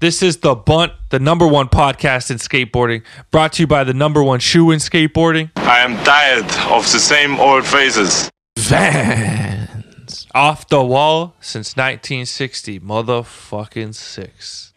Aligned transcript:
This 0.00 0.22
is 0.22 0.38
The 0.38 0.54
Bunt, 0.54 0.94
the 1.10 1.18
number 1.18 1.46
one 1.46 1.68
podcast 1.68 2.30
in 2.30 2.38
skateboarding, 2.38 3.02
brought 3.30 3.52
to 3.52 3.64
you 3.64 3.66
by 3.66 3.84
the 3.84 3.92
number 3.92 4.22
one 4.22 4.40
shoe 4.40 4.70
in 4.70 4.78
skateboarding. 4.78 5.50
I 5.56 5.80
am 5.80 6.02
tired 6.04 6.46
of 6.72 6.90
the 6.90 6.98
same 6.98 7.38
old 7.38 7.66
faces. 7.66 8.30
Vans. 8.58 10.26
Off 10.34 10.66
the 10.68 10.82
wall 10.82 11.36
since 11.40 11.76
1960, 11.76 12.80
motherfucking 12.80 13.94
six. 13.94 14.72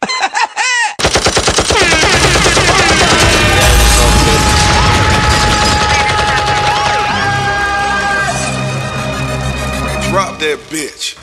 Drop 10.12 10.38
that 10.40 10.60
bitch. 10.70 11.23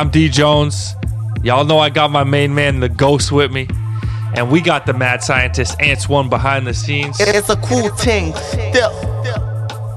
I'm 0.00 0.08
D 0.08 0.30
Jones. 0.30 0.96
Y'all 1.42 1.66
know 1.66 1.78
I 1.78 1.90
got 1.90 2.10
my 2.10 2.24
main 2.24 2.54
man, 2.54 2.80
the 2.80 2.88
Ghost, 2.88 3.30
with 3.30 3.52
me. 3.52 3.68
And 4.34 4.50
we 4.50 4.62
got 4.62 4.86
the 4.86 4.94
mad 4.94 5.22
scientist, 5.22 5.78
Ants 5.78 6.08
One, 6.08 6.30
behind 6.30 6.66
the 6.66 6.72
scenes. 6.72 7.18
It's 7.20 7.50
a 7.50 7.56
cool 7.56 7.90
thing. 7.90 8.34
Still. 8.34 8.90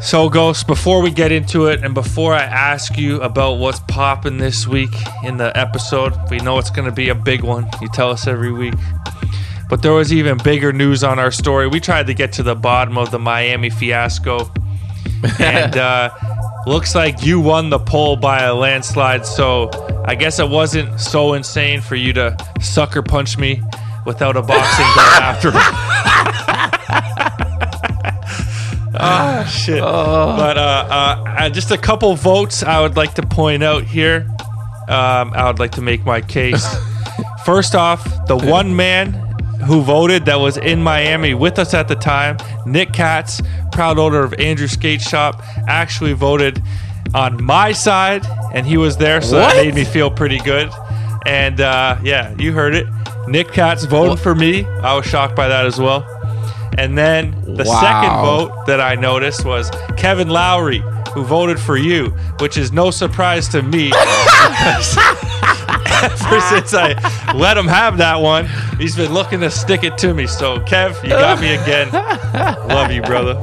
So, 0.02 0.28
Ghost, 0.28 0.68
before 0.68 1.02
we 1.02 1.10
get 1.10 1.32
into 1.32 1.68
it 1.68 1.86
and 1.86 1.94
before 1.94 2.34
I 2.34 2.44
ask 2.44 2.98
you 2.98 3.22
about 3.22 3.60
what's 3.60 3.80
popping 3.80 4.40
this 4.40 4.68
week 4.68 4.94
in 5.24 5.38
the 5.38 5.58
episode, 5.58 6.14
we 6.30 6.40
know 6.40 6.58
it's 6.58 6.70
going 6.70 6.84
to 6.84 6.94
be 6.94 7.08
a 7.08 7.16
big 7.16 7.42
one. 7.42 7.70
You 7.80 7.88
tell 7.88 8.10
us 8.10 8.28
every 8.28 8.52
week. 8.52 8.74
But 9.70 9.84
there 9.84 9.94
was 9.94 10.12
even 10.12 10.38
bigger 10.38 10.74
news 10.74 11.06
on 11.06 11.18
our 11.18 11.32
story. 11.32 11.70
We 11.70 11.80
tried 11.80 12.08
to 12.08 12.14
get 12.14 12.34
to 12.34 12.44
the 12.44 12.56
bottom 12.56 12.98
of 12.98 13.12
the 13.12 13.20
Miami 13.20 13.70
fiasco. 13.70 14.52
and 15.40 15.78
uh, 15.78 16.10
looks 16.66 16.96
like 16.96 17.24
you 17.24 17.40
won 17.40 17.70
the 17.70 17.80
poll 17.80 18.16
by 18.16 18.44
a 18.44 18.54
landslide. 18.54 19.26
So 19.26 19.70
I 20.06 20.16
guess 20.16 20.40
it 20.40 20.50
wasn't 20.50 21.00
so 21.00 21.34
insane 21.34 21.82
for 21.82 21.96
you 21.96 22.14
to 22.14 22.38
sucker 22.62 23.02
punch 23.02 23.38
me 23.38 23.62
without 24.06 24.36
a 24.38 24.42
boxing 24.42 24.86
glove 24.94 25.20
after. 25.22 25.52
Ah, 28.96 29.44
shit. 29.52 29.82
Oh. 29.82 30.36
But 30.38 30.58
uh, 30.58 30.88
uh, 30.90 31.24
uh, 31.28 31.50
just 31.50 31.72
a 31.72 31.78
couple 31.78 32.16
votes 32.16 32.64
I 32.64 32.80
would 32.80 32.96
like 32.96 33.16
to 33.16 33.24
point 33.24 33.64
out 33.64 33.84
here. 33.84 34.28
Um, 34.88 35.34
I 35.34 35.46
would 35.48 35.60
like 35.60 35.72
to 35.72 35.82
make 35.82 36.06
my 36.06 36.22
case. 36.22 36.66
First 37.46 37.76
off, 37.76 38.04
the 38.28 38.38
one 38.38 38.76
man 38.76 39.23
who 39.66 39.82
voted 39.82 40.26
that 40.26 40.40
was 40.40 40.58
in 40.58 40.82
Miami 40.82 41.34
with 41.34 41.58
us 41.60 41.74
at 41.74 41.88
the 41.88 41.96
time, 41.96 42.38
Nick 42.66 42.94
Katz, 42.94 43.42
proud 43.72 43.98
owner 44.00 44.22
of 44.24 44.34
Andrew 44.36 44.68
Skate 44.68 45.02
Shop, 45.02 45.42
actually 45.68 46.14
voted 46.14 46.62
on 47.14 47.44
my 47.44 47.72
side, 47.72 48.26
and 48.54 48.66
he 48.66 48.78
was 48.78 48.98
there, 48.98 49.22
so 49.22 49.40
What? 49.40 49.54
that 49.56 49.66
made 49.66 49.76
me 49.76 49.84
feel 49.86 50.10
pretty 50.10 50.40
good. 50.40 50.70
And 51.26 51.62
uh, 51.62 51.98
yeah, 52.04 52.34
you 52.38 52.52
heard 52.52 52.76
it. 52.76 52.88
Nick 53.28 53.52
Katz 53.54 53.86
voted 53.86 54.20
for 54.20 54.36
me. 54.36 54.66
I 54.66 54.94
was 54.96 55.06
shocked 55.06 55.36
by 55.36 55.48
that 55.48 55.66
as 55.66 55.80
well. 55.80 56.06
And 56.78 56.98
then 56.98 57.32
the 57.56 57.64
Wow. 57.64 57.80
second 57.82 58.22
vote 58.26 58.66
that 58.66 58.82
I 58.82 58.96
noticed 58.96 59.46
was 59.46 59.70
Kevin 59.96 60.30
Lowry, 60.30 60.84
who 61.14 61.24
voted 61.24 61.60
for 61.60 61.78
you, 61.78 62.08
which 62.40 62.58
is 62.58 62.72
no 62.72 62.90
surprise 62.92 63.48
to 63.50 63.62
me. 63.62 63.92
Ever 66.26 66.42
since 66.42 66.74
I 66.74 67.34
let 67.34 67.58
him 67.58 67.68
have 67.68 67.98
that 67.98 68.18
one, 68.22 68.48
he's 68.78 68.96
been 68.96 69.14
looking 69.14 69.40
to 69.42 69.50
stick 69.50 69.84
it 69.84 69.98
to 70.00 70.14
me. 70.14 70.28
So, 70.28 70.58
Kev, 70.60 71.02
you 71.04 71.10
got 71.10 71.40
me 71.40 71.54
again. 71.56 71.90
Love 72.68 72.92
you, 72.92 73.02
brother. 73.02 73.36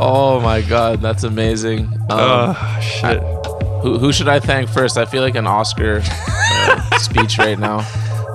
Oh 0.00 0.40
my 0.42 0.60
god, 0.60 1.00
that's 1.00 1.24
amazing. 1.24 1.86
Um, 2.10 2.54
Oh, 2.56 2.78
shit. 2.80 3.20
who, 3.82 3.98
who 3.98 4.12
should 4.12 4.28
I 4.28 4.38
thank 4.38 4.68
first? 4.70 4.96
I 4.96 5.04
feel 5.06 5.22
like 5.22 5.34
an 5.34 5.46
Oscar 5.46 6.02
uh, 6.04 6.90
speech 6.98 7.38
right 7.38 7.58
now. 7.58 7.78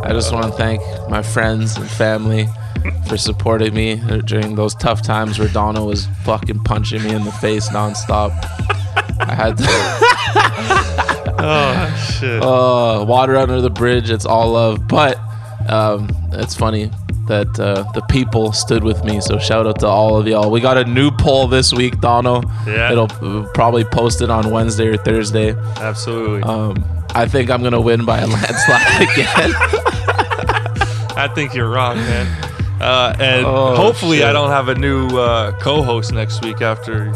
I 0.03 0.09
just 0.11 0.33
want 0.33 0.45
to 0.45 0.51
thank 0.51 0.81
my 1.09 1.21
friends 1.21 1.77
and 1.77 1.87
family 1.89 2.47
for 3.07 3.17
supporting 3.17 3.73
me 3.73 3.95
during 4.25 4.55
those 4.55 4.75
tough 4.75 5.01
times 5.01 5.39
where 5.39 5.47
Donna 5.47 5.83
was 5.85 6.07
fucking 6.25 6.63
punching 6.63 7.01
me 7.03 7.11
in 7.13 7.23
the 7.23 7.31
face 7.33 7.69
nonstop. 7.69 8.31
I 9.21 9.33
had 9.33 9.57
to. 9.57 11.02
Oh, 11.43 12.17
shit. 12.19 12.41
Uh, 12.43 13.03
water 13.05 13.35
under 13.37 13.59
the 13.61 13.69
bridge. 13.69 14.09
It's 14.09 14.25
all 14.25 14.51
love. 14.51 14.87
But 14.87 15.19
um, 15.69 16.09
it's 16.31 16.55
funny 16.55 16.89
that 17.27 17.57
uh, 17.59 17.89
the 17.93 18.01
people 18.09 18.51
stood 18.51 18.83
with 18.83 19.03
me. 19.05 19.21
So 19.21 19.37
shout 19.39 19.65
out 19.65 19.79
to 19.79 19.87
all 19.87 20.17
of 20.17 20.27
y'all. 20.27 20.51
We 20.51 20.59
got 20.59 20.77
a 20.77 20.83
new 20.85 21.09
poll 21.11 21.47
this 21.47 21.73
week, 21.73 21.99
Dono. 22.01 22.41
Yeah. 22.67 22.91
It'll 22.91 23.09
uh, 23.21 23.47
probably 23.53 23.83
post 23.85 24.21
it 24.21 24.29
on 24.29 24.49
Wednesday 24.51 24.87
or 24.87 24.97
Thursday. 24.97 25.51
Absolutely. 25.77 26.43
Um, 26.43 26.83
I 27.15 27.27
think 27.27 27.49
I'm 27.49 27.61
gonna 27.63 27.79
win 27.79 28.03
by 28.05 28.19
a 28.19 28.27
landslide 28.27 29.01
again. 29.01 29.51
I 31.15 31.29
think 31.33 31.53
you're 31.53 31.69
wrong, 31.69 31.95
man. 31.97 32.27
Uh, 32.81 33.15
and 33.19 33.45
Oh, 33.45 33.75
hopefully, 33.75 34.23
I 34.23 34.33
don't 34.33 34.49
have 34.49 34.67
a 34.67 34.75
new 34.75 35.07
uh, 35.17 35.51
co-host 35.59 36.11
next 36.11 36.43
week 36.43 36.61
after 36.61 37.11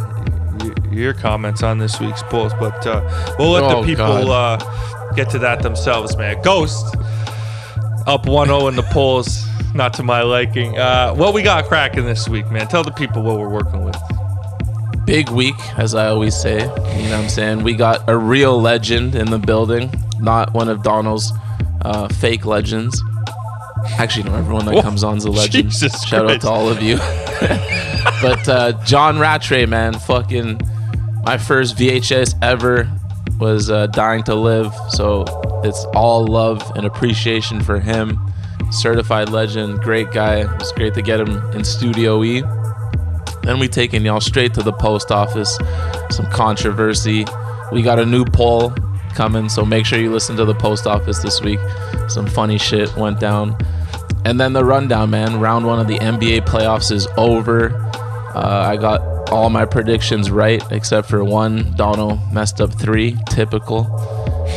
your 0.98 1.14
comments 1.14 1.64
on 1.64 1.78
this 1.78 2.00
week's 2.00 2.24
polls. 2.24 2.54
But 2.60 2.86
uh, 2.86 3.36
we'll 3.40 3.52
let 3.52 3.64
Oh, 3.64 3.82
the 3.82 3.88
people 3.88 4.32
uh, 4.32 4.58
get 5.16 5.30
to 5.32 5.40
that 5.40 5.62
themselves, 5.62 6.16
man. 6.18 6.42
Ghost 6.42 6.96
up 8.06 8.24
1-0 8.26 8.70
in 8.70 8.76
the 8.76 8.84
polls, 8.84 9.46
not 9.76 9.94
to 9.96 10.04
my 10.04 10.22
liking. 10.22 10.78
Uh, 10.78 11.14
what 11.14 11.34
we 11.34 11.42
got 11.44 11.66
cracking 11.66 12.06
this 12.06 12.28
week, 12.30 12.50
man? 12.52 12.68
Tell 12.68 12.84
the 12.84 12.92
people 12.92 13.22
what 13.22 13.38
we're 13.38 13.50
working 13.50 13.84
with. 13.84 13.98
Big 15.06 15.30
week, 15.30 15.56
as 15.78 15.96
I 15.96 16.08
always 16.08 16.36
say. 16.36 16.60
You 16.60 16.66
know 16.68 16.72
what 16.72 17.14
I'm 17.24 17.30
saying? 17.30 17.64
We 17.64 17.74
got 17.76 18.08
a 18.10 18.18
real 18.18 18.60
legend 18.62 19.16
in 19.16 19.30
the 19.32 19.40
building, 19.40 19.92
not 20.20 20.54
one 20.54 20.68
of 20.70 20.84
Donald's 20.84 21.32
uh, 21.84 22.08
fake 22.10 22.46
legends. 22.46 23.02
Actually, 23.98 24.24
no, 24.30 24.36
everyone 24.36 24.66
that 24.66 24.76
Whoa, 24.76 24.82
comes 24.82 25.04
on's 25.04 25.24
a 25.24 25.32
legend. 25.32 25.72
Jesus 25.72 26.04
Shout 26.04 26.26
Christ. 26.26 26.36
out 26.46 26.50
to 26.50 26.50
all 26.50 26.70
of 26.70 26.82
you. 26.82 26.98
but 28.22 28.48
uh, 28.50 28.74
John 28.84 29.18
Rattray, 29.20 29.66
man, 29.66 29.94
fucking 29.94 30.60
my 31.28 31.38
first 31.38 31.76
VHS 31.76 32.36
ever 32.42 32.90
was 33.38 33.70
uh, 33.70 33.88
Dying 33.88 34.24
to 34.24 34.34
Live. 34.34 34.74
So 34.92 35.26
it's 35.62 35.84
all 35.94 36.26
love 36.26 36.62
and 36.78 36.86
appreciation 36.86 37.60
for 37.60 37.82
him. 37.82 38.18
Certified 38.72 39.28
legend, 39.28 39.82
great 39.82 40.10
guy. 40.12 40.40
It 40.40 40.58
was 40.58 40.72
great 40.72 40.94
to 40.94 41.02
get 41.02 41.20
him 41.20 41.36
in 41.52 41.66
Studio 41.66 42.24
E. 42.24 42.44
Then 43.44 43.60
we 43.60 43.68
taking 43.68 44.06
y'all 44.06 44.22
straight 44.22 44.54
to 44.54 44.64
the 44.64 44.72
post 44.72 45.12
office. 45.12 45.60
Some 46.12 46.28
controversy. 46.28 47.26
We 47.74 47.82
got 47.82 48.00
a 48.00 48.06
new 48.06 48.24
poll 48.24 48.74
coming, 49.14 49.50
so 49.50 49.66
make 49.66 49.86
sure 49.86 50.00
you 50.00 50.14
listen 50.14 50.38
to 50.38 50.46
the 50.46 50.56
post 50.56 50.88
office 50.88 51.22
this 51.22 51.42
week. 51.42 51.60
Some 52.08 52.28
funny 52.28 52.58
shit 52.58 52.96
went 52.96 53.20
down. 53.20 53.58
And 54.24 54.40
then 54.40 54.54
the 54.54 54.64
rundown, 54.64 55.10
man. 55.10 55.42
Round 55.42 55.66
one 55.66 55.80
of 55.80 55.88
the 55.88 56.00
NBA 56.00 56.48
playoffs 56.48 56.90
is 56.90 57.06
over. 57.18 57.76
Uh, 58.34 58.66
I 58.66 58.78
got 58.78 59.17
all 59.32 59.50
my 59.50 59.66
predictions 59.66 60.32
right 60.32 60.62
except 60.72 61.10
for 61.10 61.24
one. 61.24 61.74
Donald 61.76 62.20
messed 62.32 62.62
up 62.62 62.74
three, 62.74 63.18
typical. 63.30 63.86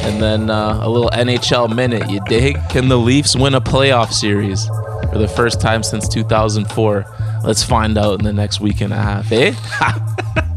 And 0.02 0.22
then 0.22 0.50
uh, 0.50 0.80
a 0.82 0.88
little 0.88 1.10
NHL 1.10 1.74
minute, 1.74 2.08
you 2.10 2.20
dig? 2.26 2.56
Can 2.68 2.88
the 2.88 2.96
Leafs 2.96 3.36
win 3.36 3.54
a 3.54 3.60
playoff 3.60 4.12
series 4.12 4.66
for 5.10 5.18
the 5.18 5.28
first 5.28 5.60
time 5.60 5.82
since 5.82 6.08
2004? 6.08 7.04
Let's 7.44 7.62
find 7.62 7.98
out 7.98 8.18
in 8.20 8.24
the 8.24 8.32
next 8.32 8.60
week 8.60 8.80
and 8.80 8.92
a 8.92 8.96
half, 8.96 9.30
eh? 9.32 9.54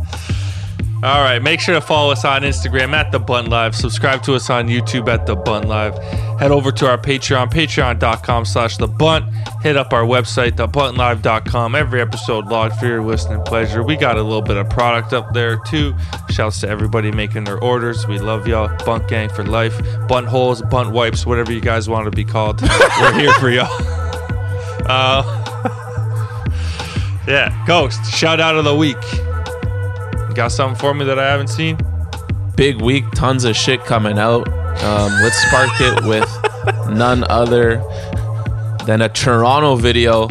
All 1.04 1.20
right, 1.22 1.42
make 1.42 1.60
sure 1.60 1.76
to 1.76 1.82
follow 1.82 2.14
us 2.14 2.24
on 2.24 2.44
Instagram 2.44 2.94
at 2.94 3.12
The 3.12 3.20
Bunt 3.20 3.50
Live. 3.50 3.76
Subscribe 3.76 4.24
to 4.24 4.36
us 4.36 4.50
on 4.50 4.70
YouTube 4.70 5.10
at 5.10 5.26
The 5.26 5.36
Bunt 5.36 5.68
Live. 5.68 5.98
Head 6.40 6.50
over 6.50 6.72
to 6.72 6.90
our 6.90 6.98
Patreon, 6.98 7.52
patreon.com 7.52 8.46
slash 8.46 8.78
The 8.78 8.88
Bunt. 8.88 9.26
Hit 9.62 9.76
up 9.76 9.92
our 9.92 10.04
website, 10.06 10.52
thebuntlive.com. 10.52 11.76
Every 11.76 12.00
episode 12.00 12.46
logged 12.46 12.78
for 12.78 12.86
your 12.86 13.04
listening 13.04 13.42
pleasure. 13.42 13.84
We 13.84 13.98
got 13.98 14.18
a 14.18 14.24
little 14.24 14.42
bit 14.42 14.56
of 14.56 14.70
product 14.70 15.12
up 15.12 15.34
there 15.34 15.58
too. 15.68 15.94
Shouts 16.30 16.62
to 16.62 16.70
everybody 16.70 17.12
making 17.12 17.44
their 17.44 17.60
orders. 17.60 18.08
We 18.08 18.20
love 18.20 18.48
y'all. 18.48 18.74
Bunt 18.86 19.10
Gang 19.10 19.28
for 19.28 19.44
life. 19.44 19.78
Bunt 20.08 20.28
holes, 20.28 20.62
bunt 20.62 20.92
wipes, 20.92 21.26
whatever 21.26 21.52
you 21.52 21.60
guys 21.60 21.90
want 21.90 22.06
to 22.06 22.12
be 22.12 22.24
called. 22.24 22.62
We're 23.02 23.20
here 23.20 23.34
for 23.34 23.50
y'all. 23.50 23.68
Uh, 24.86 25.24
yeah, 27.28 27.62
Ghost, 27.68 28.10
shout 28.10 28.40
out 28.40 28.56
of 28.56 28.64
the 28.64 28.74
week. 28.74 28.96
Got 30.36 30.52
something 30.52 30.80
for 30.80 30.94
me 30.94 31.06
that 31.06 31.20
I 31.20 31.30
haven't 31.30 31.48
seen? 31.50 31.78
Big 32.56 32.82
week, 32.82 33.06
tons 33.12 33.44
of 33.46 33.56
shit 33.56 33.84
coming 33.86 34.18
out. 34.18 34.48
Um, 34.84 35.12
let's 35.22 35.38
spark 35.44 35.70
it 35.80 36.04
with 36.06 36.28
none 36.90 37.24
other 37.30 37.78
than 38.86 39.02
a 39.02 39.10
Toronto 39.10 39.76
video. 39.76 40.28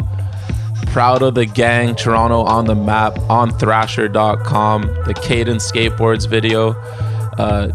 Proud 0.87 1.23
of 1.23 1.35
the 1.35 1.45
gang, 1.45 1.95
Toronto 1.95 2.41
on 2.41 2.65
the 2.65 2.75
map 2.75 3.17
on 3.29 3.57
Thrasher.com. 3.57 4.81
The 5.05 5.13
Cadence 5.15 5.71
Skateboards 5.71 6.27
video. 6.29 6.73
uh, 7.39 7.67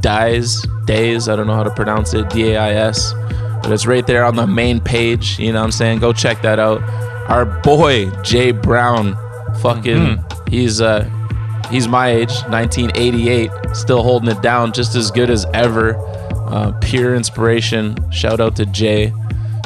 Dies, 0.00 0.66
Days, 0.86 1.28
I 1.28 1.36
don't 1.36 1.46
know 1.46 1.54
how 1.54 1.62
to 1.62 1.70
pronounce 1.70 2.12
it, 2.14 2.28
D 2.30 2.52
A 2.52 2.58
I 2.58 2.70
S, 2.72 3.14
but 3.62 3.70
it's 3.72 3.86
right 3.86 4.06
there 4.06 4.24
on 4.24 4.36
the 4.36 4.46
main 4.46 4.80
page. 4.80 5.38
You 5.38 5.52
know 5.52 5.60
what 5.60 5.66
I'm 5.66 5.72
saying? 5.72 6.00
Go 6.00 6.12
check 6.12 6.42
that 6.42 6.58
out. 6.58 6.82
Our 7.30 7.46
boy, 7.46 8.10
Jay 8.22 8.50
Brown, 8.52 9.16
fucking, 9.62 10.22
he's, 10.48 10.80
uh, 10.82 11.08
he's 11.74 11.88
my 11.88 12.08
age, 12.08 12.30
1988, 12.44 13.50
still 13.72 14.04
holding 14.04 14.30
it 14.30 14.40
down 14.40 14.72
just 14.72 14.94
as 14.94 15.10
good 15.10 15.28
as 15.28 15.44
ever. 15.52 15.96
Uh, 16.46 16.72
pure 16.80 17.16
inspiration. 17.16 17.96
Shout 18.12 18.38
out 18.38 18.54
to 18.56 18.66
Jay, 18.66 19.12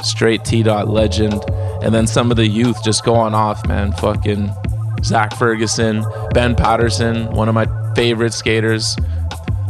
straight 0.03 0.43
T 0.43 0.63
dot 0.63 0.89
legend. 0.89 1.45
And 1.83 1.95
then 1.95 2.07
some 2.07 2.31
of 2.31 2.39
the 2.39 2.47
youth 2.47 2.83
just 2.83 3.05
going 3.05 3.35
off, 3.35 3.67
man. 3.69 3.93
Fucking 3.93 4.51
Zach 5.05 5.37
Ferguson, 5.37 6.03
Ben 6.33 6.57
Patterson, 6.57 7.31
one 7.33 7.49
of 7.49 7.55
my 7.55 7.67
favorite 7.95 8.33
skaters 8.33 8.97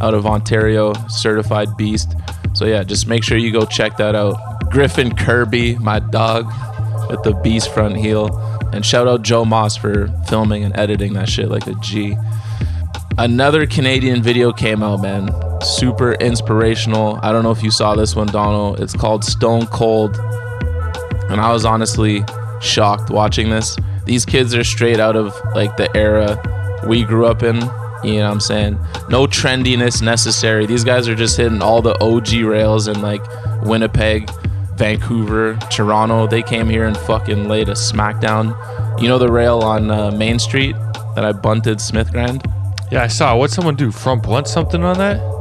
out 0.00 0.14
of 0.14 0.24
Ontario, 0.24 0.92
certified 1.08 1.76
beast. 1.76 2.14
So 2.52 2.66
yeah, 2.66 2.84
just 2.84 3.08
make 3.08 3.24
sure 3.24 3.36
you 3.36 3.50
go 3.50 3.64
check 3.64 3.96
that 3.96 4.14
out. 4.14 4.70
Griffin 4.70 5.14
Kirby, 5.16 5.76
my 5.78 5.98
dog, 5.98 6.46
with 7.10 7.22
the 7.24 7.34
beast 7.42 7.74
front 7.74 7.96
heel. 7.96 8.28
And 8.72 8.84
shout 8.84 9.08
out 9.08 9.22
Joe 9.22 9.44
Moss 9.44 9.76
for 9.76 10.08
filming 10.28 10.64
and 10.64 10.76
editing 10.76 11.14
that 11.14 11.28
shit 11.28 11.48
like 11.48 11.66
a 11.66 11.74
G. 11.76 12.16
Another 13.16 13.66
Canadian 13.66 14.22
video 14.22 14.52
came 14.52 14.82
out, 14.82 15.00
man. 15.00 15.30
Super 15.60 16.12
inspirational. 16.12 17.18
I 17.22 17.32
don't 17.32 17.42
know 17.42 17.50
if 17.50 17.62
you 17.62 17.70
saw 17.70 17.96
this 17.96 18.14
one, 18.14 18.28
Donald. 18.28 18.80
It's 18.80 18.94
called 18.94 19.24
Stone 19.24 19.66
Cold. 19.66 20.16
And 21.28 21.40
I 21.40 21.52
was 21.52 21.64
honestly 21.64 22.24
shocked 22.60 23.10
watching 23.10 23.50
this. 23.50 23.76
These 24.04 24.24
kids 24.24 24.54
are 24.54 24.64
straight 24.64 25.00
out 25.00 25.16
of 25.16 25.34
like 25.54 25.76
the 25.76 25.94
era 25.96 26.40
we 26.86 27.02
grew 27.04 27.26
up 27.26 27.42
in. 27.42 27.56
You 28.04 28.18
know 28.18 28.26
what 28.26 28.32
I'm 28.32 28.40
saying? 28.40 28.78
No 29.08 29.26
trendiness 29.26 30.00
necessary. 30.00 30.66
These 30.66 30.84
guys 30.84 31.08
are 31.08 31.16
just 31.16 31.36
hitting 31.36 31.60
all 31.60 31.82
the 31.82 31.98
OG 32.00 32.44
rails 32.44 32.86
in 32.86 33.02
like 33.02 33.22
Winnipeg, 33.62 34.30
Vancouver, 34.78 35.56
Toronto. 35.70 36.26
They 36.26 36.42
came 36.42 36.68
here 36.68 36.86
and 36.86 36.96
fucking 36.96 37.48
laid 37.48 37.68
a 37.68 37.72
smackdown. 37.72 38.56
You 39.02 39.08
know 39.08 39.18
the 39.18 39.30
rail 39.30 39.60
on 39.60 39.90
uh, 39.90 40.10
Main 40.12 40.38
Street 40.38 40.76
that 41.14 41.24
I 41.24 41.32
bunted 41.32 41.80
Smith 41.80 42.12
Grand? 42.12 42.42
Yeah, 42.90 43.02
I 43.02 43.08
saw. 43.08 43.36
What'd 43.36 43.54
someone 43.54 43.74
do? 43.74 43.90
Front 43.90 44.22
blunt 44.22 44.48
something 44.48 44.82
on 44.82 44.96
that? 44.98 45.38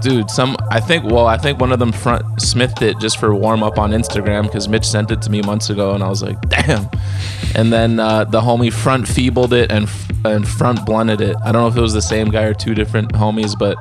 dude 0.00 0.30
some 0.30 0.56
i 0.70 0.80
think 0.80 1.04
well 1.04 1.26
i 1.26 1.36
think 1.36 1.60
one 1.60 1.72
of 1.72 1.78
them 1.78 1.92
front 1.92 2.24
smithed 2.40 2.82
it 2.82 2.98
just 2.98 3.18
for 3.18 3.34
warm 3.34 3.62
up 3.62 3.78
on 3.78 3.90
instagram 3.90 4.44
because 4.44 4.68
mitch 4.68 4.86
sent 4.86 5.10
it 5.10 5.20
to 5.20 5.30
me 5.30 5.42
months 5.42 5.70
ago 5.70 5.94
and 5.94 6.02
i 6.02 6.08
was 6.08 6.22
like 6.22 6.40
damn 6.48 6.88
and 7.54 7.72
then 7.72 8.00
uh, 8.00 8.24
the 8.24 8.40
homie 8.40 8.72
front 8.72 9.06
feebled 9.06 9.52
it 9.52 9.70
and 9.70 9.90
and 10.24 10.48
front 10.48 10.84
blunted 10.86 11.20
it 11.20 11.36
i 11.44 11.52
don't 11.52 11.62
know 11.62 11.68
if 11.68 11.76
it 11.76 11.80
was 11.80 11.92
the 11.92 12.02
same 12.02 12.30
guy 12.30 12.44
or 12.44 12.54
two 12.54 12.74
different 12.74 13.12
homies 13.12 13.58
but 13.58 13.76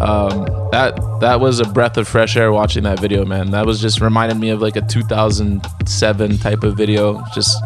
um, 0.00 0.44
that 0.72 0.98
that 1.20 1.40
was 1.40 1.60
a 1.60 1.64
breath 1.64 1.96
of 1.96 2.08
fresh 2.08 2.36
air 2.36 2.52
watching 2.52 2.82
that 2.84 3.00
video 3.00 3.24
man. 3.24 3.50
That 3.50 3.66
was 3.66 3.80
just 3.80 4.00
reminded 4.00 4.38
me 4.38 4.50
of 4.50 4.60
like 4.60 4.76
a 4.76 4.82
2007 4.82 6.38
type 6.38 6.64
of 6.64 6.76
video. 6.76 7.24
Just 7.34 7.62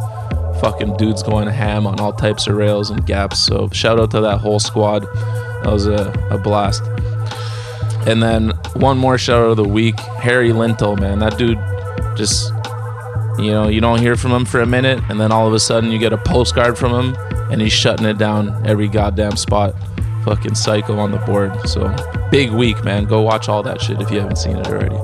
fucking 0.61 0.97
dudes 0.97 1.23
going 1.23 1.49
ham 1.49 1.87
on 1.87 2.01
all 2.01 2.13
types 2.13 2.47
of 2.47 2.57
rails 2.57 2.91
and 2.91 3.05
gaps. 3.07 3.39
So 3.39 3.69
shout 3.71 3.99
out 3.99 4.11
to 4.13 4.21
that 4.21 4.39
whole 4.39 4.59
squad. 4.59 5.03
That 5.63 5.73
was 5.73 5.87
a, 5.87 6.13
a 6.31 6.39
blast. 6.39 6.83
And 8.07 8.23
then 8.23 8.51
one 8.77 8.99
more 8.99 9.19
shout 9.19 9.43
out 9.43 9.51
of 9.51 9.57
the 9.57 9.69
week, 9.69 9.99
Harry 9.99 10.51
Lintell, 10.51 10.99
man. 10.99 11.19
That 11.19 11.39
dude 11.39 11.59
just 12.17 12.53
you 13.39 13.53
know, 13.53 13.69
you 13.69 13.81
don't 13.81 14.01
hear 14.01 14.17
from 14.17 14.33
him 14.33 14.45
for 14.45 14.61
a 14.61 14.67
minute, 14.67 15.01
and 15.09 15.21
then 15.21 15.31
all 15.31 15.47
of 15.47 15.55
a 15.55 15.61
sudden 15.61 15.93
you 15.93 15.99
get 15.99 16.13
a 16.13 16.19
postcard 16.19 16.77
from 16.77 16.93
him 16.93 17.17
and 17.51 17.61
he's 17.61 17.73
shutting 17.73 18.05
it 18.05 18.19
down 18.19 18.67
every 18.67 18.89
goddamn 18.89 19.37
spot. 19.37 19.75
Fucking 20.29 20.57
psycho 20.57 20.99
on 20.99 21.11
the 21.11 21.17
board. 21.17 21.67
So 21.67 21.89
big 22.31 22.51
week, 22.51 22.85
man. 22.85 23.07
Go 23.07 23.23
watch 23.23 23.49
all 23.49 23.63
that 23.63 23.81
shit 23.81 23.99
if 23.99 24.11
you 24.11 24.21
haven't 24.21 24.37
seen 24.37 24.59
it 24.59 24.67
already. 24.67 24.95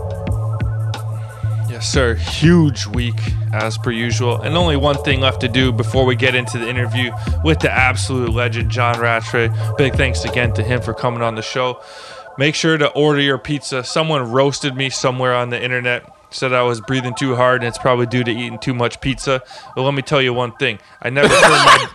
Yes, 1.72 1.90
sir. 1.90 2.14
Huge 2.16 2.84
week, 2.88 3.14
as 3.54 3.78
per 3.78 3.90
usual. 3.90 4.42
And 4.42 4.54
only 4.54 4.76
one 4.76 5.02
thing 5.02 5.22
left 5.22 5.40
to 5.40 5.48
do 5.48 5.72
before 5.72 6.04
we 6.04 6.14
get 6.14 6.34
into 6.34 6.58
the 6.58 6.68
interview 6.68 7.10
with 7.42 7.60
the 7.60 7.70
absolute 7.70 8.34
legend, 8.34 8.70
John 8.70 9.00
Rattray. 9.00 9.48
Big 9.78 9.94
thanks 9.94 10.26
again 10.26 10.52
to 10.54 10.62
him 10.62 10.82
for 10.82 10.92
coming 10.92 11.22
on 11.22 11.36
the 11.36 11.42
show. 11.42 11.80
Make 12.36 12.54
sure 12.54 12.76
to 12.76 12.90
order 12.90 13.22
your 13.22 13.38
pizza. 13.38 13.82
Someone 13.82 14.30
roasted 14.30 14.76
me 14.76 14.90
somewhere 14.90 15.34
on 15.34 15.48
the 15.48 15.62
internet. 15.62 16.04
Said 16.28 16.52
I 16.52 16.64
was 16.64 16.82
breathing 16.82 17.14
too 17.14 17.34
hard, 17.34 17.62
and 17.62 17.68
it's 17.68 17.78
probably 17.78 18.04
due 18.04 18.24
to 18.24 18.30
eating 18.30 18.58
too 18.58 18.74
much 18.74 19.00
pizza. 19.00 19.42
But 19.74 19.84
let 19.84 19.94
me 19.94 20.02
tell 20.02 20.20
you 20.20 20.34
one 20.34 20.52
thing: 20.52 20.80
I 21.00 21.08
never 21.08 21.28
turn 21.34 21.40
my, 21.40 21.88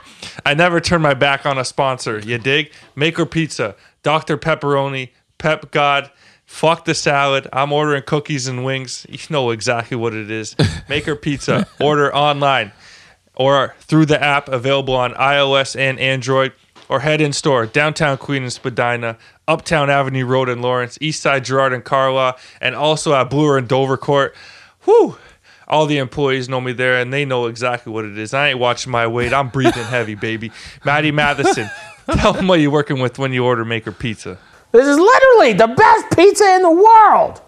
I 0.45 0.53
never 0.53 0.79
turn 0.79 1.01
my 1.01 1.13
back 1.13 1.45
on 1.45 1.57
a 1.57 1.65
sponsor. 1.65 2.19
You 2.19 2.37
dig? 2.37 2.71
Maker 2.95 3.25
Pizza, 3.25 3.75
Dr. 4.03 4.37
Pepperoni, 4.37 5.09
Pep 5.37 5.71
God. 5.71 6.11
Fuck 6.45 6.85
the 6.85 6.95
salad. 6.95 7.47
I'm 7.53 7.71
ordering 7.71 8.03
cookies 8.03 8.47
and 8.47 8.65
wings. 8.65 9.05
You 9.07 9.19
know 9.29 9.51
exactly 9.51 9.95
what 9.95 10.15
it 10.15 10.31
is. 10.31 10.55
Maker 10.89 11.15
Pizza. 11.15 11.67
Order 11.79 12.13
online 12.13 12.71
or 13.39 13.73
through 13.79 14.05
the 14.05 14.21
app 14.21 14.49
available 14.49 14.93
on 14.93 15.13
iOS 15.13 15.75
and 15.75 15.97
Android, 15.99 16.51
or 16.89 16.99
head 16.99 17.21
in 17.21 17.33
store 17.33 17.65
downtown 17.65 18.17
Queen 18.17 18.43
and 18.43 18.53
Spadina, 18.53 19.17
Uptown 19.47 19.89
Avenue 19.89 20.25
Road 20.25 20.49
in 20.49 20.61
Lawrence, 20.61 20.97
Eastside 20.99 21.45
Gerrard 21.45 21.73
and 21.73 21.83
Carlaw, 21.83 22.37
and 22.61 22.75
also 22.75 23.13
at 23.13 23.29
Bloor 23.29 23.57
and 23.57 23.67
Dovercourt. 23.67 24.33
Whew! 24.83 25.17
All 25.69 25.85
the 25.85 25.99
employees 25.99 26.49
know 26.49 26.59
me 26.59 26.73
there, 26.73 26.99
and 26.99 27.13
they 27.13 27.25
know 27.25 27.45
exactly 27.45 27.93
what 27.93 28.03
it 28.03 28.17
is. 28.17 28.33
I 28.33 28.49
ain't 28.49 28.59
watching 28.59 28.91
my 28.91 29.05
weight. 29.05 29.33
I'm 29.33 29.49
breathing 29.49 29.83
heavy, 29.85 30.15
baby. 30.15 30.51
Matty 30.83 31.11
Matheson, 31.11 31.69
tell 32.13 32.33
them 32.33 32.47
what 32.47 32.59
you're 32.59 32.71
working 32.71 32.99
with 32.99 33.19
when 33.19 33.33
you 33.33 33.45
order 33.45 33.63
Maker 33.63 33.91
Pizza. 33.91 34.39
This 34.71 34.87
is 34.87 34.97
literally 34.97 35.53
the 35.53 35.67
best 35.67 36.15
pizza 36.15 36.55
in 36.55 36.63
the 36.63 36.71
world. 36.71 37.41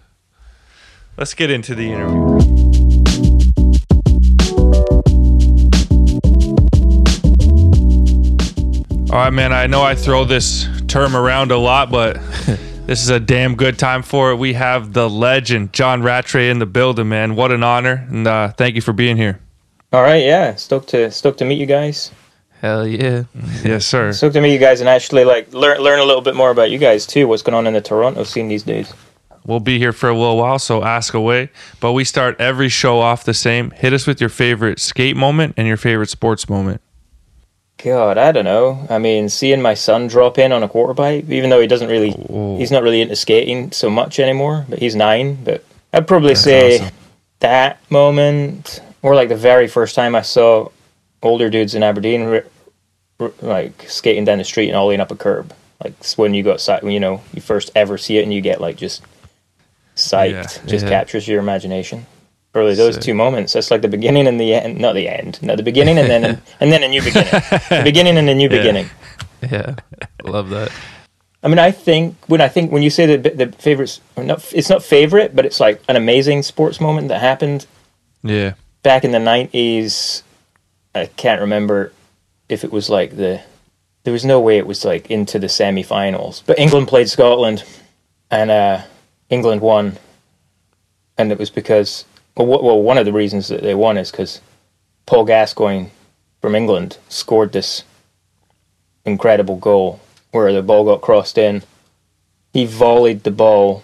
Let's 1.16 1.34
get 1.34 1.50
into 1.50 1.74
the 1.74 1.92
interview. 1.92 2.32
All 9.12 9.18
right, 9.18 9.30
man. 9.30 9.52
I 9.52 9.66
know 9.66 9.82
I 9.82 9.94
throw 9.96 10.24
this 10.24 10.68
term 10.86 11.16
around 11.16 11.50
a 11.50 11.58
lot, 11.58 11.90
but 11.90 12.18
this 12.86 13.02
is 13.02 13.08
a 13.10 13.20
damn 13.20 13.54
good 13.54 13.78
time 13.78 14.02
for 14.02 14.30
it. 14.32 14.36
We 14.36 14.54
have 14.54 14.92
the 14.92 15.08
legend, 15.08 15.72
John 15.72 16.02
Rattray, 16.02 16.50
in 16.50 16.58
the 16.58 16.66
building, 16.66 17.08
man. 17.08 17.36
What 17.36 17.52
an 17.52 17.62
honor. 17.62 18.06
And 18.08 18.26
uh, 18.26 18.48
thank 18.52 18.74
you 18.74 18.80
for 18.80 18.92
being 18.92 19.16
here. 19.16 19.40
All 19.92 20.02
right, 20.02 20.22
yeah, 20.22 20.54
stoked 20.54 20.88
to 20.90 21.10
stoked 21.10 21.38
to 21.38 21.44
meet 21.44 21.58
you 21.58 21.66
guys. 21.66 22.10
Hell 22.60 22.86
yeah. 22.86 23.24
Yes, 23.64 23.86
sir. 23.86 24.12
Stoked 24.12 24.34
to 24.34 24.40
meet 24.40 24.52
you 24.52 24.58
guys 24.58 24.80
and 24.80 24.88
actually 24.88 25.24
like 25.24 25.52
learn 25.52 25.80
learn 25.80 25.98
a 25.98 26.04
little 26.04 26.22
bit 26.22 26.34
more 26.34 26.50
about 26.50 26.70
you 26.70 26.78
guys 26.78 27.06
too. 27.06 27.26
What's 27.28 27.42
going 27.42 27.54
on 27.54 27.66
in 27.66 27.72
the 27.72 27.80
Toronto 27.80 28.24
scene 28.24 28.48
these 28.48 28.62
days? 28.62 28.92
We'll 29.44 29.60
be 29.60 29.78
here 29.78 29.92
for 29.92 30.08
a 30.08 30.14
little 30.16 30.36
while, 30.36 30.58
so 30.58 30.84
ask 30.84 31.14
away. 31.14 31.50
But 31.80 31.92
we 31.92 32.04
start 32.04 32.40
every 32.40 32.68
show 32.68 33.00
off 33.00 33.24
the 33.24 33.34
same. 33.34 33.70
Hit 33.72 33.92
us 33.92 34.06
with 34.06 34.20
your 34.20 34.30
favorite 34.30 34.78
skate 34.78 35.16
moment 35.16 35.54
and 35.56 35.66
your 35.66 35.76
favorite 35.76 36.10
sports 36.10 36.48
moment. 36.48 36.80
God, 37.84 38.16
I 38.18 38.30
don't 38.32 38.44
know. 38.44 38.86
I 38.88 38.98
mean, 38.98 39.28
seeing 39.28 39.60
my 39.60 39.74
son 39.74 40.06
drop 40.06 40.38
in 40.38 40.52
on 40.52 40.62
a 40.62 40.68
quarter 40.68 40.94
pipe, 40.94 41.28
even 41.30 41.50
though 41.50 41.60
he 41.60 41.66
doesn't 41.66 41.88
really, 41.88 42.14
Oh. 42.28 42.56
he's 42.56 42.70
not 42.70 42.82
really 42.82 43.00
into 43.00 43.16
skating 43.16 43.72
so 43.72 43.90
much 43.90 44.20
anymore. 44.20 44.64
But 44.68 44.78
he's 44.78 44.94
nine. 44.94 45.38
But 45.42 45.64
I'd 45.92 46.06
probably 46.06 46.34
say 46.36 46.76
awesome. 46.78 46.94
that 47.40 47.78
moment, 47.90 48.80
or 49.02 49.14
like 49.14 49.28
the 49.28 49.36
very 49.36 49.66
first 49.66 49.94
time 49.96 50.14
I 50.14 50.22
saw 50.22 50.68
older 51.22 51.50
dudes 51.50 51.74
in 51.74 51.82
Aberdeen, 51.82 52.22
r- 52.22 52.44
r- 53.18 53.32
like 53.40 53.84
skating 53.88 54.24
down 54.24 54.38
the 54.38 54.44
street 54.44 54.68
and 54.68 54.76
ollieing 54.76 55.00
up 55.00 55.10
a 55.10 55.16
curb. 55.16 55.52
Like 55.82 55.94
when 56.16 56.34
you 56.34 56.44
got 56.44 56.60
sight, 56.60 56.84
when 56.84 56.92
you 56.92 57.00
know 57.00 57.20
you 57.34 57.42
first 57.42 57.70
ever 57.74 57.98
see 57.98 58.18
it 58.18 58.22
and 58.22 58.32
you 58.32 58.40
get 58.40 58.60
like 58.60 58.76
just 58.76 59.02
psyched, 59.96 60.30
Yeah, 60.62 60.66
just 60.70 60.84
yeah. 60.84 60.90
captures 60.90 61.26
your 61.26 61.40
imagination. 61.40 62.06
Probably 62.52 62.74
those 62.74 62.94
Sick. 62.96 63.04
two 63.04 63.14
moments. 63.14 63.54
That's 63.54 63.70
like 63.70 63.80
the 63.80 63.88
beginning 63.88 64.26
and 64.26 64.38
the 64.38 64.52
end. 64.54 64.78
Not 64.78 64.94
the 64.94 65.08
end. 65.08 65.40
No, 65.42 65.56
the 65.56 65.62
beginning 65.62 65.96
and 65.98 66.08
then 66.10 66.24
and 66.60 66.70
then 66.72 66.82
a 66.82 66.88
new 66.88 67.00
beginning. 67.02 67.30
the 67.30 67.80
beginning 67.84 68.18
and 68.18 68.28
a 68.28 68.34
new 68.34 68.48
Yeah. 68.50 68.56
beginning. 68.58 68.90
Yeah. 69.42 69.74
Love 70.22 70.50
that. 70.50 70.70
I 71.42 71.48
mean, 71.48 71.58
I 71.58 71.70
think 71.72 72.14
when 72.26 72.40
I 72.40 72.48
think 72.48 72.70
when 72.70 72.82
you 72.82 72.90
say 72.90 73.16
the 73.16 73.30
the 73.30 73.46
favorites, 73.52 74.00
or 74.16 74.22
not, 74.24 74.52
it's 74.52 74.68
not 74.68 74.82
favorite, 74.82 75.34
but 75.34 75.46
it's 75.46 75.60
like 75.60 75.82
an 75.88 75.96
amazing 75.96 76.42
sports 76.42 76.80
moment 76.80 77.08
that 77.08 77.20
happened 77.20 77.66
Yeah. 78.22 78.52
back 78.82 79.02
in 79.04 79.12
the 79.12 79.18
nineties. 79.18 80.22
I 80.94 81.06
can't 81.06 81.40
remember 81.40 81.92
if 82.48 82.64
it 82.64 82.70
was 82.72 82.90
like 82.90 83.16
the. 83.16 83.40
There 84.04 84.12
was 84.12 84.24
no 84.24 84.40
way 84.40 84.58
it 84.58 84.66
was 84.66 84.84
like 84.84 85.10
into 85.10 85.38
the 85.38 85.48
semi-finals, 85.48 86.42
but 86.46 86.58
England 86.58 86.88
played 86.88 87.08
Scotland, 87.08 87.64
and 88.30 88.50
uh, 88.50 88.82
England 89.30 89.60
won, 89.62 89.96
and 91.16 91.32
it 91.32 91.38
was 91.38 91.50
because 91.50 92.04
well, 92.36 92.46
wh- 92.46 92.62
well, 92.62 92.82
one 92.82 92.98
of 92.98 93.04
the 93.04 93.12
reasons 93.12 93.48
that 93.48 93.62
they 93.62 93.74
won 93.74 93.96
is 93.96 94.10
because 94.10 94.40
Paul 95.06 95.24
Gascoigne 95.24 95.88
from 96.40 96.54
England 96.54 96.98
scored 97.08 97.52
this 97.52 97.84
incredible 99.04 99.56
goal 99.56 100.00
where 100.30 100.52
the 100.52 100.62
ball 100.62 100.84
got 100.84 101.00
crossed 101.00 101.38
in. 101.38 101.62
He 102.52 102.66
volleyed 102.66 103.22
the 103.22 103.30
ball, 103.30 103.82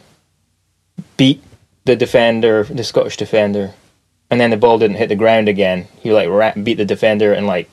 beat 1.17 1.43
the 1.85 1.97
defender, 1.97 2.65
the 2.65 2.85
Scottish 2.85 3.17
defender, 3.17 3.75
and 4.31 4.41
then 4.41 4.51
the 4.51 4.57
ball 4.57 4.79
didn't 4.79 4.97
hit 4.97 5.09
the 5.09 5.17
ground 5.17 5.49
again. 5.49 5.89
He 6.01 6.13
like 6.13 6.29
ra- 6.29 6.53
beat 6.63 6.75
the 6.75 6.85
defender 6.85 7.33
and 7.33 7.47
like 7.47 7.69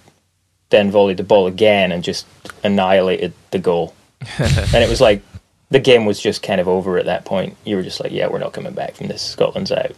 then 0.70 0.91
volleyed 0.91 1.17
the 1.17 1.24
ball 1.24 1.48
again 1.48 1.91
and 1.91 2.03
just 2.03 2.25
annihilated 2.63 3.34
the 3.51 3.60
goal. 3.60 3.94
and 4.39 4.75
it 4.75 4.89
was 4.89 5.01
like 5.01 5.22
the 5.70 5.79
game 5.79 6.05
was 6.05 6.20
just 6.20 6.41
kind 6.41 6.62
of 6.62 6.67
over 6.67 6.98
at 6.98 7.05
that 7.05 7.25
point. 7.25 7.58
You 7.65 7.75
were 7.75 7.84
just 7.84 8.00
like, 8.00 8.12
yeah, 8.12 8.27
we're 8.27 8.39
not 8.39 8.53
coming 8.53 8.74
back 8.74 8.96
from 8.96 9.08
this. 9.08 9.22
Scotland's 9.22 9.72
out. 9.72 9.91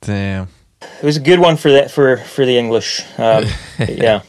Damn. 0.00 0.48
It 0.80 1.04
was 1.04 1.16
a 1.16 1.20
good 1.20 1.40
one 1.40 1.56
for 1.56 1.72
that 1.72 1.90
for 1.90 2.18
for 2.18 2.46
the 2.46 2.56
English. 2.56 3.02
Um, 3.18 3.44
yeah, 3.88 4.22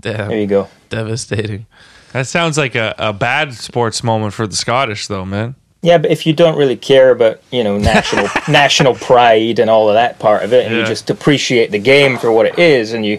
Damn, 0.00 0.28
there 0.28 0.38
you 0.40 0.46
go. 0.46 0.68
devastating. 0.88 1.66
That 2.12 2.26
sounds 2.26 2.56
like 2.58 2.74
a, 2.74 2.94
a 2.98 3.12
bad 3.12 3.54
sports 3.54 4.02
moment 4.02 4.32
for 4.34 4.46
the 4.46 4.56
Scottish, 4.56 5.06
though, 5.06 5.24
man. 5.24 5.54
Yeah, 5.82 5.98
but 5.98 6.10
if 6.10 6.26
you 6.26 6.32
don't 6.32 6.56
really 6.58 6.76
care 6.76 7.10
about 7.10 7.40
you 7.50 7.64
know 7.64 7.78
national 7.78 8.28
national 8.48 8.94
pride 8.94 9.58
and 9.58 9.68
all 9.70 9.88
of 9.88 9.94
that 9.94 10.18
part 10.18 10.42
of 10.44 10.52
it, 10.52 10.66
and 10.66 10.76
you 10.76 10.84
just 10.86 11.10
appreciate 11.10 11.70
the 11.72 11.78
game 11.78 12.16
for 12.18 12.30
what 12.30 12.46
it 12.46 12.58
is, 12.58 12.92
and 12.92 13.04
you 13.04 13.18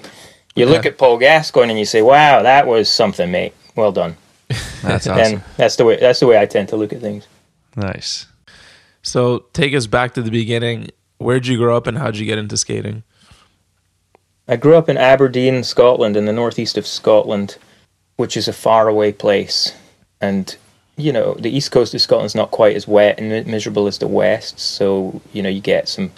you 0.55 0.65
look 0.65 0.85
at 0.85 0.97
Paul 0.97 1.17
Gascoigne 1.17 1.69
and 1.69 1.79
you 1.79 1.85
say, 1.85 2.01
"Wow, 2.01 2.43
that 2.43 2.65
was 2.67 2.87
something, 2.89 3.29
mate. 3.31 3.53
Well 3.75 3.91
done." 3.91 4.15
That's 4.83 5.07
And 5.07 5.19
awesome. 5.19 5.43
that's 5.57 5.75
the 5.77 5.85
way 5.85 5.97
that's 5.97 6.19
the 6.19 6.27
way 6.27 6.37
I 6.37 6.45
tend 6.45 6.69
to 6.69 6.75
look 6.77 6.91
at 6.93 6.99
things. 7.01 7.27
Nice. 7.75 8.25
So 9.01 9.45
take 9.53 9.73
us 9.73 9.87
back 9.87 10.13
to 10.15 10.21
the 10.21 10.31
beginning. 10.31 10.89
Where'd 11.21 11.47
you 11.47 11.57
grow 11.57 11.77
up 11.77 11.87
and 11.87 11.97
how'd 11.97 12.17
you 12.17 12.25
get 12.25 12.37
into 12.37 12.57
skating? 12.57 13.03
I 14.47 14.55
grew 14.55 14.75
up 14.75 14.89
in 14.89 14.97
Aberdeen, 14.97 15.63
Scotland, 15.63 16.17
in 16.17 16.25
the 16.25 16.33
northeast 16.33 16.77
of 16.77 16.87
Scotland, 16.87 17.57
which 18.17 18.35
is 18.35 18.47
a 18.47 18.53
faraway 18.53 19.11
place. 19.11 19.73
And, 20.19 20.55
you 20.97 21.13
know, 21.13 21.35
the 21.35 21.55
east 21.55 21.71
coast 21.71 21.93
of 21.93 22.01
Scotland's 22.01 22.35
not 22.35 22.51
quite 22.51 22.75
as 22.75 22.87
wet 22.87 23.19
and 23.19 23.47
miserable 23.47 23.87
as 23.87 23.99
the 23.99 24.07
west. 24.07 24.59
So, 24.59 25.21
you 25.31 25.41
know, 25.41 25.49
you 25.49 25.61
get 25.61 25.87
some 25.87 26.11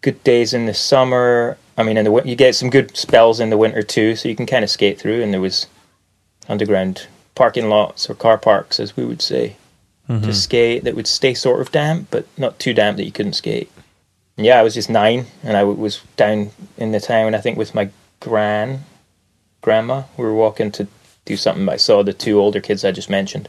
good 0.00 0.22
days 0.24 0.52
in 0.52 0.66
the 0.66 0.74
summer. 0.74 1.56
I 1.78 1.82
mean, 1.82 1.96
in 1.96 2.04
the 2.04 2.22
you 2.24 2.36
get 2.36 2.54
some 2.54 2.70
good 2.70 2.96
spells 2.96 3.40
in 3.40 3.50
the 3.50 3.56
winter 3.56 3.82
too, 3.82 4.16
so 4.16 4.28
you 4.28 4.36
can 4.36 4.46
kind 4.46 4.64
of 4.64 4.70
skate 4.70 5.00
through. 5.00 5.22
And 5.22 5.32
there 5.32 5.40
was 5.40 5.66
underground 6.48 7.06
parking 7.34 7.68
lots 7.68 8.10
or 8.10 8.14
car 8.14 8.38
parks, 8.38 8.80
as 8.80 8.96
we 8.96 9.04
would 9.04 9.22
say, 9.22 9.56
to 10.08 10.12
mm-hmm. 10.14 10.30
skate 10.32 10.84
that 10.84 10.96
would 10.96 11.06
stay 11.06 11.34
sort 11.34 11.60
of 11.60 11.72
damp, 11.72 12.08
but 12.10 12.26
not 12.36 12.58
too 12.58 12.74
damp 12.74 12.96
that 12.96 13.04
you 13.04 13.12
couldn't 13.12 13.34
skate. 13.34 13.70
Yeah, 14.36 14.60
I 14.60 14.62
was 14.62 14.74
just 14.74 14.90
nine, 14.90 15.26
and 15.42 15.56
I 15.56 15.64
was 15.64 16.02
down 16.16 16.50
in 16.76 16.92
the 16.92 17.00
town. 17.00 17.34
I 17.34 17.40
think 17.40 17.56
with 17.56 17.74
my 17.74 17.88
gran, 18.20 18.84
grandma. 19.62 20.04
We 20.16 20.24
were 20.24 20.34
walking 20.34 20.70
to 20.72 20.86
do 21.24 21.36
something. 21.36 21.68
I 21.68 21.76
saw 21.76 22.02
the 22.02 22.12
two 22.12 22.38
older 22.38 22.60
kids 22.60 22.84
I 22.84 22.92
just 22.92 23.10
mentioned. 23.10 23.48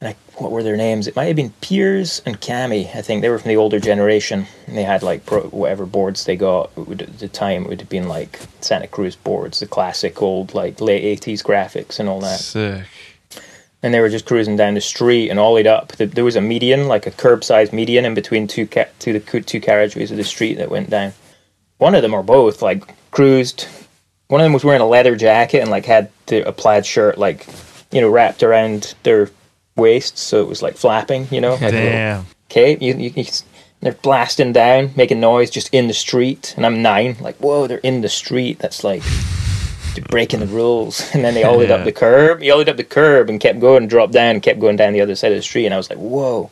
And 0.00 0.10
I, 0.10 0.16
what 0.36 0.52
were 0.52 0.62
their 0.62 0.76
names? 0.76 1.06
It 1.06 1.16
might 1.16 1.24
have 1.24 1.36
been 1.36 1.54
Piers 1.60 2.22
and 2.26 2.40
Cammy. 2.40 2.94
I 2.94 3.02
think 3.02 3.22
they 3.22 3.28
were 3.28 3.38
from 3.38 3.48
the 3.48 3.56
older 3.56 3.80
generation, 3.80 4.46
and 4.66 4.76
they 4.76 4.84
had 4.84 5.02
like 5.02 5.26
pro, 5.26 5.42
whatever 5.48 5.84
boards 5.86 6.24
they 6.24 6.36
got. 6.36 6.76
Would, 6.76 7.02
at 7.02 7.18
the 7.18 7.28
time, 7.28 7.64
it 7.64 7.68
would 7.68 7.80
have 7.80 7.88
been 7.88 8.08
like 8.08 8.38
Santa 8.60 8.86
Cruz 8.86 9.16
boards, 9.16 9.60
the 9.60 9.66
classic 9.66 10.20
old 10.22 10.54
like 10.54 10.80
late 10.80 11.20
'80s 11.20 11.42
graphics 11.42 11.98
and 11.98 12.08
all 12.08 12.20
that 12.20 12.40
Sick. 12.40 12.84
And 13.86 13.94
they 13.94 14.00
were 14.00 14.08
just 14.08 14.26
cruising 14.26 14.56
down 14.56 14.74
the 14.74 14.80
street 14.80 15.30
and 15.30 15.38
ollied 15.38 15.66
up. 15.68 15.92
Th- 15.96 16.10
There 16.10 16.24
was 16.24 16.34
a 16.34 16.40
median, 16.40 16.88
like 16.88 17.06
a 17.06 17.12
curb-sized 17.12 17.72
median, 17.72 18.04
in 18.04 18.14
between 18.14 18.48
two 18.48 18.66
ca- 18.66 18.88
two 18.98 19.12
the 19.12 19.20
two 19.20 19.60
carriageways 19.60 20.10
of 20.10 20.16
the 20.16 20.24
street 20.24 20.54
that 20.58 20.70
went 20.70 20.90
down. 20.90 21.12
One 21.78 21.94
of 21.94 22.02
them 22.02 22.12
or 22.12 22.22
both 22.24 22.62
like 22.62 22.82
cruised. 23.12 23.68
One 24.28 24.40
of 24.40 24.44
them 24.44 24.52
was 24.52 24.64
wearing 24.64 24.82
a 24.82 24.88
leather 24.88 25.14
jacket 25.14 25.60
and 25.60 25.70
like 25.70 25.84
had 25.86 26.10
the, 26.26 26.46
a 26.48 26.52
plaid 26.52 26.84
shirt 26.84 27.16
like 27.16 27.46
you 27.92 28.00
know 28.00 28.10
wrapped 28.10 28.42
around 28.42 28.94
their 29.04 29.30
waist, 29.76 30.18
so 30.18 30.40
it 30.42 30.48
was 30.48 30.62
like 30.62 30.76
flapping. 30.76 31.28
You 31.30 31.40
know, 31.40 31.52
like 31.52 31.70
Damn. 31.70 32.26
cape. 32.48 32.82
You, 32.82 32.94
you, 32.94 33.12
you, 33.14 33.24
they're 33.82 33.92
blasting 33.92 34.52
down, 34.52 34.90
making 34.96 35.20
noise 35.20 35.48
just 35.50 35.72
in 35.72 35.86
the 35.86 35.94
street, 35.94 36.54
and 36.56 36.66
I'm 36.66 36.82
nine. 36.82 37.16
Like, 37.20 37.36
whoa, 37.36 37.68
they're 37.68 37.78
in 37.78 38.00
the 38.00 38.08
street. 38.08 38.58
That's 38.58 38.82
like 38.82 39.02
they're 39.04 39.45
breaking 40.00 40.40
the 40.40 40.46
rules. 40.46 41.00
And 41.14 41.24
then 41.24 41.34
they 41.34 41.42
ollied 41.44 41.68
Yeah. 41.68 41.76
up 41.76 41.84
the 41.84 41.92
curb. 41.92 42.40
He 42.42 42.50
ollied 42.50 42.68
up 42.68 42.76
the 42.76 42.84
curb 42.84 43.28
and 43.30 43.40
kept 43.40 43.60
going, 43.60 43.86
dropped 43.88 44.12
down, 44.12 44.40
kept 44.40 44.60
going 44.60 44.76
down 44.76 44.92
the 44.92 45.00
other 45.00 45.14
side 45.14 45.32
of 45.32 45.38
the 45.38 45.42
street. 45.42 45.64
And 45.66 45.74
I 45.74 45.76
was 45.76 45.88
like, 45.90 45.98
whoa, 45.98 46.50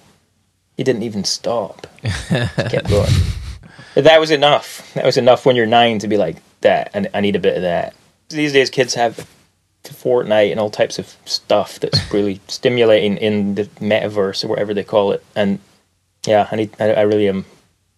he 0.76 0.84
didn't 0.84 1.02
even 1.02 1.24
stop. 1.24 1.86
Just 2.02 2.28
kept 2.70 2.88
going. 2.88 3.10
That 3.94 4.18
was 4.18 4.32
enough. 4.32 4.92
That 4.94 5.04
was 5.04 5.16
enough 5.16 5.46
when 5.46 5.54
you're 5.54 5.66
nine 5.66 6.00
to 6.00 6.08
be 6.08 6.16
like 6.16 6.38
that. 6.62 6.90
And 6.94 7.08
I 7.14 7.20
need 7.20 7.36
a 7.36 7.38
bit 7.38 7.54
of 7.56 7.62
that. 7.62 7.94
These 8.28 8.52
days, 8.52 8.68
kids 8.68 8.94
have 8.94 9.24
Fortnite 9.84 10.50
and 10.50 10.58
all 10.58 10.68
types 10.70 10.98
of 10.98 11.14
stuff 11.26 11.78
that's 11.78 12.00
really 12.12 12.40
stimulating 12.48 13.16
in 13.18 13.54
the 13.54 13.64
metaverse 13.80 14.44
or 14.44 14.48
whatever 14.48 14.74
they 14.74 14.82
call 14.82 15.12
it. 15.12 15.22
And 15.36 15.60
yeah, 16.26 16.48
I 16.50 16.56
need. 16.56 16.70
I, 16.80 16.92
I 16.94 17.00
really 17.02 17.28
am 17.28 17.44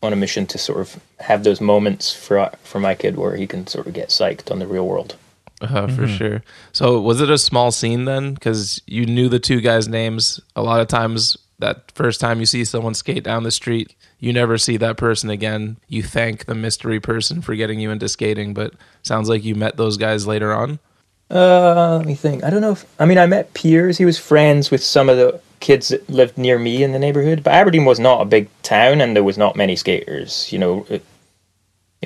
on 0.03 0.13
a 0.13 0.17
mission 0.17 0.47
to 0.49 0.59
sort 0.59 0.81
of 0.81 1.01
have 1.21 1.45
those 1.45 1.63
moments 1.63 2.13
for 2.13 2.51
for 2.63 2.79
my 2.79 2.95
kid 2.95 3.17
where 3.17 3.37
he 3.37 3.47
can 3.47 3.67
sort 3.67 3.87
of 3.87 3.95
get 3.95 4.11
psyched 4.11 4.51
on 4.51 4.59
the 4.59 4.67
real 4.67 4.87
world. 4.87 5.17
Uh, 5.61 5.89
For 5.89 6.07
sure. 6.07 6.43
So 6.73 7.01
was 7.01 7.21
it 7.21 7.31
a 7.31 7.39
small 7.39 7.71
scene 7.71 8.05
then? 8.05 8.35
Because 8.35 8.81
you 8.87 9.07
knew 9.07 9.29
the 9.29 9.39
two 9.39 9.61
guys' 9.61 9.89
names. 9.89 10.41
A 10.55 10.63
lot 10.63 10.81
of 10.81 10.89
times, 10.89 11.39
that 11.59 11.91
first 11.93 12.21
time 12.21 12.41
you 12.41 12.47
see 12.47 12.65
someone 12.65 12.95
skate 12.95 13.25
down 13.25 13.43
the 13.43 13.51
street, 13.51 13.95
you 14.19 14.33
never 14.33 14.59
see 14.59 14.77
that 14.77 14.97
person 14.97 15.31
again. 15.31 15.79
You 15.89 16.03
thank 16.03 16.45
the 16.45 16.55
mystery 16.55 17.01
person 17.01 17.41
for 17.41 17.55
getting 17.55 17.81
you 17.81 17.91
into 17.91 18.09
skating, 18.09 18.53
but 18.55 18.75
sounds 19.03 19.29
like 19.29 19.45
you 19.45 19.55
met 19.55 19.77
those 19.77 19.97
guys 19.97 20.27
later 20.27 20.53
on. 20.53 20.79
Uh, 21.31 21.97
let 21.99 22.07
me 22.07 22.15
think. 22.15 22.45
I 22.45 22.51
don't 22.51 22.61
know 22.61 22.73
if 22.73 22.85
I 23.01 23.05
mean 23.05 23.19
I 23.19 23.27
met 23.27 23.53
Piers. 23.55 23.99
He 23.99 24.05
was 24.05 24.19
friends 24.19 24.71
with 24.71 24.83
some 24.83 25.09
of 25.09 25.17
the 25.17 25.41
kids 25.61 25.89
that 25.89 26.09
lived 26.09 26.39
near 26.39 26.59
me 26.59 26.83
in 26.83 26.93
the 26.93 26.99
neighborhood. 26.99 27.43
But 27.43 27.55
Aberdeen 27.55 27.85
was 27.85 27.99
not 27.99 28.21
a 28.21 28.27
big 28.27 28.49
town, 28.63 29.01
and 29.01 29.17
there 29.17 29.25
was 29.25 29.39
not 29.39 29.57
many 29.57 29.75
skaters. 29.75 30.53
You 30.53 30.59
know, 30.59 30.87
it, 30.89 31.05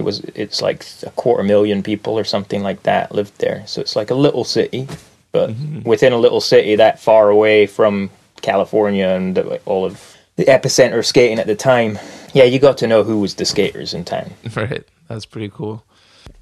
it 0.00 0.04
was 0.04 0.20
it's 0.34 0.62
like 0.62 0.84
a 1.02 1.10
quarter 1.10 1.44
million 1.44 1.82
people 1.82 2.18
or 2.18 2.24
something 2.24 2.62
like 2.62 2.82
that 2.84 3.14
lived 3.14 3.38
there. 3.38 3.62
So 3.66 3.80
it's 3.82 3.94
like 3.94 4.10
a 4.10 4.14
little 4.14 4.44
city, 4.44 4.88
but 5.30 5.50
mm-hmm. 5.50 5.88
within 5.88 6.12
a 6.14 6.16
little 6.16 6.40
city 6.40 6.74
that 6.76 6.98
far 6.98 7.28
away 7.28 7.66
from 7.66 8.10
California 8.40 9.08
and 9.08 9.38
all 9.66 9.84
of 9.84 10.16
the 10.36 10.46
epicenter 10.46 10.98
of 10.98 11.06
skating 11.06 11.38
at 11.38 11.46
the 11.46 11.54
time. 11.54 11.98
Yeah, 12.32 12.44
you 12.44 12.58
got 12.58 12.78
to 12.78 12.86
know 12.86 13.04
who 13.04 13.20
was 13.20 13.34
the 13.34 13.44
skaters 13.44 13.92
in 13.94 14.04
town. 14.04 14.32
Right. 14.56 14.84
That's 15.08 15.26
pretty 15.26 15.50
cool. 15.50 15.84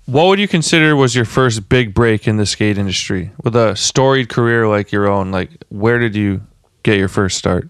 What 0.07 0.27
would 0.27 0.39
you 0.39 0.49
consider 0.49 0.95
was 0.95 1.15
your 1.15 1.25
first 1.25 1.69
big 1.69 1.95
break 1.95 2.29
in 2.29 2.37
the 2.37 2.47
skate 2.47 2.79
industry? 2.79 3.31
With 3.43 3.57
a 3.57 3.75
storied 3.75 4.29
career 4.29 4.69
like 4.69 4.93
your 4.93 5.09
own, 5.09 5.33
like 5.33 5.51
where 5.71 5.99
did 5.99 6.15
you 6.15 6.43
get 6.83 6.97
your 6.97 7.09
first 7.09 7.39
start? 7.39 7.69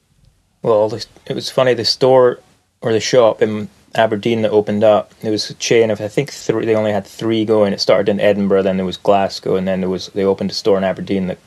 Well, 0.63 0.93
it 1.27 1.35
was 1.35 1.51
funny. 1.51 1.75
The 1.75 1.85
store 1.85 2.41
or 2.81 2.93
the 2.93 3.01
shop 3.01 3.43
in 3.43 3.69
Aberdeen 3.95 4.43
that 4.43 4.51
opened 4.51 4.85
up, 4.85 5.13
it 5.23 5.31
was 5.31 5.49
a 5.51 5.55
chain 5.55 5.91
of 5.91 6.01
I 6.01 6.09
think 6.09 6.33
three. 6.33 6.67
They 6.67 6.75
only 6.75 6.93
had 6.93 7.07
three 7.07 7.45
going. 7.45 7.73
It 7.73 7.81
started 7.81 8.11
in 8.11 8.21
Edinburgh, 8.21 8.63
then 8.63 8.77
there 8.77 8.87
was 8.87 8.97
Glasgow, 8.97 9.57
and 9.57 9.67
then 9.67 9.81
there 9.81 9.91
was 9.91 10.09
they 10.09 10.25
opened 10.25 10.51
a 10.51 10.55
store 10.55 10.79
in 10.79 10.85
Aberdeen 10.85 11.27
that 11.29 11.39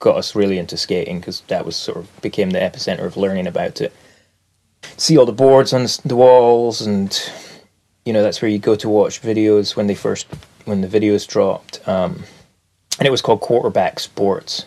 got 0.00 0.16
us 0.16 0.34
really 0.34 0.58
into 0.58 0.76
skating 0.76 1.20
because 1.20 1.40
that 1.48 1.64
was 1.64 1.76
sort 1.76 1.98
of 1.98 2.20
became 2.20 2.50
the 2.50 2.58
epicenter 2.58 3.04
of 3.04 3.16
learning 3.16 3.46
about 3.46 3.80
it. 3.80 3.92
See 4.96 5.16
all 5.16 5.26
the 5.26 5.32
boards 5.32 5.72
on 5.72 5.86
the 6.04 6.16
walls, 6.16 6.80
and 6.80 7.32
you 8.04 8.12
know 8.12 8.22
that's 8.22 8.42
where 8.42 8.50
you 8.50 8.58
go 8.58 8.76
to 8.76 8.88
watch 8.88 9.22
videos 9.22 9.76
when 9.76 9.86
they 9.86 9.94
first 9.94 10.26
when 10.64 10.80
the 10.80 10.88
videos 10.88 11.26
dropped. 11.26 11.86
Um, 11.88 12.24
and 12.98 13.06
it 13.06 13.10
was 13.10 13.22
called 13.22 13.40
Quarterback 13.40 13.98
Sports 13.98 14.66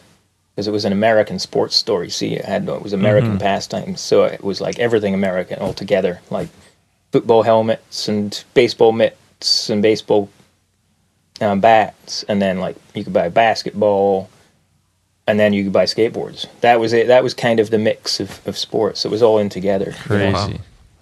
because 0.57 0.67
it 0.67 0.71
was 0.71 0.85
an 0.85 0.91
American 0.91 1.37
sports 1.37 1.75
story. 1.75 2.09
See, 2.09 2.33
it 2.33 2.45
had 2.45 2.67
it 2.67 2.81
was 2.81 2.93
American 2.93 3.37
pastimes, 3.37 4.01
so 4.01 4.23
it 4.23 4.43
was 4.43 4.59
like 4.59 4.79
everything 4.79 5.13
American 5.13 5.59
all 5.59 5.73
together, 5.73 6.19
like 6.31 6.49
football 7.11 7.43
helmets 7.43 8.07
and 8.07 8.43
baseball 8.53 8.91
mitts 8.91 9.69
and 9.69 9.81
baseball 9.81 10.29
um, 11.41 11.59
bats, 11.59 12.23
and 12.23 12.41
then 12.41 12.59
like 12.59 12.75
you 12.95 13.03
could 13.03 13.13
buy 13.13 13.29
basketball, 13.29 14.29
and 15.27 15.39
then 15.39 15.53
you 15.53 15.63
could 15.63 15.73
buy 15.73 15.85
skateboards. 15.85 16.47
That 16.61 16.79
was 16.79 16.93
it. 16.93 17.07
That 17.07 17.23
was 17.23 17.33
kind 17.33 17.59
of 17.59 17.69
the 17.69 17.77
mix 17.77 18.19
of, 18.19 18.45
of 18.47 18.57
sports. 18.57 19.05
It 19.05 19.11
was 19.11 19.21
all 19.21 19.37
in 19.37 19.49
together. 19.49 19.93
Crazy. 19.99 20.33
Wow. 20.33 20.51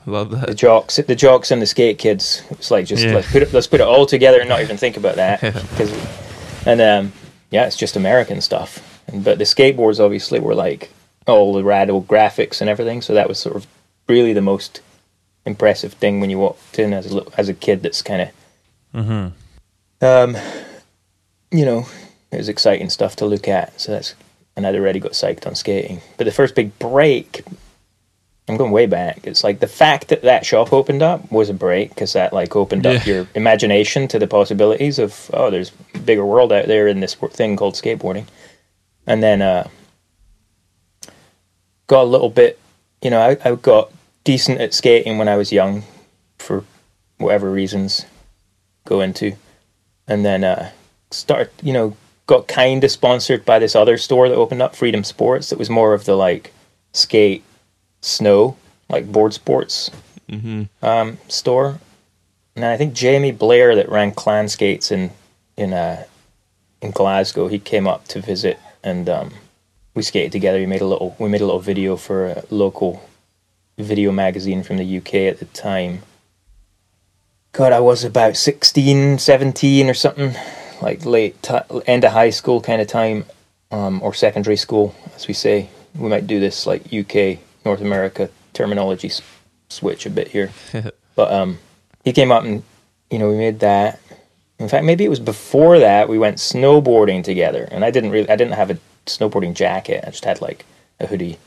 Love 0.07 0.29
that. 0.31 0.47
The 0.47 0.53
jocks, 0.53 0.97
the 0.97 1.15
jocks, 1.15 1.49
and 1.51 1.61
the 1.61 1.65
skate 1.65 1.97
kids. 1.97 2.43
It's 2.51 2.69
like 2.69 2.85
just 2.85 3.03
Yeah. 3.03 3.15
let's 3.15 3.31
put 3.31 3.41
it, 3.41 3.53
let's 3.53 3.65
put 3.67 3.79
it 3.79 3.87
all 3.87 4.05
together 4.05 4.39
and 4.39 4.47
not 4.49 4.61
even 4.61 4.77
think 4.77 4.97
about 4.97 5.15
that. 5.15 5.39
'Cause- 5.41 5.91
and 6.67 6.79
um, 6.81 7.13
yeah, 7.49 7.65
it's 7.65 7.75
just 7.77 7.95
American 7.95 8.39
stuff. 8.41 9.01
And, 9.07 9.23
but 9.23 9.37
the 9.39 9.43
skateboards 9.45 9.99
obviously 10.03 10.39
were 10.39 10.53
like 10.55 10.91
all 11.27 11.53
the 11.53 11.63
rad 11.63 11.89
old 11.89 12.07
graphics 12.07 12.61
and 12.61 12.69
everything. 12.69 13.01
So 13.01 13.13
that 13.15 13.27
was 13.27 13.39
sort 13.39 13.55
of 13.55 13.65
really 14.07 14.33
the 14.33 14.41
most 14.41 14.81
impressive 15.45 15.93
thing 15.93 16.19
when 16.19 16.29
you 16.29 16.39
walked 16.39 16.79
in 16.79 16.93
as 16.93 17.05
a 17.07 17.15
little, 17.15 17.33
as 17.37 17.49
a 17.49 17.53
kid. 17.53 17.83
That's 17.83 18.01
kind 18.01 18.21
of, 18.21 18.29
um, 20.01 20.37
you 21.51 21.65
know, 21.65 21.87
it 22.31 22.37
was 22.37 22.49
exciting 22.49 22.89
stuff 22.89 23.15
to 23.17 23.25
look 23.25 23.47
at. 23.47 23.79
So 23.79 23.91
that's 23.91 24.15
and 24.55 24.65
I'd 24.65 24.75
already 24.75 24.99
got 24.99 25.11
psyched 25.11 25.45
on 25.45 25.55
skating. 25.55 26.01
But 26.17 26.25
the 26.25 26.31
first 26.31 26.55
big 26.55 26.77
break 26.79 27.43
I'm 28.47 28.57
going 28.57 28.71
way 28.71 28.85
back. 28.85 29.25
It's 29.25 29.43
like 29.43 29.59
the 29.59 29.67
fact 29.67 30.09
that 30.09 30.21
that 30.21 30.45
shop 30.45 30.71
opened 30.71 31.01
up 31.01 31.31
was 31.31 31.49
a 31.49 31.53
break 31.53 31.89
because 31.89 32.13
that 32.13 32.31
like 32.31 32.55
opened 32.55 32.85
up 32.85 33.05
your 33.05 33.27
imagination 33.33 34.07
to 34.09 34.19
the 34.19 34.27
possibilities 34.27 34.99
of 34.99 35.31
oh, 35.33 35.49
there's 35.49 35.71
a 35.95 35.99
bigger 35.99 36.25
world 36.25 36.51
out 36.51 36.67
there 36.67 36.87
in 36.87 36.99
this 36.99 37.15
thing 37.15 37.57
called 37.57 37.73
skateboarding. 37.73 38.25
And 39.07 39.23
then 39.23 39.41
uh, 39.41 39.67
got 41.87 42.03
a 42.03 42.05
little 42.05 42.29
bit, 42.29 42.59
you 43.01 43.09
know, 43.09 43.19
I, 43.19 43.37
I 43.43 43.55
got 43.55 43.91
decent 44.25 44.59
at 44.59 44.73
skating 44.73 45.17
when 45.17 45.29
I 45.29 45.37
was 45.37 45.53
young, 45.53 45.83
for 46.37 46.65
whatever 47.17 47.49
reasons, 47.49 48.05
go 48.85 48.99
into, 48.99 49.37
and 50.07 50.25
then 50.25 50.43
uh, 50.43 50.71
start, 51.11 51.53
you 51.63 51.71
know, 51.71 51.95
got 52.27 52.47
kind 52.49 52.83
of 52.83 52.91
sponsored 52.91 53.45
by 53.45 53.59
this 53.59 53.75
other 53.75 53.97
store 53.97 54.27
that 54.27 54.35
opened 54.35 54.61
up, 54.61 54.75
Freedom 54.75 55.03
Sports, 55.05 55.49
that 55.49 55.59
was 55.59 55.69
more 55.69 55.93
of 55.93 56.03
the 56.05 56.15
like 56.15 56.51
skate, 56.91 57.43
snow, 58.01 58.57
like 58.89 59.11
board 59.11 59.33
sports 59.33 59.89
um, 60.81 61.17
store. 61.27 61.79
And 62.55 62.65
I 62.65 62.77
think 62.77 62.93
Jamie 62.93 63.31
Blair 63.31 63.75
that 63.75 63.89
ran 63.89 64.11
Clan 64.11 64.49
Skates 64.49 64.91
in 64.91 65.11
in 65.57 65.73
uh, 65.73 66.03
in 66.81 66.91
Glasgow, 66.91 67.47
he 67.47 67.59
came 67.59 67.87
up 67.87 68.07
to 68.09 68.21
visit 68.21 68.59
and 68.83 69.09
um, 69.09 69.31
we 69.93 70.03
skated 70.03 70.31
together. 70.31 70.59
We 70.59 70.65
made 70.65 70.81
a 70.81 70.87
little 70.87 71.15
we 71.19 71.29
made 71.29 71.41
a 71.41 71.45
little 71.45 71.61
video 71.61 71.95
for 71.95 72.27
a 72.27 72.43
local 72.49 73.07
video 73.77 74.11
magazine 74.11 74.63
from 74.63 74.77
the 74.77 74.97
UK 74.97 75.13
at 75.15 75.39
the 75.39 75.45
time. 75.45 76.03
God, 77.51 77.71
I 77.71 77.79
was 77.79 78.03
about 78.03 78.35
16, 78.35 79.19
17 79.19 79.89
or 79.89 79.93
something, 79.93 80.35
like 80.81 81.05
late 81.05 81.41
ti 81.41 81.57
end 81.85 82.03
of 82.03 82.11
high 82.11 82.29
school 82.29 82.61
kind 82.61 82.81
of 82.81 82.87
time, 82.87 83.25
um, 83.71 84.01
or 84.01 84.13
secondary 84.13 84.57
school, 84.57 84.93
as 85.15 85.27
we 85.27 85.33
say. 85.33 85.69
We 85.95 86.09
might 86.09 86.27
do 86.27 86.39
this 86.39 86.65
like 86.65 86.93
UK, 86.93 87.39
North 87.65 87.81
America 87.81 88.29
terminology 88.53 89.07
s- 89.07 89.21
switch 89.69 90.05
a 90.05 90.09
bit 90.09 90.29
here. 90.29 90.51
but 91.15 91.31
um, 91.31 91.59
he 92.03 92.11
came 92.11 92.31
up 92.31 92.43
and, 92.43 92.63
you 93.09 93.19
know, 93.19 93.29
we 93.29 93.37
made 93.37 93.59
that. 93.59 93.99
In 94.59 94.69
fact, 94.69 94.85
maybe 94.85 95.03
it 95.03 95.09
was 95.09 95.19
before 95.19 95.79
that 95.79 96.07
we 96.07 96.17
went 96.17 96.37
snowboarding 96.37 97.23
together, 97.23 97.67
and 97.71 97.83
I 97.83 97.91
didn't 97.91 98.11
really, 98.11 98.29
I 98.29 98.37
didn't 98.37 98.53
have 98.53 98.71
a 98.71 98.77
snowboarding 99.05 99.53
jacket. 99.53 100.03
I 100.05 100.11
just 100.11 100.23
had 100.23 100.41
like 100.41 100.65
a 100.99 101.07
hoodie, 101.07 101.37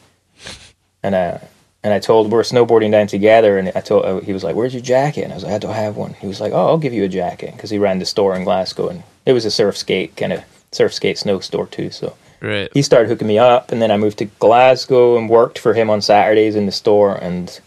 and 1.03 1.15
uh, 1.15 1.39
and 1.85 1.95
I 1.95 1.99
told 2.01 2.27
we 2.27 2.33
we're 2.33 2.43
snowboarding 2.43 2.91
down 2.91 3.07
together, 3.07 3.59
and 3.59 3.71
I 3.75 3.81
told 3.81 4.05
uh, 4.05 4.21
he 4.21 4.33
was 4.33 4.43
like, 4.45 4.57
"Where's 4.57 4.75
your 4.75 4.83
jacket?" 4.83 5.23
And 5.23 5.33
I 5.33 5.37
was 5.37 5.45
like, 5.45 5.53
"I 5.55 5.59
don't 5.59 5.75
have 5.75 5.97
one." 5.97 6.15
He 6.15 6.27
was 6.27 6.41
like, 6.41 6.53
"Oh, 6.53 6.67
I'll 6.67 6.79
give 6.79 6.93
you 6.93 7.05
a 7.05 7.09
jacket," 7.09 7.53
because 7.53 7.71
he 7.71 7.79
ran 7.79 7.99
the 7.99 8.07
store 8.07 8.35
in 8.35 8.45
Glasgow, 8.45 8.89
and 8.89 9.03
it 9.27 9.33
was 9.33 9.45
a 9.45 9.51
surf 9.51 9.77
skate 9.77 10.17
kind 10.17 10.33
of 10.33 10.43
surf 10.73 10.93
skate 10.93 11.19
snow 11.19 11.41
store 11.41 11.67
too. 11.67 11.91
So 11.91 12.15
Right. 12.41 12.69
he 12.73 12.83
started 12.83 13.09
hooking 13.09 13.27
me 13.29 13.39
up, 13.39 13.73
and 13.73 13.81
then 13.83 13.91
I 13.91 13.97
moved 13.97 14.19
to 14.19 14.27
Glasgow 14.27 15.17
and 15.19 15.29
worked 15.29 15.59
for 15.59 15.75
him 15.75 15.91
on 15.91 16.01
Saturdays 16.01 16.55
in 16.57 16.67
the 16.67 16.73
store, 16.73 17.17
and 17.17 17.61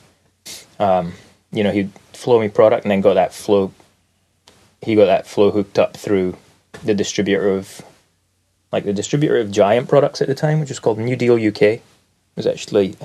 um, 0.79 1.13
you 1.51 1.63
know 1.63 1.71
he'd 1.71 1.91
flow 2.13 2.39
me 2.39 2.49
product, 2.49 2.83
and 2.85 2.91
then 2.91 3.01
got 3.01 3.15
that 3.15 3.33
flow. 3.33 3.71
He 4.81 4.95
got 4.95 5.05
that 5.05 5.27
flow 5.27 5.51
hooked 5.51 5.77
up 5.77 5.95
through 5.95 6.35
the 6.83 6.93
distributor 6.93 7.49
of, 7.49 7.81
like 8.71 8.83
the 8.83 8.93
distributor 8.93 9.37
of 9.37 9.51
Giant 9.51 9.87
products 9.87 10.21
at 10.21 10.27
the 10.27 10.35
time, 10.35 10.59
which 10.59 10.69
was 10.69 10.79
called 10.79 10.97
New 10.97 11.15
Deal 11.15 11.35
UK. 11.35 11.61
It 11.61 11.81
was 12.35 12.47
actually, 12.47 12.95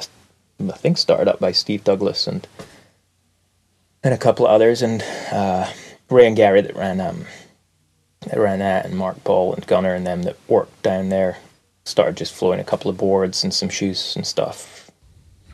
I 0.60 0.72
think, 0.72 0.98
started 0.98 1.28
up 1.28 1.38
by 1.40 1.52
Steve 1.52 1.84
Douglas 1.84 2.26
and 2.26 2.46
and 4.02 4.14
a 4.14 4.18
couple 4.18 4.46
of 4.46 4.52
others, 4.52 4.82
and 4.82 5.02
uh, 5.32 5.70
Ray 6.10 6.26
and 6.26 6.36
Gary 6.36 6.60
that 6.60 6.76
ran 6.76 7.00
um, 7.00 7.24
that 8.26 8.38
ran 8.38 8.60
that, 8.60 8.86
and 8.86 8.96
Mark 8.96 9.22
Paul 9.24 9.54
and 9.54 9.66
Gunner 9.66 9.94
and 9.94 10.06
them 10.06 10.22
that 10.22 10.36
worked 10.48 10.82
down 10.82 11.08
there 11.08 11.38
started 11.84 12.16
just 12.16 12.34
flowing 12.34 12.58
a 12.60 12.64
couple 12.64 12.90
of 12.90 12.96
boards 12.96 13.44
and 13.44 13.54
some 13.54 13.68
shoes 13.68 14.16
and 14.16 14.26
stuff 14.26 14.90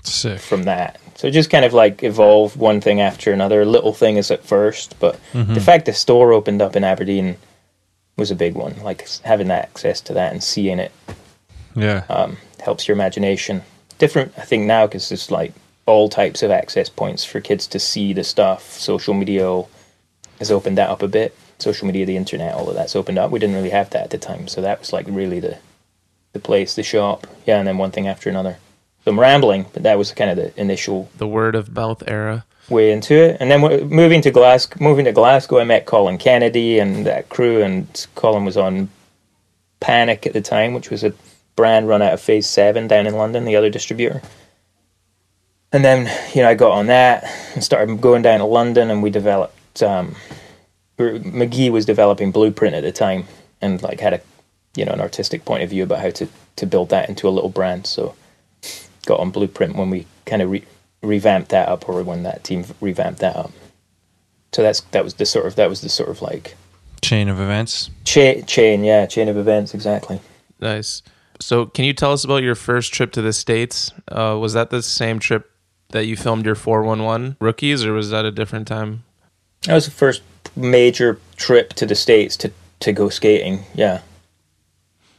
Sick. 0.03 0.39
from 0.41 0.63
that. 0.63 0.99
So 1.15 1.27
it 1.29 1.33
just 1.33 1.51
kind 1.51 1.65
of 1.65 1.75
like 1.75 2.03
evolved 2.03 2.57
one 2.57 2.81
thing 2.81 3.01
after 3.03 3.33
another. 3.33 3.65
Little 3.67 3.93
thing 3.93 4.17
is 4.17 4.31
at 4.31 4.43
first, 4.45 4.99
but 4.99 5.21
the 5.35 5.61
fact 5.61 5.85
the 5.87 5.93
store 5.93 6.33
opened 6.33 6.63
up 6.63 6.75
in 6.75 6.85
Aberdeen 6.85 7.37
was 8.17 8.31
a 8.31 8.35
big 8.35 8.55
one. 8.55 8.83
Like 8.83 9.07
having 9.25 9.51
access 9.51 10.01
to 10.03 10.15
that 10.15 10.33
and 10.33 10.43
seeing 10.43 10.79
it 10.79 10.91
Yeah. 11.75 12.05
um, 12.09 12.39
helps 12.61 12.89
your 12.89 12.95
imagination. 12.95 13.61
Different, 14.03 14.33
I 14.37 14.43
think 14.43 14.65
now 14.67 14.87
because 14.89 15.09
there's 15.09 15.31
like 15.31 15.53
all 15.87 16.09
types 16.09 16.43
of 16.43 16.51
access 16.51 16.89
points 16.89 17.25
for 17.25 17.41
kids 17.41 17.69
to 17.69 17.79
see 17.79 18.13
the 18.13 18.25
stuff. 18.25 18.73
Social 18.73 19.15
media 19.15 19.63
has 20.41 20.51
opened 20.51 20.77
that 20.77 20.91
up 20.91 21.03
a 21.03 21.09
bit. 21.09 21.37
Social 21.59 21.87
media, 21.87 22.05
the 22.05 22.17
internet, 22.17 22.53
all 22.55 22.69
of 22.69 22.75
that's 22.75 22.97
opened 22.97 23.19
up. 23.19 23.31
We 23.31 23.39
didn't 23.39 23.55
really 23.55 23.71
have 23.71 23.91
that 23.91 24.03
at 24.03 24.11
the 24.11 24.19
time, 24.19 24.49
so 24.49 24.61
that 24.61 24.81
was 24.81 24.93
like 24.93 25.07
really 25.09 25.39
the 25.39 25.59
the 26.33 26.41
place, 26.41 26.75
the 26.75 26.83
shop. 26.83 27.29
Yeah, 27.47 27.59
and 27.61 27.69
then 27.69 27.79
one 27.79 27.93
thing 27.93 28.09
after 28.09 28.29
another. 28.29 28.57
So 29.05 29.13
I'm 29.13 29.21
rambling, 29.21 29.67
but 29.73 29.85
that 29.85 29.99
was 29.99 30.11
kind 30.11 30.31
of 30.31 30.37
the 30.37 30.61
initial 30.61 31.09
The 31.19 31.29
word 31.29 31.55
of 31.55 31.73
mouth 31.73 32.03
era. 32.09 32.45
way 32.69 32.91
into 32.91 33.15
it. 33.15 33.37
And 33.39 33.51
then 33.53 33.61
moving 33.89 34.21
to 34.23 34.33
Glasgow, 34.33 34.83
moving 34.83 35.05
to 35.05 35.13
Glasgow, 35.13 35.61
I 35.61 35.65
met 35.65 35.87
Colin 35.87 36.19
Kennedy 36.19 36.81
and 36.81 37.07
that 37.07 37.29
crew. 37.29 37.63
And 37.63 37.87
Colin 38.17 38.45
was 38.45 38.57
on 38.57 38.89
Panic 39.79 40.27
at 40.27 40.33
the 40.33 40.41
time, 40.41 40.75
which 40.75 40.91
was 40.91 41.05
a 41.05 41.13
brand 41.57 41.89
run 41.89 42.03
out 42.03 42.13
of 42.13 42.21
Phase 42.21 42.47
Seven 42.47 42.89
down 42.89 43.07
in 43.07 43.15
London, 43.15 43.45
the 43.45 43.57
other 43.57 43.71
distributor. 43.71 44.23
And 45.73 45.85
then 45.85 46.11
you 46.35 46.43
know 46.43 46.49
I 46.49 46.55
got 46.55 46.73
on 46.73 46.87
that 46.87 47.25
and 47.55 47.65
started 47.65 48.01
going 48.01 48.23
down 48.23 48.41
to 48.41 48.45
London, 48.45 48.91
and 48.91 49.03
we 49.03 49.11
developed. 49.11 49.83
Um, 49.83 50.15
Magee 50.99 51.71
was 51.71 51.85
developing 51.87 52.31
Blueprint 52.31 52.75
at 52.75 52.83
the 52.83 52.93
time, 52.93 53.25
and 53.61 53.83
like 53.83 54.01
had 54.01 54.15
a 54.15 54.21
you 54.77 54.85
know 54.85 54.93
an 54.93 55.01
artistic 55.01 55.45
point 55.45 55.63
of 55.63 55.71
view 55.71 55.83
about 55.83 56.01
how 56.01 56.11
to 56.11 56.29
to 56.57 56.67
build 56.67 56.91
that 56.91 57.09
into 57.09 57.27
a 57.29 57.31
little 57.31 57.51
brand. 57.51 57.87
So 57.87 58.15
got 59.07 59.19
on 59.21 59.31
Blueprint 59.31 59.75
when 59.77 59.91
we 59.91 60.07
kind 60.27 60.43
of 60.43 60.51
re- 60.51 60.65
revamped 61.03 61.49
that 61.51 61.69
up, 61.69 61.89
or 61.89 62.03
when 62.03 62.23
that 62.23 62.45
team 62.45 62.65
revamped 62.81 63.21
that 63.21 63.35
up. 63.37 63.51
So 64.53 64.63
that's 64.63 64.81
that 64.93 65.03
was 65.03 65.15
the 65.15 65.25
sort 65.27 65.47
of 65.47 65.57
that 65.57 65.71
was 65.71 65.81
the 65.81 65.89
sort 65.89 66.11
of 66.11 66.21
like 66.21 66.55
Chain 67.01 67.29
of 67.29 67.41
events. 67.41 67.91
chain 68.05 68.45
chain 68.47 68.85
yeah 68.85 69.07
chain 69.07 69.29
of 69.29 69.37
events 69.37 69.75
exactly. 69.75 70.21
Nice. 70.61 71.03
So, 71.43 71.67
can 71.67 71.85
you 71.85 71.93
tell 71.93 72.13
us 72.13 72.25
about 72.25 72.43
your 72.43 72.55
first 72.55 72.93
trip 72.93 73.13
to 73.13 73.23
the 73.23 73.33
states? 73.33 73.93
Uh, 74.09 74.39
was 74.41 74.53
that 74.53 74.71
the 74.71 74.83
same 74.83 75.19
trip 75.19 75.51
that 75.91 76.07
you 76.07 76.17
filmed 76.17 76.47
your 76.47 76.55
411 76.55 77.37
rookies, 77.41 77.85
or 77.85 77.93
was 77.93 78.11
that 78.11 78.25
a 78.25 78.31
different 78.31 78.67
time? 78.67 79.05
That 79.65 79.75
was 79.75 79.85
the 79.85 79.91
first 79.91 80.23
major 80.57 81.19
trip 81.37 81.73
to 81.75 81.87
the 81.87 81.95
states 81.95 82.37
to 82.39 82.53
to 82.81 82.93
go 82.93 83.09
skating. 83.09 83.65
Yeah. 83.75 84.01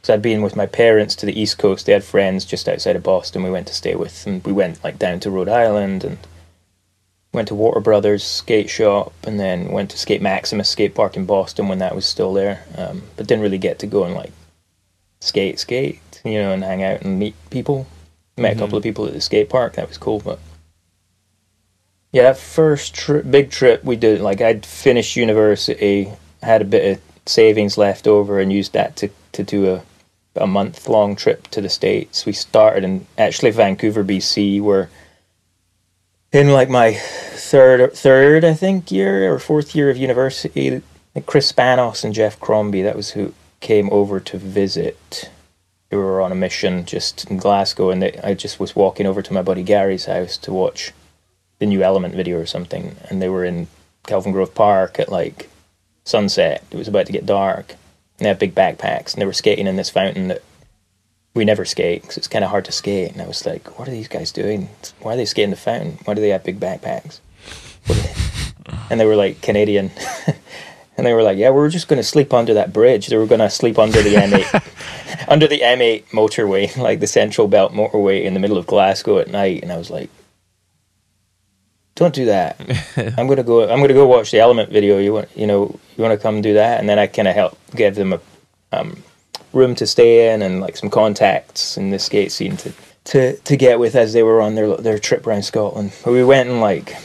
So 0.02 0.12
I'd 0.12 0.20
been 0.20 0.42
with 0.42 0.54
my 0.54 0.66
parents 0.66 1.16
to 1.16 1.26
the 1.26 1.38
East 1.38 1.56
Coast. 1.56 1.86
They 1.86 1.92
had 1.92 2.04
friends 2.04 2.44
just 2.44 2.68
outside 2.68 2.94
of 2.94 3.02
Boston. 3.02 3.42
We 3.42 3.50
went 3.50 3.66
to 3.68 3.74
stay 3.74 3.94
with, 3.94 4.26
and 4.26 4.44
we 4.44 4.52
went 4.52 4.84
like 4.84 4.98
down 4.98 5.20
to 5.20 5.30
Rhode 5.30 5.48
Island 5.48 6.04
and 6.04 6.18
went 7.32 7.48
to 7.48 7.54
Water 7.54 7.80
Brothers 7.80 8.22
skate 8.22 8.68
shop, 8.68 9.12
and 9.24 9.40
then 9.40 9.72
went 9.72 9.90
to 9.90 9.98
Skate 9.98 10.22
Maximus 10.22 10.68
skate 10.68 10.94
park 10.94 11.16
in 11.16 11.24
Boston 11.24 11.68
when 11.68 11.78
that 11.78 11.94
was 11.94 12.06
still 12.06 12.34
there. 12.34 12.64
Um, 12.76 13.02
but 13.16 13.26
didn't 13.26 13.42
really 13.42 13.58
get 13.58 13.78
to 13.80 13.86
go 13.86 14.04
and 14.04 14.14
like 14.14 14.32
skate, 15.20 15.58
skate, 15.58 16.00
you 16.24 16.38
know, 16.38 16.52
and 16.52 16.64
hang 16.64 16.82
out 16.82 17.02
and 17.02 17.18
meet 17.18 17.34
people. 17.50 17.86
Met 18.36 18.56
a 18.56 18.58
couple 18.58 18.76
of 18.76 18.82
mm-hmm. 18.82 18.88
people 18.88 19.06
at 19.06 19.12
the 19.12 19.20
skate 19.20 19.48
park. 19.48 19.74
That 19.74 19.88
was 19.88 19.98
cool, 19.98 20.18
but 20.18 20.40
yeah, 22.12 22.22
that 22.22 22.36
first 22.36 22.94
tri- 22.94 23.22
big 23.22 23.50
trip 23.50 23.84
we 23.84 23.96
did, 23.96 24.20
like 24.20 24.40
I'd 24.40 24.66
finished 24.66 25.16
university, 25.16 26.10
had 26.42 26.62
a 26.62 26.64
bit 26.64 26.96
of 26.96 27.02
savings 27.26 27.78
left 27.78 28.08
over, 28.08 28.40
and 28.40 28.52
used 28.52 28.72
that 28.72 28.96
to, 28.96 29.10
to 29.32 29.44
do 29.44 29.72
a 29.72 29.82
a 30.36 30.46
month 30.46 30.88
long 30.88 31.16
trip 31.16 31.48
to 31.48 31.60
the 31.60 31.68
states. 31.68 32.26
We 32.26 32.32
started 32.32 32.84
in 32.84 33.06
actually 33.16 33.50
Vancouver, 33.50 34.04
BC, 34.04 34.60
where 34.60 34.90
in 36.32 36.50
like 36.50 36.68
my 36.68 36.94
third 36.94 37.92
third 37.92 38.44
I 38.44 38.54
think 38.54 38.90
year 38.90 39.32
or 39.32 39.38
fourth 39.38 39.74
year 39.74 39.90
of 39.90 39.96
university, 39.96 40.82
Chris 41.26 41.52
Spanos 41.52 42.04
and 42.04 42.14
Jeff 42.14 42.40
Crombie, 42.40 42.82
that 42.82 42.96
was 42.96 43.10
who 43.10 43.34
came 43.60 43.88
over 43.90 44.20
to 44.20 44.38
visit. 44.38 45.30
We 45.94 46.00
were 46.00 46.20
on 46.20 46.32
a 46.32 46.34
mission 46.34 46.86
just 46.86 47.30
in 47.30 47.36
Glasgow, 47.36 47.90
and 47.90 48.02
they, 48.02 48.18
I 48.18 48.34
just 48.34 48.58
was 48.58 48.74
walking 48.74 49.06
over 49.06 49.22
to 49.22 49.32
my 49.32 49.42
buddy 49.42 49.62
Gary's 49.62 50.06
house 50.06 50.36
to 50.38 50.52
watch 50.52 50.92
the 51.60 51.66
new 51.66 51.84
Element 51.84 52.16
video 52.16 52.36
or 52.36 52.46
something, 52.46 52.96
and 53.08 53.22
they 53.22 53.28
were 53.28 53.44
in 53.44 53.68
Kelvingrove 54.02 54.56
Park 54.56 54.98
at 54.98 55.08
like 55.08 55.48
sunset. 56.04 56.64
It 56.72 56.76
was 56.76 56.88
about 56.88 57.06
to 57.06 57.12
get 57.12 57.26
dark, 57.26 57.76
and 58.18 58.24
they 58.24 58.28
had 58.28 58.40
big 58.40 58.56
backpacks, 58.56 59.12
and 59.12 59.22
they 59.22 59.26
were 59.26 59.32
skating 59.32 59.68
in 59.68 59.76
this 59.76 59.88
fountain 59.88 60.26
that 60.26 60.42
we 61.32 61.44
never 61.44 61.64
skate 61.64 62.02
because 62.02 62.16
it's 62.16 62.26
kind 62.26 62.44
of 62.44 62.50
hard 62.50 62.64
to 62.64 62.72
skate. 62.72 63.12
And 63.12 63.22
I 63.22 63.28
was 63.28 63.46
like, 63.46 63.78
"What 63.78 63.86
are 63.86 63.92
these 63.92 64.08
guys 64.08 64.32
doing? 64.32 64.70
Why 64.98 65.14
are 65.14 65.16
they 65.16 65.24
skating 65.24 65.50
the 65.50 65.56
fountain? 65.56 65.98
Why 66.06 66.14
do 66.14 66.20
they 66.20 66.30
have 66.30 66.42
big 66.42 66.58
backpacks?" 66.58 67.20
What 67.86 67.98
are 67.98 68.02
they-" 68.02 68.14
and 68.90 68.98
they 68.98 69.06
were 69.06 69.14
like 69.14 69.42
Canadian. 69.42 69.92
And 70.96 71.06
they 71.06 71.12
were 71.12 71.22
like, 71.22 71.38
"Yeah, 71.38 71.50
we 71.50 71.56
were 71.56 71.68
just 71.68 71.88
going 71.88 71.98
to 71.98 72.04
sleep 72.04 72.32
under 72.32 72.54
that 72.54 72.72
bridge. 72.72 73.08
They 73.08 73.16
were 73.16 73.26
going 73.26 73.40
to 73.40 73.50
sleep 73.50 73.78
under 73.78 74.00
the 74.00 74.14
M8, 74.14 75.28
under 75.28 75.48
the 75.48 75.60
M8 75.60 76.04
motorway, 76.10 76.76
like 76.76 77.00
the 77.00 77.06
Central 77.06 77.48
Belt 77.48 77.72
motorway 77.72 78.24
in 78.24 78.34
the 78.34 78.40
middle 78.40 78.56
of 78.56 78.66
Glasgow 78.66 79.18
at 79.18 79.28
night." 79.28 79.62
And 79.62 79.72
I 79.72 79.76
was 79.76 79.90
like, 79.90 80.10
don't 81.94 82.14
do 82.14 82.24
that. 82.26 82.60
I'm 83.18 83.26
gonna 83.26 83.42
go. 83.42 83.68
I'm 83.68 83.80
gonna 83.80 83.94
go 83.94 84.06
watch 84.06 84.30
the 84.30 84.40
Element 84.40 84.70
video. 84.70 84.98
You 84.98 85.12
want, 85.12 85.28
you 85.36 85.46
know, 85.46 85.78
you 85.96 86.02
want 86.02 86.18
to 86.18 86.22
come 86.22 86.42
do 86.42 86.54
that, 86.54 86.80
and 86.80 86.88
then 86.88 86.98
I 86.98 87.06
kind 87.06 87.28
of 87.28 87.34
help 87.34 87.58
give 87.74 87.94
them 87.94 88.12
a 88.12 88.20
um, 88.72 89.02
room 89.52 89.74
to 89.76 89.86
stay 89.86 90.32
in 90.32 90.42
and 90.42 90.60
like 90.60 90.76
some 90.76 90.90
contacts 90.90 91.76
in 91.76 91.90
the 91.90 91.98
skate 91.98 92.32
scene 92.32 92.56
to 92.58 92.72
to 93.04 93.36
to 93.36 93.56
get 93.56 93.78
with 93.78 93.94
as 93.94 94.12
they 94.12 94.22
were 94.22 94.40
on 94.40 94.54
their 94.54 94.76
their 94.76 94.98
trip 94.98 95.26
around 95.26 95.44
Scotland. 95.44 95.92
But 96.04 96.12
we 96.12 96.24
went 96.24 96.48
and 96.48 96.60
like 96.60 96.96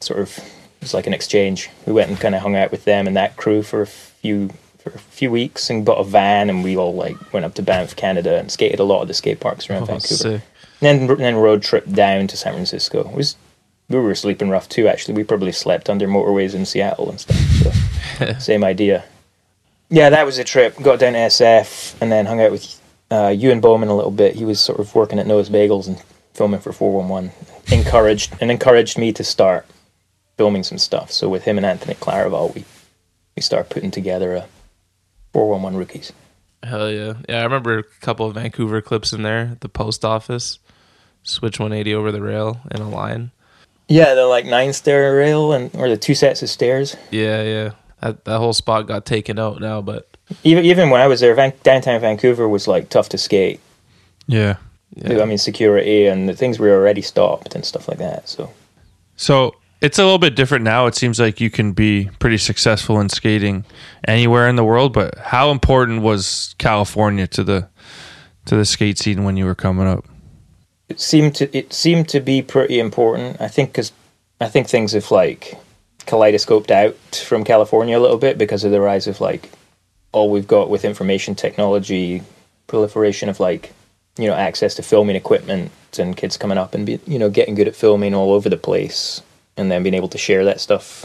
sort 0.00 0.20
of 0.20 0.38
it 0.80 0.82
was 0.82 0.94
like 0.94 1.06
an 1.06 1.12
exchange. 1.14 1.70
We 1.86 1.92
went 1.92 2.08
and 2.10 2.18
kind 2.20 2.34
of 2.34 2.42
hung 2.42 2.56
out 2.56 2.70
with 2.70 2.84
them 2.84 3.06
and 3.06 3.16
that 3.16 3.36
crew 3.36 3.62
for 3.62 3.82
a 3.82 3.86
few 3.86 4.50
for 4.78 4.90
a 4.90 4.98
few 4.98 5.30
weeks 5.30 5.70
and 5.70 5.84
bought 5.84 5.98
a 6.00 6.04
van 6.04 6.48
and 6.48 6.62
we 6.62 6.76
all 6.76 6.94
like 6.94 7.16
went 7.32 7.44
up 7.44 7.54
to 7.54 7.62
Banff, 7.62 7.96
Canada, 7.96 8.38
and 8.38 8.50
skated 8.50 8.78
a 8.78 8.84
lot 8.84 9.02
of 9.02 9.08
the 9.08 9.14
skate 9.14 9.40
parks 9.40 9.68
around 9.68 9.82
Oh, 9.82 9.86
Vancouver. 9.86 10.14
sick. 10.14 10.42
Then 10.80 11.06
then 11.16 11.36
road 11.36 11.62
trip 11.62 11.90
down 11.90 12.28
to 12.28 12.36
San 12.36 12.52
Francisco. 12.52 13.00
It 13.00 13.14
was 13.16 13.36
we 13.88 13.98
were 13.98 14.14
sleeping 14.14 14.50
rough 14.50 14.68
too. 14.68 14.86
Actually, 14.86 15.14
we 15.14 15.24
probably 15.24 15.50
slept 15.52 15.90
under 15.90 16.06
motorways 16.06 16.54
in 16.54 16.64
Seattle 16.66 17.10
and 17.10 17.18
stuff. 17.18 17.36
So 18.18 18.32
same 18.38 18.62
idea. 18.62 19.04
yeah, 19.90 20.10
that 20.10 20.26
was 20.26 20.38
a 20.38 20.44
trip. 20.44 20.76
Got 20.80 21.00
down 21.00 21.14
to 21.14 21.18
SF 21.18 22.00
and 22.00 22.12
then 22.12 22.26
hung 22.26 22.40
out 22.40 22.52
with 22.52 22.80
uh, 23.10 23.28
Ewan 23.36 23.60
Bowman 23.60 23.88
a 23.88 23.96
little 23.96 24.10
bit. 24.12 24.36
He 24.36 24.44
was 24.44 24.60
sort 24.60 24.78
of 24.78 24.94
working 24.94 25.18
at 25.18 25.26
Noah's 25.26 25.48
Bagels 25.50 25.88
and 25.88 26.00
filming 26.34 26.60
for 26.60 26.72
411. 26.72 27.32
Encouraged 27.72 28.34
and 28.40 28.50
encouraged 28.50 28.96
me 28.98 29.12
to 29.14 29.24
start 29.24 29.66
filming 30.38 30.62
some 30.62 30.78
stuff. 30.78 31.12
So 31.12 31.28
with 31.28 31.42
him 31.44 31.58
and 31.58 31.66
Anthony 31.66 31.94
Claravall, 31.94 32.54
we 32.54 32.64
we 33.36 33.42
started 33.42 33.70
putting 33.70 33.90
together 33.90 34.36
uh, 34.36 34.40
a 34.40 34.46
411 35.32 35.78
rookies. 35.78 36.12
Hell 36.62 36.90
yeah. 36.90 37.14
Yeah, 37.28 37.40
I 37.40 37.44
remember 37.44 37.78
a 37.78 37.84
couple 38.00 38.26
of 38.26 38.34
Vancouver 38.34 38.80
clips 38.80 39.12
in 39.12 39.22
there 39.22 39.56
the 39.60 39.68
post 39.68 40.04
office. 40.04 40.58
Switch 41.22 41.60
180 41.60 41.94
over 41.94 42.10
the 42.10 42.22
rail 42.22 42.60
in 42.70 42.80
a 42.80 42.88
line. 42.88 43.32
Yeah, 43.88 44.14
the 44.14 44.26
like 44.26 44.46
nine 44.46 44.72
stair 44.72 45.14
rail 45.16 45.52
and 45.52 45.74
or 45.74 45.88
the 45.88 45.96
two 45.96 46.14
sets 46.14 46.42
of 46.42 46.48
stairs. 46.48 46.96
Yeah, 47.10 47.42
yeah. 47.42 47.70
That 48.00 48.24
that 48.24 48.38
whole 48.38 48.52
spot 48.52 48.86
got 48.86 49.04
taken 49.04 49.38
out 49.38 49.60
now, 49.60 49.82
but 49.82 50.08
Even 50.44 50.64
even 50.64 50.90
when 50.90 51.00
I 51.00 51.06
was 51.06 51.20
there, 51.20 51.34
Van- 51.34 51.52
downtown 51.62 52.00
Vancouver 52.00 52.48
was 52.48 52.68
like 52.68 52.88
tough 52.88 53.08
to 53.10 53.18
skate. 53.18 53.60
Yeah. 54.26 54.56
yeah. 54.94 55.22
I 55.22 55.24
mean, 55.24 55.38
security 55.38 56.06
and 56.06 56.28
the 56.28 56.34
things 56.34 56.58
were 56.58 56.70
already 56.70 57.02
stopped 57.02 57.54
and 57.54 57.64
stuff 57.64 57.88
like 57.88 57.98
that. 57.98 58.28
So 58.28 58.50
So 59.16 59.54
it's 59.80 59.98
a 59.98 60.02
little 60.02 60.18
bit 60.18 60.34
different 60.34 60.64
now. 60.64 60.86
It 60.86 60.94
seems 60.94 61.20
like 61.20 61.40
you 61.40 61.50
can 61.50 61.72
be 61.72 62.10
pretty 62.18 62.38
successful 62.38 63.00
in 63.00 63.08
skating 63.08 63.64
anywhere 64.06 64.48
in 64.48 64.56
the 64.56 64.64
world. 64.64 64.92
But 64.92 65.16
how 65.18 65.50
important 65.50 66.02
was 66.02 66.54
California 66.58 67.26
to 67.28 67.44
the 67.44 67.68
to 68.46 68.56
the 68.56 68.64
skate 68.64 68.98
scene 68.98 69.24
when 69.24 69.36
you 69.36 69.44
were 69.44 69.54
coming 69.54 69.86
up? 69.86 70.04
it 70.88 71.00
seemed 71.00 71.34
to 71.36 71.56
it 71.56 71.72
seemed 71.72 72.08
to 72.08 72.20
be 72.20 72.42
pretty 72.42 72.80
important. 72.80 73.40
I 73.40 73.48
think 73.48 73.70
because 73.70 73.92
I 74.40 74.48
think 74.48 74.68
things 74.68 74.92
have 74.92 75.10
like 75.10 75.54
kaleidoscoped 76.06 76.70
out 76.70 76.96
from 77.26 77.44
California 77.44 77.98
a 77.98 78.00
little 78.00 78.18
bit 78.18 78.38
because 78.38 78.64
of 78.64 78.70
the 78.70 78.80
rise 78.80 79.06
of 79.06 79.20
like 79.20 79.50
all 80.12 80.30
we've 80.30 80.48
got 80.48 80.70
with 80.70 80.84
information 80.84 81.34
technology, 81.34 82.22
proliferation 82.66 83.28
of 83.28 83.40
like 83.40 83.72
you 84.18 84.26
know 84.26 84.34
access 84.34 84.74
to 84.76 84.82
filming 84.82 85.16
equipment 85.16 85.70
and 85.98 86.16
kids 86.16 86.36
coming 86.36 86.58
up 86.58 86.74
and 86.74 86.86
be 86.86 87.00
you 87.06 87.18
know 87.18 87.30
getting 87.30 87.54
good 87.54 87.68
at 87.68 87.76
filming 87.76 88.14
all 88.14 88.32
over 88.32 88.48
the 88.48 88.56
place 88.56 89.22
and 89.58 89.70
then 89.70 89.82
being 89.82 89.94
able 89.94 90.08
to 90.08 90.18
share 90.18 90.44
that 90.44 90.60
stuff 90.60 91.04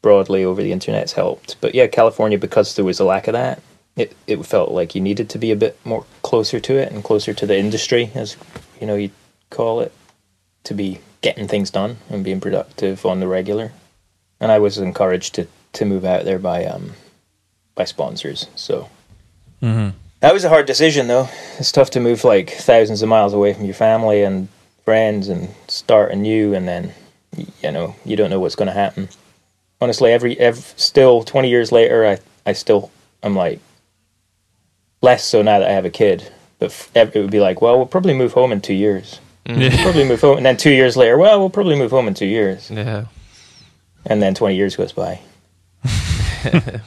broadly 0.00 0.44
over 0.44 0.62
the 0.62 0.72
internet's 0.72 1.12
helped. 1.12 1.56
But 1.60 1.74
yeah, 1.74 1.88
California 1.88 2.38
because 2.38 2.76
there 2.76 2.84
was 2.84 3.00
a 3.00 3.04
lack 3.04 3.26
of 3.26 3.32
that, 3.32 3.60
it 3.96 4.16
it 4.26 4.44
felt 4.46 4.70
like 4.70 4.94
you 4.94 5.00
needed 5.00 5.28
to 5.30 5.38
be 5.38 5.50
a 5.50 5.56
bit 5.56 5.78
more 5.84 6.04
closer 6.22 6.60
to 6.60 6.74
it 6.74 6.92
and 6.92 7.02
closer 7.02 7.34
to 7.34 7.46
the 7.46 7.58
industry 7.58 8.10
as 8.14 8.36
you 8.80 8.86
know 8.86 8.94
you 8.94 9.10
call 9.50 9.80
it 9.80 9.92
to 10.64 10.74
be 10.74 11.00
getting 11.22 11.48
things 11.48 11.70
done 11.70 11.96
and 12.08 12.24
being 12.24 12.40
productive 12.40 13.04
on 13.04 13.20
the 13.20 13.26
regular. 13.26 13.72
And 14.38 14.52
I 14.52 14.58
was 14.58 14.78
encouraged 14.78 15.34
to 15.34 15.48
to 15.72 15.84
move 15.84 16.04
out 16.04 16.24
there 16.24 16.38
by 16.38 16.64
um 16.64 16.92
by 17.74 17.84
sponsors. 17.84 18.46
So 18.54 18.88
that 20.20 20.34
was 20.34 20.44
a 20.44 20.48
hard 20.48 20.66
decision 20.66 21.08
though. 21.08 21.28
It's 21.58 21.72
tough 21.72 21.90
to 21.90 22.00
move 22.00 22.22
like 22.22 22.50
thousands 22.50 23.02
of 23.02 23.08
miles 23.08 23.34
away 23.34 23.54
from 23.54 23.64
your 23.64 23.74
family 23.74 24.22
and 24.22 24.48
friends 24.84 25.28
and 25.28 25.48
start 25.66 26.12
anew 26.12 26.54
and 26.54 26.68
then 26.68 26.92
you 27.62 27.70
know 27.70 27.94
you 28.04 28.16
don't 28.16 28.30
know 28.30 28.40
what's 28.40 28.54
going 28.54 28.68
to 28.68 28.74
happen. 28.74 29.08
Honestly, 29.80 30.12
every 30.12 30.38
every 30.38 30.62
still 30.76 31.22
20 31.22 31.48
years 31.48 31.72
later 31.72 32.06
I 32.06 32.18
I 32.44 32.52
still 32.52 32.90
I'm 33.22 33.34
like 33.34 33.60
less 35.02 35.24
so 35.24 35.42
now 35.42 35.58
that 35.58 35.68
I 35.68 35.72
have 35.72 35.84
a 35.84 35.90
kid. 35.90 36.30
But 36.58 36.66
f- 36.66 36.90
it 36.94 37.14
would 37.14 37.30
be 37.30 37.40
like, 37.40 37.60
well, 37.60 37.76
we'll 37.76 37.86
probably 37.86 38.14
move 38.14 38.32
home 38.32 38.50
in 38.50 38.60
two 38.60 38.74
years. 38.74 39.20
We'll 39.48 39.70
probably 39.70 40.04
move 40.04 40.20
home, 40.20 40.38
and 40.38 40.44
then 40.44 40.56
two 40.56 40.72
years 40.72 40.96
later, 40.96 41.16
well, 41.16 41.38
we'll 41.38 41.50
probably 41.50 41.76
move 41.76 41.92
home 41.92 42.08
in 42.08 42.14
two 42.14 42.26
years, 42.26 42.68
yeah. 42.68 43.04
and 44.04 44.20
then 44.20 44.34
twenty 44.34 44.56
years 44.56 44.74
goes 44.74 44.90
by. 44.90 45.20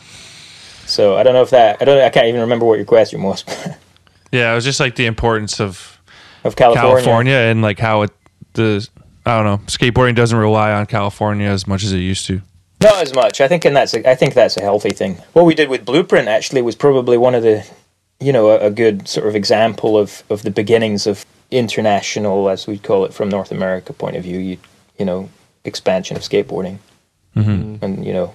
so 0.85 1.15
I 1.15 1.23
don't 1.23 1.33
know 1.33 1.41
if 1.41 1.51
that 1.51 1.77
I 1.81 1.85
don't 1.85 2.01
I 2.01 2.09
can't 2.09 2.27
even 2.27 2.41
remember 2.41 2.65
what 2.65 2.75
your 2.75 2.85
question 2.85 3.23
was 3.23 3.45
Yeah, 4.31 4.51
it 4.51 4.55
was 4.55 4.65
just 4.65 4.81
like 4.81 4.95
the 4.95 5.05
importance 5.05 5.59
of 5.61 5.99
of 6.43 6.55
California. 6.55 6.91
California, 6.91 7.35
and 7.35 7.61
like 7.61 7.79
how 7.79 8.01
it 8.03 8.11
the 8.53 8.87
I 9.29 9.43
don't 9.43 9.45
know 9.45 9.65
skateboarding 9.67 10.15
doesn't 10.15 10.37
rely 10.37 10.71
on 10.71 10.85
California 10.85 11.47
as 11.47 11.67
much 11.67 11.83
as 11.83 11.93
it 11.93 11.99
used 11.99 12.25
to. 12.27 12.41
Not 12.81 13.03
as 13.03 13.13
much. 13.13 13.41
I 13.41 13.47
think, 13.47 13.65
and 13.65 13.75
that's 13.75 13.93
a, 13.93 14.09
I 14.09 14.15
think 14.15 14.33
that's 14.33 14.55
a 14.55 14.61
healthy 14.61 14.91
thing. 14.91 15.15
What 15.33 15.45
we 15.45 15.53
did 15.53 15.69
with 15.69 15.83
Blueprint 15.83 16.29
actually 16.29 16.61
was 16.61 16.75
probably 16.75 17.17
one 17.17 17.35
of 17.35 17.43
the, 17.43 17.65
you 18.21 18.31
know, 18.31 18.49
a, 18.49 18.67
a 18.67 18.71
good 18.71 19.07
sort 19.07 19.27
of 19.27 19.35
example 19.35 19.97
of 19.97 20.23
of 20.29 20.43
the 20.43 20.51
beginnings 20.51 21.05
of 21.05 21.25
international, 21.51 22.49
as 22.49 22.67
we'd 22.67 22.83
call 22.83 23.03
it, 23.05 23.13
from 23.13 23.29
North 23.29 23.51
America 23.51 23.91
point 23.91 24.15
of 24.15 24.23
view. 24.23 24.39
You 24.39 24.57
you 24.97 25.05
know, 25.05 25.29
expansion 25.65 26.15
of 26.15 26.23
skateboarding, 26.23 26.79
mm-hmm. 27.35 27.83
and 27.83 28.05
you 28.05 28.13
know, 28.13 28.33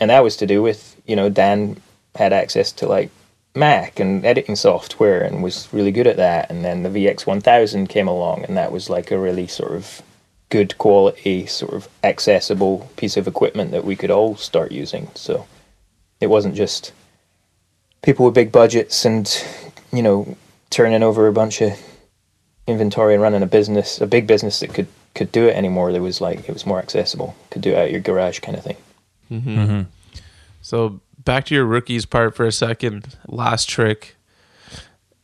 and 0.00 0.10
that 0.10 0.24
was 0.24 0.36
to 0.38 0.46
do 0.46 0.62
with 0.62 0.96
you 1.06 1.16
know 1.16 1.28
Dan 1.28 1.76
had 2.14 2.32
access 2.32 2.72
to 2.72 2.86
like 2.86 3.10
Mac 3.54 4.00
and 4.00 4.24
editing 4.24 4.56
software 4.56 5.20
and 5.20 5.42
was 5.42 5.68
really 5.72 5.92
good 5.92 6.06
at 6.06 6.16
that, 6.16 6.50
and 6.50 6.64
then 6.64 6.84
the 6.84 6.88
VX 6.88 7.26
one 7.26 7.42
thousand 7.42 7.88
came 7.88 8.08
along, 8.08 8.44
and 8.44 8.56
that 8.56 8.72
was 8.72 8.88
like 8.88 9.10
a 9.10 9.18
really 9.18 9.46
sort 9.46 9.72
of 9.72 10.00
good 10.54 10.78
quality, 10.78 11.46
sort 11.46 11.72
of 11.72 11.88
accessible 12.04 12.88
piece 12.96 13.16
of 13.16 13.26
equipment 13.26 13.72
that 13.72 13.84
we 13.84 13.96
could 13.96 14.12
all 14.12 14.36
start 14.36 14.70
using. 14.70 15.10
So 15.16 15.48
it 16.20 16.28
wasn't 16.28 16.54
just 16.54 16.92
people 18.02 18.24
with 18.24 18.36
big 18.36 18.52
budgets 18.52 19.04
and 19.04 19.26
you 19.92 20.00
know 20.00 20.36
turning 20.70 21.02
over 21.02 21.26
a 21.26 21.32
bunch 21.32 21.60
of 21.60 21.72
inventory 22.68 23.14
and 23.14 23.22
running 23.24 23.42
a 23.42 23.46
business, 23.46 24.00
a 24.00 24.06
big 24.06 24.28
business 24.28 24.60
that 24.60 24.72
could 24.72 24.86
could 25.16 25.32
do 25.32 25.48
it 25.48 25.56
anymore. 25.56 25.90
There 25.90 26.00
was 26.00 26.20
like 26.20 26.48
it 26.48 26.52
was 26.52 26.64
more 26.64 26.78
accessible, 26.78 27.34
could 27.50 27.62
do 27.62 27.72
it 27.72 27.76
out 27.76 27.86
of 27.86 27.90
your 27.90 28.00
garage 28.00 28.38
kind 28.38 28.56
of 28.56 28.62
thing. 28.62 28.76
Mm-hmm. 29.32 29.58
Mm-hmm. 29.58 29.82
So 30.62 31.00
back 31.18 31.46
to 31.46 31.54
your 31.56 31.64
rookies 31.64 32.06
part 32.06 32.36
for 32.36 32.46
a 32.46 32.52
second. 32.52 33.16
Last 33.26 33.68
trick, 33.68 34.13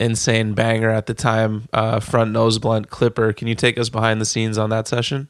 insane 0.01 0.55
banger 0.55 0.91
at 0.91 1.07
the 1.07 1.15
time. 1.15 1.69
Uh, 1.73 2.01
front 2.01 2.33
nose 2.33 2.59
blunt 2.59 2.91
clipper. 2.91 3.33
Can 3.33 3.47
you 3.47 3.55
take 3.55 3.79
us 3.79 3.89
behind 3.89 4.21
the 4.21 4.25
scenes 4.25 4.59
on 4.59 4.71
that 4.71 4.89
session? 4.89 5.29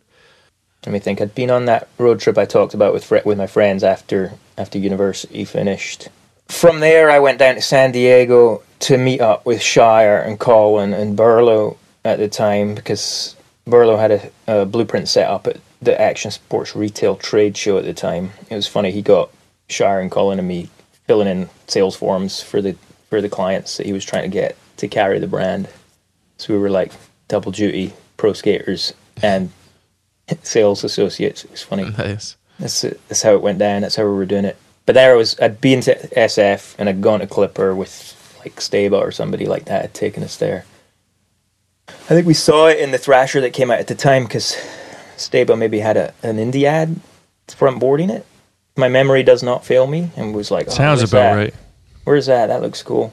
Let 0.87 0.93
me 0.93 0.99
think. 0.99 1.21
I'd 1.21 1.35
been 1.35 1.51
on 1.51 1.67
that 1.67 1.89
road 1.99 2.21
trip 2.21 2.39
I 2.39 2.47
talked 2.47 2.73
about 2.73 2.95
with 2.95 3.11
with 3.11 3.37
my 3.37 3.47
friends 3.47 3.85
after 3.85 4.33
after 4.57 4.79
university 4.79 5.45
finished. 5.45 6.09
From 6.49 6.81
there, 6.81 7.11
I 7.11 7.19
went 7.19 7.39
down 7.39 7.57
to 7.57 7.63
San 7.63 7.93
Diego 7.93 8.63
to 8.81 8.97
meet 8.97 9.21
up 9.21 9.45
with 9.45 9.61
Shier 9.61 10.19
and 10.21 10.39
Colin 10.41 10.95
and 10.95 11.17
Burlow 11.17 11.77
at 12.05 12.19
the 12.19 12.29
time 12.29 12.75
because 12.75 13.37
Burlow 13.67 13.97
had 13.97 14.11
a, 14.11 14.31
a 14.63 14.67
blueprint 14.67 15.09
set 15.09 15.29
up 15.29 15.47
at 15.47 15.61
the 15.83 15.99
Action 16.01 16.31
Sports 16.31 16.75
Retail 16.75 17.17
Trade 17.17 17.57
Show 17.57 17.79
at 17.79 17.85
the 17.85 17.95
time. 17.95 18.31
It 18.49 18.55
was 18.55 18.67
funny. 18.67 18.91
He 18.91 19.03
got 19.03 19.31
Shier 19.69 20.01
and 20.01 20.11
Colin 20.11 20.39
and 20.39 20.49
me 20.49 20.69
filling 21.07 21.29
in 21.29 21.49
sales 21.67 21.97
forms 21.97 22.43
for 22.43 22.63
the 22.63 22.77
for 23.11 23.21
the 23.21 23.29
clients 23.29 23.77
that 23.77 23.87
he 23.87 23.93
was 23.93 24.05
trying 24.05 24.23
to 24.23 24.29
get 24.29 24.57
to 24.79 24.89
carry 24.89 25.19
the 25.19 25.27
brand. 25.27 25.69
So 26.39 26.55
we 26.55 26.61
were 26.61 26.71
like 26.71 26.93
double 27.29 27.53
duty 27.53 27.93
pro 28.17 28.33
skaters 28.33 28.95
and 29.23 29.51
sales 30.43 30.85
associates. 30.85 31.45
It 31.45 31.51
was 31.51 31.63
funny. 31.63 31.91
Nice. 31.91 32.37
That's 32.59 32.83
that's 32.83 33.23
how 33.23 33.35
it 33.35 33.43
went 33.43 33.59
down. 33.59 33.83
That's 33.83 33.97
how 33.97 34.05
we 34.05 34.11
were 34.17 34.27
doing 34.27 34.45
it. 34.45 34.57
But 34.87 34.95
there 34.95 35.13
I 35.13 35.17
was. 35.17 35.39
I'd 35.41 35.61
been 35.61 35.81
to 35.83 35.95
SF 36.09 36.77
and 36.79 36.89
I'd 36.89 37.01
gone 37.01 37.21
to 37.21 37.27
Clipper 37.27 37.75
with 37.75 38.17
like 38.41 38.57
Staba 38.57 38.99
or 38.99 39.13
somebody 39.13 39.47
like 39.47 39.67
that 39.67 39.83
had 39.83 39.95
taken 39.95 40.23
us 40.23 40.37
there. 40.37 40.65
I 41.89 42.15
think 42.15 42.27
we 42.27 42.35
saw 42.35 42.69
it 42.69 42.79
in 42.79 42.91
the 42.93 42.99
Thrasher 42.99 43.41
that 43.43 43.53
came 43.53 43.71
out 43.71 43.79
at 43.81 43.89
the 43.89 43.95
time 43.95 44.25
because 44.25 44.57
Staba 45.17 45.59
maybe 45.59 45.81
had 45.81 45.97
a, 45.97 46.15
an 46.23 46.37
indie 46.37 46.65
ad 46.65 47.01
front 47.49 47.81
boarding 47.81 48.11
it. 48.11 48.25
My 48.77 48.89
memory 48.89 49.23
does 49.23 49.43
not 49.43 49.65
fail 49.65 49.87
me, 49.87 50.11
and 50.17 50.35
was 50.35 50.51
like, 50.51 50.69
oh, 50.69 50.71
Sounds 50.71 51.03
about 51.03 51.11
that? 51.11 51.35
right. 51.35 51.55
Where's 52.05 52.27
that? 52.27 52.47
That 52.47 52.63
looks 52.63 52.83
cool. 52.83 53.13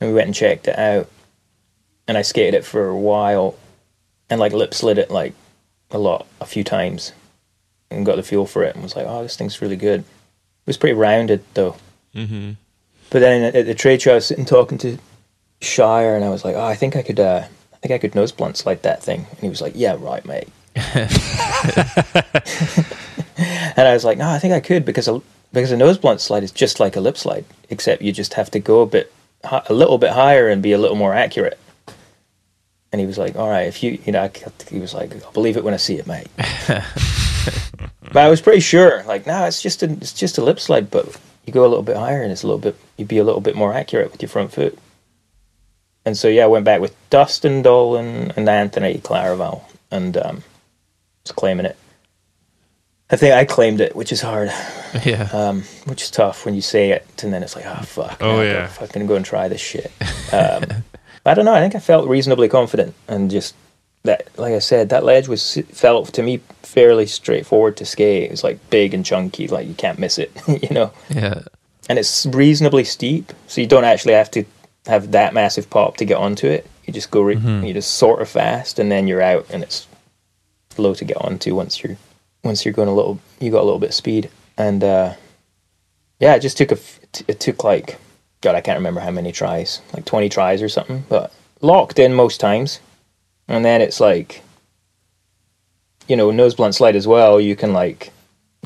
And 0.00 0.10
we 0.10 0.14
went 0.14 0.26
and 0.26 0.34
checked 0.34 0.68
it 0.68 0.78
out, 0.78 1.08
and 2.06 2.18
I 2.18 2.22
skated 2.22 2.54
it 2.54 2.64
for 2.64 2.88
a 2.88 2.96
while, 2.96 3.56
and 4.28 4.40
like 4.40 4.52
lip 4.52 4.74
slid 4.74 4.98
it 4.98 5.10
like 5.10 5.34
a 5.90 5.98
lot, 5.98 6.26
a 6.40 6.46
few 6.46 6.64
times, 6.64 7.12
and 7.90 8.04
got 8.04 8.16
the 8.16 8.22
feel 8.22 8.46
for 8.46 8.62
it, 8.62 8.74
and 8.74 8.82
was 8.82 8.96
like, 8.96 9.06
oh, 9.08 9.22
this 9.22 9.36
thing's 9.36 9.62
really 9.62 9.76
good. 9.76 10.00
It 10.00 10.66
was 10.66 10.76
pretty 10.76 10.94
rounded 10.94 11.42
though. 11.54 11.76
Mm-hmm. 12.14 12.52
But 13.10 13.20
then 13.20 13.54
at 13.54 13.66
the 13.66 13.74
trade 13.74 14.02
show, 14.02 14.12
I 14.12 14.16
was 14.16 14.26
sitting 14.26 14.44
talking 14.44 14.78
to 14.78 14.98
Shier, 15.60 16.14
and 16.16 16.24
I 16.24 16.28
was 16.28 16.44
like, 16.44 16.56
oh, 16.56 16.64
I 16.64 16.74
think 16.74 16.96
I 16.96 17.02
could, 17.02 17.20
uh, 17.20 17.44
I 17.72 17.76
think 17.78 17.92
I 17.92 17.98
could 17.98 18.14
nose 18.14 18.32
blunt 18.32 18.56
slide 18.56 18.82
that 18.82 19.02
thing, 19.02 19.26
and 19.30 19.40
he 19.40 19.48
was 19.48 19.62
like, 19.62 19.72
yeah, 19.76 19.96
right, 19.98 20.24
mate. 20.26 20.48
and 23.36 23.88
I 23.88 23.94
was 23.94 24.04
like, 24.04 24.18
no, 24.18 24.28
I 24.28 24.38
think 24.38 24.52
I 24.52 24.60
could 24.60 24.84
because 24.84 25.08
a, 25.08 25.22
because 25.56 25.72
a 25.72 25.76
nose 25.76 25.96
blunt 25.96 26.20
slide 26.20 26.42
is 26.42 26.52
just 26.52 26.80
like 26.80 26.96
a 26.96 27.00
lip 27.00 27.16
slide, 27.16 27.46
except 27.70 28.02
you 28.02 28.12
just 28.12 28.34
have 28.34 28.50
to 28.50 28.58
go 28.58 28.82
a 28.82 28.86
bit, 28.86 29.10
a 29.42 29.72
little 29.72 29.96
bit 29.96 30.10
higher 30.10 30.48
and 30.48 30.62
be 30.62 30.72
a 30.72 30.78
little 30.78 30.96
more 30.96 31.14
accurate. 31.14 31.58
And 32.92 33.00
he 33.00 33.06
was 33.06 33.16
like, 33.16 33.36
all 33.36 33.48
right, 33.48 33.66
if 33.66 33.82
you, 33.82 33.98
you 34.04 34.12
know, 34.12 34.24
I, 34.24 34.30
he 34.68 34.78
was 34.78 34.92
like, 34.92 35.14
I'll 35.24 35.32
believe 35.32 35.56
it 35.56 35.64
when 35.64 35.72
I 35.72 35.78
see 35.78 35.96
it, 35.96 36.06
mate. 36.06 36.28
but 36.36 38.16
I 38.16 38.28
was 38.28 38.42
pretty 38.42 38.60
sure, 38.60 39.02
like, 39.04 39.26
no, 39.26 39.46
it's 39.46 39.62
just 39.62 39.82
a, 39.82 39.90
it's 39.90 40.12
just 40.12 40.36
a 40.36 40.44
lip 40.44 40.60
slide, 40.60 40.90
but 40.90 41.18
you 41.46 41.54
go 41.54 41.62
a 41.62 41.68
little 41.68 41.82
bit 41.82 41.96
higher 41.96 42.22
and 42.22 42.30
it's 42.30 42.42
a 42.42 42.46
little 42.46 42.60
bit, 42.60 42.76
you'd 42.98 43.08
be 43.08 43.16
a 43.18 43.24
little 43.24 43.40
bit 43.40 43.56
more 43.56 43.72
accurate 43.72 44.12
with 44.12 44.20
your 44.20 44.28
front 44.28 44.52
foot. 44.52 44.78
And 46.04 46.18
so 46.18 46.28
yeah, 46.28 46.44
I 46.44 46.48
went 46.48 46.66
back 46.66 46.82
with 46.82 46.94
Dustin 47.08 47.62
Dolan 47.62 48.32
and 48.36 48.46
Anthony 48.46 48.98
Claravall, 48.98 49.62
and 49.90 50.18
um, 50.18 50.44
was 51.24 51.32
claiming 51.32 51.64
it. 51.64 51.78
I 53.08 53.16
think 53.16 53.34
I 53.34 53.44
claimed 53.44 53.80
it, 53.80 53.94
which 53.94 54.10
is 54.10 54.20
hard, 54.20 54.48
Yeah. 55.04 55.28
um, 55.32 55.62
which 55.84 56.02
is 56.02 56.10
tough 56.10 56.44
when 56.44 56.54
you 56.54 56.60
say 56.60 56.90
it, 56.90 57.06
and 57.22 57.32
then 57.32 57.42
it's 57.44 57.54
like, 57.54 57.64
oh 57.66 57.82
fuck, 57.82 58.18
Oh, 58.20 58.40
I 58.40 58.44
yeah. 58.46 58.66
fucking 58.66 59.06
go 59.06 59.14
and 59.14 59.24
try 59.24 59.46
this 59.48 59.60
shit. 59.60 59.92
Um, 60.32 60.64
I 61.24 61.34
don't 61.34 61.44
know. 61.44 61.54
I 61.54 61.60
think 61.60 61.74
I 61.76 61.78
felt 61.80 62.08
reasonably 62.08 62.48
confident, 62.48 62.94
and 63.08 63.30
just 63.30 63.54
that, 64.04 64.28
like 64.38 64.54
I 64.54 64.58
said, 64.60 64.88
that 64.88 65.04
ledge 65.04 65.28
was 65.28 65.56
felt 65.72 66.12
to 66.14 66.22
me 66.22 66.38
fairly 66.62 67.06
straightforward 67.06 67.76
to 67.78 67.84
skate. 67.84 68.24
It 68.24 68.30
was 68.32 68.44
like 68.44 68.58
big 68.70 68.92
and 68.94 69.04
chunky, 69.04 69.46
like 69.48 69.66
you 69.68 69.74
can't 69.74 69.98
miss 69.98 70.18
it, 70.18 70.32
you 70.48 70.70
know. 70.70 70.92
yeah. 71.08 71.42
And 71.88 72.00
it's 72.00 72.26
reasonably 72.26 72.82
steep, 72.84 73.32
so 73.46 73.60
you 73.60 73.66
don't 73.68 73.84
actually 73.84 74.14
have 74.14 74.30
to 74.32 74.44
have 74.86 75.12
that 75.12 75.32
massive 75.34 75.70
pop 75.70 75.96
to 75.98 76.04
get 76.04 76.16
onto 76.16 76.48
it. 76.48 76.66
You 76.84 76.92
just 76.92 77.10
go, 77.12 77.20
re- 77.22 77.36
you 77.66 77.72
just 77.72 77.94
sort 77.94 78.20
of 78.22 78.28
fast, 78.28 78.80
and 78.80 78.90
then 78.90 79.06
you're 79.06 79.22
out, 79.22 79.46
and 79.50 79.62
it's 79.62 79.86
low 80.76 80.94
to 80.94 81.04
get 81.04 81.16
onto 81.18 81.54
once 81.54 81.82
you're 81.82 81.96
once 82.46 82.64
you're 82.64 82.72
going 82.74 82.88
a 82.88 82.94
little. 82.94 83.18
You 83.40 83.50
got 83.50 83.60
a 83.62 83.68
little 83.68 83.78
bit 83.80 83.90
of 83.90 83.94
speed, 83.94 84.30
and 84.56 84.82
uh, 84.82 85.14
yeah, 86.20 86.34
it 86.34 86.40
just 86.40 86.56
took 86.56 86.72
a. 86.72 86.78
It 87.28 87.40
took 87.40 87.64
like, 87.64 87.98
God, 88.40 88.54
I 88.54 88.60
can't 88.60 88.78
remember 88.78 89.00
how 89.00 89.10
many 89.10 89.32
tries, 89.32 89.80
like 89.92 90.04
twenty 90.06 90.28
tries 90.30 90.62
or 90.62 90.68
something, 90.68 91.04
but 91.08 91.32
locked 91.60 91.98
in 91.98 92.14
most 92.14 92.40
times, 92.40 92.80
and 93.48 93.64
then 93.64 93.80
it's 93.82 94.00
like, 94.00 94.42
you 96.08 96.16
know, 96.16 96.30
nose 96.30 96.54
blunt 96.54 96.74
slide 96.74 96.96
as 96.96 97.06
well. 97.06 97.40
You 97.40 97.56
can 97.56 97.72
like 97.72 98.10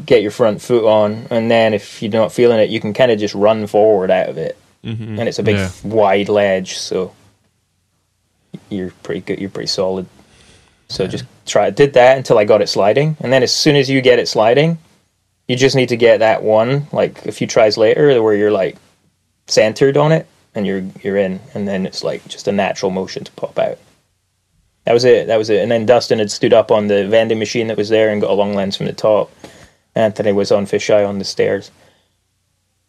get 0.07 0.23
your 0.23 0.31
front 0.31 0.63
foot 0.63 0.85
on, 0.85 1.27
and 1.31 1.51
then 1.51 1.75
if 1.75 2.01
you're 2.03 2.11
not 2.13 2.33
feeling 2.33 2.59
it, 2.61 2.71
you 2.71 2.81
can 2.81 2.93
kind 2.95 3.11
of 3.11 3.19
just 3.19 3.35
run 3.35 3.67
forward 3.67 4.11
out 4.11 4.29
of 4.29 4.39
it, 4.39 4.57
and 5.19 5.29
it's 5.29 5.39
a 5.39 5.43
big 5.43 5.57
Yeah. 5.57 5.71
wide 5.85 6.29
ledge, 6.29 6.79
so 6.79 7.13
you're 8.69 8.93
pretty 9.03 9.21
good. 9.21 9.39
You're 9.41 9.51
pretty 9.51 9.69
solid. 9.69 10.07
So 10.91 11.07
just 11.07 11.25
try. 11.47 11.71
Did 11.71 11.93
that 11.93 12.17
until 12.17 12.37
I 12.37 12.45
got 12.45 12.63
it 12.63 12.69
sliding, 12.69 13.17
and 13.21 13.33
then 13.33 13.45
as 13.45 13.55
soon 13.55 13.77
as 13.77 13.89
you 13.89 14.01
get 14.01 14.19
it 14.19 14.27
sliding, 14.27 14.77
you 15.47 15.55
just 15.55 15.77
need 15.77 15.91
to 15.91 15.97
get 15.97 16.19
that 16.19 16.43
one 16.43 16.89
like 16.93 17.25
a 17.27 17.33
few 17.33 17.47
tries 17.47 17.79
later 17.79 18.21
where 18.21 18.35
you're 18.35 18.51
like 18.51 18.77
centered 19.47 19.97
on 19.97 20.11
it 20.11 20.27
and 20.53 20.67
you're 20.67 20.83
you're 21.03 21.17
in, 21.17 21.39
and 21.55 21.69
then 21.69 21.87
it's 21.87 22.03
like 22.03 22.27
just 22.27 22.49
a 22.49 22.53
natural 22.53 22.91
motion 22.91 23.23
to 23.23 23.31
pop 23.33 23.57
out. 23.57 23.79
That 24.85 24.93
was 24.93 25.05
it. 25.05 25.29
That 25.29 25.37
was 25.37 25.49
it. 25.49 25.63
And 25.63 25.71
then 25.71 25.87
Dustin 25.87 26.19
had 26.19 26.31
stood 26.31 26.53
up 26.53 26.73
on 26.73 26.89
the 26.89 27.07
vending 27.07 27.39
machine 27.39 27.69
that 27.69 27.77
was 27.77 27.89
there 27.89 28.09
and 28.09 28.21
got 28.21 28.31
a 28.31 28.35
long 28.35 28.55
lens 28.55 28.77
from 28.77 28.87
the 28.87 28.93
top. 28.93 29.31
Anthony 29.95 30.33
was 30.33 30.51
on 30.51 30.67
fisheye 30.67 31.09
on 31.09 31.21
the 31.21 31.25
stairs. 31.25 31.71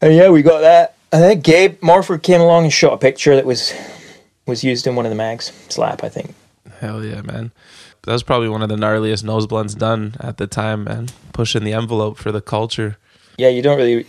And 0.01 0.15
yeah, 0.15 0.29
we 0.29 0.41
got 0.41 0.61
that. 0.61 0.95
I 1.13 1.19
think 1.19 1.43
Gabe 1.43 1.83
Morford 1.83 2.23
came 2.23 2.41
along 2.41 2.63
and 2.63 2.73
shot 2.73 2.93
a 2.93 2.97
picture 2.97 3.35
that 3.35 3.45
was 3.45 3.73
was 4.47 4.63
used 4.63 4.87
in 4.87 4.95
one 4.95 5.05
of 5.05 5.11
the 5.11 5.15
mags. 5.15 5.51
Slap, 5.69 6.03
I 6.03 6.09
think. 6.09 6.33
Hell 6.79 7.05
yeah, 7.05 7.21
man. 7.21 7.51
That 8.03 8.13
was 8.13 8.23
probably 8.23 8.49
one 8.49 8.63
of 8.63 8.69
the 8.69 8.75
gnarliest 8.75 9.23
nose 9.23 9.45
blunts 9.45 9.75
done 9.75 10.15
at 10.19 10.37
the 10.37 10.47
time, 10.47 10.85
man. 10.85 11.09
Pushing 11.33 11.63
the 11.63 11.73
envelope 11.73 12.17
for 12.17 12.31
the 12.31 12.41
culture. 12.41 12.97
Yeah, 13.37 13.49
you 13.49 13.61
don't 13.61 13.77
really 13.77 14.05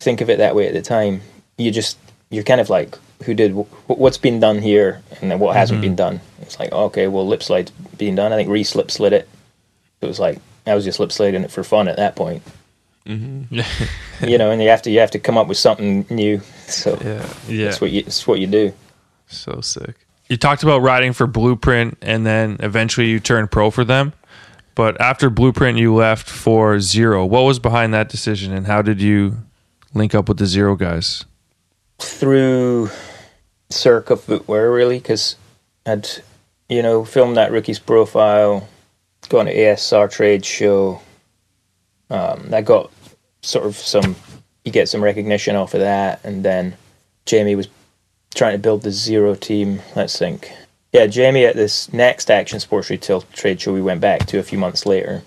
think 0.00 0.20
of 0.20 0.30
it 0.30 0.38
that 0.38 0.54
way 0.54 0.66
at 0.66 0.74
the 0.74 0.82
time. 0.82 1.20
You 1.58 1.70
just 1.70 1.98
you're 2.30 2.44
kind 2.44 2.60
of 2.60 2.70
like, 2.70 2.96
who 3.24 3.34
did 3.34 3.52
wh- 3.52 3.90
what's 3.90 4.18
been 4.18 4.40
done 4.40 4.60
here, 4.60 5.02
and 5.20 5.30
then 5.30 5.38
what 5.38 5.54
hasn't 5.54 5.80
been 5.80 5.90
mm-hmm. 5.90 6.16
done. 6.16 6.20
It's 6.40 6.58
like 6.58 6.72
okay, 6.72 7.08
well, 7.08 7.26
lip 7.26 7.42
slide's 7.42 7.70
being 7.98 8.14
done. 8.14 8.32
I 8.32 8.36
think 8.36 8.48
Reese 8.48 8.74
lip 8.74 8.90
slid 8.90 9.12
it. 9.12 9.28
It 10.00 10.06
was 10.06 10.18
like 10.18 10.40
I 10.66 10.74
was 10.74 10.84
just 10.84 10.98
lip 10.98 11.12
sliding 11.12 11.44
it 11.44 11.50
for 11.50 11.62
fun 11.62 11.88
at 11.88 11.96
that 11.96 12.16
point. 12.16 12.42
Mm-hmm. 13.06 13.60
you 14.28 14.38
know, 14.38 14.50
and 14.50 14.62
you 14.62 14.68
have 14.68 14.82
to 14.82 14.90
you 14.90 15.00
have 15.00 15.12
to 15.12 15.18
come 15.18 15.38
up 15.38 15.46
with 15.46 15.58
something 15.58 16.06
new. 16.10 16.40
So 16.66 16.98
Yeah. 17.00 17.24
Yeah. 17.46 17.64
that's 17.66 17.80
what 17.80 17.92
you 17.92 18.02
that's 18.02 18.26
what 18.26 18.40
you 18.40 18.48
do. 18.48 18.72
So 19.28 19.60
sick. 19.60 19.94
You 20.28 20.36
talked 20.36 20.62
about 20.62 20.82
riding 20.82 21.12
for 21.12 21.26
Blueprint 21.26 21.98
and 22.02 22.26
then 22.26 22.56
eventually 22.60 23.08
you 23.08 23.20
turned 23.20 23.50
pro 23.50 23.70
for 23.70 23.84
them. 23.84 24.12
But 24.74 25.00
after 25.00 25.30
Blueprint, 25.30 25.78
you 25.78 25.94
left 25.94 26.28
for 26.28 26.80
Zero. 26.80 27.24
What 27.24 27.42
was 27.42 27.58
behind 27.58 27.94
that 27.94 28.08
decision 28.08 28.52
and 28.52 28.66
how 28.66 28.82
did 28.82 29.00
you 29.00 29.38
link 29.94 30.14
up 30.14 30.28
with 30.28 30.38
the 30.38 30.46
Zero 30.46 30.76
guys? 30.76 31.24
through 31.98 32.90
Circa 33.70 34.16
footwear 34.16 34.70
really 34.70 34.98
because 34.98 35.36
I'd 35.84 36.08
you 36.68 36.82
know 36.82 37.04
filmed 37.04 37.36
that 37.36 37.52
rookie's 37.52 37.78
profile, 37.78 38.68
gone 39.28 39.46
to 39.46 39.54
ASR 39.54 40.10
trade 40.10 40.44
show. 40.44 41.00
Um, 42.10 42.50
I 42.52 42.62
got 42.62 42.90
sort 43.42 43.66
of 43.66 43.76
some 43.76 44.14
you 44.64 44.72
get 44.72 44.88
some 44.88 45.02
recognition 45.02 45.56
off 45.56 45.74
of 45.74 45.80
that, 45.80 46.20
and 46.24 46.44
then 46.44 46.76
Jamie 47.24 47.56
was 47.56 47.68
trying 48.36 48.52
to 48.52 48.58
build 48.58 48.82
the 48.82 48.92
zero 48.92 49.34
team. 49.34 49.82
Let's 49.96 50.18
think. 50.18 50.52
Yeah, 50.92 51.06
Jamie 51.06 51.44
at 51.44 51.56
this 51.56 51.92
next 51.92 52.30
Action 52.30 52.60
Sports 52.60 52.90
Retail 52.90 53.22
trade 53.32 53.60
show 53.60 53.72
we 53.72 53.82
went 53.82 54.00
back 54.00 54.26
to 54.26 54.38
a 54.38 54.44
few 54.44 54.58
months 54.58 54.86
later 54.86 55.22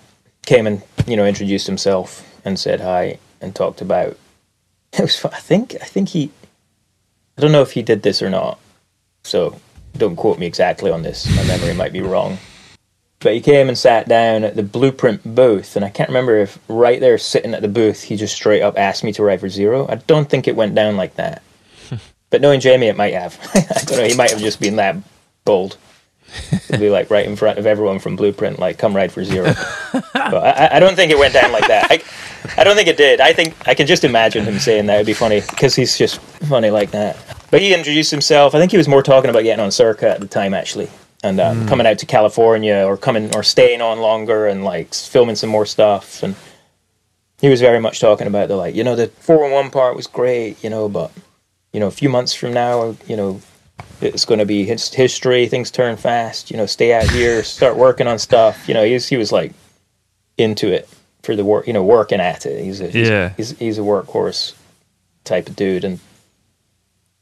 came 0.50 0.65
and 0.65 0.82
you 1.06 1.15
know 1.15 1.28
introduced 1.28 1.67
himself 1.67 2.26
and 2.43 2.60
said 2.60 2.82
hi 2.82 3.19
and 3.39 3.56
talked 3.56 3.82
about 3.82 4.17
it 4.93 5.02
was 5.02 5.24
I 5.26 5.39
think 5.39 5.76
I 5.76 5.86
think 5.86 6.10
he 6.10 6.32
I 7.38 7.41
don't 7.41 7.52
know 7.52 7.62
if 7.62 7.74
he 7.74 7.82
did 7.82 8.02
this 8.02 8.22
or 8.22 8.30
not. 8.30 8.60
So 9.24 9.60
don't 9.95 10.15
quote 10.15 10.39
me 10.39 10.45
exactly 10.45 10.91
on 10.91 11.04
this. 11.04 11.26
My 11.36 11.43
memory 11.45 11.74
might 11.74 11.93
be 11.93 12.02
wrong. 12.02 12.38
But 13.19 13.34
he 13.34 13.41
came 13.41 13.69
and 13.69 13.78
sat 13.78 14.08
down 14.08 14.43
at 14.43 14.56
the 14.56 14.63
blueprint 14.63 15.36
booth, 15.36 15.76
and 15.76 15.84
I 15.86 15.89
can't 15.89 16.10
remember 16.10 16.38
if 16.38 16.58
right 16.67 17.00
there 17.00 17.17
sitting 17.17 17.54
at 17.54 17.62
the 17.62 17.67
booth 17.67 18.04
he 18.04 18.15
just 18.15 18.36
straight 18.36 18.62
up 18.62 18.78
asked 18.78 19.04
me 19.04 19.13
to 19.13 19.24
ride 19.24 19.41
for 19.41 19.50
zero. 19.50 19.88
I 19.88 19.95
don't 19.95 20.30
think 20.30 20.48
it 20.48 20.56
went 20.56 20.76
down 20.76 20.98
like 20.98 21.15
that. 21.15 21.43
But 22.30 22.42
knowing 22.42 22.60
Jamie, 22.60 22.88
it 22.88 22.98
might 22.98 23.13
have. 23.13 23.39
I 23.56 23.84
don't 23.86 23.98
know. 23.98 24.06
He 24.06 24.15
might 24.15 24.32
have 24.32 24.39
just 24.39 24.60
been 24.60 24.78
that 24.78 24.98
bold 25.46 25.78
to 26.68 26.78
be 26.78 26.89
like 26.89 27.10
right 27.10 27.26
in 27.26 27.36
front 27.36 27.58
of 27.58 27.65
everyone 27.65 28.00
from 28.00 28.15
Blueprint, 28.15 28.60
like 28.60 28.78
come 28.78 28.96
ride 28.96 29.12
for 29.12 29.24
zero. 29.24 29.54
but 30.13 30.13
I, 30.13 30.78
I 30.78 30.80
don't 30.80 30.96
think 30.96 31.12
it 31.12 31.18
went 31.18 31.34
down 31.34 31.52
like 31.52 31.68
that. 31.68 31.92
I, 31.92 32.02
I 32.58 32.63
don't 32.63 32.76
think 32.76 32.88
it 32.88 32.98
did. 32.98 33.20
I 33.20 33.34
think 33.34 33.56
I 33.68 33.74
can 33.74 33.88
just 33.88 34.04
imagine 34.04 34.46
him 34.46 34.60
saying 34.60 34.86
that. 34.88 34.96
It'd 34.96 35.08
be 35.08 35.13
funny 35.13 35.42
because 35.42 35.76
he's 35.76 35.98
just 35.98 36.20
funny 36.20 36.70
like 36.70 36.92
that. 36.92 37.18
But 37.52 37.62
he 37.62 37.74
introduced 37.74 38.12
himself. 38.12 38.54
I 38.54 38.60
think 38.60 38.72
he 38.72 38.78
was 38.78 38.88
more 38.88 39.02
talking 39.02 39.30
about 39.30 39.44
getting 39.44 39.63
on 39.63 39.72
Circa 39.72 40.10
at 40.10 40.20
the 40.20 40.28
time, 40.28 40.54
actually, 40.54 40.89
and 41.24 41.39
um, 41.39 41.68
coming 41.68 41.88
out 41.88 41.98
to 42.00 42.06
California 42.06 42.84
or 42.86 42.96
coming 42.96 43.36
or 43.36 43.44
staying 43.44 43.82
on 43.82 44.00
longer 44.00 44.48
and 44.48 44.63
like 44.63 44.94
filming 44.94 45.36
some 45.36 45.50
more 45.50 45.65
stuff. 45.65 46.22
And 46.22 46.36
he 47.42 47.50
was 47.50 47.60
very 47.60 47.80
much 47.80 48.00
talking 48.00 48.28
about 48.28 48.50
the 48.50 48.56
like, 48.56 48.76
you 48.76 48.84
know, 48.84 48.96
the 48.96 49.08
four 49.08 49.44
and 49.46 49.54
one 49.54 49.72
part 49.72 49.96
was 49.96 50.06
great, 50.06 50.63
you 50.63 50.70
know, 50.70 50.88
but 50.88 51.12
you 51.73 51.79
know, 51.79 51.88
a 51.88 51.91
few 51.91 52.10
months 52.10 52.34
from 52.34 52.53
now, 52.53 52.95
you 53.08 53.15
know, 53.15 53.41
it's 54.01 54.25
going 54.25 54.39
to 54.39 54.45
be 54.45 54.65
his 54.65 54.93
history. 54.93 55.47
Things 55.47 55.71
turn 55.71 55.97
fast. 55.97 56.51
You 56.51 56.58
know, 56.58 56.65
stay 56.65 56.93
out 56.93 57.10
here, 57.10 57.43
start 57.43 57.75
working 57.75 58.08
on 58.08 58.19
stuff. 58.19 58.67
You 58.67 58.73
know, 58.73 58.84
he's 58.84 59.08
he 59.08 59.17
was 59.17 59.32
like 59.32 59.53
into 60.38 60.71
it 60.71 60.89
for 61.23 61.36
the 61.36 61.43
work. 61.43 61.67
You 61.67 61.73
know, 61.73 61.84
working 61.84 62.19
at 62.19 62.45
it. 62.45 62.63
He's 62.63 62.82
a 62.82 62.89
he's, 62.89 63.10
Yeah. 63.10 63.34
He's 63.36 63.58
he's 63.58 63.77
a 63.77 63.82
workhorse 63.82 64.53
type 65.23 65.47
of 65.49 65.55
dude, 65.55 65.84
and 65.84 65.99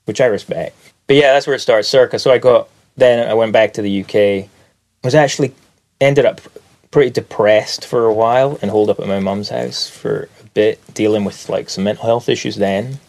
which 0.06 0.22
I 0.22 0.26
respect. 0.26 0.76
But 1.08 1.16
yeah, 1.16 1.34
that's 1.34 1.48
where 1.48 1.56
it 1.56 1.60
starts. 1.60 1.88
Circa. 1.88 2.20
So 2.20 2.32
I 2.32 2.38
got 2.38 2.70
then 2.96 3.28
I 3.28 3.34
went 3.34 3.54
back 3.54 3.74
to 3.74 3.82
the 3.82 4.02
UK. 4.02 4.50
Was 5.04 5.16
actually 5.16 5.54
ended 6.02 6.26
up 6.26 6.42
pretty 6.92 7.10
depressed 7.12 7.86
for 7.86 8.06
a 8.06 8.14
while 8.14 8.58
and 8.62 8.72
holed 8.72 8.90
up 8.90 9.00
at 9.00 9.08
my 9.08 9.20
mum's 9.20 9.50
house 9.50 9.90
for 9.90 10.30
a 10.42 10.46
bit, 10.54 10.82
dealing 10.94 11.24
with 11.24 11.50
like 11.50 11.70
some 11.70 11.84
mental 11.84 12.06
health 12.06 12.30
issues 12.30 12.56
then. 12.56 13.00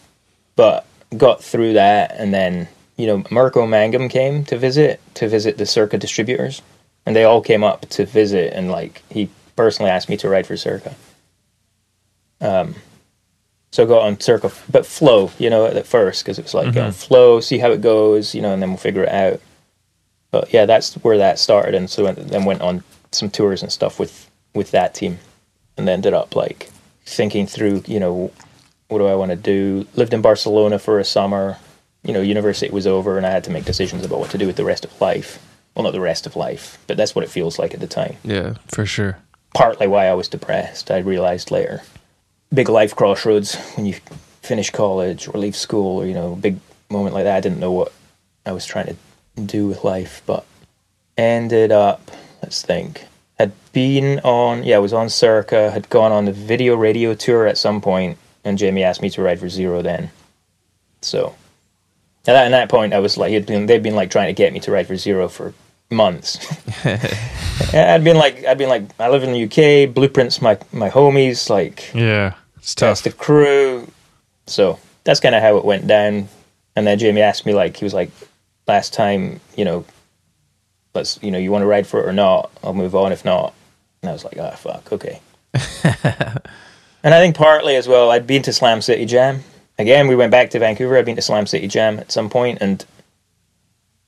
But 0.55 0.85
got 1.17 1.43
through 1.43 1.73
that, 1.73 2.11
and 2.17 2.33
then 2.33 2.67
you 2.97 3.07
know 3.07 3.23
Marco 3.31 3.65
Mangum 3.65 4.09
came 4.09 4.43
to 4.45 4.57
visit 4.57 4.99
to 5.15 5.27
visit 5.27 5.57
the 5.57 5.65
Circa 5.65 5.97
distributors, 5.97 6.61
and 7.05 7.15
they 7.15 7.23
all 7.23 7.41
came 7.41 7.63
up 7.63 7.81
to 7.89 8.05
visit, 8.05 8.53
and 8.53 8.71
like 8.71 9.01
he 9.09 9.29
personally 9.55 9.91
asked 9.91 10.09
me 10.09 10.17
to 10.17 10.29
ride 10.29 10.47
for 10.47 10.57
Circa. 10.57 10.95
Um, 12.41 12.75
so 13.71 13.83
I 13.83 13.87
got 13.87 14.03
on 14.03 14.19
Circa, 14.19 14.51
but 14.71 14.85
flow, 14.85 15.31
you 15.37 15.49
know, 15.49 15.65
at 15.65 15.85
first 15.85 16.23
because 16.23 16.39
it 16.39 16.43
was 16.43 16.53
like 16.53 16.75
on 16.75 16.91
flow, 16.91 17.39
see 17.39 17.59
how 17.59 17.71
it 17.71 17.81
goes, 17.81 18.33
you 18.33 18.41
know, 18.41 18.53
and 18.53 18.61
then 18.61 18.69
we'll 18.69 18.77
figure 18.77 19.03
it 19.03 19.09
out. 19.09 19.41
But 20.31 20.53
yeah, 20.53 20.65
that's 20.65 20.95
where 20.95 21.17
that 21.17 21.39
started, 21.39 21.75
and 21.75 21.89
so 21.89 22.11
then 22.11 22.45
went 22.45 22.61
on 22.61 22.83
some 23.11 23.29
tours 23.29 23.61
and 23.61 23.71
stuff 23.71 23.99
with 23.99 24.29
with 24.53 24.71
that 24.71 24.93
team, 24.93 25.19
and 25.77 25.87
then 25.87 25.95
ended 25.95 26.13
up 26.13 26.35
like 26.35 26.69
thinking 27.05 27.47
through, 27.47 27.83
you 27.87 27.99
know, 27.99 28.31
what 28.89 28.97
do 28.97 29.05
I 29.07 29.15
want 29.15 29.31
to 29.31 29.37
do? 29.37 29.87
Lived 29.95 30.13
in 30.13 30.21
Barcelona 30.21 30.77
for 30.77 30.99
a 30.99 31.05
summer. 31.05 31.57
You 32.03 32.13
know, 32.13 32.21
university 32.21 32.73
was 32.73 32.87
over, 32.87 33.17
and 33.17 33.25
I 33.25 33.29
had 33.29 33.43
to 33.45 33.51
make 33.51 33.65
decisions 33.65 34.05
about 34.05 34.19
what 34.19 34.31
to 34.31 34.37
do 34.37 34.47
with 34.47 34.55
the 34.55 34.65
rest 34.65 34.83
of 34.83 35.01
life. 35.01 35.43
Well, 35.75 35.83
not 35.83 35.93
the 35.93 36.01
rest 36.01 36.25
of 36.25 36.35
life, 36.35 36.77
but 36.87 36.97
that's 36.97 37.15
what 37.15 37.23
it 37.23 37.29
feels 37.29 37.59
like 37.59 37.73
at 37.73 37.79
the 37.79 37.87
time. 37.87 38.17
Yeah. 38.23 38.55
For 38.67 38.85
sure. 38.85 39.17
Partly 39.53 39.87
why 39.87 40.07
I 40.07 40.13
was 40.13 40.27
depressed. 40.27 40.91
I 40.91 40.97
realized 40.97 41.51
later. 41.51 41.81
Big 42.53 42.67
life 42.67 42.95
crossroads 42.95 43.55
when 43.75 43.85
you 43.85 43.95
finish 44.41 44.71
college 44.71 45.27
or 45.27 45.37
leave 45.37 45.55
school, 45.55 46.01
or 46.01 46.05
you 46.05 46.13
know, 46.13 46.35
big 46.35 46.57
moment 46.89 47.13
like 47.13 47.25
that. 47.25 47.37
I 47.37 47.39
didn't 47.41 47.59
know 47.59 47.71
what 47.71 47.93
I 48.45 48.51
was 48.51 48.65
trying 48.65 48.87
to 48.87 48.95
do 49.41 49.67
with 49.67 49.83
life, 49.83 50.21
but 50.25 50.45
ended 51.17 51.71
up. 51.71 52.11
Let's 52.41 52.61
think. 52.61 53.05
Had 53.37 53.51
been 53.73 54.19
on, 54.21 54.63
yeah, 54.63 54.77
I 54.77 54.79
was 54.79 54.93
on 54.93 55.09
Circa. 55.09 55.71
Had 55.71 55.89
gone 55.89 56.11
on 56.11 56.25
the 56.25 56.31
video 56.31 56.75
radio 56.75 57.13
tour 57.13 57.45
at 57.45 57.57
some 57.57 57.81
point, 57.81 58.17
and 58.49 58.57
Jamie 58.57 58.83
asked 58.83 59.01
me 59.01 59.09
to 59.11 59.21
ride 59.21 59.39
for 59.39 59.47
Zero 59.49 59.81
then. 59.81 60.11
So, 61.01 61.35
at 62.27 62.33
that, 62.33 62.45
at 62.47 62.51
that 62.51 62.69
point, 62.69 62.93
I 62.93 62.99
was 62.99 63.17
like, 63.17 63.31
he'd 63.31 63.45
been, 63.45 63.65
they'd 63.65 63.81
been 63.83 63.95
like 63.95 64.11
trying 64.11 64.27
to 64.27 64.33
get 64.33 64.51
me 64.51 64.59
to 64.61 64.71
ride 64.71 64.87
for 64.87 64.97
Zero 64.97 65.27
for 65.29 65.53
months. 65.89 66.37
I'd 67.73 68.03
been 68.03 68.17
like, 68.17 68.43
I'd 68.45 68.57
been 68.57 68.69
like, 68.69 68.83
I 68.99 69.09
live 69.09 69.23
in 69.23 69.31
the 69.31 69.43
UK. 69.45 69.93
Blueprints, 69.93 70.41
my 70.41 70.57
my 70.71 70.89
homies, 70.89 71.49
like 71.49 71.91
Yeah, 71.93 72.33
it's 72.57 72.75
that's 72.75 73.01
tough. 73.01 73.11
the 73.13 73.17
crew. 73.17 73.89
So 74.47 74.79
that's 75.03 75.19
kind 75.19 75.35
of 75.35 75.41
how 75.41 75.57
it 75.57 75.65
went 75.65 75.87
down. 75.87 76.27
And 76.75 76.85
then 76.85 76.99
Jamie 76.99 77.21
asked 77.21 77.45
me, 77.45 77.53
like, 77.53 77.77
he 77.77 77.85
was 77.85 77.93
like, 77.93 78.11
last 78.67 78.93
time, 78.93 79.39
you 79.55 79.65
know, 79.65 79.85
let's, 80.93 81.19
you 81.23 81.31
know, 81.31 81.37
you 81.37 81.51
want 81.51 81.63
to 81.63 81.67
ride 81.67 81.87
for 81.87 81.99
it 82.01 82.05
or 82.07 82.13
not? 82.13 82.51
I'll 82.63 82.73
move 82.73 82.95
on 82.95 83.11
if 83.11 83.23
not. 83.25 83.53
And 84.01 84.09
I 84.09 84.13
was 84.13 84.23
like, 84.23 84.37
ah, 84.39 84.51
fuck, 84.51 84.91
okay. 84.93 85.19
and 87.03 87.13
I 87.13 87.19
think 87.19 87.35
partly 87.35 87.75
as 87.75 87.87
well, 87.87 88.11
I'd 88.11 88.27
been 88.27 88.41
to 88.43 88.53
Slam 88.53 88.81
City 88.81 89.05
Jam. 89.05 89.43
Again, 89.77 90.07
we 90.07 90.15
went 90.15 90.31
back 90.31 90.49
to 90.51 90.59
Vancouver. 90.59 90.97
I'd 90.97 91.05
been 91.05 91.15
to 91.15 91.21
Slam 91.21 91.47
City 91.47 91.67
Jam 91.67 91.99
at 91.99 92.11
some 92.11 92.29
point 92.29 92.57
and 92.61 92.85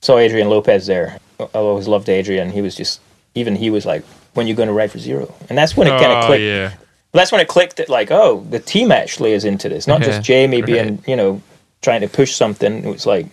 saw 0.02 0.18
Adrian 0.18 0.48
Lopez 0.50 0.86
there. 0.86 1.18
I 1.40 1.44
always 1.54 1.88
loved 1.88 2.08
Adrian. 2.08 2.50
He 2.50 2.60
was 2.60 2.74
just, 2.74 3.00
even 3.34 3.56
he 3.56 3.70
was 3.70 3.86
like, 3.86 4.04
when 4.34 4.46
you're 4.46 4.56
going 4.56 4.68
to 4.68 4.72
ride 4.74 4.90
for 4.90 4.98
zero? 4.98 5.34
And 5.48 5.56
that's 5.56 5.76
when 5.76 5.86
it 5.86 5.90
kind 5.98 6.12
of 6.12 6.24
Oh 6.24 6.26
clicked. 6.28 6.42
yeah, 6.42 6.74
That's 7.12 7.32
when 7.32 7.40
it 7.40 7.48
clicked 7.48 7.76
that 7.76 7.88
like, 7.88 8.10
oh, 8.10 8.46
the 8.48 8.58
team 8.58 8.92
actually 8.92 9.32
is 9.32 9.44
into 9.44 9.68
this, 9.68 9.86
not 9.86 10.00
Yeah, 10.00 10.06
just 10.06 10.22
Jamie 10.22 10.62
being, 10.62 11.02
you 11.06 11.16
know, 11.16 11.42
trying 11.82 12.00
to 12.02 12.08
push 12.08 12.34
something. 12.34 12.84
It 12.84 12.90
was 12.90 13.06
like 13.06 13.26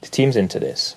the 0.00 0.08
team's 0.08 0.36
into 0.36 0.58
this, 0.60 0.94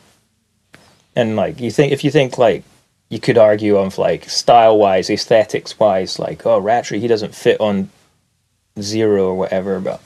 and 1.15 1.35
like 1.35 1.59
you 1.59 1.71
think 1.71 1.91
if 1.91 2.03
you 2.03 2.11
think 2.11 2.37
like 2.37 2.63
you 3.09 3.19
could 3.19 3.37
argue 3.37 3.77
on 3.77 3.91
like 3.97 4.29
style 4.29 4.77
wise, 4.77 5.09
aesthetics 5.09 5.77
wise, 5.79 6.19
like 6.19 6.45
oh, 6.45 6.59
Rattray 6.59 6.99
he 6.99 7.07
doesn't 7.07 7.35
fit 7.35 7.59
on 7.59 7.89
zero 8.81 9.25
or 9.25 9.35
whatever, 9.35 9.79
but 9.79 10.01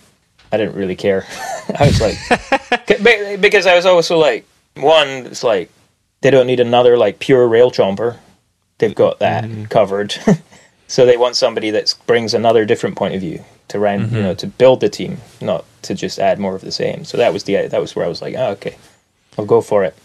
I 0.51 0.57
didn't 0.57 0.75
really 0.75 0.95
care. 0.95 1.25
I 1.79 1.87
was 1.87 2.01
like, 2.01 3.41
because 3.41 3.65
I 3.65 3.75
was 3.75 3.85
also 3.85 4.17
like, 4.17 4.45
one, 4.75 5.07
it's 5.07 5.43
like 5.43 5.69
they 6.21 6.31
don't 6.31 6.47
need 6.47 6.59
another 6.59 6.97
like 6.97 7.19
pure 7.19 7.47
rail 7.47 7.71
chomper. 7.71 8.17
They've 8.77 8.95
got 8.95 9.19
that 9.19 9.45
mm-hmm. 9.45 9.65
covered. 9.65 10.15
so 10.87 11.05
they 11.05 11.17
want 11.17 11.35
somebody 11.35 11.71
that 11.71 11.93
brings 12.07 12.33
another 12.33 12.65
different 12.65 12.95
point 12.95 13.15
of 13.15 13.21
view 13.21 13.43
to 13.69 13.79
round, 13.79 14.03
you 14.03 14.07
mm-hmm. 14.07 14.21
know, 14.21 14.33
to 14.35 14.47
build 14.47 14.81
the 14.81 14.89
team, 14.89 15.17
not 15.41 15.65
to 15.83 15.95
just 15.95 16.19
add 16.19 16.39
more 16.39 16.55
of 16.55 16.61
the 16.61 16.71
same. 16.71 17.05
So 17.05 17.17
that 17.17 17.33
was 17.33 17.43
the 17.43 17.67
that 17.67 17.81
was 17.81 17.95
where 17.95 18.05
I 18.05 18.09
was 18.09 18.21
like, 18.21 18.35
oh, 18.35 18.51
okay, 18.51 18.77
I'll 19.37 19.45
go 19.45 19.61
for 19.61 19.83
it. 19.83 19.95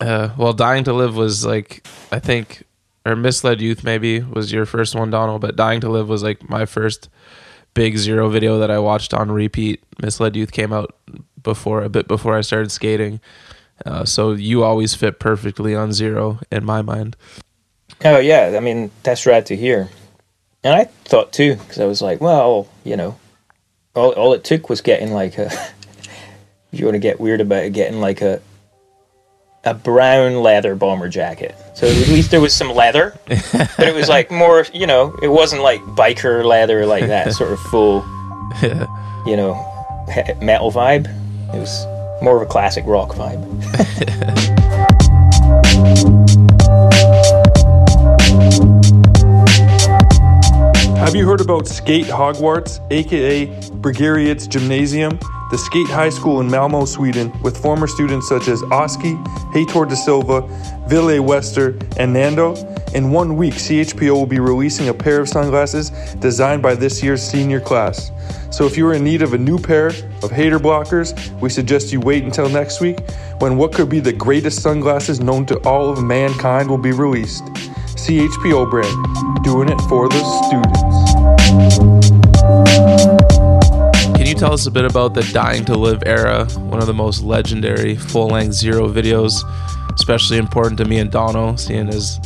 Uh, 0.00 0.30
well, 0.36 0.52
Dying 0.52 0.84
to 0.84 0.92
Live 0.92 1.16
was 1.16 1.44
like, 1.44 1.86
I 2.12 2.18
think, 2.18 2.64
or 3.04 3.16
Misled 3.16 3.60
Youth 3.60 3.82
maybe 3.82 4.20
was 4.20 4.52
your 4.52 4.66
first 4.66 4.94
one, 4.94 5.10
Donald, 5.10 5.40
but 5.40 5.56
Dying 5.56 5.80
to 5.80 5.88
Live 5.88 6.08
was 6.08 6.22
like 6.22 6.48
my 6.48 6.66
first 6.66 7.08
big 7.76 7.98
zero 7.98 8.30
video 8.30 8.58
that 8.58 8.70
I 8.70 8.78
watched 8.78 9.12
on 9.12 9.30
repeat. 9.30 9.84
Misled 10.00 10.34
Youth 10.34 10.50
came 10.50 10.72
out 10.72 10.96
before, 11.42 11.82
a 11.82 11.90
bit 11.90 12.08
before 12.08 12.36
I 12.36 12.40
started 12.40 12.72
skating. 12.72 13.20
Uh, 13.84 14.06
so 14.06 14.32
you 14.32 14.64
always 14.64 14.94
fit 14.94 15.20
perfectly 15.20 15.74
on 15.74 15.92
zero 15.92 16.40
in 16.50 16.64
my 16.64 16.80
mind. 16.80 17.16
Oh 18.02 18.18
yeah, 18.18 18.54
I 18.56 18.60
mean 18.60 18.90
that's 19.02 19.26
rad 19.26 19.46
to 19.46 19.56
hear. 19.56 19.90
And 20.64 20.74
I 20.74 20.84
thought 21.04 21.32
too, 21.32 21.56
because 21.56 21.78
I 21.78 21.84
was 21.84 22.00
like, 22.00 22.20
well, 22.20 22.66
you 22.82 22.96
know, 22.96 23.18
all 23.94 24.12
all 24.12 24.32
it 24.32 24.42
took 24.42 24.70
was 24.70 24.80
getting 24.80 25.12
like 25.12 25.36
a. 25.36 25.46
if 26.72 26.80
you 26.80 26.86
want 26.86 26.94
to 26.94 26.98
get 26.98 27.20
weird 27.20 27.42
about 27.42 27.64
it, 27.64 27.74
getting 27.74 28.00
like 28.00 28.22
a. 28.22 28.40
A 29.66 29.74
brown 29.74 30.42
leather 30.42 30.76
bomber 30.76 31.08
jacket. 31.08 31.56
So 31.74 31.88
at 31.88 32.08
least 32.08 32.30
there 32.30 32.40
was 32.40 32.54
some 32.54 32.70
leather, 32.70 33.18
but 33.26 33.80
it 33.80 33.94
was 33.94 34.08
like 34.08 34.30
more, 34.30 34.64
you 34.72 34.86
know, 34.86 35.18
it 35.20 35.28
wasn't 35.28 35.62
like 35.62 35.80
biker 35.80 36.44
leather, 36.44 36.86
like 36.86 37.06
that 37.08 37.32
sort 37.32 37.50
of 37.52 37.58
full, 37.58 38.04
you 39.26 39.36
know, 39.36 39.54
metal 40.40 40.70
vibe. 40.70 41.06
It 41.52 41.58
was 41.58 41.84
more 42.22 42.36
of 42.36 42.42
a 42.42 42.46
classic 42.46 42.84
rock 42.86 43.10
vibe. 43.10 43.42
Have 51.06 51.14
you 51.14 51.24
heard 51.24 51.40
about 51.40 51.68
Skate 51.68 52.06
Hogwarts, 52.06 52.80
aka 52.90 53.46
Bryggeriets 53.76 54.48
Gymnasium? 54.48 55.20
The 55.52 55.56
skate 55.56 55.86
high 55.86 56.08
school 56.08 56.40
in 56.40 56.50
Malmo, 56.50 56.84
Sweden, 56.84 57.32
with 57.42 57.56
former 57.56 57.86
students 57.86 58.28
such 58.28 58.48
as 58.48 58.60
Oski, 58.64 59.14
Heitor 59.54 59.88
da 59.88 59.94
Silva, 59.94 60.40
Ville 60.88 61.22
Wester, 61.22 61.78
and 61.96 62.12
Nando. 62.12 62.56
In 62.92 63.12
one 63.12 63.36
week, 63.36 63.54
CHPO 63.54 64.14
will 64.14 64.26
be 64.26 64.40
releasing 64.40 64.88
a 64.88 64.94
pair 64.94 65.20
of 65.20 65.28
sunglasses 65.28 65.90
designed 66.16 66.60
by 66.60 66.74
this 66.74 67.04
year's 67.04 67.22
senior 67.22 67.60
class. 67.60 68.10
So 68.50 68.66
if 68.66 68.76
you 68.76 68.84
are 68.88 68.94
in 68.94 69.04
need 69.04 69.22
of 69.22 69.32
a 69.32 69.38
new 69.38 69.60
pair 69.60 69.92
of 70.24 70.32
hater 70.32 70.58
blockers, 70.58 71.14
we 71.40 71.50
suggest 71.50 71.92
you 71.92 72.00
wait 72.00 72.24
until 72.24 72.48
next 72.48 72.80
week 72.80 72.98
when 73.38 73.56
what 73.56 73.72
could 73.72 73.88
be 73.88 74.00
the 74.00 74.12
greatest 74.12 74.60
sunglasses 74.60 75.20
known 75.20 75.46
to 75.46 75.56
all 75.58 75.88
of 75.88 76.02
mankind 76.02 76.68
will 76.68 76.78
be 76.78 76.90
released. 76.90 77.44
CHPO 78.06 78.70
brand, 78.70 79.42
doing 79.42 79.68
it 79.68 79.80
for 79.88 80.08
the 80.08 80.22
students. 80.46 80.80
Can 84.16 84.26
you 84.26 84.34
tell 84.34 84.52
us 84.52 84.66
a 84.66 84.70
bit 84.70 84.84
about 84.84 85.14
the 85.14 85.28
Dying 85.32 85.64
to 85.64 85.74
Live 85.74 86.04
era, 86.06 86.44
one 86.50 86.78
of 86.78 86.86
the 86.86 86.94
most 86.94 87.24
legendary 87.24 87.96
full 87.96 88.28
length 88.28 88.52
zero 88.52 88.88
videos, 88.88 89.42
especially 89.92 90.38
important 90.38 90.78
to 90.78 90.84
me 90.84 91.00
and 91.00 91.10
Dono, 91.10 91.56
seeing 91.56 91.88
as 91.88 92.20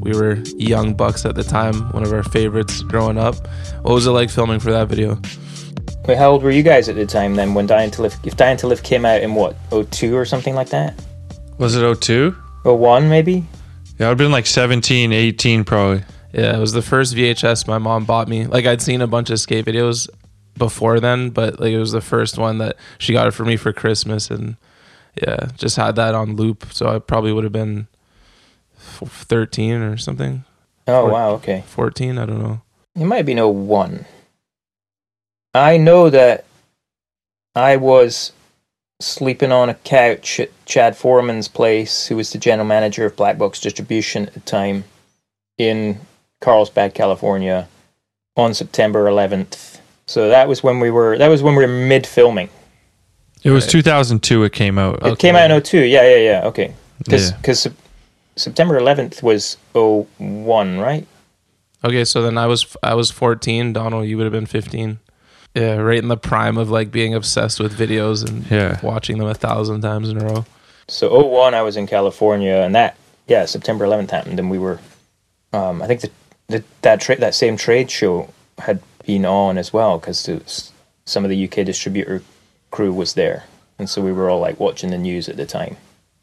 we 0.00 0.14
were 0.14 0.34
young 0.58 0.92
bucks 0.92 1.24
at 1.24 1.34
the 1.34 1.44
time, 1.44 1.90
one 1.92 2.02
of 2.02 2.12
our 2.12 2.24
favorites 2.24 2.82
growing 2.82 3.16
up. 3.16 3.36
What 3.80 3.94
was 3.94 4.06
it 4.06 4.10
like 4.10 4.28
filming 4.28 4.60
for 4.60 4.70
that 4.70 4.88
video? 4.88 5.18
Wait, 6.06 6.18
how 6.18 6.30
old 6.30 6.42
were 6.42 6.50
you 6.50 6.62
guys 6.62 6.90
at 6.90 6.96
the 6.96 7.06
time 7.06 7.36
then 7.36 7.54
when 7.54 7.66
Dying 7.66 7.90
to 7.92 8.02
Live? 8.02 8.18
If 8.22 8.36
Dying 8.36 8.58
to 8.58 8.66
Live 8.66 8.82
came 8.82 9.06
out 9.06 9.22
in 9.22 9.34
what, 9.34 9.56
02 9.70 10.14
or 10.14 10.26
something 10.26 10.54
like 10.54 10.68
that? 10.68 11.02
Was 11.56 11.74
it 11.74 12.00
02? 12.00 12.36
01 12.64 13.08
maybe? 13.08 13.46
Yeah, 14.02 14.10
I'd 14.10 14.18
been 14.18 14.32
like 14.32 14.46
17, 14.46 15.12
18 15.12 15.62
probably. 15.62 16.02
Yeah, 16.32 16.56
it 16.56 16.58
was 16.58 16.72
the 16.72 16.82
first 16.82 17.14
VHS 17.14 17.68
my 17.68 17.78
mom 17.78 18.04
bought 18.04 18.26
me. 18.26 18.46
Like 18.46 18.66
I'd 18.66 18.82
seen 18.82 19.00
a 19.00 19.06
bunch 19.06 19.30
of 19.30 19.38
skate 19.38 19.64
videos 19.64 20.08
before 20.58 20.98
then, 20.98 21.30
but 21.30 21.60
like 21.60 21.70
it 21.70 21.78
was 21.78 21.92
the 21.92 22.00
first 22.00 22.36
one 22.36 22.58
that 22.58 22.74
she 22.98 23.12
got 23.12 23.28
it 23.28 23.30
for 23.30 23.44
me 23.44 23.56
for 23.56 23.72
Christmas, 23.72 24.28
and 24.28 24.56
yeah, 25.22 25.50
just 25.56 25.76
had 25.76 25.94
that 25.94 26.16
on 26.16 26.34
loop. 26.34 26.66
So 26.72 26.88
I 26.88 26.98
probably 26.98 27.32
would 27.32 27.44
have 27.44 27.52
been 27.52 27.86
thirteen 28.76 29.74
or 29.82 29.96
something, 29.96 30.42
Oh, 30.88 31.04
Or- 31.04 31.10
wow, 31.12 31.30
okay. 31.34 31.62
fourteen. 31.68 32.18
I 32.18 32.26
don't 32.26 32.42
know. 32.42 32.60
It 32.96 33.04
might 33.04 33.22
be 33.24 33.34
no 33.34 33.48
01. 33.48 34.04
I 35.54 35.76
know 35.76 36.10
that 36.10 36.44
I 37.54 37.76
was 37.76 38.32
sleeping 39.02 39.52
on 39.52 39.68
a 39.68 39.74
couch 39.74 40.40
at 40.40 40.50
Chad 40.64 40.96
Foreman's 40.96 41.48
place, 41.48 42.06
who 42.06 42.16
was 42.16 42.32
the 42.32 42.38
general 42.38 42.66
manager 42.66 43.04
of 43.04 43.16
Black 43.16 43.38
Box 43.38 43.60
Distribution 43.60 44.26
at 44.26 44.34
the 44.34 44.40
time, 44.40 44.84
in 45.58 46.00
Carlsbad, 46.40 46.94
California, 46.94 47.68
on 48.36 48.54
September 48.54 49.04
11th. 49.06 49.80
So 50.06 50.28
that 50.28 50.48
was 50.48 50.62
when 50.62 50.80
we 50.80 50.90
were. 50.90 51.16
That 51.18 51.28
was 51.28 51.42
when 51.42 51.54
we 51.54 51.64
were 51.64 51.72
mid 51.72 52.06
filming. 52.06 52.48
It 53.42 53.50
was 53.50 53.66
2002. 53.66 54.44
It 54.44 54.52
came 54.52 54.78
out. 54.78 55.04
It 55.04 55.18
came 55.18 55.36
out 55.36 55.50
in 55.50 55.62
02. 55.62 55.78
Yeah, 55.78 56.02
yeah, 56.02 56.16
yeah. 56.16 56.46
Okay. 56.46 56.74
Yeah. 57.08 57.30
Because 57.36 57.68
September 58.36 58.80
11th 58.80 59.22
was 59.22 59.56
01, 59.72 60.78
right? 60.78 61.06
Okay, 61.84 62.04
so 62.04 62.22
then 62.22 62.38
I 62.38 62.46
was 62.46 62.76
I 62.82 62.94
was 62.94 63.10
fourteen. 63.10 63.72
Donald, 63.72 64.06
you 64.06 64.16
would 64.16 64.24
have 64.24 64.32
been 64.32 64.46
fifteen. 64.46 65.00
Yeah, 65.54 65.76
right 65.76 65.98
in 65.98 66.08
the 66.08 66.16
prime 66.16 66.56
of 66.56 66.70
like 66.70 66.90
being 66.90 67.14
obsessed 67.14 67.60
with 67.60 67.76
videos 67.78 68.26
and 68.28 68.50
Yeah. 68.50 68.80
watching 68.82 69.18
them 69.18 69.28
a 69.28 69.34
thousand 69.34 69.82
times 69.82 70.08
in 70.08 70.20
a 70.20 70.24
row. 70.24 70.44
So 70.88 71.08
01, 71.10 71.54
I 71.54 71.62
was 71.62 71.76
in 71.76 71.86
California, 71.86 72.54
and 72.56 72.74
that 72.74 72.96
yeah, 73.28 73.44
September 73.44 73.84
11th 73.86 74.10
happened, 74.10 74.38
and 74.38 74.50
we 74.50 74.58
were. 74.58 74.80
Um, 75.52 75.82
I 75.82 75.86
think 75.86 76.00
the, 76.00 76.10
the 76.48 76.64
that 76.82 77.00
tra- 77.00 77.18
that 77.20 77.34
same 77.34 77.56
trade 77.56 77.90
show 77.90 78.28
had 78.58 78.80
been 79.06 79.24
on 79.24 79.58
as 79.58 79.72
well 79.72 79.98
because 79.98 80.72
some 81.04 81.24
of 81.24 81.30
the 81.30 81.44
UK 81.44 81.64
distributor 81.66 82.22
crew 82.70 82.92
was 82.92 83.14
there, 83.14 83.44
and 83.78 83.88
so 83.88 84.00
we 84.02 84.12
were 84.12 84.28
all 84.30 84.40
like 84.40 84.58
watching 84.58 84.90
the 84.90 84.98
news 84.98 85.28
at 85.28 85.36
the 85.36 85.46
time, 85.46 85.76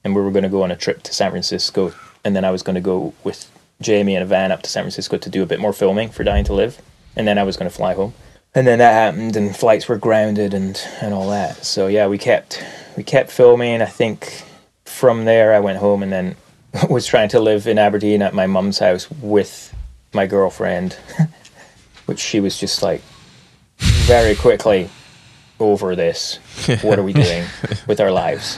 and 0.04 0.16
we 0.16 0.22
were 0.22 0.32
going 0.32 0.44
to 0.44 0.50
go 0.50 0.64
on 0.64 0.72
a 0.72 0.76
trip 0.76 1.04
to 1.04 1.14
San 1.14 1.32
Francisco, 1.32 1.94
and 2.26 2.36
then 2.36 2.44
I 2.44 2.52
was 2.52 2.64
going 2.64 2.76
to 2.76 2.82
go 2.82 3.14
with 3.24 3.50
Jamie 3.82 4.16
in 4.16 4.22
a 4.22 4.26
van 4.26 4.52
up 4.52 4.62
to 4.64 4.70
San 4.70 4.84
Francisco 4.84 5.18
to 5.18 5.30
do 5.30 5.44
a 5.44 5.46
bit 5.46 5.60
more 5.60 5.74
filming 5.74 6.10
for 6.10 6.24
Dying 6.24 6.46
to 6.46 6.54
Live, 6.54 6.82
and 7.16 7.28
then 7.28 7.38
I 7.38 7.44
was 7.44 7.56
going 7.56 7.70
to 7.70 7.76
fly 7.76 7.94
home. 7.94 8.14
And 8.56 8.66
then 8.66 8.80
that 8.80 8.94
happened, 8.94 9.36
and 9.36 9.56
flights 9.56 9.88
were 9.88 9.98
grounded, 9.98 10.54
and, 10.54 10.82
and 11.02 11.14
all 11.14 11.30
that. 11.30 11.64
So 11.66 11.88
yeah, 11.88 12.08
we 12.08 12.18
kept 12.18 12.64
we 12.98 13.04
kept 13.04 13.32
filming. 13.32 13.82
I 13.82 13.86
think 13.86 14.44
from 14.86 15.26
there 15.26 15.54
I 15.54 15.60
went 15.60 15.78
home, 15.78 16.04
and 16.04 16.12
then 16.12 16.36
was 16.90 17.06
trying 17.06 17.30
to 17.30 17.40
live 17.40 17.68
in 17.68 17.78
Aberdeen 17.78 18.22
at 18.22 18.34
my 18.34 18.48
mum's 18.48 18.80
house 18.80 19.10
with 19.12 19.74
my 20.14 20.26
girlfriend, 20.26 20.94
which 22.06 22.20
she 22.20 22.40
was 22.40 22.58
just 22.58 22.82
like 22.82 23.02
very 23.78 24.36
quickly 24.36 24.90
over 25.60 25.96
this. 25.96 26.40
What 26.82 27.00
are 27.00 27.04
we 27.04 27.14
doing 27.14 27.46
with 27.88 28.00
our 28.00 28.12
lives? 28.12 28.58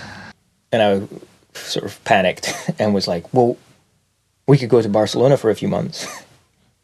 And 0.71 0.81
I 0.81 1.57
sort 1.57 1.85
of 1.85 2.03
panicked 2.03 2.53
and 2.79 2.93
was 2.93 3.07
like, 3.07 3.33
well, 3.33 3.57
we 4.47 4.57
could 4.57 4.69
go 4.69 4.81
to 4.81 4.89
Barcelona 4.89 5.37
for 5.37 5.49
a 5.49 5.55
few 5.55 5.67
months. 5.67 6.23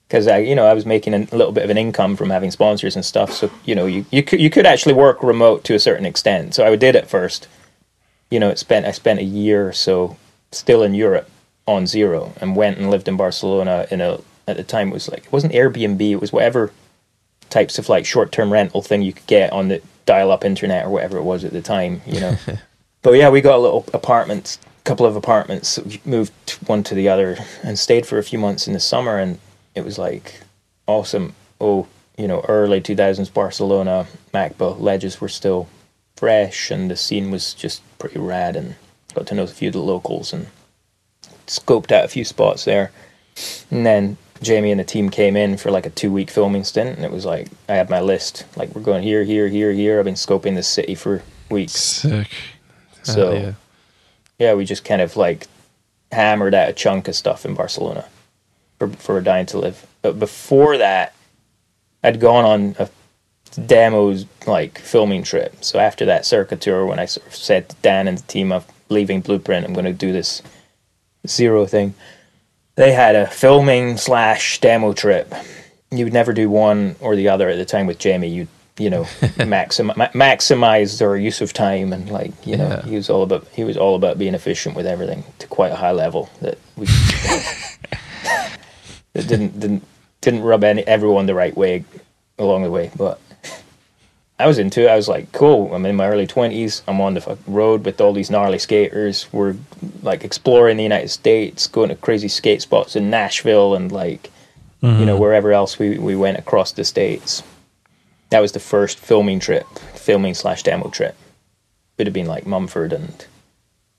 Because 0.07 0.27
I, 0.27 0.37
you 0.37 0.55
know, 0.55 0.65
I 0.65 0.73
was 0.73 0.85
making 0.85 1.13
a 1.13 1.19
little 1.35 1.51
bit 1.51 1.63
of 1.63 1.69
an 1.69 1.77
income 1.77 2.15
from 2.15 2.29
having 2.29 2.51
sponsors 2.51 2.95
and 2.95 3.03
stuff. 3.03 3.33
So 3.33 3.51
you 3.65 3.75
know, 3.75 3.85
you, 3.85 4.05
you 4.11 4.23
could 4.23 4.39
you 4.39 4.49
could 4.49 4.65
actually 4.65 4.93
work 4.93 5.21
remote 5.21 5.63
to 5.65 5.75
a 5.75 5.79
certain 5.79 6.05
extent. 6.05 6.55
So 6.55 6.65
I 6.65 6.75
did 6.75 6.95
it 6.95 7.07
first. 7.07 7.47
You 8.29 8.39
know, 8.39 8.49
it 8.49 8.57
spent 8.57 8.85
I 8.85 8.91
spent 8.91 9.19
a 9.19 9.23
year 9.23 9.67
or 9.67 9.73
so 9.73 10.17
still 10.51 10.81
in 10.81 10.93
Europe, 10.93 11.29
on 11.67 11.85
zero 11.85 12.33
and 12.39 12.55
went 12.55 12.77
and 12.77 12.89
lived 12.89 13.07
in 13.07 13.17
Barcelona 13.17 13.85
in 13.91 14.01
a 14.01 14.19
at 14.47 14.55
the 14.55 14.63
time 14.63 14.89
it 14.89 14.93
was 14.93 15.09
like 15.09 15.25
it 15.25 15.31
wasn't 15.31 15.53
Airbnb 15.53 16.01
it 16.01 16.15
was 16.15 16.31
whatever 16.31 16.71
types 17.49 17.77
of 17.77 17.89
like 17.89 18.05
short 18.05 18.31
term 18.31 18.51
rental 18.51 18.81
thing 18.81 19.01
you 19.01 19.13
could 19.13 19.27
get 19.27 19.51
on 19.51 19.67
the 19.67 19.81
dial 20.05 20.31
up 20.31 20.45
internet 20.45 20.85
or 20.85 20.89
whatever 20.89 21.17
it 21.17 21.23
was 21.23 21.43
at 21.43 21.51
the 21.51 21.61
time 21.61 22.01
you 22.07 22.19
know 22.19 22.37
but 23.01 23.11
yeah 23.11 23.29
we 23.29 23.41
got 23.41 23.57
a 23.57 23.61
little 23.61 23.85
apartment 23.93 24.57
couple 24.85 25.05
of 25.05 25.17
apartments 25.17 25.77
we 25.79 26.01
moved 26.05 26.31
one 26.65 26.81
to 26.81 26.95
the 26.95 27.09
other 27.09 27.37
and 27.61 27.77
stayed 27.77 28.05
for 28.05 28.17
a 28.17 28.23
few 28.23 28.39
months 28.39 28.67
in 28.67 28.73
the 28.73 28.79
summer 28.79 29.19
and 29.19 29.37
it 29.77 29.85
was 29.85 29.97
like 29.97 30.41
awesome 30.87 31.33
oh 31.61 31.87
you 32.17 32.27
know 32.27 32.43
early 32.47 32.81
2000s 32.81 33.31
Barcelona 33.31 34.07
MACBA 34.33 34.79
ledges 34.79 35.21
were 35.21 35.29
still 35.29 35.69
fresh 36.15 36.71
and 36.71 36.89
the 36.89 36.95
scene 36.95 37.29
was 37.29 37.53
just 37.53 37.81
pretty 37.99 38.19
rad 38.19 38.55
and 38.55 38.75
got 39.13 39.27
to 39.27 39.35
know 39.35 39.43
a 39.43 39.47
few 39.47 39.69
of 39.69 39.73
the 39.73 39.79
locals 39.79 40.33
and 40.33 40.47
scoped 41.45 41.91
out 41.91 42.05
a 42.05 42.07
few 42.07 42.25
spots 42.25 42.65
there. 42.65 42.91
And 43.69 43.85
then 43.85 44.17
Jamie 44.41 44.71
and 44.71 44.79
the 44.79 44.83
team 44.83 45.09
came 45.09 45.37
in 45.37 45.57
for 45.57 45.69
like 45.69 45.85
a 45.85 45.91
two 45.91 46.11
week 46.11 46.31
filming 46.31 46.63
stint 46.63 46.95
and 46.95 47.05
it 47.05 47.11
was 47.11 47.25
like 47.25 47.47
I 47.69 47.75
had 47.75 47.89
my 47.89 48.01
list. 48.01 48.45
Like 48.55 48.73
we're 48.73 48.81
going 48.81 49.03
here, 49.03 49.23
here, 49.23 49.47
here, 49.47 49.71
here. 49.71 49.99
I've 49.99 50.05
been 50.05 50.15
scoping 50.15 50.55
the 50.55 50.63
city 50.63 50.95
for 50.95 51.21
weeks. 51.49 51.73
Sick. 51.73 52.29
So 53.03 53.33
yeah. 53.33 53.51
yeah, 54.39 54.53
we 54.55 54.65
just 54.65 54.83
kind 54.83 55.01
of 55.01 55.15
like 55.15 55.47
hammered 56.11 56.55
out 56.55 56.69
a 56.69 56.73
chunk 56.73 57.07
of 57.07 57.15
stuff 57.15 57.45
in 57.45 57.53
Barcelona 57.53 58.05
for 58.79 58.89
for 58.89 59.19
Dying 59.21 59.45
to 59.47 59.59
Live. 59.59 59.85
But 60.01 60.19
before 60.19 60.77
that, 60.77 61.13
I'd 62.03 62.19
gone 62.19 62.45
on 62.45 62.75
a 62.79 62.89
demos 63.65 64.25
like 64.45 64.77
filming 64.79 65.23
trip. 65.23 65.63
So 65.63 65.79
after 65.79 66.05
that 66.05 66.25
circuit 66.25 66.61
tour, 66.61 66.85
when 66.85 66.99
I 66.99 67.05
sort 67.05 67.27
of 67.27 67.35
said 67.35 67.69
to 67.69 67.75
Dan 67.81 68.07
and 68.07 68.17
the 68.17 68.27
team 68.27 68.51
of 68.51 68.65
leaving 68.89 69.21
Blueprint, 69.21 69.65
I'm 69.65 69.73
going 69.73 69.85
to 69.85 69.93
do 69.93 70.11
this 70.13 70.41
zero 71.27 71.65
thing. 71.65 71.93
They 72.75 72.91
had 72.93 73.15
a 73.15 73.25
filming 73.27 73.97
slash 73.97 74.59
demo 74.59 74.93
trip. 74.93 75.33
You 75.89 76.03
would 76.03 76.13
never 76.13 76.33
do 76.33 76.49
one 76.49 76.95
or 76.99 77.15
the 77.15 77.29
other 77.29 77.49
at 77.49 77.57
the 77.57 77.65
time 77.65 77.87
with 77.87 77.97
Jamie. 77.97 78.29
You 78.29 78.47
you 78.77 78.91
know 78.91 79.07
maxim, 79.47 79.87
ma- 79.87 80.09
maximize 80.09 80.99
their 80.99 81.17
use 81.17 81.41
of 81.41 81.51
time 81.51 81.91
and 81.93 82.11
like 82.11 82.31
you 82.45 82.55
know 82.57 82.67
Yeah. 82.67 82.81
he 82.83 82.95
was 82.95 83.09
all 83.09 83.23
about 83.23 83.47
he 83.47 83.63
was 83.63 83.75
all 83.75 83.95
about 83.95 84.19
being 84.19 84.35
efficient 84.35 84.75
with 84.75 84.85
everything 84.85 85.23
to 85.39 85.47
quite 85.47 85.71
a 85.71 85.75
high 85.75 85.93
level 85.93 86.29
that 86.41 86.59
we 86.75 86.85
it 89.17 89.27
didn't 89.27 89.59
didn't 89.59 89.83
didn't 90.21 90.41
rub 90.41 90.63
any 90.63 90.83
everyone 90.83 91.25
the 91.25 91.35
right 91.35 91.55
way 91.55 91.83
along 92.37 92.63
the 92.63 92.71
way 92.71 92.91
but 92.95 93.19
I 94.39 94.45
was 94.45 94.59
into 94.59 94.83
it. 94.83 94.89
I 94.89 94.95
was 94.95 95.07
like, 95.07 95.31
cool. 95.31 95.73
I'm 95.73 95.85
in 95.85 95.95
my 95.95 96.07
early 96.07 96.27
twenties. 96.27 96.83
I'm 96.87 97.01
on 97.01 97.15
the 97.15 97.37
road 97.47 97.85
with 97.85 97.99
all 97.99 98.13
these 98.13 98.29
gnarly 98.29 98.59
skaters. 98.59 99.27
We're 99.33 99.55
like 100.03 100.23
exploring 100.23 100.77
the 100.77 100.83
United 100.83 101.09
States, 101.09 101.65
going 101.65 101.89
to 101.89 101.95
crazy 101.95 102.27
skate 102.27 102.61
spots 102.61 102.95
in 102.95 103.09
Nashville 103.09 103.73
and 103.73 103.91
like, 103.91 104.29
you 104.81 105.05
know, 105.05 105.17
wherever 105.17 105.51
else 105.51 105.79
we 105.79 105.97
we 105.97 106.15
went 106.15 106.37
across 106.37 106.71
the 106.71 106.83
states. 106.83 107.41
That 108.29 108.41
was 108.41 108.51
the 108.51 108.59
first 108.59 108.99
filming 108.99 109.39
trip, 109.39 109.65
filming 109.95 110.35
slash 110.35 110.61
demo 110.61 110.89
trip. 110.89 111.15
It 111.15 112.01
would 112.01 112.07
have 112.07 112.13
been 112.13 112.27
like 112.27 112.45
Mumford 112.45 112.93
and 112.93 113.25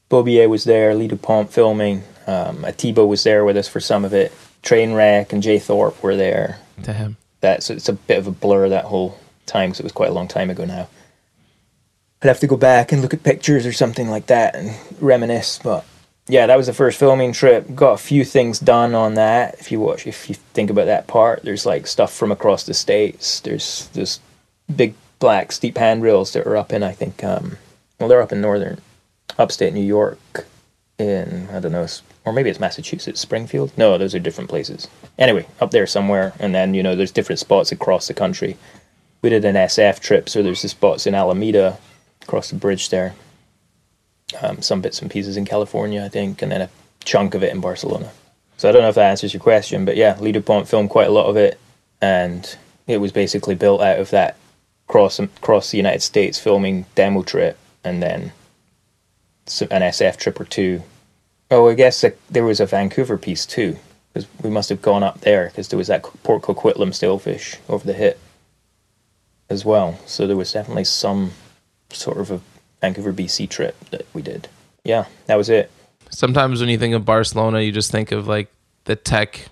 Bobier 0.09 0.49
was 0.49 0.65
there. 0.65 0.95
Lee 0.95 1.09
Dupont 1.09 1.51
filming. 1.51 2.05
Um, 2.29 2.65
Atiba 2.65 3.05
was 3.05 3.25
there 3.25 3.45
with 3.45 3.57
us 3.57 3.67
for 3.67 3.81
some 3.81 4.05
of 4.05 4.15
it. 4.15 4.33
Trainwreck 4.63 5.33
and 5.33 5.43
Jay 5.43 5.59
Thorpe 5.59 6.03
were 6.03 6.17
there 6.17 6.59
to 6.83 6.93
Damn. 6.93 7.17
that's 7.41 7.71
it's 7.71 7.89
a 7.89 7.93
bit 7.93 8.19
of 8.19 8.27
a 8.27 8.33
blur 8.33 8.69
that 8.69 8.87
whole 8.87 9.19
time 9.47 9.71
because 9.71 9.81
it 9.81 9.85
was 9.85 9.93
quite 9.93 10.11
a 10.11 10.15
long 10.15 10.29
time 10.29 10.51
ago 10.51 10.65
now. 10.65 10.89
I'd 12.23 12.29
have 12.29 12.41
to 12.41 12.47
go 12.47 12.57
back 12.57 12.91
and 12.91 13.01
look 13.01 13.15
at 13.15 13.23
pictures 13.23 13.65
or 13.65 13.73
something 13.73 14.11
like 14.11 14.27
that 14.27 14.57
and 14.57 14.77
reminisce. 15.01 15.61
But 15.63 15.85
yeah, 16.27 16.47
that 16.47 16.57
was 16.57 16.67
the 16.67 16.73
first 16.73 16.99
filming 16.99 17.33
trip. 17.33 17.75
Got 17.75 17.93
a 17.93 17.99
few 17.99 18.25
things 18.25 18.59
done 18.59 18.95
on 18.95 19.15
that. 19.15 19.55
If 19.61 19.71
you 19.71 19.79
watch, 19.79 20.07
if 20.07 20.29
you 20.29 20.35
think 20.35 20.69
about 20.69 20.87
that 20.87 21.07
part, 21.07 21.43
there's 21.45 21.65
like 21.65 21.87
stuff 21.87 22.13
from 22.13 22.33
across 22.33 22.65
the 22.65 22.75
states. 22.75 23.41
There's 23.41 23.89
this 23.95 24.19
big 24.75 24.95
black 25.19 25.53
steep 25.53 25.79
handrails 25.79 26.33
that 26.33 26.47
are 26.47 26.57
up 26.57 26.73
in 26.73 26.83
I 26.83 26.93
think 26.93 27.25
um, 27.25 27.59
well 27.99 28.09
they're 28.09 28.23
up 28.23 28.33
in 28.33 28.41
northern 28.41 28.81
upstate 29.39 29.73
New 29.73 29.85
York 29.85 30.47
in 30.99 31.49
I 31.53 31.61
don't 31.61 31.73
know 31.73 31.87
or 32.25 32.33
maybe 32.33 32.51
it's 32.51 32.61
Massachusetts 32.61 33.21
Springfield? 33.21 33.73
No 33.77 33.97
those 33.99 34.15
are 34.15 34.19
different 34.19 34.51
places. 34.51 34.89
Anyway 35.19 35.47
up 35.61 35.71
there 35.71 35.87
somewhere 35.87 36.33
and 36.39 36.55
then 36.55 36.75
you 36.75 36.83
know 36.83 36.97
there's 36.97 37.13
different 37.13 37.39
spots 37.39 37.73
across 37.73 38.09
the 38.09 38.15
country. 38.15 38.57
We 39.23 39.31
did 39.31 39.45
an 39.45 39.55
SF 39.55 40.01
trip 40.01 40.29
so 40.29 40.43
there's 40.43 40.63
the 40.63 40.69
spots 40.69 41.07
in 41.07 41.15
Alameda 41.15 41.79
across 42.23 42.51
the 42.51 42.57
bridge 42.57 42.91
there. 42.91 43.15
Um, 44.43 44.61
some 44.61 44.83
bits 44.83 45.01
and 45.01 45.11
pieces 45.11 45.37
in 45.37 45.45
California 45.45 46.05
I 46.05 46.09
think 46.09 46.43
and 46.43 46.53
then 46.53 46.63
a 46.63 46.71
chunk 47.05 47.35
of 47.35 47.43
it 47.43 47.53
in 47.53 47.61
Barcelona. 47.61 48.11
So 48.57 48.69
I 48.69 48.73
don't 48.73 48.83
know 48.83 48.89
if 48.89 48.97
that 48.97 49.11
answers 49.11 49.33
your 49.33 49.43
question 49.43 49.85
but 49.85 49.97
yeah 49.97 50.19
Lee 50.19 50.33
Dupont 50.33 50.69
filmed 50.69 50.91
quite 50.91 51.09
a 51.09 51.13
lot 51.13 51.27
of 51.27 51.37
it 51.37 51.61
and 52.01 52.57
it 52.87 52.99
was 52.99 53.13
basically 53.13 53.55
built 53.55 53.81
out 53.81 54.01
of 54.01 54.11
that 54.11 54.37
cross 54.89 55.19
across 55.19 55.71
the 55.71 55.77
United 55.77 56.03
States 56.03 56.39
filming 56.39 56.87
demo 56.95 57.23
trip 57.23 57.57
and 57.85 58.03
then 58.03 58.33
an 59.63 59.83
SF 59.83 60.17
trip 60.17 60.41
or 60.41 60.45
two. 60.45 60.83
Oh, 61.51 61.69
I 61.69 61.75
guess 61.75 62.05
uh, 62.05 62.11
there 62.31 62.45
was 62.45 62.61
a 62.61 62.67
Vancouver 62.67 63.17
piece 63.17 63.47
too 63.47 63.77
because 64.13 64.29
we 64.43 64.51
must 64.51 64.69
have 64.69 64.83
gone 64.83 65.03
up 65.03 65.21
there 65.21 65.47
because 65.47 65.69
there 65.69 65.79
was 65.79 65.89
that 65.89 66.03
Port 66.23 66.43
Coquitlam 66.43 66.91
stalefish 66.91 67.59
over 67.69 67.87
the 67.87 67.93
hit 67.93 68.19
as 69.51 69.65
well. 69.65 69.99
So 70.07 70.27
there 70.27 70.37
was 70.37 70.53
definitely 70.53 70.85
some 70.85 71.33
sort 71.91 72.19
of 72.19 72.31
a 72.31 72.41
Vancouver 72.81 73.13
BC 73.13 73.49
trip 73.49 73.77
that 73.91 74.07
we 74.13 74.23
did. 74.23 74.49
Yeah, 74.85 75.07
that 75.27 75.37
was 75.37 75.49
it. 75.49 75.71
Sometimes 76.11 76.61
when 76.61 76.69
you 76.69 76.79
think 76.79 76.95
of 76.95 77.05
Barcelona, 77.05 77.61
you 77.61 77.73
just 77.73 77.91
think 77.91 78.13
of 78.13 78.27
like 78.27 78.51
the 78.85 78.97
tech, 78.97 79.49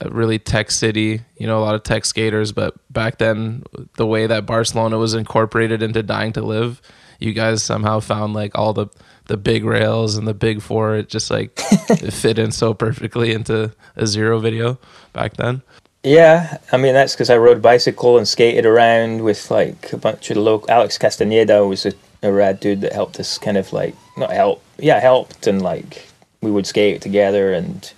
a 0.00 0.10
really 0.10 0.38
tech 0.38 0.70
city. 0.70 1.22
You 1.36 1.46
know, 1.46 1.58
a 1.58 1.64
lot 1.64 1.74
of 1.74 1.82
tech 1.82 2.04
skaters. 2.04 2.52
But 2.52 2.74
back 2.92 3.18
then, 3.18 3.64
the 3.96 4.06
way 4.06 4.26
that 4.26 4.46
Barcelona 4.46 4.98
was 4.98 5.14
incorporated 5.14 5.82
into 5.82 6.02
Dying 6.02 6.32
to 6.34 6.42
Live, 6.42 6.82
you 7.18 7.32
guys 7.32 7.62
somehow 7.62 8.00
found 8.00 8.34
like 8.34 8.56
all 8.58 8.72
the 8.72 8.88
the 9.30 9.36
big 9.36 9.64
rails 9.64 10.16
and 10.16 10.26
the 10.26 10.34
big 10.34 10.60
four. 10.60 10.96
It 10.96 11.08
just 11.08 11.30
like 11.30 11.52
it 11.88 12.12
fit 12.12 12.36
in 12.36 12.50
so 12.50 12.74
perfectly 12.74 13.32
into 13.32 13.72
a 13.94 14.04
zero 14.06 14.40
video 14.40 14.76
back 15.12 15.36
then. 15.36 15.62
Yeah, 16.02 16.58
I 16.72 16.76
mean 16.76 16.94
that's 16.94 17.14
because 17.14 17.30
I 17.30 17.38
rode 17.38 17.62
bicycle 17.62 18.18
and 18.18 18.26
skated 18.26 18.66
around 18.66 19.22
with 19.22 19.48
like 19.50 19.92
a 19.92 19.96
bunch 19.96 20.30
of 20.30 20.34
the 20.34 20.40
local. 20.40 20.68
Alex 20.68 20.98
Castaneda 20.98 21.64
was 21.64 21.86
a, 21.86 21.92
a 22.24 22.32
rad 22.32 22.58
dude 22.58 22.80
that 22.80 22.92
helped 22.92 23.20
us 23.20 23.38
kind 23.38 23.56
of 23.56 23.72
like 23.72 23.94
not 24.16 24.32
help, 24.32 24.62
yeah, 24.78 24.98
helped 24.98 25.46
and 25.46 25.62
like 25.62 26.08
we 26.42 26.50
would 26.50 26.66
skate 26.66 27.00
together 27.00 27.52
and 27.52 27.92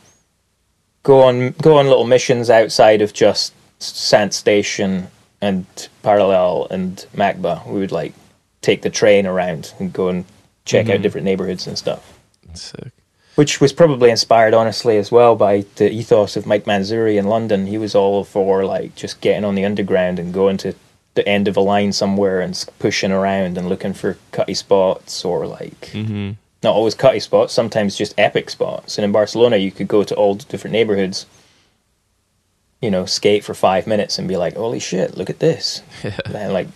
go 1.02 1.22
on 1.22 1.52
go 1.62 1.78
on 1.78 1.86
little 1.86 2.06
missions 2.06 2.50
outside 2.50 3.00
of 3.00 3.14
just 3.14 3.54
Sant 3.78 4.34
Station 4.34 5.08
and 5.40 5.64
Parallel 6.02 6.66
and 6.70 7.06
MACBA. 7.16 7.66
We 7.66 7.80
would 7.80 7.92
like 7.92 8.12
take 8.60 8.82
the 8.82 8.90
train 8.90 9.26
around 9.26 9.72
and 9.78 9.94
go 9.94 10.08
and 10.08 10.26
check 10.64 10.86
out 10.86 10.94
mm-hmm. 10.94 11.02
different 11.02 11.24
neighborhoods 11.24 11.66
and 11.66 11.76
stuff 11.76 12.18
Sick. 12.54 12.92
which 13.34 13.60
was 13.60 13.72
probably 13.72 14.10
inspired 14.10 14.54
honestly 14.54 14.96
as 14.98 15.10
well 15.10 15.36
by 15.36 15.64
the 15.76 15.90
ethos 15.90 16.36
of 16.36 16.46
Mike 16.46 16.64
Manzoori 16.64 17.16
in 17.16 17.26
London. 17.26 17.66
He 17.66 17.78
was 17.78 17.94
all 17.94 18.24
for 18.24 18.64
like 18.64 18.94
just 18.94 19.20
getting 19.20 19.44
on 19.44 19.54
the 19.54 19.64
underground 19.64 20.18
and 20.18 20.34
going 20.34 20.56
to 20.58 20.74
the 21.14 21.28
end 21.28 21.48
of 21.48 21.56
a 21.56 21.60
line 21.60 21.92
somewhere 21.92 22.40
and 22.40 22.66
pushing 22.78 23.12
around 23.12 23.58
and 23.58 23.68
looking 23.68 23.92
for 23.92 24.16
cutty 24.30 24.54
spots 24.54 25.24
or 25.24 25.46
like 25.46 25.90
mm-hmm. 25.92 26.32
not 26.62 26.74
always 26.74 26.94
cutty 26.94 27.20
spots, 27.20 27.52
sometimes 27.52 27.96
just 27.96 28.14
epic 28.18 28.48
spots. 28.50 28.96
And 28.96 29.04
in 29.04 29.12
Barcelona, 29.12 29.56
you 29.56 29.70
could 29.70 29.88
go 29.88 30.04
to 30.04 30.14
all 30.14 30.34
different 30.34 30.72
neighborhoods, 30.72 31.26
you 32.80 32.90
know, 32.90 33.04
skate 33.04 33.44
for 33.44 33.54
five 33.54 33.86
minutes 33.86 34.18
and 34.18 34.26
be 34.26 34.36
like, 34.36 34.56
"Holy 34.56 34.78
shit, 34.78 35.16
look 35.16 35.30
at 35.30 35.38
this!" 35.38 35.82
And 36.24 36.52
like 36.52 36.68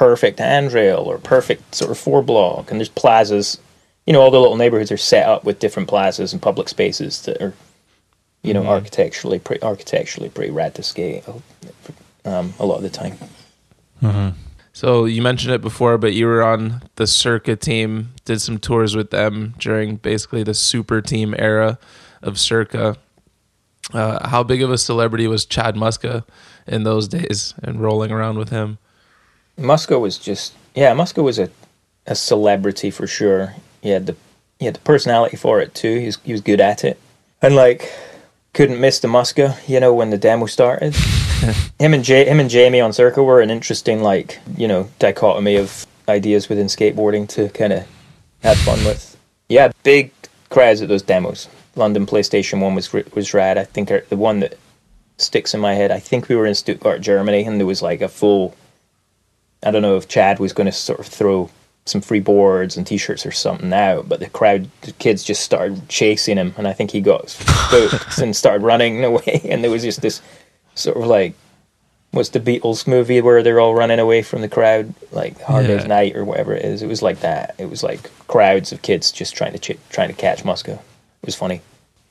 perfect 0.00 0.38
handrail 0.38 1.00
or 1.00 1.18
perfect 1.18 1.74
sort 1.74 1.90
of 1.90 1.98
four 1.98 2.22
block. 2.22 2.70
And 2.70 2.80
there's 2.80 2.88
plazas 2.88 3.58
you 4.06 4.12
know, 4.12 4.22
all 4.22 4.30
the 4.32 4.40
little 4.40 4.56
neighborhoods 4.56 4.90
are 4.90 4.96
set 4.96 5.28
up 5.28 5.44
with 5.44 5.60
different 5.60 5.88
plazas 5.88 6.32
and 6.32 6.42
public 6.42 6.68
spaces 6.68 7.22
that 7.22 7.40
are, 7.40 7.54
you 8.42 8.52
know, 8.52 8.66
architecturally 8.66 9.38
pretty 9.38 9.62
architecturally 9.62 10.28
pretty 10.28 10.50
rad 10.50 10.74
to 10.74 10.82
skate. 10.82 11.22
Um, 12.24 12.52
a 12.58 12.66
lot 12.66 12.78
of 12.78 12.82
the 12.82 12.90
time. 12.90 13.16
So 14.72 15.04
you 15.04 15.22
mentioned 15.22 15.54
it 15.54 15.60
before, 15.60 15.98
but 15.98 16.12
you 16.12 16.26
were 16.26 16.42
on 16.42 16.82
the 16.96 17.06
Circa 17.06 17.54
team, 17.54 18.12
did 18.24 18.40
some 18.40 18.58
tours 18.58 18.96
with 18.96 19.10
them 19.10 19.54
during 19.58 19.96
basically 19.96 20.42
the 20.42 20.54
super 20.54 21.00
team 21.00 21.34
era 21.38 21.78
of 22.22 22.38
Circa. 22.38 22.96
Uh, 23.92 24.28
how 24.28 24.42
big 24.42 24.62
of 24.62 24.70
a 24.70 24.78
celebrity 24.78 25.26
was 25.26 25.44
Chad 25.44 25.76
Muska 25.76 26.24
in 26.66 26.84
those 26.84 27.08
days 27.08 27.54
and 27.62 27.80
rolling 27.80 28.10
around 28.10 28.38
with 28.38 28.48
him? 28.48 28.78
Muska 29.60 30.00
was 30.00 30.18
just 30.18 30.54
yeah, 30.74 30.94
Muska 30.94 31.22
was 31.22 31.38
a, 31.38 31.50
a 32.06 32.14
celebrity 32.14 32.90
for 32.90 33.06
sure. 33.06 33.54
He 33.82 33.90
had 33.90 34.06
the 34.06 34.16
he 34.58 34.66
had 34.66 34.74
the 34.74 34.80
personality 34.80 35.36
for 35.36 35.60
it 35.60 35.74
too. 35.74 35.98
He 35.98 36.06
was 36.06 36.18
he 36.24 36.32
was 36.32 36.40
good 36.40 36.60
at 36.60 36.84
it. 36.84 36.98
And 37.42 37.54
like 37.54 37.92
couldn't 38.52 38.80
miss 38.80 38.98
the 38.98 39.08
Muska, 39.08 39.56
you 39.68 39.80
know, 39.80 39.94
when 39.94 40.10
the 40.10 40.18
demo 40.18 40.46
started. 40.46 40.94
him 41.78 41.94
and 41.94 42.04
Jay, 42.04 42.28
him 42.28 42.40
and 42.40 42.50
Jamie 42.50 42.80
on 42.80 42.92
Circa 42.92 43.22
were 43.22 43.40
an 43.40 43.50
interesting 43.50 44.02
like, 44.02 44.40
you 44.56 44.66
know, 44.66 44.90
dichotomy 44.98 45.56
of 45.56 45.86
ideas 46.08 46.48
within 46.48 46.66
skateboarding 46.66 47.28
to 47.28 47.48
kind 47.50 47.72
of 47.72 47.86
have 48.42 48.58
fun 48.58 48.84
with. 48.84 49.16
Yeah, 49.48 49.72
big 49.82 50.12
crowds 50.48 50.82
at 50.82 50.88
those 50.88 51.02
demos. 51.02 51.48
London 51.76 52.06
PlayStation 52.06 52.60
One 52.60 52.74
was 52.74 52.92
was 52.92 53.32
rad. 53.34 53.56
I 53.56 53.64
think 53.64 53.88
the 53.88 54.16
one 54.16 54.40
that 54.40 54.58
sticks 55.16 55.54
in 55.54 55.60
my 55.60 55.74
head. 55.74 55.90
I 55.90 56.00
think 56.00 56.28
we 56.28 56.36
were 56.36 56.46
in 56.46 56.54
Stuttgart, 56.54 57.00
Germany, 57.00 57.44
and 57.44 57.58
there 57.58 57.66
was 57.66 57.82
like 57.82 58.00
a 58.00 58.08
full. 58.08 58.54
I 59.62 59.70
don't 59.70 59.82
know 59.82 59.96
if 59.96 60.08
Chad 60.08 60.38
was 60.38 60.52
going 60.52 60.66
to 60.66 60.72
sort 60.72 61.00
of 61.00 61.06
throw 61.06 61.50
some 61.86 62.00
free 62.00 62.20
boards 62.20 62.76
and 62.76 62.86
T-shirts 62.86 63.26
or 63.26 63.32
something 63.32 63.72
out, 63.72 64.08
but 64.08 64.20
the 64.20 64.28
crowd, 64.30 64.68
the 64.82 64.92
kids 64.92 65.24
just 65.24 65.42
started 65.42 65.88
chasing 65.88 66.36
him, 66.36 66.54
and 66.56 66.68
I 66.68 66.72
think 66.72 66.90
he 66.92 67.00
got 67.00 67.28
spooked 67.30 68.18
and 68.22 68.34
started 68.36 68.64
running 68.64 69.02
away, 69.04 69.40
and 69.48 69.62
there 69.64 69.70
was 69.70 69.82
just 69.82 70.02
this 70.02 70.20
sort 70.74 70.96
of 70.96 71.04
like. 71.06 71.34
What's 72.12 72.30
the 72.30 72.40
Beatles 72.40 72.88
movie 72.88 73.20
where 73.20 73.40
they're 73.40 73.60
all 73.60 73.72
running 73.72 74.00
away 74.00 74.22
from 74.22 74.40
the 74.40 74.48
crowd, 74.48 74.92
like 75.12 75.40
Hard 75.42 75.68
Day's 75.68 75.82
Yeah. 75.82 75.86
Night 75.86 76.16
or 76.16 76.24
whatever 76.24 76.52
it 76.52 76.64
is? 76.64 76.82
It 76.82 76.88
was 76.88 77.02
like 77.02 77.20
that. 77.20 77.54
It 77.56 77.70
was 77.70 77.84
like 77.84 78.10
crowds 78.26 78.72
of 78.72 78.82
kids 78.82 79.12
just 79.12 79.36
trying 79.36 79.52
to 79.52 79.60
ch- 79.60 79.78
trying 79.90 80.08
to 80.08 80.14
catch 80.14 80.42
Muska. 80.42 80.70
It 80.72 80.80
was 81.26 81.36
funny. 81.36 81.60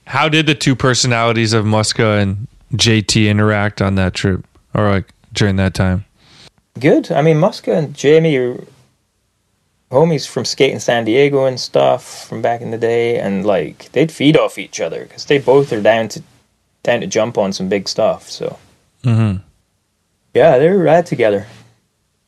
How 0.08 0.30
did 0.30 0.46
the 0.46 0.56
two 0.56 0.74
personalities 0.74 1.52
of 1.52 1.66
Muska 1.66 2.22
and 2.22 2.48
JT 2.76 3.28
interact 3.30 3.82
on 3.82 3.96
that 3.96 4.14
trip, 4.14 4.46
or 4.74 4.90
like 4.90 5.12
during 5.34 5.58
that 5.58 5.74
time? 5.74 6.06
Good. 6.80 7.12
I 7.12 7.22
mean, 7.22 7.38
Muska 7.38 7.76
and 7.78 7.94
Jamie 7.94 8.38
are 8.38 8.64
homies 9.92 10.28
from 10.28 10.46
skating 10.46 10.80
San 10.80 11.06
Diego 11.06 11.46
and 11.46 11.60
stuff 11.60 12.28
from 12.28 12.42
back 12.42 12.62
in 12.62 12.72
the 12.72 12.78
day, 12.78 13.20
and 13.20 13.46
like 13.46 13.92
they'd 13.92 14.12
feed 14.12 14.38
off 14.38 14.58
each 14.58 14.80
other 14.80 15.04
because 15.04 15.26
they 15.26 15.40
both 15.40 15.74
are 15.74 15.82
down 15.82 16.08
to 16.10 16.24
down 16.84 17.02
to 17.02 17.08
jump 17.08 17.38
on 17.38 17.54
some 17.54 17.70
big 17.70 17.88
stuff. 17.88 18.30
So 18.30 18.58
Mm-hmm. 19.04 19.38
yeah, 20.34 20.58
they're 20.58 20.78
rad 20.78 21.06
together. 21.06 21.48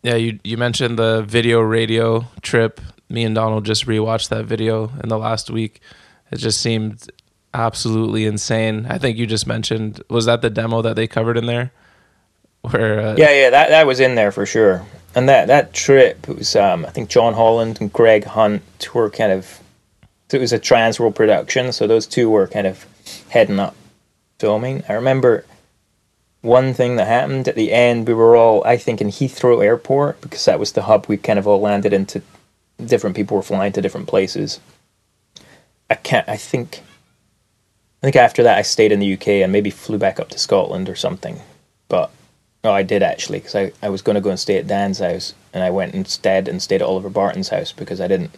Yeah, 0.04 0.16
you 0.16 0.40
you 0.44 0.58
mentioned 0.58 0.98
the 0.98 1.22
video 1.24 1.60
radio 1.60 2.26
trip. 2.42 2.82
Me 3.10 3.24
and 3.26 3.36
Donald 3.36 3.66
just 3.66 3.86
rewatched 3.88 4.30
that 4.30 4.46
video 4.46 4.90
in 5.04 5.10
the 5.10 5.18
last 5.18 5.50
week. 5.50 5.82
It 6.32 6.38
just 6.38 6.62
seemed 6.62 7.10
absolutely 7.54 8.26
insane. 8.26 8.86
I 8.90 8.98
think 8.98 9.18
you 9.18 9.28
just 9.28 9.46
mentioned 9.46 10.02
was 10.10 10.26
that 10.26 10.42
the 10.42 10.50
demo 10.50 10.82
that 10.82 10.96
they 10.96 11.08
covered 11.08 11.38
in 11.38 11.46
there? 11.46 11.72
Where 12.70 13.00
uh, 13.00 13.16
Yeah, 13.16 13.32
yeah, 13.32 13.50
that 13.50 13.70
that 13.70 13.88
was 13.88 14.00
in 14.00 14.16
there 14.16 14.32
for 14.32 14.46
sure. 14.46 14.86
And 15.16 15.28
that 15.28 15.48
that 15.48 15.74
trip 15.74 16.28
it 16.30 16.38
was 16.38 16.56
um, 16.56 16.86
I 16.86 16.90
think 16.90 17.10
John 17.10 17.34
Holland 17.34 17.80
and 17.82 17.92
Greg 17.92 18.26
Hunt 18.26 18.64
were 18.94 19.10
kind 19.10 19.32
of 19.32 19.60
it 20.32 20.40
was 20.40 20.54
a 20.54 20.60
Transworld 20.60 21.16
production, 21.16 21.74
so 21.74 21.88
those 21.88 22.08
two 22.08 22.30
were 22.30 22.48
kind 22.48 22.66
of 22.66 22.86
heading 23.30 23.60
up 23.60 23.76
filming. 24.40 24.84
I 24.88 24.94
remember 24.94 25.46
one 26.42 26.74
thing 26.74 26.96
that 26.96 27.08
happened 27.08 27.48
at 27.48 27.56
the 27.56 27.74
end. 27.74 28.08
We 28.08 28.14
were 28.14 28.38
all 28.38 28.64
I 28.64 28.78
think 28.78 29.02
in 29.02 29.08
Heathrow 29.08 29.64
Airport 29.64 30.22
because 30.22 30.46
that 30.46 30.60
was 30.60 30.72
the 30.72 30.84
hub. 30.84 31.08
We 31.08 31.18
kind 31.18 31.40
of 31.40 31.48
all 31.48 31.60
landed 31.60 31.94
into. 31.94 32.22
Different 32.84 33.16
people 33.16 33.38
were 33.38 33.44
flying 33.44 33.74
to 33.74 33.82
different 33.82 34.08
places. 34.08 34.60
I 35.90 35.96
can't. 35.96 36.28
I 36.30 36.38
think. 36.38 36.82
I 38.02 38.08
think 38.08 38.16
after 38.16 38.42
that 38.44 38.58
I 38.58 38.64
stayed 38.64 38.92
in 38.92 39.00
the 39.00 39.14
UK 39.14 39.28
and 39.28 39.52
maybe 39.52 39.70
flew 39.70 40.00
back 40.00 40.20
up 40.20 40.30
to 40.30 40.40
Scotland 40.40 40.90
or 40.90 40.96
something. 40.96 41.40
But 41.88 42.10
Oh, 42.64 42.72
I 42.72 42.84
did 42.84 43.02
actually, 43.02 43.40
because 43.40 43.56
I, 43.56 43.72
I 43.82 43.90
was 43.90 44.02
going 44.02 44.16
to 44.16 44.22
go 44.22 44.30
and 44.30 44.40
stay 44.40 44.58
at 44.58 44.68
Dan's 44.68 45.00
house, 45.00 45.34
and 45.54 45.64
I 45.64 45.72
went 45.72 45.96
instead 45.96 46.48
and 46.48 46.62
stayed 46.62 46.82
at 46.82 46.88
Oliver 46.88 47.10
Barton's 47.10 47.50
house 47.50 47.72
because 47.72 48.00
I 48.00 48.08
didn't, 48.08 48.36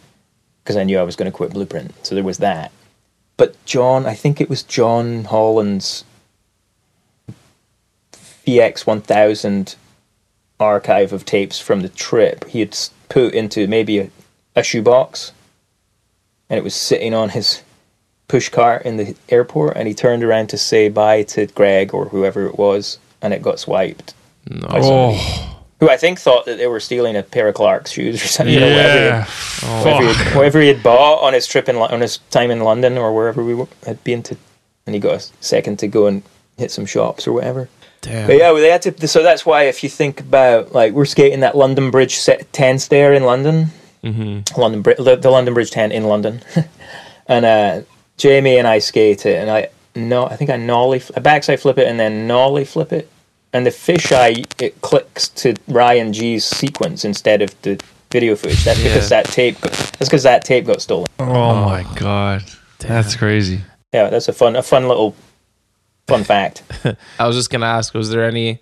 because 0.63 0.78
I 0.78 0.84
knew 0.84 0.97
I 0.97 1.03
was 1.03 1.17
going 1.17 1.30
to 1.30 1.36
quit 1.36 1.51
Blueprint. 1.51 1.93
So 2.05 2.15
there 2.15 2.24
was 2.24 2.38
that. 2.38 2.71
But 3.36 3.63
John, 3.65 4.05
I 4.05 4.13
think 4.13 4.39
it 4.39 4.49
was 4.49 4.63
John 4.63 5.26
Holland's 5.26 6.05
VX 8.45 8.86
1000 8.86 9.76
archive 10.59 11.11
of 11.11 11.26
tapes 11.26 11.59
from 11.59 11.82
the 11.82 11.89
trip. 11.89 12.45
He 12.45 12.59
had 12.59 12.78
put 13.09 13.34
into 13.34 13.67
maybe 13.67 13.99
a, 13.99 14.09
a 14.55 14.63
shoebox, 14.63 15.34
and 16.49 16.57
it 16.57 16.63
was 16.63 16.76
sitting 16.76 17.13
on 17.13 17.30
his 17.30 17.61
push 18.28 18.49
cart 18.49 18.84
in 18.84 18.97
the 18.97 19.15
airport, 19.30 19.76
and 19.76 19.88
he 19.88 19.93
turned 19.93 20.24
around 20.24 20.47
to 20.47 20.57
say 20.57 20.89
bye 20.89 21.24
to 21.24 21.47
Greg 21.47 21.93
or 21.93 22.05
whoever 22.05 22.45
it 22.45 22.57
was, 22.57 22.99
and 23.24 23.34
it 23.34 23.41
got 23.41 23.59
swiped 23.59 24.13
no. 24.47 24.67
by 24.67 24.82
somebody 24.82 25.17
who 25.80 25.89
I 25.89 25.97
think 25.97 26.19
thought 26.19 26.45
that 26.45 26.57
they 26.57 26.67
were 26.67 26.80
stealing 26.80 27.15
a 27.15 27.24
pair 27.24 27.47
of 27.47 27.55
Clark's 27.55 27.91
shoes 27.91 28.24
or 28.24 28.28
something. 28.28 28.53
You 28.53 28.59
know, 28.59 28.69
whatever, 28.69 28.99
he 28.99 29.05
had, 29.09 29.84
whatever, 29.84 30.01
he 30.01 30.13
had, 30.13 30.36
whatever 30.36 30.61
he 30.61 30.67
had 30.67 30.84
bought 30.84 31.24
on 31.24 31.34
his 31.34 31.47
trip 31.47 31.67
in 31.67 31.76
on 31.76 32.01
his 32.01 32.19
time 32.30 32.51
in 32.51 32.59
London 32.59 32.97
or 32.97 33.13
wherever 33.13 33.43
we 33.43 33.55
were, 33.55 33.67
had 33.86 34.03
been 34.03 34.21
to, 34.24 34.38
and 34.86 34.93
he 34.93 34.99
got 34.99 35.15
a 35.15 35.43
second 35.43 35.80
to 35.80 35.88
go 35.88 36.05
and 36.05 36.21
hit 36.57 36.69
some 36.71 36.86
shops 36.86 37.28
or 37.28 37.34
whatever. 37.34 37.69
Damn. 38.01 38.28
But 38.28 38.38
yeah, 38.38 38.51
well, 38.51 38.61
they 38.61 38.69
had 38.69 38.82
to. 38.84 39.07
So 39.07 39.24
that's 39.24 39.45
why 39.45 39.63
if 39.63 39.84
you 39.84 39.89
think 39.89 40.19
about 40.19 40.74
like 40.74 40.93
we're 40.93 41.05
skating 41.05 41.39
that 41.39 41.57
London 41.57 41.89
Bridge 41.89 42.15
set, 42.15 42.51
ten 42.53 42.78
stair 42.78 43.13
in 43.13 43.24
London, 43.24 43.71
Mm-hmm. 44.03 44.59
London 44.59 44.82
Bri- 44.82 44.95
the, 44.95 45.15
the 45.15 45.30
London 45.30 45.53
Bridge 45.53 45.71
ten 45.71 45.91
in 45.91 46.03
London, 46.03 46.41
and 47.28 47.45
uh, 47.45 47.82
Jamie 48.17 48.57
and 48.57 48.67
I 48.67 48.80
skate 48.80 49.26
it, 49.26 49.38
and 49.38 49.49
I 49.49 49.69
no, 49.95 50.26
I 50.26 50.36
think 50.36 50.49
I 50.49 50.57
nollie, 50.57 51.01
I 51.15 51.21
backside 51.21 51.61
flip 51.61 51.78
it, 51.78 51.88
and 51.88 51.97
then 51.99 52.28
nollie 52.28 52.65
flip 52.65 52.91
it, 52.91 53.09
and 53.53 53.65
the 53.65 53.69
fisheye 53.69 54.45
it 54.61 54.81
clicks 54.81 55.29
to 55.29 55.55
Ryan 55.67 56.11
Gee's 56.11 56.43
sequence 56.43 57.05
instead 57.05 57.41
of 57.41 57.59
the 57.61 57.81
video 58.11 58.35
footage. 58.35 58.63
That's 58.63 58.81
because 58.81 59.09
that 59.09 59.25
tape. 59.25 59.59
Got, 59.61 59.71
that's 59.71 60.09
because 60.09 60.23
that 60.23 60.43
tape 60.43 60.65
got 60.65 60.81
stolen. 60.81 61.07
Oh, 61.19 61.65
my 61.65 61.85
god, 61.95 62.43
that's 62.79 63.15
crazy. 63.15 63.61
Yeah, 63.93 64.09
that's 64.09 64.27
a 64.27 64.33
fun, 64.33 64.55
a 64.55 64.63
fun 64.63 64.87
little, 64.87 65.15
fun 66.07 66.23
fact. 66.25 66.63
I 67.19 67.27
was 67.27 67.35
just 67.35 67.49
gonna 67.49 67.67
ask, 67.67 67.93
was 67.93 68.09
there 68.09 68.25
any 68.25 68.59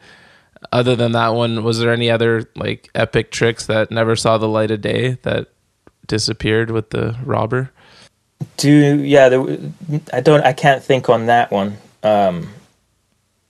other 0.71 0.95
than 0.95 1.13
that 1.13 1.29
one, 1.29 1.63
was 1.63 1.79
there 1.79 1.91
any 1.91 2.09
other 2.09 2.49
like 2.55 2.89
epic 2.93 3.31
tricks 3.31 3.65
that 3.65 3.91
never 3.91 4.15
saw 4.15 4.37
the 4.37 4.47
light 4.47 4.71
of 4.71 4.81
day 4.81 5.17
that 5.23 5.47
disappeared 6.07 6.71
with 6.71 6.89
the 6.91 7.17
robber? 7.23 7.71
Do 8.57 8.71
yeah, 8.71 9.29
there, 9.29 9.39
w- 9.39 9.71
I 10.11 10.19
don't. 10.19 10.43
I 10.43 10.53
can't 10.53 10.83
think 10.83 11.09
on 11.09 11.27
that 11.27 11.51
one. 11.51 11.77
Um, 12.01 12.49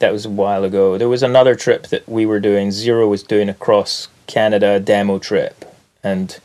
that 0.02 0.14
was 0.14 0.26
a 0.26 0.30
while 0.30 0.64
ago. 0.64 0.98
There 0.98 1.10
was 1.10 1.24
another 1.24 1.56
trip 1.56 1.88
that 1.88 2.08
we 2.08 2.26
were 2.26 2.40
doing. 2.40 2.72
Zero 2.72 3.08
was 3.08 3.24
doing 3.24 3.50
across 3.50 4.08
Canada 4.28 4.80
demo 4.80 5.18
trip, 5.18 5.66
and 6.04 6.38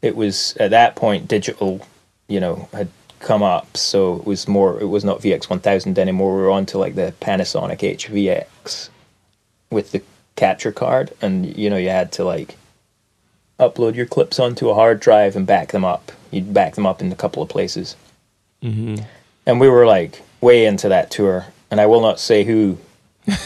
it 0.00 0.16
was 0.16 0.56
at 0.58 0.70
that 0.70 0.96
point 0.96 1.28
digital, 1.28 1.86
you 2.28 2.40
know, 2.40 2.68
had 2.72 2.88
come 3.20 3.42
up. 3.42 3.76
So 3.76 4.16
it 4.16 4.24
was 4.24 4.48
more. 4.48 4.80
It 4.80 4.86
was 4.86 5.04
not 5.04 5.20
VX 5.20 5.48
one 5.48 5.60
thousand 5.60 5.98
anymore. 5.98 6.34
We 6.36 6.42
were 6.42 6.50
on 6.50 6.66
to 6.66 6.78
like 6.78 6.94
the 6.94 7.14
Panasonic 7.20 7.78
HVX 7.78 8.88
with 9.70 9.92
the 9.92 10.02
capture 10.36 10.72
card, 10.72 11.12
and 11.20 11.56
you 11.56 11.70
know 11.70 11.76
you 11.76 11.90
had 11.90 12.12
to 12.12 12.24
like 12.24 12.56
upload 13.58 13.94
your 13.94 14.06
clips 14.06 14.40
onto 14.40 14.68
a 14.68 14.74
hard 14.74 15.00
drive 15.00 15.36
and 15.36 15.46
back 15.46 15.72
them 15.72 15.84
up. 15.84 16.12
You'd 16.30 16.52
back 16.52 16.74
them 16.74 16.86
up 16.86 17.00
in 17.00 17.12
a 17.12 17.16
couple 17.16 17.42
of 17.42 17.48
places. 17.48 17.96
Mm-hmm. 18.62 19.04
And 19.46 19.60
we 19.60 19.68
were 19.68 19.86
like 19.86 20.22
way 20.40 20.66
into 20.66 20.88
that 20.88 21.10
tour, 21.10 21.46
and 21.72 21.80
I 21.80 21.86
will 21.86 22.00
not 22.02 22.20
say 22.20 22.44
who, 22.44 22.78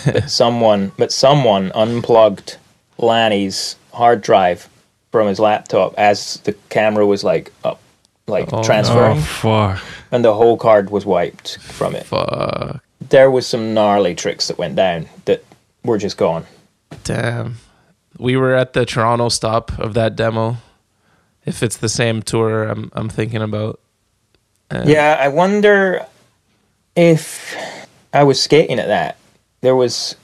but 0.05 0.29
someone, 0.31 0.93
but 0.99 1.11
someone 1.13 1.71
unplugged 1.75 2.59
Lanny's 2.99 3.77
hard 3.95 4.21
drive 4.21 4.69
from 5.13 5.29
his 5.29 5.39
laptop 5.39 5.95
as 5.97 6.41
the 6.45 6.53
camera 6.69 7.07
was 7.07 7.25
like 7.25 7.53
up, 7.65 7.81
like 8.27 8.53
Oh, 8.53 8.63
transferring, 8.63 9.19
Oh 9.19 9.21
fuck. 9.23 9.83
and 10.11 10.23
the 10.25 10.35
whole 10.35 10.57
card 10.59 10.91
was 10.91 11.07
wiped 11.07 11.59
from 11.63 11.95
it. 11.95 12.05
Fuck. 12.05 12.83
There 13.09 13.31
was 13.31 13.47
some 13.47 13.73
gnarly 13.73 14.15
tricks 14.15 14.49
that 14.49 14.59
went 14.59 14.75
down 14.77 15.07
that 15.27 15.45
were 15.85 15.97
just 15.99 16.17
gone. 16.19 16.45
Damn. 17.05 17.57
We 18.19 18.37
were 18.37 18.55
at 18.55 18.73
the 18.73 18.85
Toronto 18.85 19.29
stop 19.29 19.79
of 19.79 19.95
that 19.95 20.17
demo. 20.17 20.57
If 21.45 21.63
it's 21.63 21.77
the 21.77 21.89
same 21.89 22.23
tour 22.23 22.65
I'm 22.65 22.91
I'm 22.95 23.09
thinking 23.09 23.43
about. 23.43 23.79
Yeah, 24.85 25.17
I 25.21 25.29
wonder 25.29 26.05
if 26.97 27.55
I 28.13 28.25
was 28.25 28.43
skating 28.43 28.79
at 28.79 28.87
that. 28.89 29.17
There 29.61 29.77
was, 29.77 30.17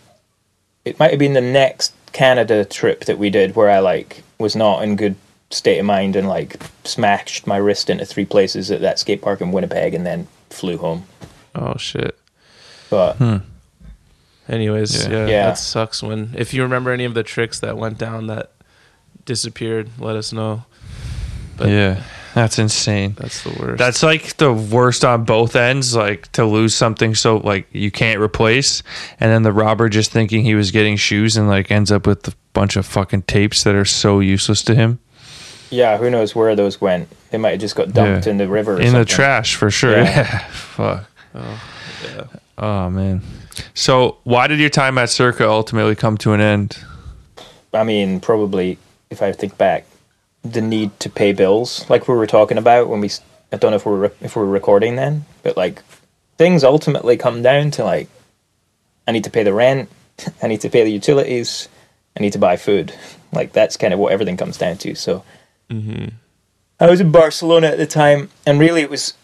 it 0.84 0.98
might 0.98 1.10
have 1.10 1.18
been 1.18 1.32
the 1.34 1.40
next 1.40 1.92
Canada 2.12 2.64
trip 2.64 3.04
that 3.06 3.18
we 3.18 3.30
did 3.30 3.56
where 3.56 3.70
I 3.70 3.78
like 3.80 4.22
was 4.38 4.54
not 4.56 4.82
in 4.82 4.96
good 4.96 5.16
state 5.50 5.78
of 5.78 5.84
mind 5.86 6.16
and 6.16 6.28
like 6.28 6.56
smashed 6.84 7.46
my 7.46 7.56
wrist 7.56 7.90
into 7.90 8.04
three 8.06 8.24
places 8.24 8.70
at 8.70 8.80
that 8.80 8.98
skate 8.98 9.20
park 9.22 9.40
in 9.40 9.52
Winnipeg 9.52 9.94
and 9.94 10.06
then 10.06 10.26
flew 10.50 10.78
home. 10.78 11.04
Oh 11.54 11.76
shit. 11.76 12.18
But 12.90 13.16
hmm. 13.16 13.36
Anyways, 14.48 15.06
Yeah. 15.06 15.10
yeah. 15.10 15.26
Yeah. 15.26 15.46
that 15.48 15.58
sucks 15.58 16.02
when 16.02 16.34
if 16.36 16.52
you 16.52 16.62
remember 16.62 16.90
any 16.90 17.04
of 17.04 17.14
the 17.14 17.22
tricks 17.22 17.60
that 17.60 17.76
went 17.76 17.98
down 17.98 18.26
that 18.26 18.50
disappeared, 19.24 19.90
let 19.98 20.16
us 20.16 20.32
know. 20.32 20.64
But 21.56 21.68
yeah, 21.68 22.02
that's 22.34 22.58
insane. 22.58 23.14
that's 23.18 23.42
the 23.44 23.50
worst. 23.60 23.78
That's 23.78 24.02
like 24.02 24.36
the 24.36 24.52
worst 24.52 25.04
on 25.04 25.24
both 25.24 25.56
ends. 25.56 25.94
Like 25.94 26.30
to 26.32 26.44
lose 26.44 26.74
something 26.74 27.14
so 27.14 27.38
like 27.38 27.66
you 27.72 27.90
can't 27.90 28.20
replace, 28.20 28.82
and 29.20 29.30
then 29.30 29.42
the 29.42 29.52
robber 29.52 29.88
just 29.88 30.12
thinking 30.12 30.44
he 30.44 30.54
was 30.54 30.70
getting 30.70 30.96
shoes 30.96 31.36
and 31.36 31.48
like 31.48 31.70
ends 31.70 31.92
up 31.92 32.06
with 32.06 32.26
a 32.28 32.34
bunch 32.52 32.76
of 32.76 32.86
fucking 32.86 33.22
tapes 33.22 33.64
that 33.64 33.74
are 33.74 33.84
so 33.84 34.20
useless 34.20 34.62
to 34.62 34.74
him 34.74 34.98
yeah, 35.72 35.96
who 35.96 36.10
knows 36.10 36.34
where 36.34 36.54
those 36.54 36.80
went? 36.80 37.08
They 37.30 37.38
might 37.38 37.52
have 37.52 37.60
just 37.60 37.74
got 37.74 37.92
dumped 37.92 38.26
Yeah. 38.26 38.32
in 38.32 38.36
the 38.36 38.46
river 38.46 38.74
or 38.76 38.80
in 38.80 38.92
the 38.92 39.06
trash 39.06 39.54
for 39.56 39.70
sure. 39.70 39.96
Yeah. 39.96 40.04
Yeah, 40.04 40.38
fuck. 40.50 41.10
Oh, 41.34 41.60
oh 42.58 42.90
man. 42.90 43.22
So 43.72 44.18
why 44.24 44.46
did 44.48 44.60
your 44.60 44.68
time 44.68 44.98
at 44.98 45.08
Circa 45.08 45.48
ultimately 45.48 45.94
come 45.94 46.18
to 46.18 46.34
an 46.34 46.40
end? 46.42 46.78
I 47.72 47.84
mean, 47.84 48.20
probably 48.20 48.76
if 49.08 49.22
I 49.22 49.32
think 49.32 49.56
back, 49.56 49.86
the 50.42 50.60
need 50.60 50.98
to 51.00 51.08
pay 51.08 51.32
bills, 51.32 51.88
like 51.88 52.08
we 52.08 52.14
were 52.14 52.26
talking 52.26 52.58
about 52.58 52.88
when 52.88 53.00
we. 53.00 53.10
I 53.52 53.56
don't 53.58 53.70
know 53.70 53.76
if 53.76 53.86
we're 53.86 53.98
re- 53.98 54.16
if 54.20 54.34
we're 54.34 54.46
recording 54.46 54.96
then, 54.96 55.24
but 55.42 55.56
like 55.56 55.82
things 56.38 56.64
ultimately 56.64 57.16
come 57.16 57.42
down 57.42 57.70
to 57.72 57.84
like 57.84 58.08
I 59.06 59.12
need 59.12 59.24
to 59.24 59.30
pay 59.30 59.42
the 59.42 59.52
rent, 59.52 59.88
I 60.42 60.48
need 60.48 60.60
to 60.62 60.70
pay 60.70 60.84
the 60.84 60.92
utilities, 60.92 61.68
I 62.16 62.20
need 62.20 62.32
to 62.32 62.38
buy 62.38 62.56
food. 62.56 62.94
Like 63.32 63.52
that's 63.52 63.76
kind 63.76 63.94
of 63.94 64.00
what 64.00 64.12
everything 64.12 64.36
comes 64.36 64.58
down 64.58 64.78
to. 64.78 64.94
So 64.94 65.24
mm-hmm. 65.70 66.08
I 66.80 66.90
was 66.90 67.00
in 67.00 67.12
Barcelona 67.12 67.68
at 67.68 67.78
the 67.78 67.86
time, 67.86 68.30
and 68.46 68.58
really 68.58 68.82
it 68.82 68.90
was 68.90 69.14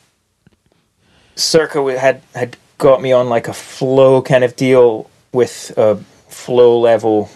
Circa 1.37 1.99
had 1.99 2.23
had 2.35 2.57
got 2.79 3.03
me 3.03 3.13
on 3.13 3.29
like 3.29 3.49
a 3.49 3.53
flow 3.53 4.23
kind 4.23 4.45
of 4.45 4.57
deal 4.57 5.11
with 5.33 5.77
a 5.77 5.97
flow 6.29 6.79
level 6.79 7.31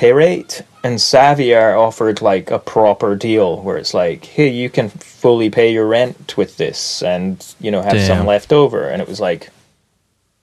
pay 0.00 0.14
rate, 0.14 0.62
and 0.82 0.98
Savier 0.98 1.78
offered 1.78 2.22
like 2.22 2.50
a 2.50 2.58
proper 2.58 3.14
deal 3.14 3.60
where 3.60 3.76
it's 3.76 3.92
like, 3.92 4.24
hey, 4.24 4.48
you 4.48 4.70
can 4.70 4.88
fully 4.88 5.50
pay 5.50 5.70
your 5.70 5.86
rent 5.86 6.38
with 6.38 6.56
this, 6.56 7.02
and 7.02 7.54
you 7.60 7.70
know 7.70 7.82
have 7.82 7.92
Damn. 7.92 8.06
some 8.06 8.26
left 8.26 8.50
over, 8.50 8.88
and 8.88 9.02
it 9.02 9.08
was 9.08 9.20
like. 9.20 9.50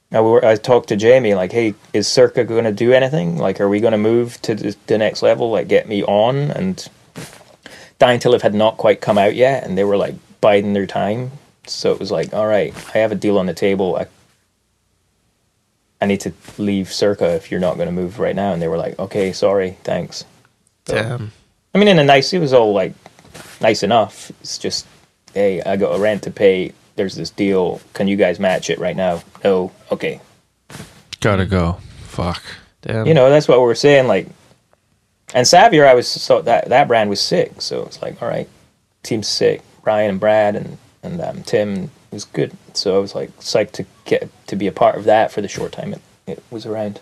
I, 0.10 0.22
were, 0.22 0.46
I 0.46 0.56
talked 0.56 0.88
to 0.88 0.96
Jamie 0.96 1.36
like, 1.36 1.52
"Hey, 1.52 1.74
is 1.92 2.08
Circa 2.08 2.46
going 2.46 2.64
to 2.64 2.72
do 2.72 2.94
anything? 2.94 3.38
Like, 3.38 3.60
are 3.60 3.68
we 3.68 3.82
going 3.82 3.92
to 3.92 3.98
move 3.98 4.42
to 4.44 4.56
the, 4.56 4.74
the 4.86 4.98
next 4.98 5.22
level? 5.22 5.52
Like, 5.52 5.68
get 5.68 5.90
me 5.90 6.02
on?" 6.02 6.50
And 6.52 6.88
Dying 8.00 8.20
to 8.22 8.30
Live 8.30 8.42
had 8.42 8.54
not 8.54 8.78
quite 8.78 9.02
come 9.02 9.18
out 9.18 9.36
yet, 9.36 9.66
and 9.66 9.78
they 9.78 9.84
were 9.84 9.98
like 9.98 10.16
biding 10.40 10.72
their 10.72 10.86
time. 10.86 11.32
So 11.66 11.92
it 11.92 12.00
was 12.00 12.10
like, 12.10 12.34
all 12.34 12.48
right, 12.48 12.74
I 12.96 13.00
have 13.00 13.12
a 13.12 13.16
deal 13.16 13.38
on 13.38 13.48
the 13.48 13.54
table. 13.54 13.98
I, 13.98 14.08
I 16.00 16.06
need 16.06 16.22
to 16.22 16.34
leave 16.58 16.92
Circa 16.92 17.34
if 17.36 17.50
you're 17.50 17.60
not 17.60 17.76
going 17.76 17.88
to 17.88 17.94
move 17.94 18.20
right 18.20 18.36
now. 18.36 18.54
And 18.54 18.62
they 18.62 18.68
were 18.68 18.78
like, 18.78 18.98
okay, 19.00 19.34
sorry, 19.34 19.78
thanks. 19.84 20.26
Damn. 20.86 21.32
I 21.74 21.78
mean, 21.80 21.88
in 21.88 22.00
a 22.00 22.04
nice, 22.04 22.34
it 22.34 22.40
was 22.40 22.54
all 22.54 22.74
like 22.74 22.94
nice 23.62 23.84
enough. 23.84 24.32
It's 24.42 24.58
just, 24.58 24.86
hey, 25.34 25.62
I 25.62 25.76
got 25.76 25.96
a 25.96 26.00
rent 26.00 26.24
to 26.24 26.32
pay. 26.32 26.74
There's 26.96 27.16
this 27.16 27.30
deal. 27.30 27.82
Can 27.94 28.08
you 28.08 28.16
guys 28.16 28.40
match 28.40 28.70
it 28.70 28.80
right 28.80 28.96
now? 28.96 29.22
No. 29.44 29.72
Okay. 29.92 30.22
Gotta 31.20 31.46
go. 31.46 31.78
Fuck. 32.02 32.44
Damn. 32.82 33.06
You 33.06 33.14
know, 33.14 33.30
that's 33.30 33.48
what 33.48 33.60
we're 33.62 33.76
saying. 33.76 34.08
Like, 34.08 34.28
and 35.34 35.46
Savier, 35.46 35.86
I 35.88 35.94
was 35.94 36.08
so 36.08 36.42
that 36.44 36.70
that 36.70 36.88
brand 36.88 37.10
was 37.10 37.20
sick. 37.20 37.62
So 37.62 37.84
it's 37.86 38.02
like, 38.02 38.22
all 38.22 38.28
right, 38.28 38.48
team's 39.04 39.28
sick. 39.28 39.62
Brian 39.84 40.10
and 40.10 40.20
Brad 40.20 40.56
and 40.56 40.78
and 41.04 41.22
um, 41.22 41.44
Tim 41.44 41.92
was 42.18 42.26
good. 42.26 42.52
So 42.74 42.96
I 42.96 43.00
was 43.00 43.14
like 43.14 43.30
psyched 43.40 43.74
to 43.74 43.86
get 44.06 44.30
to 44.48 44.56
be 44.56 44.66
a 44.66 44.72
part 44.72 44.96
of 44.98 45.04
that 45.04 45.32
for 45.32 45.42
the 45.42 45.48
short 45.48 45.72
time 45.72 45.94
it, 45.94 46.02
it 46.26 46.44
was 46.50 46.66
around. 46.66 47.00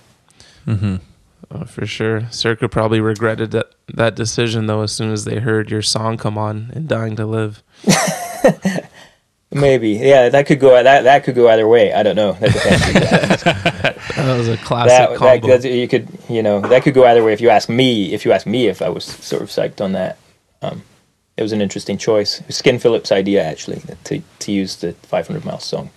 Oh, 0.68 1.64
for 1.66 1.86
sure. 1.86 2.28
Circa 2.32 2.68
probably 2.68 3.00
regretted 3.00 3.52
that 3.52 3.72
that 3.94 4.16
decision 4.16 4.66
though 4.68 4.82
as 4.82 4.92
soon 4.92 5.12
as 5.12 5.24
they 5.26 5.40
heard 5.40 5.72
your 5.72 5.82
song 5.82 6.18
come 6.18 6.38
on 6.38 6.72
and 6.74 6.88
Dying 6.88 7.16
to 7.16 7.26
Live. 7.26 7.64
Maybe, 9.52 9.92
yeah, 9.92 10.28
that 10.30 10.48
could 10.48 10.60
go 10.60 10.82
that 10.84 11.04
that 11.04 11.24
could 11.24 11.36
go 11.36 11.48
either 11.50 11.68
way. 11.68 11.94
I 11.94 12.04
don't 12.04 12.16
know. 12.18 12.34
That. 12.34 13.96
That 14.16 14.38
was 14.38 14.48
a 14.48 14.58
classic 14.58 14.90
that, 14.90 15.10
that 15.12 15.18
combo. 15.18 15.48
that's- 15.48 15.66
you 15.66 15.88
could 15.88 16.08
you 16.30 16.42
know 16.42 16.60
that 16.62 16.84
could 16.84 16.94
go 16.96 17.06
either 17.06 17.24
way. 17.24 17.32
If 17.34 17.42
you 17.42 17.50
ask 17.50 17.70
me, 17.70 18.14
if 18.14 18.26
you 18.26 18.32
ask 18.32 18.48
me 18.48 18.68
if 18.68 18.82
I 18.82 18.90
was 18.90 19.04
sort 19.06 19.42
of 19.44 19.50
psyched 19.50 19.82
on 19.82 19.92
that, 19.92 20.18
um, 20.62 20.82
it 21.38 21.42
was 21.42 21.52
an 21.52 21.62
interesting 21.62 21.98
choice. 21.98 22.40
It 22.40 22.48
was 22.48 22.56
Skin 22.58 22.80
Phillips' 22.80 23.12
idea 23.12 23.44
actually 23.44 23.82
to 24.06 24.22
to 24.40 24.52
use 24.52 24.78
the 24.78 24.94
500 24.94 25.44
Miles 25.46 25.64
song. 25.66 25.90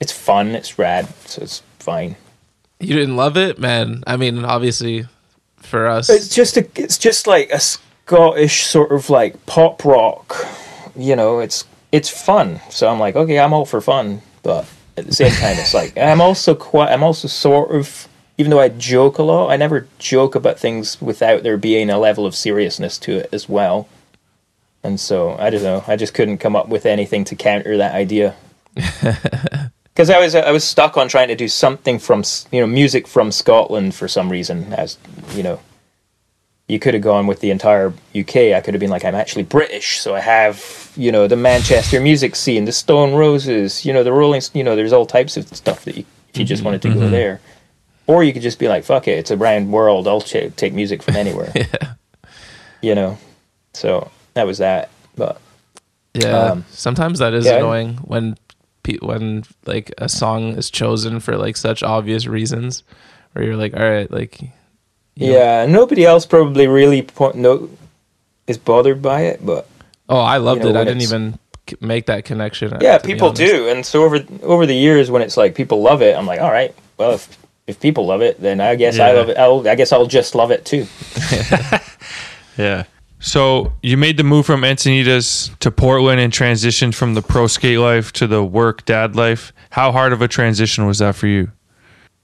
It's 0.00 0.12
fun. 0.12 0.54
It's 0.54 0.78
rad. 0.78 1.08
So 1.26 1.42
it's 1.42 1.62
fine. 1.78 2.16
you 2.78 2.94
didn't 2.94 3.16
love 3.16 3.36
it, 3.36 3.58
man. 3.58 4.02
I 4.06 4.16
mean, 4.16 4.44
obviously, 4.44 5.06
for 5.58 5.86
us, 5.86 6.08
It's 6.08 6.28
just 6.34 6.56
a, 6.56 6.66
it's 6.74 6.96
just 6.98 7.26
like 7.26 7.50
a 7.50 7.60
Scottish 7.60 8.62
sort 8.64 8.92
of 8.92 9.10
like 9.10 9.44
pop 9.46 9.84
rock. 9.84 10.34
You 10.96 11.14
know, 11.16 11.40
it's 11.40 11.64
it's 11.92 12.08
fun. 12.08 12.60
So 12.70 12.88
I'm 12.88 12.98
like, 12.98 13.16
okay, 13.16 13.38
I'm 13.38 13.52
all 13.52 13.66
for 13.66 13.80
fun, 13.80 14.22
but 14.42 14.66
at 14.96 15.06
the 15.06 15.14
same 15.14 15.32
time, 15.32 15.56
it's 15.58 15.74
like 15.74 15.96
I'm 15.98 16.20
also 16.20 16.54
quite. 16.54 16.90
I'm 16.90 17.02
also 17.02 17.28
sort 17.28 17.70
of. 17.72 18.06
Even 18.38 18.48
though 18.50 18.60
I 18.60 18.70
joke 18.70 19.18
a 19.18 19.22
lot, 19.22 19.50
I 19.50 19.56
never 19.56 19.86
joke 19.98 20.34
about 20.34 20.58
things 20.58 20.98
without 21.02 21.42
there 21.42 21.58
being 21.58 21.90
a 21.90 21.98
level 21.98 22.24
of 22.24 22.34
seriousness 22.34 22.96
to 23.00 23.18
it 23.18 23.28
as 23.34 23.50
well. 23.50 23.86
And 24.82 24.98
so 24.98 25.36
I 25.38 25.50
don't 25.50 25.62
know. 25.62 25.84
I 25.86 25.96
just 25.96 26.14
couldn't 26.14 26.38
come 26.38 26.56
up 26.56 26.68
with 26.68 26.86
anything 26.86 27.24
to 27.24 27.36
counter 27.36 27.76
that 27.76 27.94
idea. 27.94 28.34
Because 30.00 30.08
I 30.08 30.18
was 30.18 30.34
I 30.34 30.50
was 30.50 30.64
stuck 30.64 30.96
on 30.96 31.08
trying 31.08 31.28
to 31.28 31.34
do 31.34 31.46
something 31.46 31.98
from 31.98 32.22
you 32.50 32.60
know 32.60 32.66
music 32.66 33.06
from 33.06 33.30
Scotland 33.30 33.94
for 33.94 34.08
some 34.08 34.30
reason. 34.30 34.72
As 34.72 34.96
you 35.34 35.42
know, 35.42 35.60
you 36.68 36.78
could 36.78 36.94
have 36.94 37.02
gone 37.02 37.26
with 37.26 37.40
the 37.40 37.50
entire 37.50 37.88
UK. 38.16 38.36
I 38.54 38.62
could 38.64 38.72
have 38.72 38.80
been 38.80 38.88
like, 38.88 39.04
I'm 39.04 39.14
actually 39.14 39.42
British, 39.42 40.00
so 40.00 40.14
I 40.14 40.20
have 40.20 40.90
you 40.96 41.12
know 41.12 41.26
the 41.26 41.36
Manchester 41.36 42.00
music 42.00 42.34
scene, 42.34 42.64
the 42.64 42.72
Stone 42.72 43.14
Roses, 43.14 43.84
you 43.84 43.92
know 43.92 44.02
the 44.02 44.12
Rolling. 44.12 44.40
You 44.54 44.64
know, 44.64 44.74
there's 44.74 44.92
all 44.94 45.04
types 45.04 45.36
of 45.36 45.46
stuff 45.54 45.84
that 45.84 45.98
you, 45.98 46.04
if 46.30 46.38
you 46.38 46.46
just 46.46 46.60
mm-hmm. 46.60 46.66
wanted 46.66 46.82
to 46.82 46.88
go 46.88 47.00
mm-hmm. 47.00 47.10
there, 47.10 47.40
or 48.06 48.24
you 48.24 48.32
could 48.32 48.42
just 48.42 48.58
be 48.58 48.68
like, 48.68 48.84
fuck 48.84 49.06
it, 49.06 49.18
it's 49.18 49.30
a 49.30 49.36
round 49.36 49.70
world. 49.70 50.08
I'll 50.08 50.22
ch- 50.22 50.54
take 50.56 50.72
music 50.72 51.02
from 51.02 51.16
anywhere. 51.16 51.52
yeah, 51.54 51.94
You 52.80 52.94
know, 52.94 53.18
so 53.74 54.10
that 54.34 54.46
was 54.46 54.58
that. 54.58 54.90
But 55.16 55.40
yeah. 56.14 56.38
Um, 56.38 56.64
Sometimes 56.70 57.18
that 57.18 57.34
is 57.34 57.46
yeah. 57.46 57.56
annoying 57.56 57.94
when 57.96 58.36
pe- 58.82 58.98
when 58.98 59.44
like 59.66 59.92
a 59.98 60.08
song 60.08 60.56
is 60.56 60.70
chosen 60.70 61.20
for 61.20 61.36
like 61.36 61.56
such 61.56 61.82
obvious 61.82 62.26
reasons, 62.26 62.82
where 63.32 63.44
you're 63.44 63.56
like, 63.56 63.74
all 63.74 63.88
right, 63.88 64.10
like, 64.10 64.40
you 64.40 64.48
know- 65.28 65.32
yeah, 65.38 65.66
nobody 65.66 66.04
else 66.04 66.26
probably 66.26 66.66
really 66.66 67.02
po- 67.02 67.32
no 67.34 67.68
is 68.46 68.58
bothered 68.58 69.00
by 69.02 69.22
it, 69.22 69.44
but 69.44 69.68
oh, 70.08 70.18
I 70.20 70.38
loved 70.38 70.62
know, 70.62 70.70
it. 70.70 70.76
I 70.76 70.84
didn't 70.84 71.02
even 71.02 71.38
make 71.80 72.06
that 72.06 72.24
connection. 72.24 72.76
yeah, 72.80 72.98
people 72.98 73.32
do, 73.32 73.68
and 73.68 73.86
so 73.86 74.04
over 74.04 74.20
over 74.42 74.66
the 74.66 74.74
years, 74.74 75.10
when 75.10 75.22
it's 75.22 75.36
like 75.36 75.54
people 75.54 75.82
love 75.82 76.02
it, 76.02 76.16
I'm 76.16 76.26
like, 76.26 76.40
all 76.40 76.50
right, 76.50 76.74
well, 76.98 77.12
if 77.12 77.38
if 77.68 77.78
people 77.78 78.06
love 78.06 78.20
it, 78.22 78.40
then 78.40 78.60
I 78.60 78.74
guess 78.74 78.98
I 78.98 79.12
love 79.12 79.28
it. 79.28 79.36
I'll, 79.36 79.68
I 79.68 79.76
guess 79.76 79.92
I'll 79.92 80.06
just 80.06 80.34
love 80.34 80.50
it 80.50 80.64
too. 80.64 80.86
Yeah. 82.58 82.84
So 83.20 83.74
you 83.82 83.98
made 83.98 84.16
the 84.16 84.24
move 84.24 84.46
from 84.46 84.62
Encinitas 84.62 85.56
to 85.58 85.70
Portland 85.70 86.20
and 86.20 86.32
transitioned 86.32 86.94
from 86.94 87.12
the 87.12 87.20
pro 87.20 87.46
skate 87.46 87.78
life 87.78 88.12
to 88.14 88.26
the 88.26 88.42
work 88.42 88.86
dad 88.86 89.14
life. 89.14 89.52
How 89.68 89.92
hard 89.92 90.14
of 90.14 90.22
a 90.22 90.28
transition 90.28 90.86
was 90.86 90.98
that 90.98 91.14
for 91.14 91.26
you? 91.26 91.52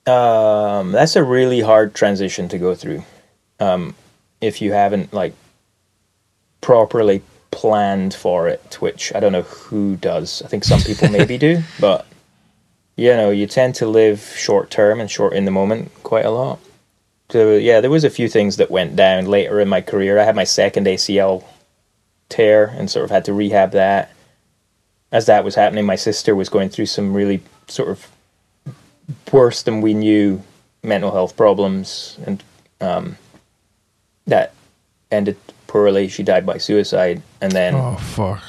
Um, 0.07 0.93
that's 0.93 1.15
a 1.15 1.23
really 1.23 1.61
hard 1.61 1.95
transition 1.95 2.49
to 2.49 2.59
go 2.59 2.75
through, 2.75 3.05
um, 3.61 3.95
if 4.41 4.63
you 4.63 4.73
haven't 4.73 5.13
like 5.13 5.35
properly 6.63 7.23
planned 7.51 8.15
for 8.15 8.49
it. 8.49 8.79
Which 8.81 9.15
I 9.15 9.21
don't 9.21 9.33
know 9.33 9.43
who 9.43 9.97
does. 9.97 10.41
I 10.43 10.49
think 10.49 10.65
some 10.65 10.81
people 10.81 11.11
maybe 11.11 11.37
do, 11.49 11.63
but 11.79 12.07
you 12.97 13.11
know, 13.11 13.29
you 13.29 13.47
tend 13.47 13.75
to 13.77 13.87
live 13.87 14.21
short 14.21 14.71
term 14.71 14.99
and 15.01 15.11
short 15.11 15.35
in 15.35 15.45
the 15.45 15.51
moment 15.51 15.93
quite 16.03 16.25
a 16.25 16.31
lot. 16.31 16.59
So 17.31 17.57
yeah, 17.57 17.81
there 17.81 17.91
was 17.91 18.05
a 18.05 18.11
few 18.11 18.29
things 18.29 18.57
that 18.57 18.71
went 18.71 18.97
down 18.97 19.27
later 19.27 19.61
in 19.61 19.69
my 19.69 19.81
career. 19.81 20.19
I 20.19 20.25
had 20.25 20.37
my 20.37 20.45
second 20.45 20.87
ACL 20.87 21.45
tear 22.29 22.67
and 22.67 22.91
sort 22.91 23.05
of 23.05 23.11
had 23.11 23.25
to 23.27 23.33
rehab 23.33 23.73
that. 23.73 24.13
As 25.13 25.27
that 25.27 25.45
was 25.45 25.55
happening, 25.55 25.87
my 25.87 25.97
sister 25.97 26.35
was 26.35 26.49
going 26.49 26.69
through 26.69 26.87
some 26.87 27.15
really 27.15 27.43
sort 27.69 27.89
of 27.89 28.07
worse 29.33 29.63
than 29.63 29.81
we 29.81 29.95
knew 29.95 30.43
mental 30.83 31.13
health 31.13 31.37
problems, 31.37 32.19
and 32.27 32.43
um, 32.81 33.17
that 34.27 34.53
ended 35.11 35.37
poorly. 35.67 36.09
She 36.09 36.23
died 36.23 36.45
by 36.45 36.59
suicide, 36.59 37.23
and 37.41 37.53
then 37.53 37.75
Oh 37.75 37.97
fuck. 37.97 38.43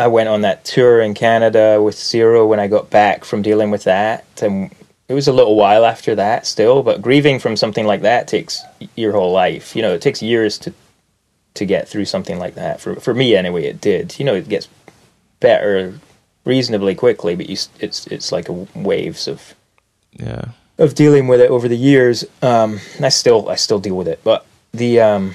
I 0.00 0.06
went 0.06 0.28
on 0.28 0.42
that 0.42 0.64
tour 0.64 1.00
in 1.00 1.14
Canada 1.14 1.82
with 1.82 1.98
Zero 1.98 2.46
when 2.46 2.60
I 2.60 2.68
got 2.68 2.90
back 2.90 3.24
from 3.24 3.42
dealing 3.42 3.70
with 3.70 3.84
that, 3.84 4.24
and 4.42 4.70
it 5.08 5.14
was 5.14 5.26
a 5.26 5.32
little 5.32 5.56
while 5.56 5.84
after 5.84 6.14
that 6.14 6.46
still. 6.46 6.82
But 6.82 7.02
grieving 7.02 7.38
from 7.38 7.56
something 7.56 7.86
like 7.86 8.02
that 8.02 8.28
takes 8.28 8.62
your 8.94 9.12
whole 9.12 9.32
life. 9.32 9.74
You 9.74 9.82
know, 9.82 9.94
it 9.94 10.02
takes 10.02 10.22
years 10.22 10.58
to 10.58 10.72
to 11.54 11.64
get 11.64 11.88
through 11.88 12.04
something 12.04 12.38
like 12.38 12.54
that. 12.54 12.80
For 12.80 12.96
for 12.96 13.14
me, 13.14 13.34
anyway, 13.34 13.64
it 13.64 13.80
did. 13.80 14.18
You 14.18 14.24
know, 14.24 14.34
it 14.34 14.48
gets 14.48 14.68
better 15.40 15.98
reasonably 16.44 16.94
quickly, 16.94 17.34
but 17.34 17.48
you, 17.48 17.56
it's 17.80 18.06
it's 18.06 18.32
like 18.32 18.48
a 18.48 18.66
waves 18.74 19.28
of 19.28 19.54
Yeah, 20.12 20.46
of 20.78 20.94
dealing 20.94 21.26
with 21.28 21.40
it 21.40 21.50
over 21.50 21.68
the 21.68 21.76
years. 21.76 22.24
Um, 22.42 22.80
I 23.00 23.08
still 23.08 23.48
I 23.48 23.56
still 23.56 23.78
deal 23.78 23.96
with 23.96 24.08
it, 24.08 24.20
but 24.24 24.46
the 24.72 25.00
um, 25.00 25.34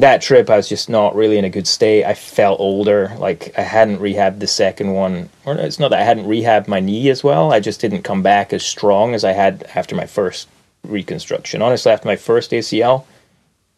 that 0.00 0.22
trip 0.22 0.48
I 0.50 0.56
was 0.56 0.68
just 0.68 0.88
not 0.88 1.14
really 1.14 1.38
in 1.38 1.44
a 1.44 1.50
good 1.50 1.66
state. 1.66 2.04
I 2.04 2.14
felt 2.14 2.60
older, 2.60 3.12
like 3.18 3.56
I 3.58 3.62
hadn't 3.62 3.98
rehabbed 3.98 4.40
the 4.40 4.46
second 4.46 4.92
one, 4.92 5.28
or 5.44 5.54
it's 5.54 5.78
not 5.78 5.90
that 5.90 6.00
I 6.00 6.04
hadn't 6.04 6.26
rehabbed 6.26 6.68
my 6.68 6.80
knee 6.80 7.08
as 7.10 7.22
well. 7.22 7.52
I 7.52 7.60
just 7.60 7.80
didn't 7.80 8.02
come 8.02 8.22
back 8.22 8.52
as 8.52 8.64
strong 8.64 9.14
as 9.14 9.24
I 9.24 9.32
had 9.32 9.64
after 9.74 9.94
my 9.94 10.06
first 10.06 10.48
reconstruction. 10.86 11.62
Honestly, 11.62 11.92
after 11.92 12.08
my 12.08 12.16
first 12.16 12.50
ACL, 12.50 13.04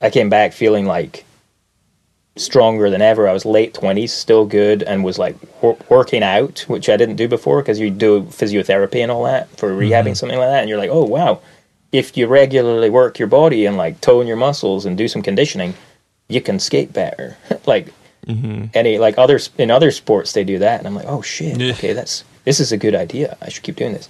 I 0.01 0.11
came 0.11 0.29
back 0.29 0.53
feeling 0.53 0.87
like 0.87 1.25
stronger 2.37 2.89
than 2.89 3.03
ever. 3.03 3.29
I 3.29 3.33
was 3.33 3.45
late 3.45 3.75
twenties, 3.75 4.13
still 4.13 4.47
good, 4.47 4.83
and 4.83 5.05
was 5.05 5.19
like 5.19 5.37
wor- 5.63 5.79
working 5.89 6.23
out, 6.23 6.61
which 6.69 6.89
I 6.89 6.97
didn't 6.97 7.17
do 7.17 7.29
before 7.29 7.63
because 7.63 7.81
you 7.81 7.91
do 7.91 8.23
physiotherapy 8.23 9.03
and 9.03 9.11
all 9.11 9.25
that 9.25 9.49
for 9.59 9.73
rehabbing 9.73 9.91
mm-hmm. 9.91 10.15
something 10.15 10.39
like 10.39 10.49
that, 10.49 10.61
and 10.61 10.69
you're 10.69 10.79
like, 10.79 10.91
oh 10.91 11.05
wow, 11.05 11.41
if 11.91 12.17
you 12.17 12.27
regularly 12.27 12.91
work 12.91 13.19
your 13.19 13.29
body 13.29 13.67
and 13.67 13.77
like 13.77 14.01
tone 14.01 14.27
your 14.27 14.37
muscles 14.37 14.87
and 14.87 14.97
do 14.97 15.09
some 15.09 15.23
conditioning, 15.23 15.75
you 16.33 16.41
can 16.41 16.59
skate 16.59 16.93
better. 16.93 17.37
like 17.67 17.89
any 18.75 18.99
like 18.99 19.19
others 19.19 19.51
in 19.59 19.71
other 19.71 19.91
sports 19.91 20.33
they 20.33 20.45
do 20.45 20.59
that, 20.61 20.79
and 20.79 20.87
I'm 20.87 20.95
like, 20.95 21.07
oh 21.09 21.23
shit, 21.23 21.59
Yeah. 21.61 21.73
okay, 21.73 21.93
that's 21.93 22.25
this 22.45 22.61
is 22.61 22.73
a 22.73 22.77
good 22.77 22.95
idea. 22.95 23.37
I 23.43 23.49
should 23.49 23.63
keep 23.65 23.77
doing 23.77 23.93
this. 23.93 24.09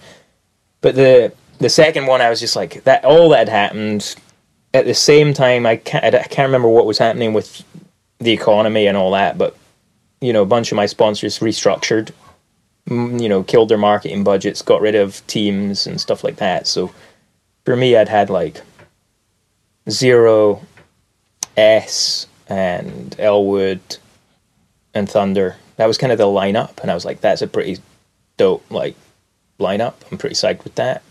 But 0.80 0.94
the 0.96 1.32
the 1.58 1.68
second 1.68 2.06
one, 2.06 2.20
I 2.20 2.28
was 2.30 2.40
just 2.40 2.56
like 2.56 2.84
that. 2.84 3.04
All 3.04 3.28
that 3.30 3.48
happened 3.48 4.14
at 4.74 4.84
the 4.84 4.94
same 4.94 5.32
time. 5.34 5.64
I 5.66 5.76
can't 5.76 6.04
I 6.14 6.22
can't 6.24 6.46
remember 6.48 6.68
what 6.68 6.86
was 6.86 6.98
happening 6.98 7.32
with 7.32 7.62
the 8.18 8.32
economy 8.32 8.86
and 8.86 8.96
all 8.96 9.12
that, 9.12 9.36
but 9.38 9.56
you 10.20 10.32
know, 10.32 10.42
a 10.42 10.46
bunch 10.46 10.70
of 10.72 10.76
my 10.76 10.86
sponsors 10.86 11.38
restructured. 11.40 12.10
mm, 12.88 13.20
You 13.20 13.28
know, 13.28 13.42
killed 13.42 13.68
their 13.70 13.78
marketing 13.78 14.24
budgets, 14.24 14.62
got 14.62 14.80
rid 14.82 14.94
of 14.94 15.26
teams 15.26 15.86
and 15.86 16.00
stuff 16.00 16.22
like 16.22 16.36
that. 16.36 16.66
So 16.66 16.92
for 17.64 17.76
me, 17.76 17.96
I'd 17.96 18.08
had 18.08 18.28
like 18.30 18.60
zero, 19.90 20.62
S, 21.56 22.26
and 22.48 23.14
Elwood, 23.18 23.80
and 24.94 25.08
Thunder. 25.08 25.56
That 25.76 25.86
was 25.86 25.98
kind 25.98 26.12
of 26.12 26.18
the 26.18 26.24
lineup, 26.24 26.80
and 26.80 26.90
I 26.90 26.94
was 26.94 27.04
like, 27.04 27.20
that's 27.20 27.42
a 27.42 27.46
pretty 27.46 27.78
dope 28.36 28.64
like 28.70 28.94
lineup. 29.58 29.94
I'm 30.10 30.18
pretty 30.18 30.34
psyched 30.34 30.64
with 30.64 30.74
that. 30.76 31.02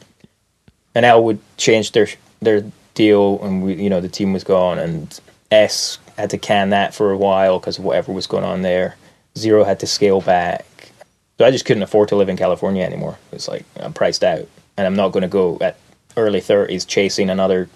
And 0.94 1.06
Elwood 1.06 1.40
changed 1.58 1.94
their 1.94 2.08
their 2.42 2.64
deal, 2.94 3.42
and 3.44 3.64
we, 3.64 3.76
you 3.76 3.90
know, 3.90 4.02
the 4.02 4.10
team 4.10 4.34
was 4.34 4.44
gone, 4.44 4.80
and 4.80 5.20
S 5.52 6.00
had 6.18 6.30
to 6.32 6.38
can 6.38 6.70
that 6.70 6.94
for 6.94 7.12
a 7.12 7.18
while 7.18 7.60
because 7.60 7.78
of 7.80 7.86
whatever 7.86 8.12
was 8.12 8.28
going 8.28 8.44
on 8.44 8.62
there. 8.62 8.98
Zero 9.38 9.64
had 9.64 9.80
to 9.80 9.88
scale 9.88 10.22
back, 10.22 10.92
so 11.38 11.46
I 11.46 11.52
just 11.52 11.66
couldn't 11.66 11.84
afford 11.84 12.10
to 12.10 12.16
live 12.16 12.30
in 12.30 12.38
California 12.38 12.84
anymore. 12.84 13.18
It's 13.32 13.48
like 13.48 13.66
I'm 13.80 13.94
priced 13.94 14.24
out, 14.24 14.48
and 14.78 14.86
I'm 14.86 14.96
not 14.96 15.12
going 15.12 15.24
to 15.24 15.30
go 15.30 15.58
at 15.62 15.78
early 16.18 16.42
30s 16.42 16.86
chasing 16.86 17.30
another 17.30 17.70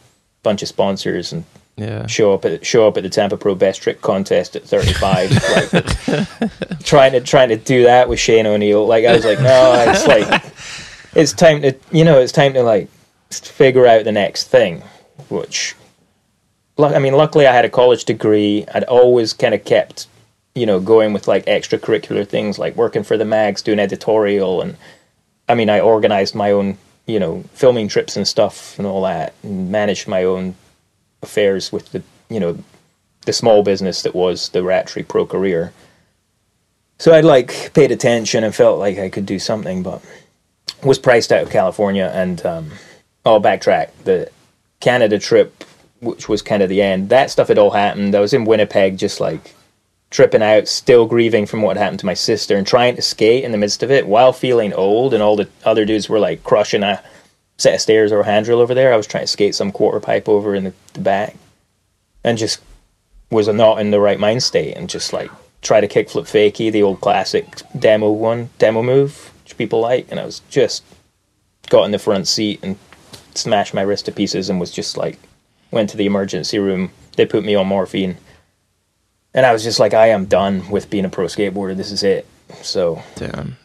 bunch 0.44 0.62
of 0.62 0.68
sponsors 0.68 1.32
and 1.32 1.46
Yeah. 1.78 2.08
show 2.08 2.34
up 2.34 2.46
at 2.46 2.66
show 2.66 2.88
up 2.88 2.96
at 2.96 3.04
the 3.04 3.10
Tampa 3.10 3.36
Pro 3.36 3.54
Best 3.54 3.82
Trick 3.82 4.02
contest 4.02 4.56
at 4.56 4.64
35, 4.64 5.32
like 5.32 6.80
trying 6.86 7.12
to 7.12 7.20
trying 7.20 7.50
to 7.50 7.58
do 7.58 7.84
that 7.84 8.08
with 8.08 8.18
Shane 8.18 8.46
O'Neill. 8.46 8.88
Like 8.88 9.04
I 9.04 9.14
was 9.14 9.26
like, 9.26 9.42
no, 9.42 9.86
it's 9.90 10.08
like 10.08 10.44
it's 11.16 11.34
time 11.34 11.62
to 11.64 11.76
you 11.92 12.06
know 12.06 12.20
it's 12.20 12.32
time 12.32 12.54
to 12.54 12.64
like 12.64 12.90
figure 13.30 13.86
out 13.86 14.06
the 14.06 14.14
next 14.14 14.48
thing. 14.48 14.84
Which, 15.30 15.76
I 16.78 17.00
mean, 17.00 17.14
luckily 17.14 17.48
I 17.48 17.54
had 17.54 17.66
a 17.66 17.70
college 17.70 18.06
degree. 18.06 18.66
I'd 18.74 18.84
always 18.86 19.34
kind 19.34 19.54
of 19.54 19.66
kept 19.66 20.08
you 20.54 20.66
know 20.66 20.80
going 20.80 21.12
with 21.12 21.28
like 21.28 21.46
extracurricular 21.46 22.26
things 22.26 22.58
like 22.58 22.78
working 22.78 23.04
for 23.04 23.18
the 23.18 23.26
mags, 23.26 23.62
doing 23.62 23.80
editorial, 23.80 24.62
and 24.62 24.78
I 25.50 25.56
mean 25.56 25.70
I 25.70 25.82
organized 25.82 26.36
my 26.36 26.52
own 26.52 26.78
you 27.06 27.20
know 27.20 27.44
filming 27.54 27.90
trips 27.90 28.16
and 28.16 28.26
stuff 28.26 28.78
and 28.78 28.88
all 28.88 29.02
that, 29.04 29.34
and 29.44 29.70
managed 29.70 30.08
my 30.08 30.24
own 30.24 30.56
affairs 31.26 31.72
with 31.72 31.92
the 31.92 32.02
you 32.30 32.40
know 32.40 32.58
the 33.26 33.34
small 33.34 33.64
business 33.64 34.02
that 34.04 34.16
was 34.16 34.50
the 34.50 34.64
Rattray 34.64 35.04
Pro 35.04 35.26
career. 35.26 35.74
So 36.98 37.14
I'd 37.14 37.26
like 37.26 37.74
paid 37.74 37.92
attention 37.92 38.44
and 38.44 38.56
felt 38.56 38.80
like 38.80 38.98
I 38.98 39.10
could 39.10 39.26
do 39.26 39.40
something, 39.40 39.84
but 39.84 40.02
was 40.84 41.00
priced 41.00 41.32
out 41.32 41.44
of 41.44 41.50
California 41.50 42.12
and 42.14 42.46
um, 42.46 42.72
I'll 43.26 43.42
backtrack 43.42 43.90
the 44.04 44.30
Canada 44.80 45.20
trip, 45.20 45.64
which 46.00 46.30
was 46.30 46.42
kind 46.42 46.62
of 46.62 46.70
the 46.70 46.82
end. 46.82 47.10
That 47.10 47.32
stuff 47.32 47.48
had 47.48 47.58
all 47.58 47.72
happened. 47.72 48.16
I 48.16 48.20
was 48.20 48.34
in 48.34 48.46
Winnipeg, 48.46 48.98
just 48.98 49.20
like 49.20 49.56
tripping 50.12 50.44
out, 50.44 50.68
still 50.68 51.06
grieving 51.08 51.46
from 51.46 51.62
what 51.62 51.76
happened 51.76 52.00
to 52.00 52.06
my 52.06 52.14
sister, 52.14 52.56
and 52.56 52.66
trying 52.66 52.96
to 52.96 53.02
skate 53.02 53.44
in 53.44 53.52
the 53.52 53.58
midst 53.58 53.84
of 53.84 53.92
it 53.92 54.08
while 54.08 54.32
feeling 54.32 54.74
old. 54.74 55.14
And 55.14 55.24
all 55.24 55.36
the 55.36 55.50
other 55.64 55.86
dudes 55.86 56.08
were 56.08 56.20
like 56.20 56.44
crushing 56.44 56.84
a 56.84 57.04
set 57.58 57.76
of 57.76 57.82
stairs 57.82 58.12
or 58.12 58.22
a 58.22 58.26
handrail 58.26 58.60
over 58.60 58.74
there. 58.74 58.94
I 58.94 58.98
was 58.98 59.08
trying 59.08 59.24
to 59.24 59.28
skate 59.28 59.56
some 59.56 59.72
quarter 59.72 60.00
pipe 60.00 60.28
over 60.28 60.56
in 60.56 60.66
the, 60.66 60.74
the 60.94 61.02
back, 61.02 61.36
and 62.24 62.38
just 62.38 62.62
was 63.32 63.48
not 63.48 63.80
in 63.80 63.92
the 63.92 64.00
right 64.00 64.20
mind 64.20 64.44
state, 64.44 64.76
and 64.76 64.90
just 64.90 65.14
like 65.14 65.32
try 65.62 65.82
to 65.82 65.88
kickflip 65.88 66.24
fakie, 66.24 66.72
the 66.72 66.84
old 66.84 67.02
classic 67.02 67.62
demo 67.78 68.12
one, 68.12 68.50
demo 68.58 68.84
move, 68.84 69.32
which 69.44 69.58
people 69.58 69.80
like, 69.80 70.08
and 70.12 70.20
I 70.20 70.26
was 70.26 70.42
just 70.50 70.84
got 71.70 71.86
in 71.86 71.92
the 71.92 72.00
front 72.00 72.28
seat 72.28 72.60
and 72.62 72.78
smashed 73.34 73.74
my 73.74 73.82
wrist 73.82 74.06
to 74.06 74.12
pieces, 74.12 74.50
and 74.50 74.60
was 74.60 74.72
just 74.72 74.98
like 74.98 75.18
went 75.72 75.90
to 75.90 75.98
the 75.98 76.06
emergency 76.06 76.60
room. 76.60 76.92
They 77.16 77.26
put 77.26 77.44
me 77.44 77.56
on 77.56 77.68
morphine. 77.68 78.18
And 79.34 79.46
I 79.46 79.52
was 79.52 79.64
just 79.64 79.80
like, 79.80 79.94
I 79.94 80.08
am 80.08 80.26
done 80.26 80.70
with 80.70 80.90
being 80.90 81.04
a 81.04 81.10
pro 81.10 81.26
skateboarder. 81.26 81.76
This 81.76 81.92
is 81.92 82.04
it. 82.04 82.26
So 82.62 83.04
Damn. 83.16 83.58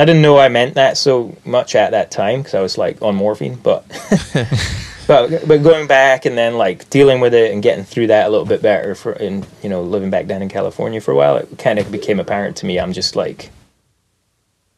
I 0.00 0.06
didn't 0.06 0.22
know 0.22 0.38
I 0.38 0.48
meant 0.48 0.76
that 0.76 0.96
so 0.96 1.36
much 1.44 1.74
at 1.74 1.90
that 1.90 2.10
time 2.10 2.40
because 2.40 2.54
I 2.54 2.62
was 2.62 2.78
like 2.78 3.02
on 3.02 3.14
morphine, 3.16 3.56
but 3.56 3.84
but 5.06 5.46
but 5.46 5.62
going 5.62 5.86
back 5.86 6.24
and 6.24 6.38
then 6.38 6.56
like 6.56 6.88
dealing 6.88 7.20
with 7.20 7.34
it 7.34 7.52
and 7.52 7.62
getting 7.62 7.84
through 7.84 8.06
that 8.06 8.26
a 8.26 8.30
little 8.30 8.46
bit 8.46 8.62
better 8.62 8.94
for 8.94 9.12
in 9.12 9.44
you 9.62 9.68
know 9.68 9.82
living 9.82 10.08
back 10.08 10.26
down 10.26 10.40
in 10.40 10.48
California 10.48 11.02
for 11.02 11.10
a 11.10 11.16
while, 11.16 11.36
it 11.36 11.58
kind 11.58 11.78
of 11.78 11.92
became 11.92 12.18
apparent 12.18 12.56
to 12.56 12.66
me. 12.66 12.80
I'm 12.80 12.94
just 12.94 13.14
like 13.14 13.50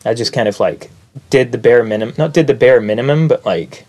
I 0.04 0.12
just 0.12 0.32
kind 0.32 0.48
of 0.48 0.58
like 0.58 0.90
did 1.30 1.52
the 1.52 1.58
bare 1.58 1.84
minimum, 1.84 2.16
not 2.18 2.34
did 2.34 2.48
the 2.48 2.54
bare 2.54 2.80
minimum, 2.80 3.28
but 3.28 3.46
like 3.46 3.86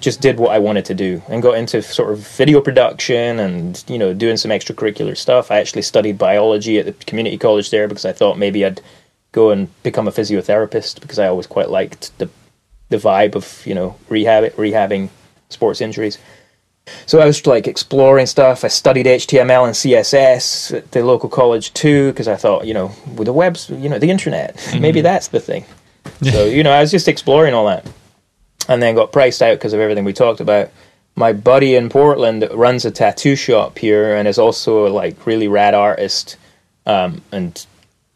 just 0.00 0.20
did 0.20 0.38
what 0.38 0.50
I 0.50 0.58
wanted 0.58 0.84
to 0.86 0.94
do 0.94 1.22
and 1.28 1.42
got 1.42 1.58
into 1.58 1.80
sort 1.80 2.12
of 2.12 2.26
video 2.26 2.60
production 2.60 3.38
and 3.38 3.84
you 3.86 3.98
know 3.98 4.14
doing 4.14 4.36
some 4.36 4.50
extracurricular 4.50 5.16
stuff. 5.16 5.52
I 5.52 5.60
actually 5.60 5.82
studied 5.82 6.18
biology 6.18 6.80
at 6.80 6.86
the 6.86 6.92
community 7.04 7.38
college 7.38 7.70
there 7.70 7.86
because 7.86 8.04
I 8.04 8.12
thought 8.12 8.36
maybe 8.36 8.64
I'd 8.64 8.80
go 9.32 9.50
and 9.50 9.68
become 9.82 10.08
a 10.08 10.12
physiotherapist 10.12 11.00
because 11.00 11.18
I 11.18 11.26
always 11.28 11.46
quite 11.46 11.70
liked 11.70 12.16
the 12.18 12.28
the 12.88 12.96
vibe 12.96 13.34
of 13.34 13.64
you 13.66 13.74
know 13.74 13.96
rehab 14.08 14.44
rehabbing 14.54 15.08
sports 15.48 15.80
injuries. 15.80 16.18
So 17.06 17.20
I 17.20 17.26
was 17.26 17.46
like 17.46 17.68
exploring 17.68 18.26
stuff. 18.26 18.64
I 18.64 18.68
studied 18.68 19.06
HTML 19.06 19.64
and 19.64 19.74
CSS 19.74 20.76
at 20.76 20.90
the 20.90 21.04
local 21.04 21.28
college 21.28 21.72
too 21.72 22.10
because 22.10 22.26
I 22.26 22.36
thought 22.36 22.66
you 22.66 22.74
know 22.74 22.92
with 23.16 23.26
the 23.26 23.32
webs 23.32 23.70
you 23.70 23.88
know 23.88 23.98
the 23.98 24.10
internet 24.10 24.56
maybe 24.78 25.00
that's 25.00 25.28
the 25.28 25.40
thing. 25.40 25.64
So 26.22 26.46
you 26.46 26.62
know 26.62 26.72
I 26.72 26.80
was 26.80 26.90
just 26.90 27.08
exploring 27.08 27.54
all 27.54 27.66
that, 27.66 27.86
and 28.68 28.82
then 28.82 28.94
got 28.94 29.12
priced 29.12 29.42
out 29.42 29.58
because 29.58 29.74
of 29.74 29.80
everything 29.80 30.04
we 30.04 30.14
talked 30.14 30.40
about. 30.40 30.70
My 31.14 31.32
buddy 31.32 31.74
in 31.74 31.88
Portland 31.88 32.42
that 32.42 32.54
runs 32.54 32.84
a 32.84 32.90
tattoo 32.90 33.36
shop 33.36 33.78
here 33.78 34.14
and 34.16 34.26
is 34.26 34.38
also 34.38 34.86
a 34.86 34.88
like 34.88 35.26
really 35.26 35.46
rad 35.46 35.74
artist, 35.74 36.36
um, 36.86 37.22
and 37.32 37.64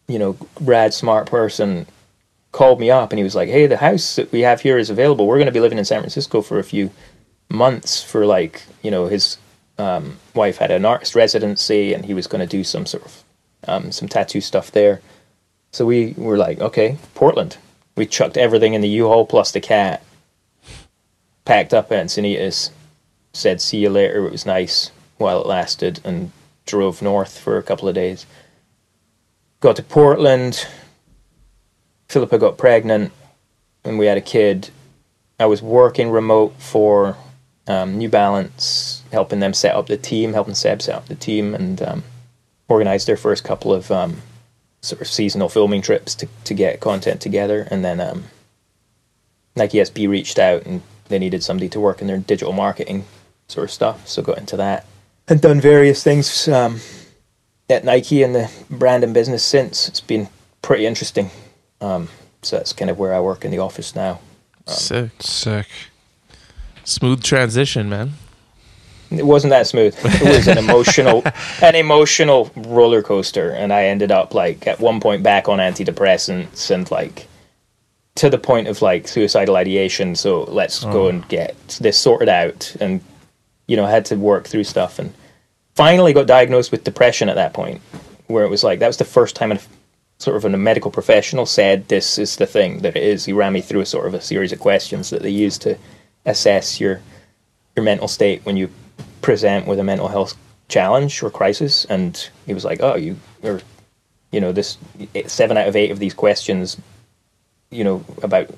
you 0.09 0.19
know 0.19 0.37
rad 0.61 0.95
smart 0.95 1.27
person 1.27 1.87
called 2.53 2.79
me 2.79 2.91
up 2.91 3.11
and 3.11 3.19
he 3.19 3.25
was 3.25 3.35
like, 3.35 3.49
"Hey, 3.49 3.67
the 3.67 3.79
house 3.79 4.17
that 4.17 4.31
we 4.33 4.41
have 4.41 4.61
here 4.61 4.79
is 4.79 4.91
available. 4.91 5.27
We're 5.27 5.39
going 5.39 5.47
to 5.47 5.53
be 5.53 5.61
living 5.61 5.79
in 5.79 5.85
San 5.85 6.01
Francisco 6.01 6.41
for 6.41 6.59
a 6.59 6.65
few 6.65 6.91
months 7.49 8.03
for 8.03 8.27
like, 8.27 8.63
you 8.83 8.91
know, 8.91 9.07
his 9.07 9.39
um, 9.79 10.19
wife 10.35 10.59
had 10.59 10.71
an 10.71 10.85
artist 10.85 11.15
residency 11.15 11.93
and 11.93 12.05
he 12.05 12.15
was 12.15 12.27
going 12.27 12.41
to 12.41 12.47
do 12.47 12.65
some 12.65 12.87
sort 12.87 13.05
of 13.05 13.25
um, 13.67 13.93
some 13.93 14.09
tattoo 14.09 14.41
stuff 14.41 14.71
there. 14.71 15.01
So 15.73 15.87
we 15.87 16.15
were 16.17 16.37
like, 16.37 16.61
okay, 16.61 16.99
Portland. 17.15 17.57
We 17.97 18.07
chucked 18.07 18.37
everything 18.37 18.75
in 18.75 18.81
the 18.81 18.89
U-Haul 18.89 19.25
plus 19.25 19.53
the 19.53 19.61
cat, 19.61 20.03
packed 21.45 21.73
up 21.73 21.91
Encinitas, 21.91 22.71
said 23.33 23.61
see 23.61 23.79
you 23.79 23.89
later. 23.91 24.27
It 24.27 24.33
was 24.33 24.47
nice 24.47 24.91
while 25.17 25.41
it 25.41 25.47
lasted, 25.47 26.01
and 26.05 26.33
drove 26.67 27.03
north 27.03 27.39
for 27.39 27.57
a 27.57 27.63
couple 27.63 27.89
of 27.89 27.95
days. 27.95 28.27
Got 29.65 29.77
to 29.77 29.83
Portland. 29.83 30.67
Philippa 32.11 32.37
got 32.37 32.59
pregnant, 32.59 33.13
and 33.83 33.99
we 33.99 34.05
had 34.05 34.19
a 34.19 34.21
kid. 34.21 34.69
I 35.41 35.47
was 35.47 35.63
working 35.63 36.11
remote 36.11 36.53
for 36.59 37.17
um, 37.67 37.97
New 37.97 38.11
Balance, 38.11 39.03
helping 39.11 39.41
them 39.41 39.55
set 39.55 39.75
up 39.75 39.87
the 39.87 39.97
team, 39.97 40.35
helping 40.35 40.55
Seb 40.55 40.83
set 40.83 40.95
up 40.95 41.07
the 41.07 41.15
team, 41.15 41.55
and 41.55 41.81
um, 41.81 42.05
organized 42.69 43.07
their 43.07 43.17
first 43.17 43.43
couple 43.43 43.73
of 43.73 43.91
um, 43.91 44.21
sort 44.83 45.01
of 45.01 45.07
seasonal 45.07 45.49
filming 45.49 45.81
trips 45.81 46.15
to, 46.17 46.29
to 46.45 46.53
get 46.53 46.81
content 46.81 47.23
together. 47.23 47.67
And 47.71 47.83
then 47.83 48.03
um, 48.03 48.25
Nike 49.57 49.79
SB 49.79 50.07
reached 50.11 50.39
out 50.39 50.67
and 50.67 50.83
they 51.09 51.19
needed 51.19 51.43
somebody 51.43 51.71
to 51.71 51.81
work 51.81 52.03
in 52.03 52.07
their 52.07 52.19
digital 52.19 52.53
marketing 52.53 53.07
sort 53.49 53.65
of 53.65 53.71
stuff, 53.71 54.07
so 54.07 54.21
got 54.21 54.37
into 54.37 54.59
that. 54.59 54.85
And 55.27 55.41
done 55.41 55.59
various 55.59 56.03
things 56.03 56.49
um, 56.49 56.81
at 57.75 57.85
Nike 57.85 58.23
and 58.23 58.35
the 58.35 58.51
brand 58.71 59.05
and 59.05 59.13
business 59.13 59.45
since. 59.45 59.89
It's 59.89 60.01
been 60.01 60.29
pretty 60.63 60.87
interesting. 60.87 61.31
Um, 61.81 62.09
so 62.43 62.57
that's 62.57 62.73
kind 62.73 62.91
of 62.91 62.99
where 62.99 63.15
I 63.15 63.21
work 63.21 63.45
in 63.45 63.51
the 63.51 63.59
office 63.59 63.95
now. 63.95 64.21
Sick. 64.67 65.11
Sick. 65.21 65.67
Smooth 66.85 67.23
transition, 67.23 67.89
man. 67.89 68.13
It 69.11 69.27
wasn't 69.27 69.51
that 69.51 69.67
smooth. 69.67 69.97
It 70.03 70.37
was 70.37 70.49
an 70.49 70.59
emotional, 70.59 71.23
an 71.63 71.75
emotional 71.75 72.51
roller 72.57 73.03
coaster, 73.03 73.51
and 73.51 73.73
I 73.73 73.85
ended 73.85 74.11
up 74.11 74.35
like 74.35 74.67
at 74.67 74.81
one 74.81 75.01
point 75.01 75.23
back 75.23 75.49
on 75.49 75.59
antidepressants 75.59 76.71
and 76.71 76.91
like 76.91 77.29
to 78.17 78.31
the 78.31 78.39
point 78.39 78.69
of 78.69 78.83
like 78.83 79.07
suicidal 79.07 79.57
ideation. 79.57 80.15
So 80.15 80.45
let's 80.45 80.85
go 80.85 81.09
and 81.09 81.27
get 81.29 81.57
this 81.81 81.99
sorted 81.99 82.29
out, 82.29 82.75
and 82.81 83.01
you 83.67 83.77
know 83.77 83.85
I 83.85 83.91
had 83.91 84.07
to 84.07 84.17
work 84.17 84.49
through 84.49 84.65
stuff, 84.65 84.99
and 84.99 85.13
finally 85.75 86.13
got 86.13 86.27
diagnosed 86.27 86.73
with 86.73 86.85
depression 86.85 87.29
at 87.29 87.37
that 87.37 87.53
point, 87.53 87.81
where 88.27 88.45
it 88.45 88.51
was 88.51 88.65
like 88.65 88.79
that 88.79 88.87
was 88.87 88.97
the 88.97 89.05
first 89.05 89.37
time 89.37 89.53
a 89.53 89.59
sort 90.19 90.37
of 90.37 90.45
a 90.45 90.57
medical 90.57 90.91
professional 90.91 91.45
said 91.45 91.89
this 91.89 92.19
is 92.19 92.37
the 92.37 92.47
thing 92.47 92.79
that 92.81 92.97
it 92.97 93.03
is. 93.03 93.25
He 93.25 93.33
ran 93.33 93.53
me 93.53 93.61
through 93.61 93.81
a 93.81 93.87
sort 93.87 94.07
of 94.07 94.15
a 94.15 94.21
series 94.21 94.53
of 94.53 94.61
questions 94.61 95.11
that 95.11 95.23
they 95.23 95.31
use 95.31 95.59
to 95.59 95.77
assess 96.25 96.81
your 96.81 97.01
your 97.77 97.85
mental 97.85 98.09
state 98.09 98.45
when 98.45 98.57
you 98.57 98.71
present 99.21 99.67
with 99.67 99.79
a 99.79 99.85
mental 99.85 100.09
health 100.09 100.37
challenge 100.69 101.23
or 101.23 101.31
crisis, 101.31 101.85
and 101.87 102.31
he 102.47 102.55
was 102.55 102.65
like, 102.65 102.81
"Oh, 102.81 102.95
you 102.95 103.17
or 103.43 103.61
you 104.31 104.41
know 104.41 104.53
this 104.53 104.79
seven 105.27 105.57
out 105.57 105.69
of 105.69 105.77
eight 105.77 105.91
of 105.91 105.99
these 105.99 106.15
questions, 106.15 106.77
you 107.71 107.85
know 107.85 108.05
about 108.23 108.51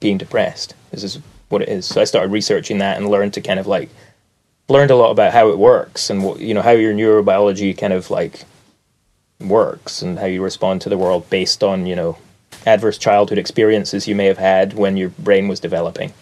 being 0.00 0.18
depressed. 0.18 0.74
This 0.90 1.04
is 1.04 1.18
what 1.50 1.62
it 1.62 1.68
is." 1.68 1.86
So 1.86 2.00
I 2.00 2.04
started 2.04 2.32
researching 2.32 2.78
that 2.78 2.96
and 2.96 3.08
learned 3.08 3.34
to 3.34 3.40
kind 3.40 3.60
of 3.60 3.66
like 3.66 3.90
learned 4.72 4.90
a 4.90 4.96
lot 4.96 5.10
about 5.10 5.32
how 5.32 5.48
it 5.50 5.58
works 5.58 6.10
and 6.10 6.24
what 6.24 6.40
you 6.40 6.54
know 6.54 6.62
how 6.62 6.70
your 6.70 6.94
neurobiology 6.94 7.76
kind 7.76 7.92
of 7.92 8.10
like 8.10 8.44
works 9.40 10.02
and 10.02 10.18
how 10.18 10.26
you 10.26 10.42
respond 10.42 10.80
to 10.82 10.88
the 10.88 10.98
world 10.98 11.28
based 11.30 11.62
on 11.62 11.86
you 11.86 11.96
know 11.96 12.16
adverse 12.66 12.98
childhood 12.98 13.38
experiences 13.38 14.08
you 14.08 14.14
may 14.14 14.26
have 14.26 14.38
had 14.38 14.74
when 14.74 14.96
your 14.96 15.10
brain 15.10 15.48
was 15.48 15.60
developing. 15.60 16.12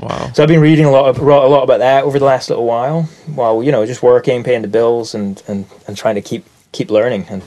Wow. 0.00 0.30
So 0.34 0.42
I've 0.42 0.48
been 0.48 0.60
reading 0.60 0.84
a 0.84 0.90
lot, 0.90 1.08
of, 1.08 1.18
a 1.18 1.24
lot 1.24 1.62
about 1.62 1.78
that 1.78 2.04
over 2.04 2.18
the 2.18 2.24
last 2.24 2.50
little 2.50 2.66
while, 2.66 3.04
while 3.34 3.62
you 3.62 3.72
know 3.72 3.86
just 3.86 4.02
working, 4.02 4.42
paying 4.42 4.62
the 4.62 4.68
bills, 4.68 5.14
and 5.14 5.42
and, 5.48 5.66
and 5.86 5.96
trying 5.96 6.16
to 6.16 6.20
keep 6.20 6.44
keep 6.72 6.90
learning. 6.90 7.26
And 7.28 7.42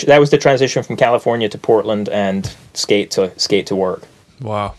that 0.00 0.18
was 0.18 0.30
the 0.30 0.38
transition 0.38 0.82
from 0.82 0.96
California 0.96 1.48
to 1.48 1.58
Portland 1.58 2.08
and 2.08 2.54
skate 2.74 3.10
to 3.12 3.38
skate 3.38 3.66
to 3.68 3.76
work. 3.76 4.02
Wow. 4.40 4.74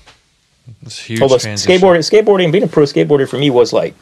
That's 0.83 0.99
huge. 0.99 1.21
Although 1.21 1.37
transition. 1.37 1.81
skateboarding, 1.81 1.99
skateboarding, 1.99 2.51
being 2.51 2.63
a 2.63 2.67
pro 2.67 2.83
skateboarder 2.83 3.27
for 3.27 3.37
me 3.37 3.49
was 3.49 3.73
like 3.73 3.95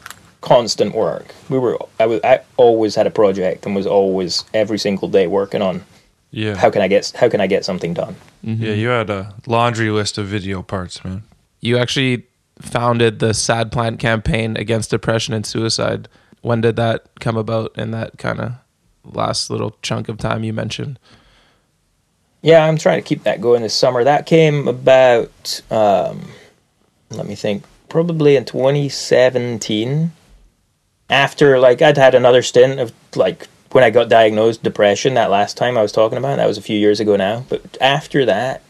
constant 0.46 0.94
work. 0.94 1.34
We 1.50 1.58
were, 1.58 1.76
I 1.98 2.06
was, 2.06 2.20
I 2.22 2.38
always 2.56 2.94
had 2.94 3.06
a 3.06 3.10
project 3.10 3.66
and 3.66 3.74
was 3.74 3.86
always 3.86 4.44
every 4.54 4.78
single 4.78 5.08
day 5.08 5.26
working 5.26 5.60
on 5.60 5.84
Yeah. 6.30 6.54
how 6.54 6.70
can 6.70 6.82
I 6.82 6.88
get 6.88 7.12
how 7.16 7.28
can 7.28 7.40
I 7.40 7.48
get 7.48 7.64
something 7.64 7.92
done. 7.94 8.14
Yeah, 8.42 8.74
you 8.74 8.88
had 8.88 9.10
a 9.10 9.34
laundry 9.46 9.90
list 9.90 10.18
of 10.18 10.26
video 10.26 10.62
parts, 10.62 11.04
man. 11.04 11.24
You 11.60 11.78
actually 11.78 12.26
founded 12.60 13.18
the 13.18 13.34
Sad 13.34 13.72
Plant 13.72 13.98
campaign 13.98 14.56
against 14.56 14.90
depression 14.90 15.34
and 15.34 15.44
suicide. 15.44 16.08
When 16.42 16.60
did 16.60 16.76
that 16.76 17.06
come 17.18 17.36
about 17.36 17.76
in 17.76 17.90
that 17.90 18.18
kind 18.18 18.38
of 18.40 18.52
last 19.04 19.50
little 19.50 19.76
chunk 19.82 20.08
of 20.08 20.18
time 20.18 20.44
you 20.44 20.52
mentioned? 20.52 20.98
Yeah, 22.42 22.64
I'm 22.64 22.78
trying 22.78 23.02
to 23.02 23.08
keep 23.08 23.24
that 23.24 23.40
going 23.40 23.62
this 23.62 23.74
summer. 23.74 24.04
That 24.04 24.26
came 24.26 24.68
about, 24.68 25.60
um, 25.72 26.30
let 27.10 27.26
me 27.26 27.34
think, 27.34 27.64
probably 27.88 28.36
in 28.36 28.44
2017. 28.44 30.12
After, 31.08 31.58
like, 31.58 31.82
I'd 31.82 31.96
had 31.96 32.14
another 32.14 32.42
stint 32.42 32.80
of, 32.80 32.92
like, 33.14 33.48
when 33.72 33.84
I 33.84 33.90
got 33.90 34.08
diagnosed 34.08 34.62
depression 34.62 35.14
that 35.14 35.30
last 35.30 35.56
time 35.56 35.76
I 35.76 35.82
was 35.82 35.92
talking 35.92 36.18
about. 36.18 36.36
That 36.36 36.46
was 36.46 36.58
a 36.58 36.62
few 36.62 36.78
years 36.78 36.98
ago 36.98 37.16
now. 37.16 37.44
But 37.48 37.76
after 37.80 38.24
that, 38.24 38.62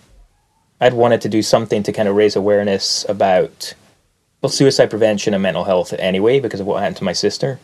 I'd 0.81 0.95
wanted 0.95 1.21
to 1.23 1.29
do 1.29 1.43
something 1.43 1.83
to 1.85 1.93
kind 1.93 2.09
of 2.09 2.17
raise 2.17 2.37
awareness 2.37 3.07
about, 3.09 3.75
well, 4.43 4.51
suicide 4.51 4.91
prevention 4.91 5.33
and 5.33 5.43
mental 5.43 5.65
health 5.65 5.93
anyway, 5.95 6.41
because 6.41 6.61
of 6.61 6.67
what 6.67 6.81
happened 6.81 6.97
to 6.99 7.05
my 7.05 7.13
sister. 7.13 7.59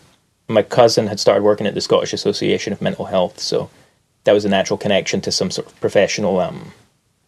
My 0.49 0.63
cousin 0.63 1.09
had 1.09 1.21
started 1.21 1.43
working 1.43 1.67
at 1.67 1.75
the 1.75 1.81
Scottish 1.81 2.13
Association 2.13 2.73
of 2.73 2.81
Mental 2.81 3.07
Health, 3.07 3.41
so 3.41 3.71
that 4.25 4.33
was 4.33 4.45
a 4.45 4.49
natural 4.49 4.79
connection 4.79 5.21
to 5.23 5.33
some 5.33 5.51
sort 5.51 5.67
of 5.67 5.81
professional 5.81 6.41
um, 6.41 6.73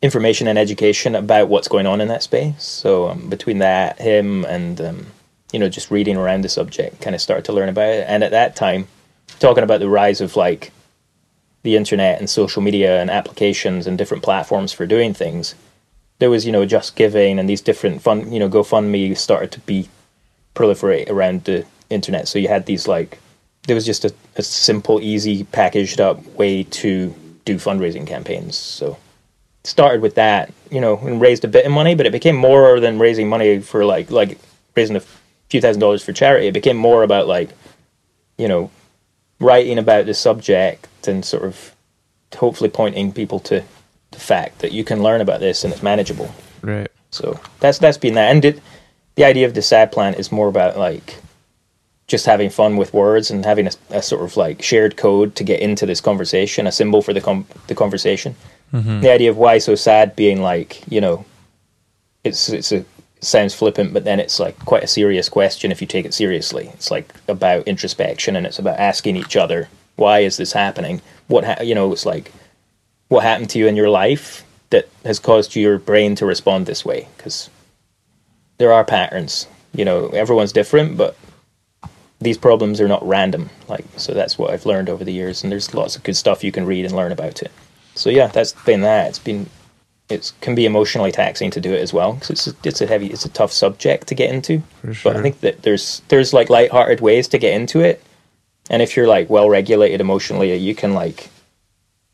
information 0.01 0.47
and 0.47 0.59
education 0.59 1.15
about 1.15 1.49
what's 1.49 1.69
going 1.69 1.87
on 1.87 2.01
in 2.01 2.09
that 2.09 2.23
space. 2.23 2.63
So 2.63 3.09
um, 3.09 3.29
between 3.29 3.59
that, 3.59 4.01
him, 4.01 4.45
and 4.45 4.81
um, 4.81 5.07
you 5.55 5.61
know, 5.61 5.69
just 5.69 5.93
reading 5.93 6.17
around 6.17 6.43
the 6.43 6.49
subject, 6.49 7.01
kind 7.01 7.15
of 7.15 7.23
started 7.23 7.45
to 7.45 7.53
learn 7.53 7.69
about 7.69 7.89
it. 7.89 8.05
And 8.09 8.25
at 8.25 8.33
that 8.33 8.57
time, 8.57 8.89
talking 9.39 9.63
about 9.63 9.79
the 9.79 9.89
rise 9.89 10.21
of 10.21 10.35
like 10.35 10.73
the 11.63 11.77
internet 11.77 12.19
and 12.19 12.29
social 12.29 12.61
media 12.61 13.01
and 13.01 13.09
applications 13.09 13.87
and 13.87 13.97
different 13.97 14.25
platforms 14.25 14.73
for 14.73 14.85
doing 14.85 15.15
things, 15.15 15.55
there 16.19 16.29
was 16.29 16.45
you 16.45 16.51
know 16.51 16.67
Just 16.67 16.97
Giving 16.97 17.39
and 17.39 17.49
these 17.49 17.61
different 17.61 18.03
fun 18.03 18.33
you 18.33 18.41
know 18.41 18.49
GoFundMe 18.49 19.17
started 19.17 19.53
to 19.53 19.61
be 19.61 19.89
proliferate 20.57 21.09
around 21.09 21.45
the 21.45 21.65
internet. 21.89 22.27
So 22.27 22.41
you 22.41 22.49
had 22.49 22.67
these 22.67 22.89
like 22.89 23.21
there 23.69 23.77
was 23.77 23.87
just 23.87 24.05
a, 24.05 24.13
a 24.35 24.43
simple, 24.43 25.01
easy, 25.01 25.45
packaged 25.45 26.01
up 26.01 26.27
way 26.35 26.65
to 26.65 27.15
do 27.45 27.57
fundraising 27.59 28.09
campaigns. 28.09 28.57
So 28.57 28.99
started 29.63 30.03
with 30.03 30.17
that, 30.17 30.53
you 30.73 30.81
know, 30.81 30.99
and 30.99 31.21
raised 31.21 31.45
a 31.45 31.49
bit 31.49 31.65
of 31.65 31.71
money, 31.71 31.95
but 31.95 32.07
it 32.07 32.13
became 32.13 32.35
more 32.35 32.81
than 32.81 32.99
raising 32.99 33.29
money 33.29 33.61
for 33.61 33.85
like 33.85 34.11
like 34.11 34.37
raising 34.75 34.97
a 34.97 35.03
few 35.55 35.61
thousand 35.61 35.79
dollars 35.79 36.03
for 36.03 36.13
charity. 36.13 36.49
It 36.49 36.53
became 36.53 36.77
more 36.77 37.05
about 37.05 37.29
like, 37.29 37.51
you 38.37 38.49
know, 38.49 38.73
writing 39.39 39.79
about 39.79 40.05
the 40.05 40.13
subject 40.13 41.07
and 41.07 41.25
sort 41.25 41.45
of 41.45 41.77
hopefully 42.35 42.69
pointing 42.69 43.13
people 43.13 43.39
to 43.39 43.63
the 44.11 44.19
fact 44.19 44.59
that 44.59 44.73
you 44.73 44.83
can 44.83 45.01
learn 45.01 45.21
about 45.21 45.39
this 45.39 45.63
and 45.63 45.73
it's 45.73 45.81
manageable. 45.81 46.35
Right. 46.61 46.91
So 47.13 47.39
that's 47.61 47.79
that's 47.79 47.99
been 47.99 48.15
that. 48.15 48.33
And 48.33 48.45
it, 48.45 48.61
the 49.15 49.23
idea 49.23 49.47
of 49.47 49.55
the 49.55 49.63
sad 49.63 49.93
plant 49.93 50.19
is 50.19 50.33
more 50.33 50.49
about 50.49 50.77
like 50.77 51.21
just 52.09 52.27
having 52.27 52.51
fun 52.51 52.77
with 52.77 52.93
words 52.93 53.31
and 53.31 53.45
having 53.45 53.69
a, 53.69 53.73
a 53.91 54.03
sort 54.03 54.23
of 54.23 54.37
like 54.37 54.61
shared 54.61 54.97
code 54.97 55.37
to 55.37 55.45
get 55.45 55.61
into 55.61 55.87
this 55.87 56.01
conversation, 56.01 56.67
a 56.67 56.73
symbol 56.73 57.01
for 57.01 57.13
the 57.13 57.21
com- 57.21 57.47
the 57.69 57.77
conversation. 57.77 58.35
Mm-hmm. 58.73 59.03
The 59.03 59.13
idea 59.13 59.31
of 59.31 59.37
why 59.37 59.59
so 59.59 59.77
sad 59.77 60.17
being 60.17 60.43
like 60.43 60.83
you 60.91 61.01
know, 61.01 61.25
it's 62.25 62.49
it's 62.49 62.73
a 62.73 62.85
sounds 63.27 63.55
flippant, 63.55 63.93
but 63.93 64.05
then 64.05 64.21
it's 64.21 64.39
like 64.39 64.59
quite 64.65 64.85
a 64.85 64.89
serious 64.89 65.29
question 65.29 65.73
if 65.73 65.81
you 65.81 65.87
take 65.87 66.05
it 66.05 66.15
seriously. 66.15 66.71
It's 66.75 66.91
like 66.91 67.15
about 67.29 67.69
introspection 67.69 68.37
and 68.37 68.47
it's 68.47 68.59
about 68.59 68.79
asking 68.79 69.17
each 69.17 69.37
other 69.37 69.69
why 69.97 70.21
is 70.21 70.37
this 70.37 70.53
happening? 70.53 71.01
What 71.29 71.45
ha- 71.45 71.63
you 71.63 71.73
know? 71.73 71.93
It's 71.93 72.05
like 72.05 72.33
what 73.09 73.23
happened 73.23 73.51
to 73.51 73.61
you 73.61 73.69
in 73.69 73.77
your 73.77 73.89
life 73.89 74.45
that 74.71 74.89
has 75.05 75.21
caused 75.21 75.55
your 75.55 75.79
brain 75.79 76.17
to 76.17 76.27
respond 76.27 76.67
this 76.67 76.85
way 76.85 77.07
because 77.17 77.49
there 78.59 78.73
are 78.73 78.85
patterns 78.85 79.47
you 79.75 79.85
know 79.85 80.09
everyone's 80.09 80.53
different 80.53 80.97
but 80.97 81.17
these 82.21 82.39
problems 82.39 82.81
are 82.81 82.89
not 82.89 83.07
random 83.07 83.51
like 83.69 83.85
so 83.97 84.13
that's 84.15 84.39
what 84.39 84.51
i've 84.51 84.67
learned 84.67 84.89
over 84.89 85.05
the 85.05 85.13
years 85.13 85.43
and 85.43 85.53
there's 85.53 85.75
lots 85.75 85.97
of 85.97 86.03
good 86.03 86.17
stuff 86.17 86.43
you 86.45 86.53
can 86.53 86.65
read 86.65 86.85
and 86.85 86.95
learn 86.95 87.13
about 87.13 87.43
it 87.43 87.53
so 87.95 88.09
yeah 88.11 88.27
that's 88.29 88.53
been 88.65 88.81
that 88.81 89.09
it's 89.09 89.19
been 89.19 89.49
it 90.11 90.33
can 90.41 90.55
be 90.55 90.67
emotionally 90.67 91.11
taxing 91.13 91.51
to 91.51 91.61
do 91.61 91.73
it 91.73 91.81
as 91.81 91.93
well 91.93 92.13
because 92.15 92.31
it's 92.31 92.47
a, 92.47 92.53
it's 92.65 92.81
a 92.81 92.87
heavy 92.87 93.07
it's 93.07 93.25
a 93.25 93.31
tough 93.31 93.53
subject 93.53 94.07
to 94.09 94.15
get 94.15 94.31
into 94.33 94.63
For 94.83 94.95
but 95.05 95.17
i 95.17 95.23
think 95.23 95.41
that 95.41 95.63
there's 95.63 96.03
there's 96.09 96.33
like 96.35 96.51
light-hearted 96.51 97.01
ways 97.01 97.27
to 97.29 97.39
get 97.39 97.55
into 97.55 97.81
it 97.81 98.03
and 98.71 98.83
if 98.83 98.97
you're 98.97 99.07
like 99.09 99.31
well 99.31 99.49
regulated 99.49 100.01
emotionally 100.01 100.55
you 100.57 100.75
can 100.75 100.93
like 100.95 101.31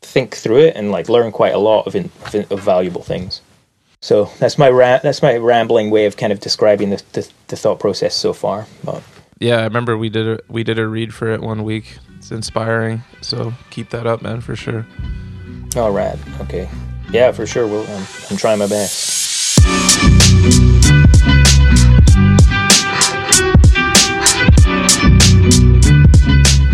think 0.01 0.35
through 0.35 0.57
it 0.61 0.75
and 0.75 0.91
like 0.91 1.09
learn 1.09 1.31
quite 1.31 1.53
a 1.53 1.57
lot 1.59 1.85
of, 1.85 1.95
in, 1.95 2.09
of, 2.25 2.33
in- 2.35 2.47
of 2.49 2.59
valuable 2.59 3.03
things. 3.03 3.39
So 4.01 4.31
that's 4.39 4.57
my 4.57 4.67
ra- 4.69 4.97
that's 5.03 5.21
my 5.21 5.37
rambling 5.37 5.91
way 5.91 6.07
of 6.07 6.17
kind 6.17 6.33
of 6.33 6.39
describing 6.39 6.89
the, 6.89 7.03
the, 7.13 7.29
the 7.49 7.55
thought 7.55 7.79
process 7.79 8.15
so 8.15 8.33
far. 8.33 8.65
But 8.83 9.03
Yeah, 9.39 9.57
I 9.57 9.63
remember 9.65 9.95
we 9.97 10.09
did 10.09 10.27
a 10.27 10.39
we 10.49 10.63
did 10.63 10.79
a 10.79 10.87
read 10.87 11.13
for 11.13 11.29
it 11.31 11.41
one 11.41 11.63
week. 11.63 11.97
It's 12.17 12.31
inspiring. 12.31 13.03
So 13.21 13.53
keep 13.69 13.91
that 13.91 14.07
up, 14.07 14.23
man, 14.23 14.41
for 14.41 14.55
sure. 14.55 14.87
all 15.75 15.91
right, 15.91 16.17
okay, 16.41 16.67
yeah, 17.11 17.31
for 17.31 17.45
sure. 17.45 17.67
We'll, 17.67 17.87
I'm 18.29 18.37
trying 18.37 18.59
my 18.59 18.67
best. 18.67 19.11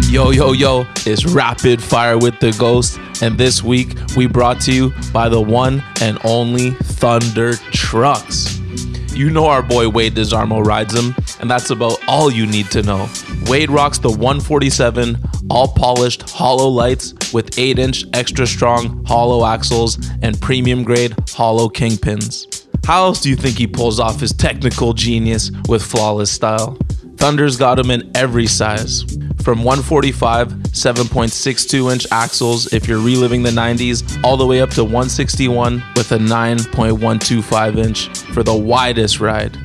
Yo, 0.09 0.31
yo, 0.31 0.53
yo, 0.53 0.87
it's 1.05 1.25
Rapid 1.25 1.83
Fire 1.83 2.17
with 2.17 2.39
the 2.39 2.55
Ghost. 2.57 2.99
And 3.21 3.37
this 3.37 3.61
week 3.61 3.95
we 4.15 4.25
brought 4.25 4.61
to 4.61 4.71
you 4.71 4.93
by 5.11 5.27
the 5.29 5.41
one 5.41 5.83
and 6.01 6.17
only 6.23 6.71
Thunder 6.71 7.53
Trucks. 7.71 8.57
You 9.13 9.29
know 9.29 9.47
our 9.47 9.61
boy 9.61 9.89
Wade 9.89 10.15
Desarmo 10.15 10.65
rides 10.65 10.93
them, 10.93 11.15
and 11.39 11.49
that's 11.49 11.69
about 11.69 11.99
all 12.07 12.31
you 12.31 12.45
need 12.45 12.69
to 12.71 12.83
know. 12.83 13.09
Wade 13.47 13.69
rocks 13.69 13.97
the 13.97 14.09
147 14.09 15.17
all 15.49 15.67
polished 15.67 16.29
hollow 16.29 16.67
lights 16.67 17.13
with 17.33 17.57
8 17.57 17.79
inch 17.79 18.05
extra 18.13 18.45
strong 18.45 19.03
hollow 19.05 19.45
axles 19.45 19.97
and 20.21 20.39
premium 20.41 20.83
grade 20.83 21.15
hollow 21.29 21.69
kingpins. 21.69 22.65
How 22.85 23.05
else 23.05 23.21
do 23.21 23.29
you 23.29 23.35
think 23.35 23.57
he 23.57 23.67
pulls 23.67 23.99
off 23.99 24.19
his 24.19 24.31
technical 24.31 24.93
genius 24.93 25.51
with 25.67 25.83
flawless 25.83 26.31
style? 26.31 26.77
Thunder's 27.17 27.57
got 27.57 27.79
him 27.79 27.91
in 27.91 28.09
every 28.15 28.47
size. 28.47 29.03
From 29.41 29.63
145, 29.63 30.49
7.62 30.49 31.91
inch 31.91 32.07
axles 32.11 32.71
if 32.73 32.87
you're 32.87 32.99
reliving 32.99 33.43
the 33.43 33.49
90s, 33.49 34.23
all 34.23 34.37
the 34.37 34.45
way 34.45 34.61
up 34.61 34.69
to 34.71 34.83
161 34.83 35.83
with 35.95 36.11
a 36.11 36.17
9.125 36.17 37.77
inch 37.77 38.09
for 38.33 38.43
the 38.43 38.55
widest 38.55 39.19
ride. 39.19 39.57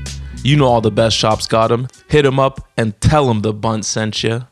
You 0.44 0.56
know 0.56 0.66
all 0.66 0.80
the 0.80 0.90
best 0.90 1.16
shops 1.16 1.46
got 1.46 1.68
them. 1.68 1.86
Hit 2.08 2.22
them 2.22 2.40
up 2.40 2.68
and 2.76 3.00
tell 3.00 3.28
them 3.28 3.42
the 3.42 3.52
bunt 3.52 3.84
sent 3.84 4.22
you. 4.24 4.46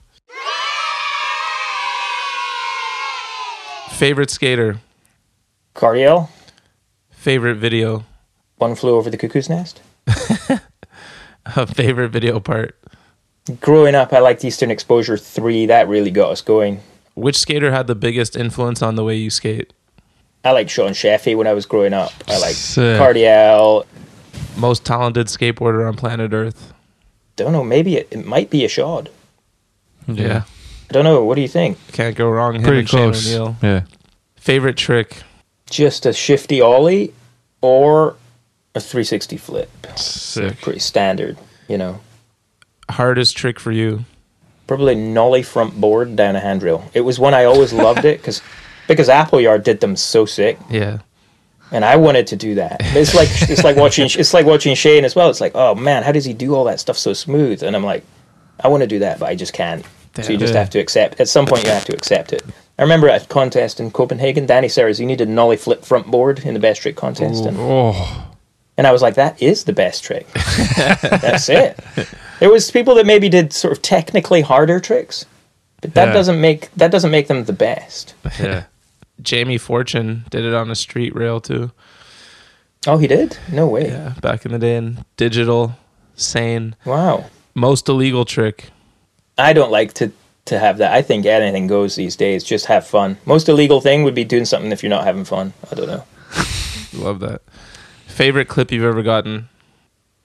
Favorite 3.91 4.31
skater, 4.31 4.79
Cardiel, 5.75 6.31
favorite 7.11 7.57
video, 7.57 8.05
one 8.57 8.75
flew 8.75 8.97
over 8.97 9.11
the 9.11 9.19
cuckoo's 9.19 9.51
nest. 9.51 9.83
A 11.57 11.67
favorite 11.67 12.11
video 12.11 12.41
part. 12.41 12.79
Growing 13.61 13.95
up, 13.95 14.13
I 14.15 14.21
liked 14.21 14.43
Eastern 14.45 14.71
Exposure 14.71 15.19
three. 15.19 15.67
That 15.67 15.87
really 15.89 16.11
got 16.11 16.31
us 16.31 16.41
going. 16.41 16.81
Which 17.15 17.37
skater 17.37 17.73
had 17.73 17.89
the 17.89 17.95
biggest 17.95 18.37
influence 18.37 18.81
on 18.81 18.95
the 18.95 19.05
way 19.05 19.17
you 19.17 19.29
skate? 19.29 19.73
I 20.45 20.53
liked 20.53 20.71
Sean 20.71 20.93
Sheffey 20.93 21.37
when 21.37 21.47
I 21.47 21.53
was 21.53 21.67
growing 21.67 21.93
up. 21.93 22.13
I 22.27 22.39
liked 22.39 22.57
Sick. 22.57 22.99
Cardiel. 22.99 23.85
Most 24.57 24.85
talented 24.85 25.27
skateboarder 25.29 25.87
on 25.87 25.97
planet 25.97 26.33
Earth. 26.33 26.73
Don't 27.37 27.53
know. 27.53 27.65
Maybe 27.65 27.97
it, 27.97 28.09
it 28.11 28.27
might 28.27 28.51
be 28.51 28.61
Ishod. 28.61 29.09
Yeah. 30.07 30.43
I 30.89 30.93
don't 30.93 31.05
know. 31.05 31.25
What 31.25 31.37
do 31.37 31.41
you 31.41 31.49
think? 31.49 31.79
Can't 31.93 32.17
go 32.17 32.29
wrong. 32.29 32.55
Him 32.57 32.63
Pretty 32.63 32.81
and 32.81 32.89
Shane 32.89 33.01
close. 33.13 33.35
O'Neill. 33.35 33.57
Yeah. 33.63 33.83
Favorite 34.37 34.77
trick? 34.77 35.23
Just 35.69 36.05
a 36.05 36.13
shifty 36.13 36.61
ollie 36.61 37.15
or 37.61 38.17
a 38.75 38.81
360 38.81 39.37
flip? 39.37 39.71
Sick. 39.97 40.61
Pretty 40.61 40.81
standard, 40.81 41.39
you 41.69 41.79
know. 41.79 42.01
Hardest 42.91 43.37
trick 43.37 43.61
for 43.61 43.71
you? 43.71 44.05
Probably 44.67 44.95
nollie 44.95 45.43
front 45.43 45.81
board 45.81 46.17
down 46.17 46.35
a 46.37 46.41
handrail. 46.41 46.91
It 46.95 47.03
was 47.03 47.19
one 47.19 47.35
I 47.35 47.45
always 47.45 47.73
loved 47.73 48.05
it 48.05 48.19
because 48.21 48.43
because 48.89 49.09
Appleyard 49.09 49.63
did 49.63 49.81
them 49.81 49.95
so 49.97 50.25
sick, 50.27 50.59
Yeah. 50.69 50.99
And 51.73 51.85
I 51.85 51.97
wanted 51.97 52.27
to 52.29 52.37
do 52.37 52.55
that. 52.57 52.77
It's 52.81 53.15
like 53.15 53.29
it's 53.51 53.65
like 53.65 53.77
watching 53.77 54.07
it's 54.07 54.35
like 54.35 54.47
watching 54.47 54.75
Shane 54.75 55.05
as 55.05 55.15
well. 55.15 55.31
It's 55.31 55.41
like, 55.41 55.53
oh 55.55 55.75
man, 55.75 56.03
how 56.03 56.13
does 56.13 56.25
he 56.25 56.33
do 56.35 56.55
all 56.55 56.65
that 56.65 56.81
stuff 56.81 56.99
so 56.99 57.13
smooth? 57.13 57.63
And 57.63 57.75
I'm 57.77 57.85
like, 57.85 58.05
I 58.63 58.69
want 58.69 58.83
to 58.83 58.87
do 58.87 58.99
that, 59.01 59.19
but 59.19 59.29
I 59.29 59.35
just 59.35 59.53
can't. 59.53 59.85
So 60.23 60.33
you 60.33 60.39
just 60.39 60.55
have 60.55 60.71
to 60.71 60.79
accept. 60.81 61.21
At 61.21 61.29
some 61.29 61.47
point, 61.47 61.65
you 61.65 61.71
have 61.71 61.85
to 61.85 61.95
accept 61.95 62.33
it. 62.33 62.43
I 62.79 62.83
remember 62.83 63.09
at 63.09 63.25
a 63.25 63.29
contest 63.29 63.79
in 63.79 63.91
Copenhagen, 63.91 64.45
Danny 64.47 64.69
you 64.77 65.07
needed 65.07 65.29
a 65.29 65.31
nollie 65.31 65.57
flip 65.57 65.85
front 65.85 66.07
board 66.11 66.41
in 66.41 66.55
the 66.55 66.61
best 66.61 66.83
trick 66.83 66.97
contest, 66.97 67.45
and 67.47 67.57
Oh. 67.59 68.27
And 68.77 68.87
I 68.87 68.93
was 68.93 69.03
like, 69.03 69.15
that 69.17 69.41
is 69.43 69.65
the 69.65 69.73
best 69.75 70.03
trick. 70.03 70.27
That's 70.77 71.49
it. 71.51 71.79
There 72.41 72.51
was 72.51 72.71
people 72.71 72.95
that 72.95 73.05
maybe 73.05 73.29
did 73.29 73.53
sort 73.53 73.73
of 73.73 73.83
technically 73.83 74.41
harder 74.41 74.81
tricks, 74.81 75.27
but 75.83 75.93
that 75.95 76.09
Yeah. 76.09 76.13
doesn't 76.15 76.41
make 76.41 76.75
that 76.77 76.91
doesn't 76.91 77.11
make 77.11 77.29
them 77.29 77.45
the 77.45 77.53
best. 77.53 78.15
Yeah. 78.41 78.65
Jamie 79.23 79.59
Fortune 79.59 80.25
did 80.31 80.45
it 80.45 80.55
on 80.55 80.71
a 80.71 80.75
street 80.75 81.15
rail 81.15 81.41
too. 81.41 81.73
Oh, 82.87 82.97
he 82.97 83.07
did? 83.07 83.37
No 83.53 83.67
way. 83.67 83.89
Yeah, 83.89 84.15
back 84.23 84.47
in 84.47 84.53
the 84.53 84.59
day 84.59 84.77
in 84.77 85.05
digital, 85.17 85.77
sane. 86.15 86.77
Wow. 86.85 87.27
Most 87.55 87.89
illegal 87.89 88.25
trick. 88.25 88.71
I 89.37 89.53
don't 89.53 89.71
like 89.71 89.93
to 89.95 90.13
to 90.47 90.59
have 90.59 90.79
that. 90.79 90.93
I 90.93 91.03
think 91.03 91.27
anything 91.27 91.67
goes 91.67 91.95
these 91.95 92.17
days. 92.17 92.43
Just 92.43 92.67
have 92.67 92.87
fun. 92.87 93.19
Most 93.25 93.49
illegal 93.49 93.81
thing 93.81 94.03
would 94.03 94.15
be 94.15 94.25
doing 94.25 94.45
something 94.45 94.73
if 94.73 94.83
you're 94.83 94.91
not 94.91 95.05
having 95.05 95.25
fun. 95.25 95.53
I 95.71 95.75
don't 95.75 95.87
know. 95.87 96.05
Love 96.95 97.21
that. 97.21 97.43
Favorite 98.07 98.49
clip 98.49 98.73
you've 98.73 98.85
ever 98.85 99.03
gotten? 99.03 99.49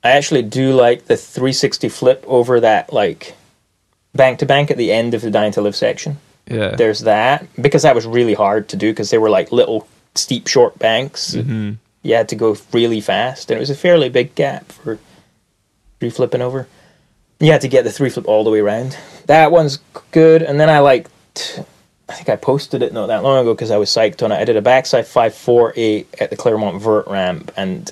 I 0.04 0.12
actually 0.12 0.43
do 0.43 0.74
like 0.74 1.06
the 1.06 1.18
360 1.18 1.89
flip 1.89 2.24
over 2.28 2.60
that 2.60 2.93
like 2.93 3.36
bank 4.14 4.39
to 4.39 4.46
bank 4.46 4.72
at 4.72 4.78
the 4.78 4.91
end 4.91 5.14
of 5.14 5.22
the 5.22 5.32
dying 5.32 5.52
to 5.54 5.62
live 5.62 5.76
section. 5.76 6.18
Yeah. 6.48 6.76
there's 6.76 7.02
that 7.02 7.48
because 7.60 7.84
that 7.84 7.96
was 7.96 8.06
really 8.06 8.36
hard 8.36 8.70
to 8.70 8.76
do 8.78 8.91
because 8.91 9.10
they 9.10 9.18
were 9.18 9.30
like 9.30 9.52
little 9.52 9.88
steep 10.14 10.48
short 10.48 10.78
banks. 10.78 11.34
Mm-hmm. 11.34 11.74
You 12.04 12.14
had 12.14 12.30
to 12.30 12.36
go 12.36 12.56
really 12.72 13.02
fast 13.02 13.50
and 13.50 13.58
it 13.58 13.60
was 13.60 13.70
a 13.70 13.76
fairly 13.76 14.10
big 14.10 14.36
gap 14.36 14.72
for 14.72 15.00
three 16.00 16.10
flipping 16.10 16.41
over. 16.41 16.68
You 17.39 17.52
had 17.52 17.62
to 17.62 17.68
get 17.68 17.84
the 17.84 17.91
three 17.91 18.10
flip 18.10 18.28
all 18.28 18.43
the 18.43 18.52
way 18.52 18.60
around. 18.60 18.98
That 19.26 19.52
one's 19.52 19.80
good 20.12 20.41
and 20.41 20.60
then 20.60 20.70
i 20.70 20.80
liked 20.80 21.10
i 22.08 22.14
think 22.14 22.30
i 22.30 22.36
posted 22.36 22.84
it 22.84 22.93
not 22.93 23.08
that 23.08 23.24
long 23.24 23.39
ago 23.39 23.54
because 23.54 23.72
i 23.72 23.78
was 23.78 23.89
psyched 23.89 24.24
on 24.24 24.32
it. 24.32 24.36
I 24.36 24.46
did 24.46 24.56
a 24.56 24.62
backside 24.62 25.08
548 25.08 26.16
at 26.22 26.30
the 26.30 26.36
claremont 26.36 26.82
vert 26.82 27.08
ramp 27.08 27.52
and 27.58 27.91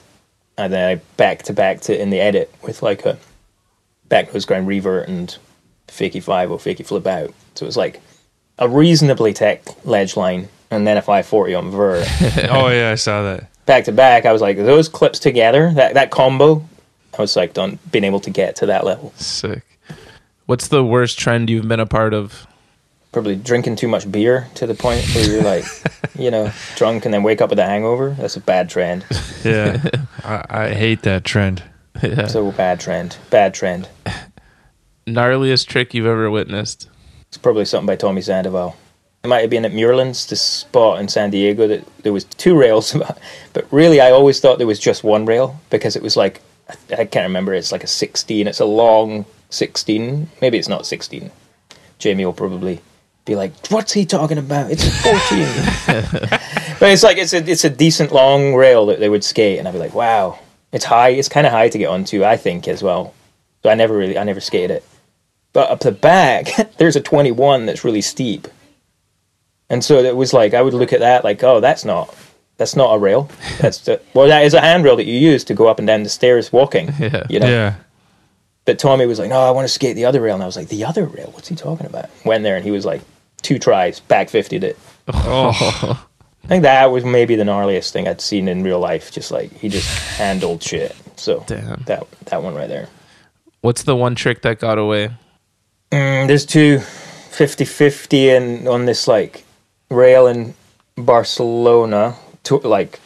and 0.58 0.72
then 0.72 0.88
i 0.88 1.02
back 1.18 1.44
to 1.44 1.54
back 1.54 1.82
to 1.82 2.00
in 2.00 2.12
the 2.12 2.20
edit 2.20 2.54
with 2.62 2.84
like 2.84 3.06
a 3.06 3.18
back 4.10 4.32
nose 4.32 4.46
grind 4.46 4.68
revert 4.68 5.08
and 5.08 5.38
fakey 5.88 6.22
5 6.22 6.52
or 6.52 6.58
fakey 6.58 6.86
flip 6.86 7.08
out. 7.08 7.34
So 7.56 7.66
it 7.66 7.68
was 7.68 7.78
like 7.78 8.02
a 8.60 8.68
reasonably 8.70 9.34
tech 9.34 9.62
ledge 9.86 10.16
line 10.16 10.48
and 10.72 10.86
then 10.88 10.98
a 10.98 11.02
540 11.02 11.56
on 11.56 11.72
vert 11.72 12.08
Oh 12.50 12.68
yeah, 12.70 12.92
I 12.92 12.96
saw 12.96 13.24
that. 13.24 13.50
back 13.66 13.86
to 13.86 13.92
back 13.92 14.26
i 14.26 14.32
was 14.32 14.42
like 14.42 14.58
those 14.58 14.90
clips 14.90 15.20
together 15.20 15.72
that 15.76 15.94
that 15.94 16.12
combo 16.12 16.64
i 17.18 17.22
was 17.22 17.36
like 17.36 17.58
on 17.58 17.80
being 17.92 18.04
able 18.04 18.20
to 18.20 18.30
get 18.30 18.56
to 18.58 18.66
that 18.68 18.84
level 18.86 19.12
Sick. 19.16 19.64
What's 20.46 20.68
the 20.68 20.84
worst 20.84 21.18
trend 21.18 21.50
you've 21.50 21.68
been 21.70 21.80
a 21.80 21.86
part 21.86 22.14
of? 22.14 22.46
probably 23.14 23.36
drinking 23.36 23.76
too 23.78 23.88
much 23.88 24.12
beer 24.12 24.48
to 24.56 24.66
the 24.68 24.74
point 24.76 25.06
where 25.16 25.30
you're 25.30 25.44
like 25.44 25.64
you 26.16 26.30
know 26.32 26.52
drunk 26.76 27.06
and 27.06 27.14
then 27.14 27.22
wake 27.24 27.42
up 27.42 27.50
with 27.52 27.60
a 27.60 27.66
hangover 27.66 28.10
that's 28.20 28.36
a 28.36 28.40
bad 28.42 28.70
trend 28.70 29.06
Yeah. 29.46 29.82
I, 30.24 30.46
I 30.50 30.74
hate 30.74 31.04
that 31.04 31.24
trend. 31.24 31.64
Yeah. 32.02 32.28
so 32.28 32.52
bad 32.52 32.80
trend 32.80 33.18
bad 33.30 33.54
trend 33.54 33.88
Gnarliest 35.08 35.68
trick 35.68 35.94
you've 35.94 36.06
ever 36.06 36.30
witnessed? 36.32 36.90
It's 37.34 37.38
probably 37.40 37.66
something 37.66 37.88
by 37.88 37.96
tommy 37.96 38.22
sandoval 38.22 38.76
it 39.24 39.30
might 39.30 39.40
have 39.40 39.50
been 39.50 39.64
at 39.64 39.72
Muirlands, 39.72 40.28
this 40.28 40.42
spot 40.42 41.00
in 41.00 41.08
San 41.08 41.30
Diego 41.30 41.66
that 41.66 41.86
there 42.04 42.12
was 42.12 42.26
two 42.26 42.58
rails, 42.58 42.94
but 43.54 43.66
really 43.72 44.02
I 44.02 44.12
always 44.12 44.42
thought 44.42 44.58
there 44.58 44.68
was 44.68 44.80
just 44.80 45.02
one 45.02 45.26
rail 45.26 45.58
because 45.70 45.96
it 45.96 46.04
was 46.04 46.18
like 46.18 46.42
I 46.92 47.06
can't 47.06 47.28
remember. 47.28 47.54
It's 47.54 47.72
like 47.72 47.86
a 47.86 47.88
sixteen. 47.88 48.48
It's 48.48 48.60
a 48.60 48.66
long 48.66 49.26
sixteen. 49.50 50.30
Maybe 50.42 50.58
it's 50.58 50.68
not 50.68 50.86
sixteen. 50.86 51.32
Jamie 52.00 52.26
will 52.26 52.34
probably 52.34 52.82
be 53.24 53.36
like, 53.36 53.54
"What's 53.68 53.94
he 53.94 54.06
talking 54.06 54.38
about? 54.38 54.70
It's 54.70 54.86
a 54.86 54.92
14. 54.92 56.30
but 56.82 56.92
it's 56.92 57.04
like 57.04 57.18
it's 57.18 57.32
a 57.32 57.50
it's 57.50 57.64
a 57.64 57.70
decent 57.70 58.12
long 58.12 58.54
rail 58.54 58.88
that 58.88 59.00
they 59.00 59.08
would 59.08 59.24
skate, 59.24 59.58
and 59.58 59.70
I'd 59.70 59.72
be 59.74 59.80
like, 59.80 59.94
"Wow, 59.94 60.38
it's 60.74 60.84
high. 60.84 61.10
It's 61.10 61.30
kind 61.30 61.48
of 61.48 61.54
high 61.54 61.70
to 61.70 61.78
get 61.78 61.88
onto, 61.88 62.26
I 62.26 62.36
think, 62.36 62.68
as 62.68 62.84
well." 62.84 63.14
So 63.64 63.70
I 63.70 63.76
never 63.76 63.96
really 63.96 64.18
I 64.18 64.26
never 64.26 64.42
skated 64.42 64.72
it. 64.72 64.86
But 65.54 65.70
up 65.70 65.80
the 65.82 65.92
back, 65.92 66.74
there's 66.78 66.96
a 66.96 67.02
21 67.02 67.66
that's 67.66 67.84
really 67.84 68.02
steep. 68.02 68.48
And 69.70 69.84
so 69.84 70.00
it 70.00 70.16
was 70.16 70.34
like 70.34 70.54
I 70.54 70.62
would 70.62 70.74
look 70.74 70.94
at 70.94 71.00
that 71.00 71.24
like, 71.24 71.44
oh, 71.44 71.60
that's 71.60 71.86
not 71.86 72.14
that's 72.58 72.76
not 72.76 72.94
a 72.94 73.00
rail. 73.00 73.30
That's 73.60 73.80
the, 73.80 74.00
well, 74.14 74.28
that 74.28 74.46
is 74.46 74.54
a 74.54 74.62
handrail 74.62 74.96
that 74.98 75.06
you 75.06 75.18
use 75.18 75.44
to 75.46 75.56
go 75.56 75.68
up 75.68 75.80
and 75.80 75.88
down 75.88 76.04
the 76.04 76.10
stairs 76.10 76.52
walking. 76.52 76.94
Yeah. 77.00 77.24
You 77.30 77.40
know. 77.40 77.48
Yeah. 77.48 77.76
But 78.66 78.80
Tommy 78.80 79.06
was 79.06 79.20
like, 79.20 79.30
no, 79.30 79.42
I 79.42 79.52
want 79.52 79.68
to 79.68 79.74
skate 79.74 79.96
the 79.96 80.06
other 80.06 80.22
rail, 80.22 80.36
and 80.36 80.44
I 80.44 80.46
was 80.46 80.56
like, 80.56 80.70
the 80.70 80.86
other 80.86 81.06
rail? 81.06 81.32
What's 81.34 81.50
he 81.50 81.56
talking 81.56 81.86
about? 81.86 82.10
Went 82.24 82.44
there 82.44 82.56
and 82.56 82.64
he 82.64 82.72
was 82.72 82.86
like, 82.86 83.02
two 83.42 83.60
tries, 83.60 84.00
back 84.00 84.30
50'd 84.30 84.64
it. 84.64 84.78
Oh. 85.12 86.08
I 86.44 86.48
think 86.48 86.64
that 86.64 86.92
was 86.92 87.04
maybe 87.04 87.36
the 87.36 87.44
gnarliest 87.44 87.92
thing 87.92 88.08
I'd 88.08 88.22
seen 88.22 88.48
in 88.48 88.64
real 88.64 88.80
life. 88.80 89.12
Just 89.12 89.32
like 89.32 89.52
he 89.54 89.70
just 89.70 89.88
handled 90.18 90.62
shit. 90.62 90.96
So 91.16 91.44
Damn. 91.48 91.84
that 91.84 92.06
that 92.26 92.44
one 92.44 92.54
right 92.54 92.68
there. 92.68 92.90
What's 93.62 93.84
the 93.84 93.96
one 93.96 94.16
trick 94.16 94.42
that 94.42 94.60
got 94.60 94.78
away? 94.78 95.12
Mm, 95.94 96.28
there's 96.28 96.46
two 96.46 96.78
50-50 96.80 98.36
and 98.36 98.68
on 98.68 98.86
this 98.86 99.08
like 99.08 99.44
rail 99.90 100.26
in 100.26 100.56
Barcelona 100.96 102.16
to, 102.44 102.58
like 102.58 103.00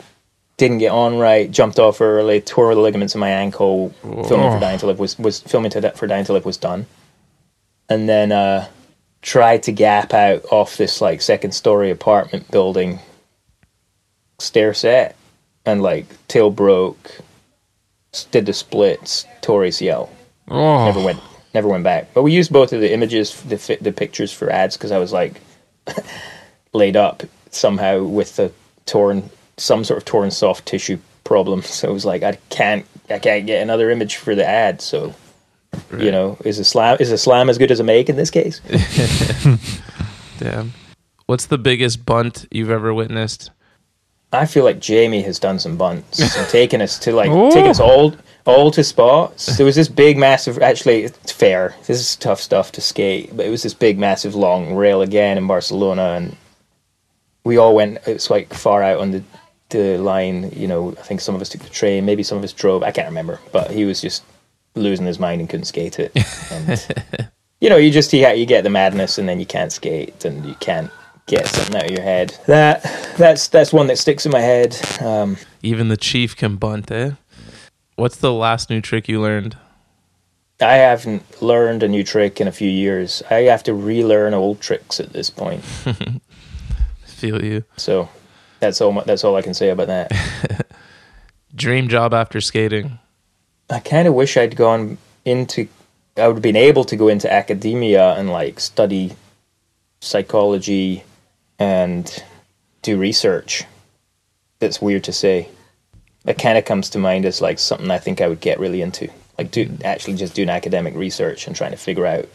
didn't 0.56 0.78
get 0.78 0.92
on 0.92 1.18
right 1.18 1.52
jumped 1.52 1.80
off 1.80 2.00
early 2.02 2.40
tore 2.42 2.74
the 2.74 2.80
ligaments 2.82 3.14
in 3.14 3.20
my 3.20 3.30
ankle 3.30 3.90
filming 4.02 4.52
for 4.52 4.60
Dying 4.60 4.80
to 4.80 4.88
Live 4.88 5.00
was 5.00 5.20
was 5.20 5.40
filming 5.42 5.70
to, 5.72 5.92
for 5.92 6.08
Dying 6.08 6.26
to 6.26 6.34
Live 6.34 6.46
was 6.46 6.58
done. 6.58 6.86
And 7.90 8.08
then 8.08 8.32
uh 8.32 8.68
tried 9.22 9.64
to 9.64 9.72
gap 9.74 10.14
out 10.14 10.46
off 10.52 10.78
this 10.78 11.02
like 11.02 11.22
second 11.22 11.52
story 11.52 11.90
apartment 11.92 12.50
building 12.52 13.00
stair 14.40 14.74
set 14.74 15.16
and 15.66 15.82
like 15.82 16.06
tail 16.30 16.50
broke 16.52 17.20
did 18.32 18.46
the 18.46 18.54
splits 18.54 19.26
tore 19.42 19.64
ACL 19.64 20.10
Oh. 20.50 20.86
never 20.86 21.04
went 21.04 21.20
never 21.58 21.68
went 21.68 21.84
back. 21.84 22.14
But 22.14 22.22
we 22.22 22.34
used 22.34 22.54
both 22.54 22.72
of 22.72 22.82
the 22.82 22.94
images, 22.94 23.42
the 23.42 23.58
fi- 23.58 23.78
the 23.82 23.92
pictures 23.92 24.32
for 24.32 24.50
ads 24.52 24.78
because 24.78 24.92
I 24.92 25.00
was 25.00 25.12
like 25.12 25.42
laid 26.74 26.96
up 26.96 27.24
somehow 27.50 28.04
with 28.04 28.36
the 28.36 28.52
torn 28.86 29.32
some 29.58 29.84
sort 29.84 29.98
of 29.98 30.06
torn 30.06 30.30
soft 30.30 30.68
tissue 30.68 31.00
problem. 31.24 31.64
So 31.78 31.90
it 31.90 31.94
was 31.94 32.06
like 32.06 32.22
I 32.22 32.38
can't 32.50 32.86
I 33.10 33.18
can't 33.18 33.48
get 33.48 33.64
another 33.64 33.90
image 33.90 34.18
for 34.18 34.36
the 34.36 34.46
ad. 34.46 34.82
So 34.82 35.16
you 35.98 36.12
know, 36.12 36.38
is 36.46 36.60
a 36.60 36.64
slam 36.64 36.98
is 37.00 37.12
a 37.12 37.18
slam 37.18 37.50
as 37.50 37.58
good 37.58 37.72
as 37.72 37.80
a 37.80 37.84
make 37.84 38.08
in 38.08 38.16
this 38.16 38.30
case? 38.30 38.62
Damn. 40.40 40.74
What's 41.26 41.48
the 41.48 41.58
biggest 41.58 42.06
bunt 42.06 42.46
you've 42.52 42.70
ever 42.70 42.94
witnessed? 42.94 43.52
I 44.32 44.46
feel 44.46 44.64
like 44.64 44.80
Jamie 44.80 45.24
has 45.24 45.40
done 45.40 45.58
some 45.58 45.78
bunts 45.78 46.20
and 46.38 46.48
taken 46.50 46.82
us 46.82 47.00
to 47.00 47.14
like 47.14 47.32
taking 47.52 47.70
us 47.70 47.80
all 47.80 48.16
all 48.48 48.72
to 48.72 48.84
spots. 48.84 49.58
There 49.58 49.66
was 49.66 49.76
this 49.76 49.90
big 49.90 50.18
massive 50.18 50.58
actually 50.60 51.04
it's 51.04 51.32
fair. 51.32 51.76
This 51.86 52.00
is 52.00 52.16
tough 52.16 52.42
stuff 52.42 52.72
to 52.74 52.82
skate, 52.82 53.36
but 53.36 53.46
it 53.46 53.50
was 53.50 53.62
this 53.62 53.74
big 53.74 54.00
massive 54.00 54.34
long 54.34 54.74
rail 54.74 55.02
again 55.02 55.38
in 55.38 55.46
Barcelona 55.46 56.14
and 56.16 56.36
we 57.44 57.58
all 57.58 57.76
went 57.76 58.00
it's 58.08 58.30
like 58.30 58.54
far 58.54 58.82
out 58.82 59.00
on 59.00 59.12
the 59.12 59.24
the 59.70 59.98
line, 59.98 60.50
you 60.56 60.66
know, 60.66 60.96
I 60.98 61.02
think 61.02 61.20
some 61.20 61.36
of 61.36 61.42
us 61.42 61.50
took 61.50 61.62
the 61.62 61.70
train, 61.70 62.06
maybe 62.06 62.24
some 62.24 62.38
of 62.38 62.44
us 62.44 62.54
drove, 62.54 62.84
I 62.84 62.92
can't 62.92 63.10
remember, 63.10 63.42
but 63.52 63.70
he 63.70 63.84
was 63.84 64.00
just 64.00 64.24
losing 64.76 65.06
his 65.06 65.20
mind 65.20 65.42
and 65.42 65.50
couldn't 65.50 65.66
skate 65.66 66.00
it. 66.00 66.16
And 66.52 67.30
you 67.60 67.70
know, 67.70 67.76
you 67.76 67.92
just 67.92 68.14
you, 68.14 68.26
you 68.30 68.46
get 68.46 68.64
the 68.64 68.70
madness 68.70 69.18
and 69.18 69.28
then 69.28 69.42
you 69.42 69.46
can't 69.46 69.74
skate 69.74 70.24
and 70.24 70.46
you 70.46 70.56
can't 70.62 70.90
get 71.26 71.48
something 71.48 71.76
out 71.76 71.86
of 71.86 71.92
your 71.92 72.02
head. 72.02 72.38
That 72.48 72.82
that's 73.18 73.50
that's 73.50 73.74
one 73.74 73.88
that 73.88 73.98
sticks 73.98 74.26
in 74.26 74.32
my 74.32 74.40
head. 74.40 74.78
Um, 75.02 75.36
Even 75.62 75.90
the 75.90 75.98
chief 75.98 76.36
can 76.36 76.56
bunt, 76.56 76.90
eh? 76.92 77.12
What's 77.98 78.18
the 78.18 78.32
last 78.32 78.70
new 78.70 78.80
trick 78.80 79.10
you 79.10 79.20
learned? 79.20 79.58
I 80.62 80.76
haven't 80.76 81.42
learned 81.42 81.82
a 81.82 81.88
new 81.88 82.04
trick 82.04 82.40
in 82.40 82.48
a 82.48 82.52
few 82.52 82.70
years. 82.70 83.24
I 83.32 83.42
have 83.50 83.64
to 83.64 83.74
relearn 83.74 84.36
old 84.36 84.62
tricks 84.62 85.00
at 85.00 85.14
this 85.14 85.32
point. 85.32 85.64
Feel 87.06 87.44
you. 87.44 87.64
So 87.76 88.08
that's 88.60 88.82
all. 88.82 89.02
That's 89.02 89.24
all 89.24 89.36
I 89.36 89.42
can 89.42 89.56
say 89.56 89.70
about 89.70 89.88
that. 89.88 90.12
Dream 91.56 91.88
job 91.88 92.14
after 92.14 92.40
skating. 92.40 93.00
I 93.68 93.80
kind 93.80 94.08
of 94.08 94.14
wish 94.14 94.38
I'd 94.38 94.56
gone 94.56 95.00
into. 95.26 95.68
I 96.18 96.28
would 96.28 96.36
have 96.36 96.44
been 96.44 96.56
able 96.56 96.84
to 96.86 96.96
go 96.96 97.08
into 97.08 97.32
academia 97.34 98.14
and 98.14 98.30
like 98.30 98.60
study 98.60 99.16
psychology 100.02 101.04
and 101.58 102.24
do 102.84 102.96
research. 102.96 103.64
That's 104.60 104.80
weird 104.80 105.04
to 105.06 105.14
say. 105.14 105.50
It 106.28 106.38
kind 106.38 106.58
of 106.58 106.66
comes 106.66 106.90
to 106.92 107.00
mind 107.00 107.26
as 107.26 107.42
like 107.42 107.58
something 107.58 107.90
I 107.90 107.98
think 107.98 108.22
I 108.22 108.28
would 108.28 108.42
get 108.42 108.60
really 108.60 108.82
into. 108.82 109.10
Like 109.38 109.50
do 109.50 109.76
actually 109.84 110.16
just 110.16 110.36
doing 110.36 110.50
academic 110.50 110.94
research 110.96 111.48
and 111.48 111.56
trying 111.56 111.72
to 111.72 111.78
figure 111.78 112.06
out, 112.06 112.28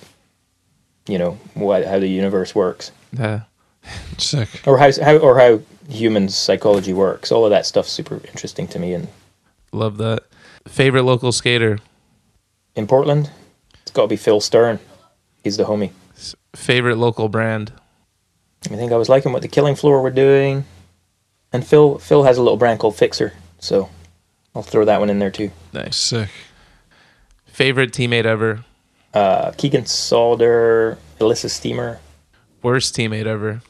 you 1.06 1.18
know, 1.18 1.32
what 1.54 1.84
how 1.86 1.98
the 1.98 2.08
universe 2.08 2.54
works 2.54 2.90
Yeah. 3.12 3.42
Sick. 4.18 4.48
or 4.66 4.78
how, 4.78 4.90
how 5.02 5.16
or 5.18 5.38
how 5.38 5.60
human 5.88 6.28
psychology 6.28 6.92
works. 6.92 7.30
All 7.32 7.44
of 7.44 7.50
that 7.50 7.66
stuff's 7.66 7.90
super 7.92 8.16
interesting 8.16 8.66
to 8.68 8.78
me. 8.78 8.94
And 8.94 9.08
Love 9.72 9.98
that. 9.98 10.22
Favorite 10.66 11.02
local 11.02 11.32
skater. 11.32 11.78
in 12.76 12.86
Portland, 12.86 13.30
it's 13.82 13.90
got 13.90 14.02
to 14.02 14.08
be 14.08 14.16
Phil 14.16 14.40
Stern. 14.40 14.78
He's 15.42 15.56
the 15.56 15.64
homie. 15.64 15.90
Favorite 16.54 16.96
local 16.98 17.28
brand. 17.28 17.72
I 18.66 18.76
think 18.76 18.92
I 18.92 18.96
was 18.96 19.08
liking 19.08 19.32
what 19.32 19.42
the 19.42 19.48
Killing 19.48 19.74
Floor 19.74 20.00
were 20.00 20.10
doing, 20.12 20.64
and 21.52 21.66
Phil 21.66 21.98
Phil 21.98 22.22
has 22.22 22.38
a 22.38 22.42
little 22.42 22.56
brand 22.58 22.78
called 22.78 22.94
Fixer, 22.94 23.32
so 23.62 23.88
I'll 24.54 24.62
throw 24.62 24.84
that 24.84 24.98
one 25.00 25.08
in 25.08 25.18
there 25.20 25.30
too. 25.30 25.50
Nice. 25.72 25.96
Sick. 25.96 26.28
Favorite 27.46 27.92
teammate 27.92 28.24
ever. 28.26 28.64
Uh, 29.14 29.52
Keegan 29.52 29.86
Sauder, 29.86 30.98
Elissa 31.20 31.48
Steamer. 31.48 32.00
Worst 32.62 32.94
teammate 32.96 33.26
ever. 33.26 33.60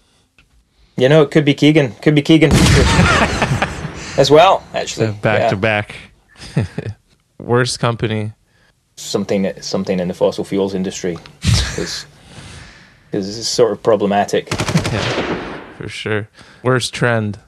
You 0.97 1.09
know, 1.09 1.22
it 1.22 1.30
could 1.30 1.45
be 1.45 1.55
Keegan. 1.55 1.93
Could 1.97 2.14
be 2.14 2.22
Keegan 2.22 2.51
as 4.16 4.30
well. 4.30 4.62
Actually, 4.74 5.12
Back 5.12 5.40
Yeah. 5.40 5.51
to 5.51 5.57
back. 5.57 5.95
Worst 7.38 7.78
company. 7.80 8.32
something 8.97 9.51
something 9.61 9.99
in 10.01 10.07
the 10.09 10.14
fossil 10.14 10.45
fuels 10.45 10.74
industry 10.74 11.16
is 11.78 12.07
is 13.12 13.26
is 13.28 13.49
sort 13.49 13.72
of 13.72 13.82
problematic. 13.82 14.49
Yeah, 14.93 15.61
For 15.78 15.88
sure. 15.88 16.28
Worst 16.62 16.93
trend. 16.95 17.38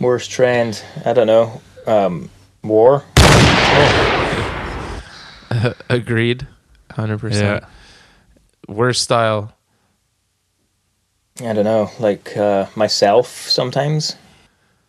Worst 0.00 0.30
trend, 0.30 0.82
I 1.04 1.12
don't 1.12 1.26
know. 1.26 1.60
Um, 1.86 2.30
war. 2.62 3.04
Agreed. 5.90 6.46
100%. 6.90 7.34
Yeah. 7.34 7.60
Worst 8.66 9.02
style. 9.02 9.52
I 11.40 11.52
don't 11.52 11.64
know, 11.64 11.90
like 11.98 12.36
uh, 12.36 12.66
myself 12.74 13.28
sometimes. 13.28 14.16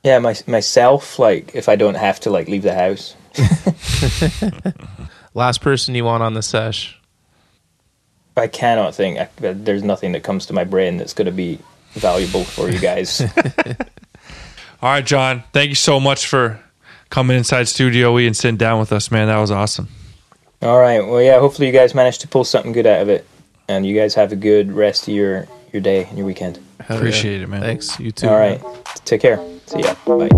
Yeah, 0.04 0.20
my 0.20 0.36
myself. 0.48 1.20
Like 1.20 1.56
if 1.56 1.70
I 1.70 1.76
don't 1.76 1.96
have 1.96 2.20
to 2.22 2.30
like 2.30 2.48
leave 2.48 2.64
the 2.64 2.74
house. 2.74 3.16
Last 5.34 5.62
person 5.62 5.96
you 5.96 6.04
want 6.04 6.24
on 6.24 6.34
the 6.34 6.42
sesh. 6.42 7.00
I 8.36 8.48
cannot 8.48 8.96
think. 8.96 9.20
I, 9.20 9.30
there's 9.40 9.84
nothing 9.84 10.12
that 10.14 10.24
comes 10.24 10.46
to 10.48 10.54
my 10.54 10.64
brain 10.64 10.98
that's 10.98 11.14
going 11.14 11.28
to 11.28 11.32
be 11.32 11.60
valuable 11.94 12.44
for 12.44 12.70
you 12.70 12.80
guys. 12.80 13.22
All 14.82 14.90
right, 14.90 15.06
John. 15.06 15.44
Thank 15.54 15.70
you 15.70 15.76
so 15.76 16.00
much 16.00 16.26
for 16.26 16.60
coming 17.10 17.38
inside 17.38 17.68
Studio 17.68 18.18
E 18.18 18.26
and 18.26 18.36
sitting 18.36 18.58
down 18.58 18.80
with 18.80 18.92
us, 18.92 19.12
man. 19.12 19.28
That 19.28 19.38
was 19.38 19.52
awesome. 19.52 19.90
All 20.62 20.80
right. 20.80 21.06
Well, 21.06 21.22
yeah. 21.22 21.40
Hopefully, 21.40 21.68
you 21.68 21.74
guys 21.74 21.94
managed 21.94 22.22
to 22.22 22.28
pull 22.28 22.44
something 22.44 22.72
good 22.72 22.88
out 22.88 23.02
of 23.02 23.10
it, 23.10 23.28
and 23.68 23.86
you 23.86 23.96
guys 23.96 24.16
have 24.16 24.32
a 24.32 24.36
good 24.36 24.72
rest 24.72 25.08
of 25.08 25.14
your 25.14 25.48
your 25.72 25.82
day 25.82 26.06
and 26.06 26.18
your 26.18 26.26
weekend. 26.26 26.60
Hell 26.80 26.98
Appreciate 26.98 27.42
it, 27.42 27.48
man. 27.48 27.62
Thanks. 27.62 28.00
You 28.00 28.12
too. 28.12 28.28
All 28.28 28.36
right. 28.36 28.62
Take 29.06 29.22
care. 29.22 29.40
See 29.68 29.82
ya. 29.82 29.96
Bye. 30.06 30.30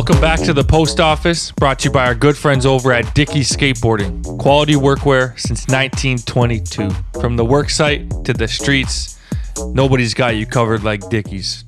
Welcome 0.00 0.22
back 0.22 0.40
to 0.44 0.54
the 0.54 0.64
post 0.64 0.98
office, 0.98 1.52
brought 1.52 1.80
to 1.80 1.88
you 1.88 1.92
by 1.92 2.06
our 2.06 2.14
good 2.14 2.34
friends 2.34 2.64
over 2.64 2.90
at 2.90 3.14
Dickies 3.14 3.50
Skateboarding. 3.50 4.24
Quality 4.38 4.72
workwear 4.72 5.38
since 5.38 5.66
1922. 5.68 6.88
From 7.20 7.36
the 7.36 7.44
work 7.44 7.68
site 7.68 8.08
to 8.24 8.32
the 8.32 8.48
streets, 8.48 9.20
nobody's 9.58 10.14
got 10.14 10.36
you 10.36 10.46
covered 10.46 10.84
like 10.84 11.06
Dickies. 11.10 11.66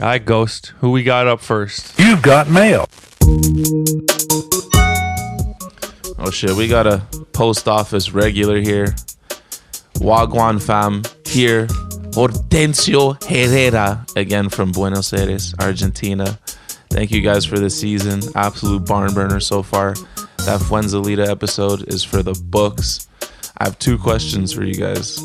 All 0.00 0.06
right, 0.06 0.24
Ghost, 0.24 0.74
who 0.78 0.92
we 0.92 1.02
got 1.02 1.26
up 1.26 1.40
first? 1.40 1.98
You've 1.98 2.22
got 2.22 2.48
mail. 2.48 2.86
Oh 6.20 6.30
shit, 6.30 6.52
we 6.52 6.68
got 6.68 6.86
a 6.86 6.98
post 7.32 7.66
office 7.66 8.12
regular 8.12 8.60
here. 8.60 8.94
Wagwan 9.94 10.62
fam 10.62 11.02
here. 11.26 11.66
Hortensio 12.14 13.14
Herrera 13.28 14.06
again 14.14 14.50
from 14.50 14.70
Buenos 14.70 15.12
Aires, 15.12 15.52
Argentina. 15.58 16.38
Thank 16.90 17.10
you 17.10 17.20
guys 17.20 17.44
for 17.44 17.58
the 17.58 17.70
season. 17.70 18.22
Absolute 18.34 18.86
barn 18.86 19.12
burner 19.12 19.40
so 19.40 19.62
far. 19.62 19.94
That 20.38 20.60
Fuenzalita 20.60 21.28
episode 21.28 21.88
is 21.88 22.04
for 22.04 22.22
the 22.22 22.34
books. 22.44 23.08
I 23.58 23.64
have 23.64 23.78
two 23.78 23.98
questions 23.98 24.52
for 24.52 24.64
you 24.64 24.74
guys. 24.74 25.20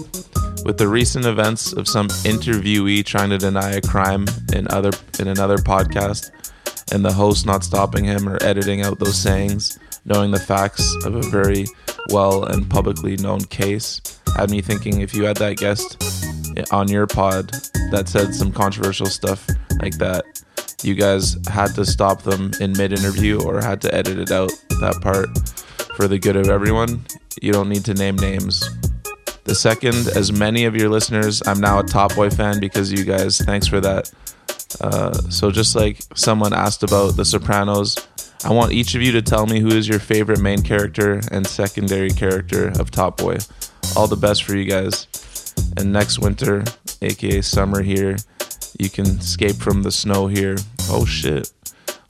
With 0.65 0.77
the 0.77 0.87
recent 0.87 1.25
events 1.25 1.73
of 1.73 1.87
some 1.87 2.07
interviewee 2.07 3.05
trying 3.05 3.29
to 3.29 3.37
deny 3.37 3.71
a 3.71 3.81
crime 3.81 4.25
in 4.53 4.67
other 4.69 4.91
in 5.19 5.27
another 5.27 5.57
podcast, 5.57 6.31
and 6.91 7.03
the 7.05 7.13
host 7.13 7.45
not 7.45 7.63
stopping 7.63 8.05
him 8.05 8.27
or 8.27 8.37
editing 8.43 8.81
out 8.81 8.99
those 8.99 9.17
sayings, 9.17 9.79
knowing 10.05 10.31
the 10.31 10.39
facts 10.39 10.93
of 11.05 11.15
a 11.15 11.21
very 11.21 11.65
well 12.09 12.43
and 12.43 12.69
publicly 12.69 13.15
known 13.17 13.39
case, 13.45 14.01
had 14.35 14.49
me 14.49 14.61
thinking 14.61 15.01
if 15.01 15.13
you 15.13 15.23
had 15.23 15.37
that 15.37 15.57
guest 15.57 16.01
on 16.71 16.87
your 16.87 17.07
pod 17.07 17.49
that 17.91 18.07
said 18.07 18.33
some 18.33 18.51
controversial 18.51 19.05
stuff 19.05 19.47
like 19.81 19.97
that, 19.97 20.23
you 20.83 20.95
guys 20.95 21.37
had 21.47 21.75
to 21.75 21.85
stop 21.85 22.23
them 22.23 22.51
in 22.59 22.73
mid 22.73 22.93
interview 22.93 23.41
or 23.41 23.61
had 23.61 23.81
to 23.81 23.93
edit 23.93 24.17
it 24.17 24.31
out, 24.31 24.51
that 24.79 24.99
part, 25.01 25.29
for 25.95 26.07
the 26.07 26.19
good 26.19 26.35
of 26.35 26.49
everyone. 26.49 27.05
You 27.41 27.51
don't 27.51 27.69
need 27.69 27.85
to 27.85 27.93
name 27.93 28.15
names. 28.15 28.69
The 29.43 29.55
second, 29.55 30.07
as 30.15 30.31
many 30.31 30.65
of 30.65 30.75
your 30.75 30.89
listeners, 30.89 31.41
I'm 31.45 31.59
now 31.59 31.79
a 31.79 31.83
Top 31.83 32.15
Boy 32.15 32.29
fan 32.29 32.59
because 32.59 32.91
you 32.91 33.03
guys. 33.03 33.39
Thanks 33.39 33.67
for 33.67 33.79
that. 33.81 34.11
Uh, 34.79 35.13
so 35.29 35.51
just 35.51 35.75
like 35.75 35.99
someone 36.15 36.53
asked 36.53 36.83
about 36.83 37.15
The 37.15 37.25
Sopranos, 37.25 37.97
I 38.43 38.51
want 38.53 38.71
each 38.71 38.95
of 38.95 39.01
you 39.01 39.11
to 39.13 39.21
tell 39.21 39.45
me 39.45 39.59
who 39.59 39.69
is 39.69 39.87
your 39.87 39.99
favorite 39.99 40.39
main 40.39 40.61
character 40.61 41.21
and 41.31 41.45
secondary 41.45 42.09
character 42.09 42.69
of 42.79 42.91
Top 42.91 43.17
Boy. 43.17 43.37
All 43.95 44.07
the 44.07 44.15
best 44.15 44.43
for 44.43 44.55
you 44.55 44.65
guys. 44.65 45.07
And 45.77 45.91
next 45.91 46.19
winter, 46.19 46.63
aka 47.01 47.41
summer 47.41 47.81
here, 47.81 48.17
you 48.79 48.89
can 48.89 49.05
escape 49.05 49.57
from 49.57 49.83
the 49.83 49.91
snow 49.91 50.27
here. 50.27 50.55
Oh 50.89 51.05
shit. 51.05 51.51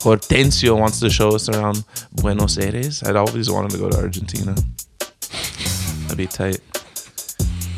Hortensio 0.02 0.74
wants 0.74 0.98
to 1.00 1.10
show 1.10 1.34
us 1.34 1.48
around 1.48 1.84
Buenos 2.12 2.58
Aires. 2.58 3.02
I'd 3.04 3.16
always 3.16 3.50
wanted 3.50 3.70
to 3.72 3.78
go 3.78 3.88
to 3.88 3.98
Argentina. 3.98 4.54
That'd 6.02 6.16
be 6.18 6.26
tight. 6.26 6.60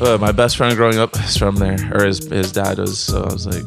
Uh, 0.00 0.18
my 0.18 0.32
best 0.32 0.56
friend 0.56 0.74
growing 0.76 0.98
up 0.98 1.14
is 1.16 1.36
from 1.36 1.56
there, 1.56 1.78
or 1.92 2.04
his 2.04 2.26
his 2.28 2.50
dad 2.50 2.78
was. 2.78 2.98
So 2.98 3.22
I 3.22 3.32
was 3.32 3.46
like, 3.46 3.64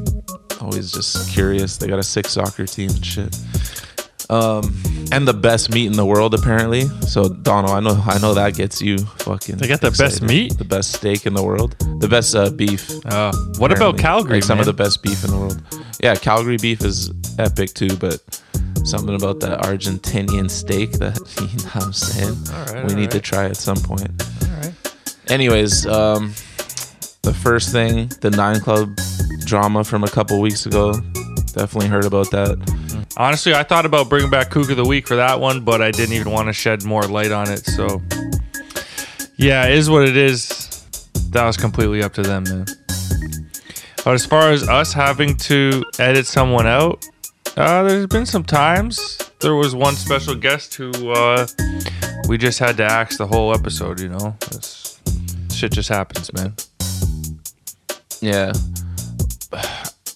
always 0.62 0.92
just 0.92 1.32
curious. 1.32 1.78
They 1.78 1.88
got 1.88 2.00
a 2.00 2.04
six 2.04 2.32
soccer 2.32 2.66
team 2.66 2.90
and 2.90 3.06
shit. 3.06 3.38
Um, 4.30 4.76
and 5.12 5.28
the 5.28 5.34
best 5.34 5.72
meat 5.72 5.86
in 5.88 5.94
the 5.94 6.06
world 6.06 6.34
apparently. 6.34 6.82
So 7.08 7.30
Donald, 7.30 7.74
I 7.74 7.80
know 7.80 8.02
I 8.06 8.20
know 8.20 8.34
that 8.34 8.56
gets 8.56 8.82
you 8.82 8.98
fucking. 8.98 9.58
They 9.58 9.68
got 9.68 9.82
the 9.82 9.92
best 9.92 10.22
meat? 10.22 10.58
the 10.58 10.66
best 10.66 10.94
steak 10.94 11.26
in 11.26 11.34
the 11.34 11.44
world, 11.44 11.78
the 12.00 12.08
best 12.08 12.36
uh, 12.36 12.50
beef. 12.50 12.90
Uh, 13.06 13.32
what 13.58 13.72
about. 13.72 13.98
Calgary? 13.98 14.36
Like 14.36 14.44
some 14.44 14.60
of 14.60 14.66
the 14.66 14.74
best 14.74 15.02
beef 15.02 15.24
in 15.24 15.32
the 15.32 15.38
world. 15.38 15.62
Yeah, 16.02 16.16
Calgary 16.16 16.58
beef 16.58 16.82
is 16.84 17.12
epic 17.40 17.74
too, 17.74 17.96
but 17.98 18.22
something 18.84 19.16
about 19.16 19.40
that 19.42 19.62
Argentinian 19.62 20.50
steak 20.50 20.92
that 20.94 21.18
you 21.42 21.58
know 21.64 21.70
what 21.72 21.84
I'm 21.86 21.94
saying. 21.94 22.76
right, 22.76 22.86
we 22.88 22.96
need 22.96 23.12
to 23.12 23.20
try 23.20 23.46
at 23.46 23.58
some 23.58 23.78
point. 23.78 24.10
All 24.44 24.58
right. 24.58 24.74
Anyways, 25.30 25.86
um, 25.88 26.34
the 27.24 27.34
first 27.34 27.72
thing, 27.72 28.10
the 28.22 28.30
Nine 28.32 28.60
Club 28.60 28.98
drama 29.46 29.84
from 29.84 30.04
a 30.04 30.10
couple 30.10 30.40
weeks 30.42 30.66
ago. 30.66 30.94
Definitely 31.58 31.88
heard 31.90 32.06
about 32.06 32.30
that. 32.32 33.08
Honestly, 33.18 33.54
I 33.56 33.64
thought 33.64 33.86
about 33.88 34.10
bringing 34.10 34.30
back 34.30 34.52
Kook 34.52 34.70
of 34.70 34.78
the 34.78 34.86
Week 34.86 35.08
for 35.08 35.16
that 35.16 35.40
one, 35.40 35.62
but 35.66 35.82
I 35.82 35.90
didn't 35.90 36.14
even 36.14 36.32
want 36.32 36.48
to 36.50 36.54
shed 36.54 36.84
more 36.84 37.02
light 37.04 37.32
on 37.32 37.50
it. 37.50 37.66
So, 37.66 38.00
yeah, 39.38 39.66
it 39.66 39.74
is 39.74 39.90
what 39.90 40.08
it 40.08 40.16
is. 40.16 40.86
That 41.32 41.46
was 41.46 41.58
completely 41.58 42.04
up 42.04 42.14
to 42.14 42.22
them, 42.22 42.44
man. 42.44 42.66
But 44.06 44.14
as 44.14 44.24
far 44.26 44.52
as 44.52 44.70
us 44.70 44.94
having 44.94 45.36
to 45.38 45.84
edit 45.98 46.28
someone 46.28 46.68
out, 46.68 47.04
uh, 47.58 47.84
there's 47.84 48.06
been 48.06 48.28
some 48.28 48.44
times. 48.44 49.18
There 49.40 49.56
was 49.56 49.74
one 49.74 49.96
special 49.96 50.36
guest 50.36 50.76
who 50.76 50.92
uh, 51.12 51.48
we 52.30 52.38
just 52.38 52.60
had 52.60 52.78
to 52.78 52.84
axe 52.86 53.18
the 53.18 53.26
whole 53.28 53.52
episode. 53.54 54.00
You 54.00 54.10
know, 54.10 54.36
It's- 54.44 55.00
shit 55.56 55.72
just 55.72 55.90
happens, 55.90 56.32
man. 56.34 56.54
Yeah. 58.22 58.54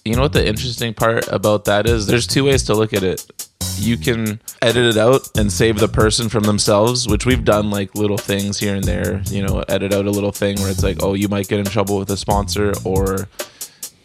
You 0.04 0.16
know 0.16 0.22
what 0.22 0.32
the 0.32 0.46
interesting 0.46 0.94
part 0.94 1.28
about 1.28 1.64
that 1.66 1.88
is? 1.88 2.06
There's 2.06 2.26
two 2.26 2.44
ways 2.44 2.64
to 2.64 2.74
look 2.74 2.92
at 2.92 3.04
it. 3.04 3.30
You 3.76 3.96
can 3.96 4.40
edit 4.60 4.96
it 4.96 4.96
out 4.96 5.28
and 5.38 5.50
save 5.52 5.78
the 5.78 5.88
person 5.88 6.28
from 6.28 6.42
themselves, 6.44 7.08
which 7.08 7.24
we've 7.24 7.44
done 7.44 7.70
like 7.70 7.94
little 7.94 8.18
things 8.18 8.58
here 8.58 8.74
and 8.74 8.84
there. 8.84 9.22
You 9.26 9.42
know, 9.46 9.60
edit 9.68 9.92
out 9.92 10.06
a 10.06 10.10
little 10.10 10.32
thing 10.32 10.58
where 10.60 10.70
it's 10.70 10.82
like, 10.82 10.98
oh, 11.02 11.14
you 11.14 11.28
might 11.28 11.48
get 11.48 11.60
in 11.60 11.66
trouble 11.66 11.98
with 11.98 12.10
a 12.10 12.16
sponsor 12.16 12.72
or 12.84 13.28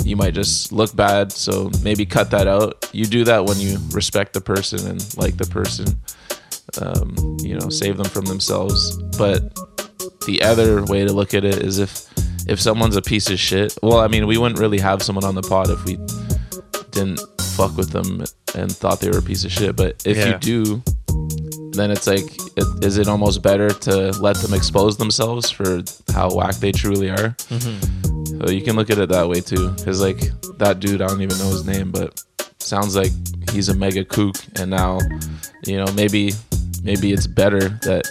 you 0.03 0.15
might 0.15 0.33
just 0.35 0.71
look 0.71 0.95
bad. 0.95 1.31
So 1.31 1.71
maybe 1.83 2.05
cut 2.05 2.31
that 2.31 2.47
out. 2.47 2.89
You 2.93 3.05
do 3.05 3.23
that 3.25 3.45
when 3.45 3.59
you 3.59 3.77
respect 3.91 4.33
the 4.33 4.41
person 4.41 4.87
and 4.87 5.17
like 5.17 5.37
the 5.37 5.47
person. 5.47 5.99
um, 6.81 7.37
you 7.41 7.57
know, 7.57 7.69
save 7.69 7.97
them 7.97 8.07
from 8.07 8.25
themselves. 8.25 8.97
But 9.17 9.53
the 10.25 10.41
other 10.43 10.83
way 10.85 11.05
to 11.05 11.13
look 11.13 11.33
at 11.33 11.43
it 11.43 11.55
is 11.55 11.79
if 11.79 12.07
if 12.49 12.59
someone's 12.59 12.95
a 12.95 13.01
piece 13.01 13.29
of 13.29 13.39
shit. 13.39 13.77
Well, 13.81 13.99
I 13.99 14.07
mean, 14.07 14.27
we 14.27 14.37
wouldn't 14.37 14.59
really 14.59 14.79
have 14.79 15.01
someone 15.03 15.25
on 15.25 15.35
the 15.35 15.41
pod 15.41 15.69
if 15.69 15.83
we 15.85 15.95
didn't 16.91 17.19
fuck 17.55 17.75
with 17.77 17.89
them 17.91 18.23
and 18.55 18.71
thought 18.71 18.99
they 18.99 19.09
were 19.09 19.19
a 19.19 19.21
piece 19.21 19.43
of 19.43 19.51
shit. 19.51 19.75
But 19.75 20.01
if 20.05 20.17
Yeah. 20.17 20.33
you 20.33 20.37
do, 20.39 20.83
then 21.71 21.91
it's 21.91 22.07
like, 22.07 22.23
it, 22.55 22.83
is 22.83 22.97
it 22.97 23.07
almost 23.07 23.41
better 23.41 23.69
to 23.69 24.11
let 24.19 24.35
them 24.37 24.53
expose 24.53 24.97
themselves 24.97 25.49
for 25.51 25.83
how 26.13 26.29
whack 26.31 26.55
they 26.55 26.71
truly 26.71 27.09
are? 27.09 27.35
Mm-hmm. 27.49 28.39
So 28.45 28.51
you 28.51 28.61
can 28.61 28.75
look 28.75 28.89
at 28.89 28.97
it 28.97 29.09
that 29.09 29.27
way 29.27 29.41
too. 29.41 29.69
Because 29.71 30.01
like 30.01 30.19
that 30.57 30.79
dude, 30.79 31.01
I 31.01 31.07
don't 31.07 31.21
even 31.21 31.37
know 31.37 31.49
his 31.49 31.65
name, 31.65 31.91
but 31.91 32.23
sounds 32.59 32.95
like 32.95 33.11
he's 33.51 33.69
a 33.69 33.73
mega 33.75 34.03
kook. 34.05 34.35
And 34.59 34.69
now, 34.71 34.99
you 35.65 35.77
know, 35.77 35.91
maybe 35.93 36.31
maybe 36.83 37.11
it's 37.11 37.27
better 37.27 37.59
that 37.69 38.07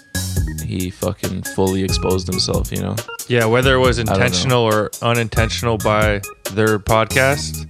he 0.66 0.90
fucking 0.90 1.42
fully 1.42 1.82
exposed 1.82 2.26
himself. 2.26 2.70
You 2.70 2.82
know. 2.82 2.96
Yeah, 3.28 3.46
whether 3.46 3.74
it 3.74 3.80
was 3.80 3.98
intentional 3.98 4.62
or 4.62 4.90
unintentional 5.02 5.78
by 5.78 6.20
their 6.52 6.78
podcast. 6.78 7.66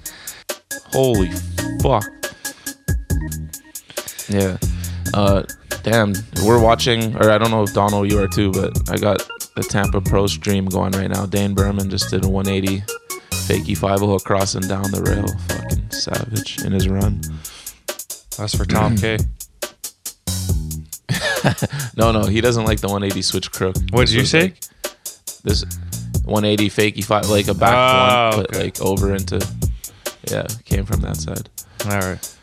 Holy 0.92 1.30
fuck. 1.82 2.04
Yeah. 4.28 4.56
Uh, 5.14 5.42
damn. 5.82 6.14
We're 6.44 6.60
watching, 6.60 7.16
or 7.16 7.30
I 7.30 7.38
don't 7.38 7.50
know 7.50 7.62
if 7.62 7.72
Donald 7.72 8.10
you 8.10 8.18
are 8.20 8.28
too, 8.28 8.52
but 8.52 8.90
I 8.90 8.96
got 8.96 9.26
the 9.54 9.62
Tampa 9.62 10.00
Pro 10.00 10.26
stream 10.26 10.66
going 10.66 10.92
right 10.92 11.10
now. 11.10 11.26
Dane 11.26 11.54
Burman 11.54 11.90
just 11.90 12.10
did 12.10 12.24
a 12.24 12.28
180 12.28 12.82
fakey 13.30 13.76
5 13.76 14.02
across 14.02 14.54
and 14.54 14.68
down 14.68 14.90
the 14.90 15.02
rail. 15.02 15.26
Fucking 15.48 15.90
savage 15.90 16.64
in 16.64 16.72
his 16.72 16.88
run. 16.88 17.20
That's 18.36 18.54
for 18.54 18.64
Tom 18.64 18.96
K. 18.98 19.18
No, 21.96 22.12
no, 22.12 22.22
he 22.24 22.40
doesn't 22.40 22.64
like 22.64 22.80
the 22.80 22.88
180 22.88 23.22
switch 23.22 23.50
crook. 23.52 23.76
What 23.90 24.06
did 24.06 24.14
you 24.14 24.24
say? 24.24 24.40
like- 24.42 24.60
this 25.44 25.64
180 26.24 26.68
fakey 26.70 27.04
5, 27.04 27.28
like 27.28 27.46
a 27.48 27.54
back 27.54 27.72
Oh, 27.72 28.36
one, 28.36 28.44
but 28.46 28.54
okay. 28.56 28.64
like 28.64 28.80
over 28.80 29.14
into, 29.14 29.36
yeah, 30.30 30.46
came 30.64 30.84
from 30.84 31.00
that 31.02 31.16
side. 31.16 31.48
All 31.84 31.90
right. 32.00 32.36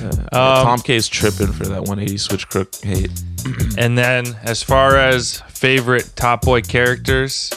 Yeah, 0.00 0.08
Um, 0.32 0.64
Tom 0.64 0.80
K's 0.80 1.08
tripping 1.08 1.52
for 1.52 1.64
that 1.66 1.82
180 1.82 2.16
switch 2.16 2.48
crook 2.48 2.74
hate. 2.82 3.10
And 3.78 3.96
then, 3.98 4.26
as 4.42 4.62
far 4.62 4.96
as 4.96 5.40
favorite 5.48 6.10
Top 6.16 6.42
Boy 6.42 6.60
characters, 6.62 7.50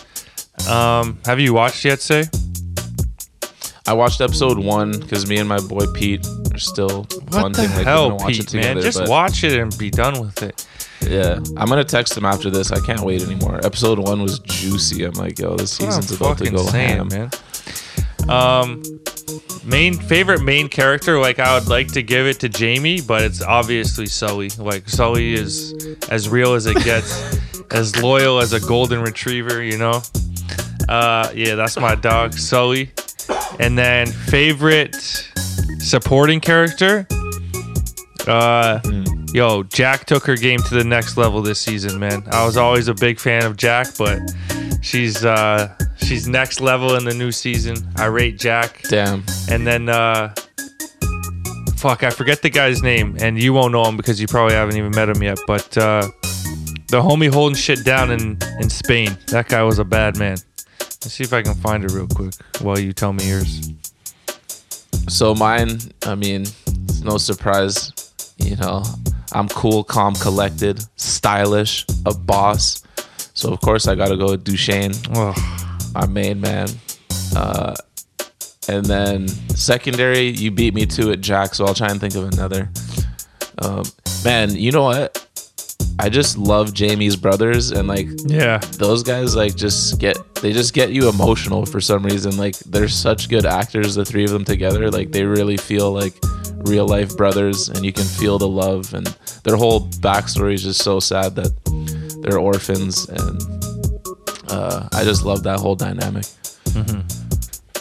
um, 0.69 1.17
have 1.25 1.39
you 1.39 1.53
watched 1.53 1.83
yet? 1.85 1.99
Say 2.01 2.25
I 3.87 3.93
watched 3.93 4.21
episode 4.21 4.57
one 4.59 4.91
because 4.99 5.27
me 5.27 5.37
and 5.37 5.49
my 5.49 5.59
boy 5.59 5.85
Pete 5.93 6.25
are 6.53 6.59
still 6.59 7.03
what 7.29 7.41
one 7.43 7.51
the 7.53 7.63
thing. 7.63 7.75
Like, 7.77 7.85
hell, 7.85 8.11
gonna 8.11 8.23
watch 8.23 8.39
it 8.39 8.45
Pete? 8.45 8.53
Man, 8.55 8.61
together, 8.63 8.81
just 8.81 8.99
but- 8.99 9.09
watch 9.09 9.43
it 9.43 9.53
and 9.53 9.75
be 9.77 9.89
done 9.89 10.19
with 10.21 10.43
it. 10.43 10.65
Yeah, 11.07 11.35
I'm 11.57 11.67
gonna 11.67 11.83
text 11.83 12.15
him 12.15 12.25
after 12.25 12.49
this. 12.49 12.71
I 12.71 12.79
can't 12.79 13.01
wait 13.01 13.21
anymore. 13.21 13.59
Episode 13.63 13.99
one 13.99 14.21
was 14.21 14.39
juicy. 14.39 15.03
I'm 15.03 15.13
like, 15.13 15.39
yo, 15.39 15.55
this 15.55 15.77
That's 15.77 15.95
season's 15.95 16.11
about 16.11 16.37
to 16.39 16.49
go 16.49 16.63
saying, 16.63 16.97
ham. 16.97 17.07
man. 17.09 17.29
Um, 18.29 18.83
main 19.65 19.95
favorite 19.95 20.41
main 20.43 20.69
character, 20.69 21.19
like 21.19 21.39
I 21.39 21.57
would 21.57 21.67
like 21.67 21.87
to 21.93 22.03
give 22.03 22.27
it 22.27 22.39
to 22.41 22.49
Jamie, 22.49 23.01
but 23.01 23.23
it's 23.23 23.41
obviously 23.41 24.05
Sully. 24.05 24.49
Like 24.57 24.87
Sully 24.87 25.33
is 25.33 25.73
as 26.09 26.29
real 26.29 26.53
as 26.53 26.65
it 26.65 26.77
gets, 26.83 27.39
as 27.71 28.01
loyal 28.01 28.39
as 28.39 28.53
a 28.53 28.59
golden 28.59 29.01
retriever. 29.01 29.61
You 29.63 29.77
know. 29.77 30.01
Uh, 30.87 31.31
yeah, 31.33 31.55
that's 31.55 31.77
my 31.77 31.95
dog, 31.95 32.33
Sully. 32.33 32.91
And 33.59 33.77
then 33.77 34.07
favorite 34.07 34.95
supporting 35.79 36.39
character. 36.39 37.07
Uh, 38.27 38.79
yo, 39.33 39.63
Jaq 39.63 40.05
took 40.05 40.25
her 40.25 40.35
game 40.35 40.59
to 40.59 40.75
the 40.75 40.83
next 40.83 41.17
level 41.17 41.41
this 41.41 41.59
season, 41.59 41.99
man. 41.99 42.23
I 42.31 42.45
was 42.45 42.57
always 42.57 42.87
a 42.87 42.93
big 42.93 43.19
fan 43.19 43.43
of 43.45 43.57
Jaq, 43.57 43.97
but 43.97 44.19
she's 44.83 45.23
uh 45.25 45.75
she's 45.97 46.27
next 46.27 46.61
level 46.61 46.95
in 46.95 47.05
the 47.05 47.13
new 47.13 47.31
season. 47.31 47.77
I 47.97 48.05
rate 48.05 48.37
Jaq. 48.37 48.87
Damn. 48.89 49.23
And 49.49 49.65
then 49.65 49.89
uh 49.89 50.33
fuck, 51.77 52.03
I 52.03 52.11
forget 52.11 52.43
the 52.43 52.49
guy's 52.49 52.83
name, 52.83 53.17
and 53.19 53.41
you 53.41 53.53
won't 53.53 53.71
know 53.71 53.83
him 53.85 53.97
because 53.97 54.21
you 54.21 54.27
probably 54.27 54.53
haven't 54.53 54.77
even 54.77 54.91
met 54.91 55.09
him 55.09 55.21
yet. 55.23 55.39
But 55.47 55.77
uh 55.77 56.09
the 56.87 57.01
homie 57.01 57.33
holding 57.33 57.55
shit 57.55 57.83
down 57.83 58.11
in 58.11 58.37
in 58.59 58.69
Spain. 58.69 59.17
That 59.27 59.47
guy 59.47 59.63
was 59.63 59.79
a 59.79 59.85
bad 59.85 60.17
man. 60.17 60.37
Let's 60.79 61.13
see 61.13 61.23
if 61.23 61.33
I 61.33 61.41
can 61.41 61.55
find 61.55 61.83
it 61.83 61.91
real 61.91 62.07
quick 62.07 62.33
while 62.59 62.77
you 62.77 62.93
tell 62.93 63.13
me 63.13 63.27
yours. 63.27 63.71
So 65.09 65.33
mine, 65.33 65.79
I 66.05 66.13
mean, 66.15 66.41
it's 66.41 67.01
no 67.01 67.17
surprise. 67.17 68.10
You 68.43 68.55
know, 68.57 68.83
I'm 69.33 69.47
cool, 69.49 69.83
calm, 69.83 70.15
collected, 70.15 70.83
stylish, 70.97 71.85
a 72.05 72.13
boss. 72.13 72.83
So 73.33 73.51
of 73.51 73.61
course 73.61 73.87
I 73.87 73.95
gotta 73.95 74.17
go 74.17 74.31
with 74.31 74.43
Dushane. 74.43 74.95
Oh, 75.15 75.33
my 75.93 76.05
main 76.07 76.41
man. 76.41 76.67
Uh, 77.35 77.75
and 78.67 78.85
then 78.85 79.27
secondary, 79.27 80.27
you 80.27 80.51
beat 80.51 80.73
me 80.73 80.85
to 80.87 81.11
it, 81.11 81.21
Jaq. 81.21 81.55
So 81.55 81.65
I'll 81.65 81.73
try 81.73 81.89
and 81.89 81.99
think 81.99 82.15
of 82.15 82.25
another. 82.25 82.69
Um, 83.59 83.83
man, 84.23 84.55
you 84.55 84.71
know 84.71 84.83
what? 84.83 85.27
I 85.99 86.09
just 86.09 86.37
love 86.37 86.73
Jamie's 86.73 87.15
brothers, 87.15 87.71
and 87.71 87.87
like 87.87 88.07
yeah. 88.25 88.57
those 88.57 89.03
guys, 89.03 89.35
like 89.35 89.55
just 89.55 89.99
get 89.99 90.17
they 90.35 90.51
just 90.51 90.73
get 90.73 90.91
you 90.91 91.09
emotional 91.09 91.65
for 91.65 91.79
some 91.79 92.03
reason. 92.03 92.37
Like 92.37 92.57
they're 92.59 92.87
such 92.87 93.29
good 93.29 93.45
actors, 93.45 93.95
the 93.95 94.03
three 94.03 94.23
of 94.23 94.31
them 94.31 94.43
together. 94.43 94.89
Like 94.89 95.11
they 95.11 95.25
really 95.25 95.57
feel 95.57 95.91
like 95.91 96.15
real 96.67 96.87
life 96.87 97.15
brothers, 97.17 97.69
and 97.69 97.85
you 97.85 97.93
can 97.93 98.05
feel 98.05 98.37
the 98.37 98.47
love. 98.47 98.93
And 98.93 99.07
their 99.43 99.55
whole 99.55 99.81
backstory 99.81 100.53
is 100.53 100.63
just 100.63 100.83
so 100.83 100.99
sad 100.99 101.35
that 101.35 101.51
they're 102.21 102.39
orphans, 102.39 103.07
and 103.09 103.41
uh, 104.49 104.89
I 104.93 105.03
just 105.03 105.23
love 105.23 105.43
that 105.43 105.59
whole 105.59 105.75
dynamic. 105.75 106.25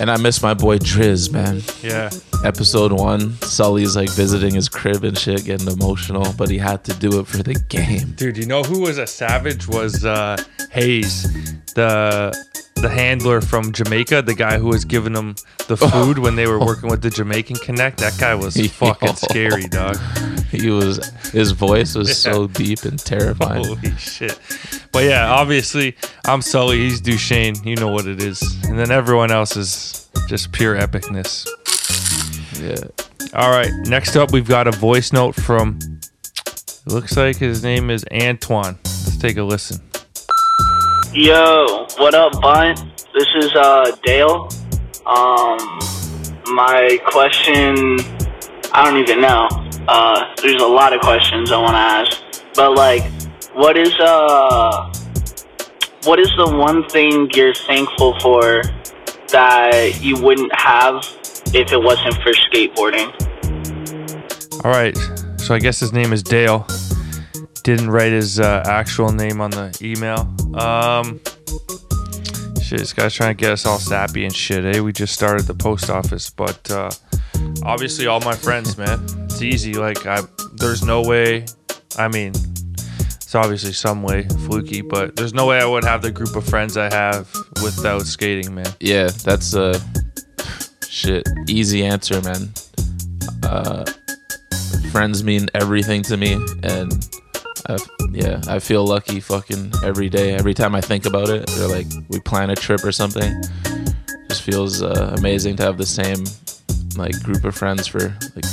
And 0.00 0.10
I 0.10 0.16
miss 0.16 0.42
my 0.42 0.54
boy 0.54 0.78
Dris, 0.78 1.30
man. 1.30 1.60
Yeah. 1.82 2.08
Episode 2.42 2.90
one, 2.90 3.34
Sully's 3.42 3.96
like 3.96 4.08
visiting 4.08 4.54
his 4.54 4.66
crib 4.66 5.04
and 5.04 5.16
shit, 5.16 5.44
getting 5.44 5.68
emotional, 5.68 6.32
but 6.38 6.48
he 6.48 6.56
had 6.56 6.84
to 6.84 6.94
do 6.94 7.20
it 7.20 7.26
for 7.26 7.42
the 7.42 7.52
game. 7.68 8.14
Dude, 8.16 8.38
you 8.38 8.46
know 8.46 8.62
who 8.62 8.80
was 8.80 8.96
a 8.96 9.06
savage 9.06 9.68
was 9.68 10.06
uh 10.06 10.38
Hayes, 10.70 11.24
the 11.74 12.34
the 12.80 12.88
handler 12.88 13.40
from 13.40 13.72
Jamaica, 13.72 14.22
the 14.22 14.34
guy 14.34 14.58
who 14.58 14.68
was 14.68 14.84
giving 14.84 15.12
them 15.12 15.34
the 15.68 15.78
oh. 15.80 15.88
food 15.88 16.18
when 16.18 16.36
they 16.36 16.46
were 16.46 16.58
working 16.64 16.88
with 16.88 17.02
the 17.02 17.10
Jamaican 17.10 17.56
Connect. 17.56 17.98
That 17.98 18.18
guy 18.18 18.34
was 18.34 18.56
fucking 18.72 19.16
scary, 19.16 19.64
dog. 19.64 19.98
He 20.50 20.70
was 20.70 21.06
his 21.30 21.52
voice 21.52 21.94
was 21.94 22.16
so 22.16 22.46
deep 22.46 22.82
and 22.84 22.98
terrifying. 22.98 23.64
Holy 23.64 23.90
shit. 23.96 24.38
But 24.92 25.04
yeah, 25.04 25.30
obviously 25.30 25.96
I'm 26.24 26.42
Sully, 26.42 26.78
he's 26.78 27.00
Dushane, 27.00 27.64
you 27.64 27.76
know 27.76 27.88
what 27.88 28.06
it 28.06 28.22
is. 28.22 28.42
And 28.64 28.78
then 28.78 28.90
everyone 28.90 29.30
else 29.30 29.56
is 29.56 30.08
just 30.28 30.52
pure 30.52 30.76
epicness. 30.76 31.46
Yeah. 32.60 33.38
All 33.38 33.50
right, 33.50 33.70
next 33.86 34.16
up 34.16 34.32
we've 34.32 34.48
got 34.48 34.66
a 34.66 34.72
voice 34.72 35.12
note 35.12 35.34
from 35.34 35.78
looks 36.86 37.16
like 37.16 37.36
his 37.36 37.62
name 37.62 37.90
is 37.90 38.04
Antoine. 38.10 38.78
Let's 38.84 39.16
take 39.18 39.36
a 39.36 39.44
listen. 39.44 39.89
Yo, 41.12 41.88
what 41.98 42.14
up, 42.14 42.40
Bunt? 42.40 42.78
This 43.12 43.26
is 43.34 43.52
uh 43.56 43.96
Dale. 44.04 44.48
Um, 45.06 45.58
my 46.54 47.00
question, 47.04 47.98
I 48.72 48.84
don't 48.84 48.96
even 48.96 49.20
know. 49.20 49.48
Uh, 49.88 50.32
there's 50.40 50.62
a 50.62 50.66
lot 50.66 50.92
of 50.92 51.00
questions 51.00 51.50
I 51.50 51.56
want 51.56 51.72
to 51.72 51.78
ask, 51.78 52.22
but 52.54 52.76
like, 52.76 53.02
what 53.54 53.76
is 53.76 53.92
uh, 53.98 54.92
what 56.04 56.20
is 56.20 56.30
the 56.36 56.48
one 56.56 56.88
thing 56.88 57.28
you're 57.34 57.54
thankful 57.54 58.16
for 58.20 58.62
that 59.32 60.00
you 60.00 60.16
wouldn't 60.22 60.54
have 60.54 61.04
if 61.52 61.72
it 61.72 61.82
wasn't 61.82 62.14
for 62.22 62.30
skateboarding? 62.30 63.10
All 64.64 64.70
right. 64.70 64.96
So 65.40 65.56
I 65.56 65.58
guess 65.58 65.80
his 65.80 65.92
name 65.92 66.12
is 66.12 66.22
Dale. 66.22 66.64
Didn't 67.70 67.90
write 67.92 68.10
his 68.10 68.40
uh, 68.40 68.64
actual 68.66 69.12
name 69.12 69.40
on 69.40 69.52
the 69.52 69.70
email. 69.80 70.26
Um, 70.60 71.20
shit, 72.60 72.80
this 72.80 72.92
guy's 72.92 73.14
trying 73.14 73.36
to 73.36 73.40
get 73.40 73.52
us 73.52 73.64
all 73.64 73.78
sappy 73.78 74.24
and 74.24 74.34
shit. 74.34 74.64
Eh? 74.64 74.80
We 74.80 74.92
just 74.92 75.14
started 75.14 75.46
the 75.46 75.54
post 75.54 75.88
office, 75.88 76.30
but 76.30 76.68
uh, 76.68 76.90
obviously 77.62 78.08
all 78.08 78.18
my 78.22 78.34
friends, 78.34 78.76
man. 78.76 79.06
It's 79.26 79.40
easy. 79.40 79.74
Like 79.74 80.04
I, 80.04 80.22
there's 80.54 80.82
no 80.82 81.02
way. 81.02 81.46
I 81.96 82.08
mean, 82.08 82.32
it's 82.34 83.36
obviously 83.36 83.72
some 83.72 84.02
way 84.02 84.24
fluky, 84.46 84.80
but 84.80 85.14
there's 85.14 85.32
no 85.32 85.46
way 85.46 85.60
I 85.60 85.64
would 85.64 85.84
have 85.84 86.02
the 86.02 86.10
group 86.10 86.34
of 86.34 86.44
friends 86.44 86.76
I 86.76 86.92
have 86.92 87.32
without 87.62 88.02
skating, 88.02 88.52
man. 88.52 88.66
Yeah, 88.80 89.10
that's 89.22 89.54
a 89.54 89.80
shit 90.88 91.24
easy 91.48 91.86
answer, 91.86 92.20
man. 92.22 92.52
Uh, 93.44 93.84
friends 94.90 95.22
mean 95.22 95.48
everything 95.54 96.02
to 96.02 96.16
me, 96.16 96.32
and 96.64 97.19
I, 97.70 97.78
yeah, 98.12 98.40
I 98.48 98.58
feel 98.58 98.84
lucky 98.84 99.20
fucking 99.20 99.72
every 99.84 100.08
day. 100.08 100.34
Every 100.34 100.54
time 100.54 100.74
I 100.74 100.80
think 100.80 101.06
about 101.06 101.28
it, 101.28 101.50
or 101.58 101.68
like 101.68 101.86
we 102.08 102.20
plan 102.20 102.50
a 102.50 102.56
trip 102.56 102.84
or 102.84 102.92
something, 102.92 103.32
just 104.28 104.42
feels 104.42 104.82
uh, 104.82 105.14
amazing 105.18 105.56
to 105.56 105.62
have 105.62 105.78
the 105.78 105.86
same 105.86 106.24
like 106.96 107.20
group 107.22 107.44
of 107.44 107.54
friends 107.54 107.86
for 107.86 108.16
like 108.34 108.44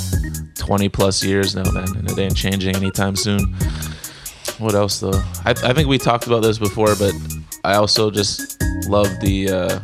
20 0.56 0.88
plus 0.88 1.24
years 1.24 1.54
now, 1.54 1.70
man, 1.70 1.88
and 1.96 2.10
it 2.10 2.18
ain't 2.18 2.36
changing 2.36 2.76
anytime 2.76 3.16
soon. 3.16 3.54
What 4.58 4.74
else 4.74 5.00
though? 5.00 5.20
I, 5.44 5.50
I 5.50 5.72
think 5.72 5.88
we 5.88 5.98
talked 5.98 6.26
about 6.26 6.42
this 6.42 6.58
before, 6.58 6.94
but 6.96 7.14
I 7.64 7.74
also 7.74 8.10
just 8.10 8.62
love 8.88 9.08
the 9.20 9.50
uh, 9.50 9.80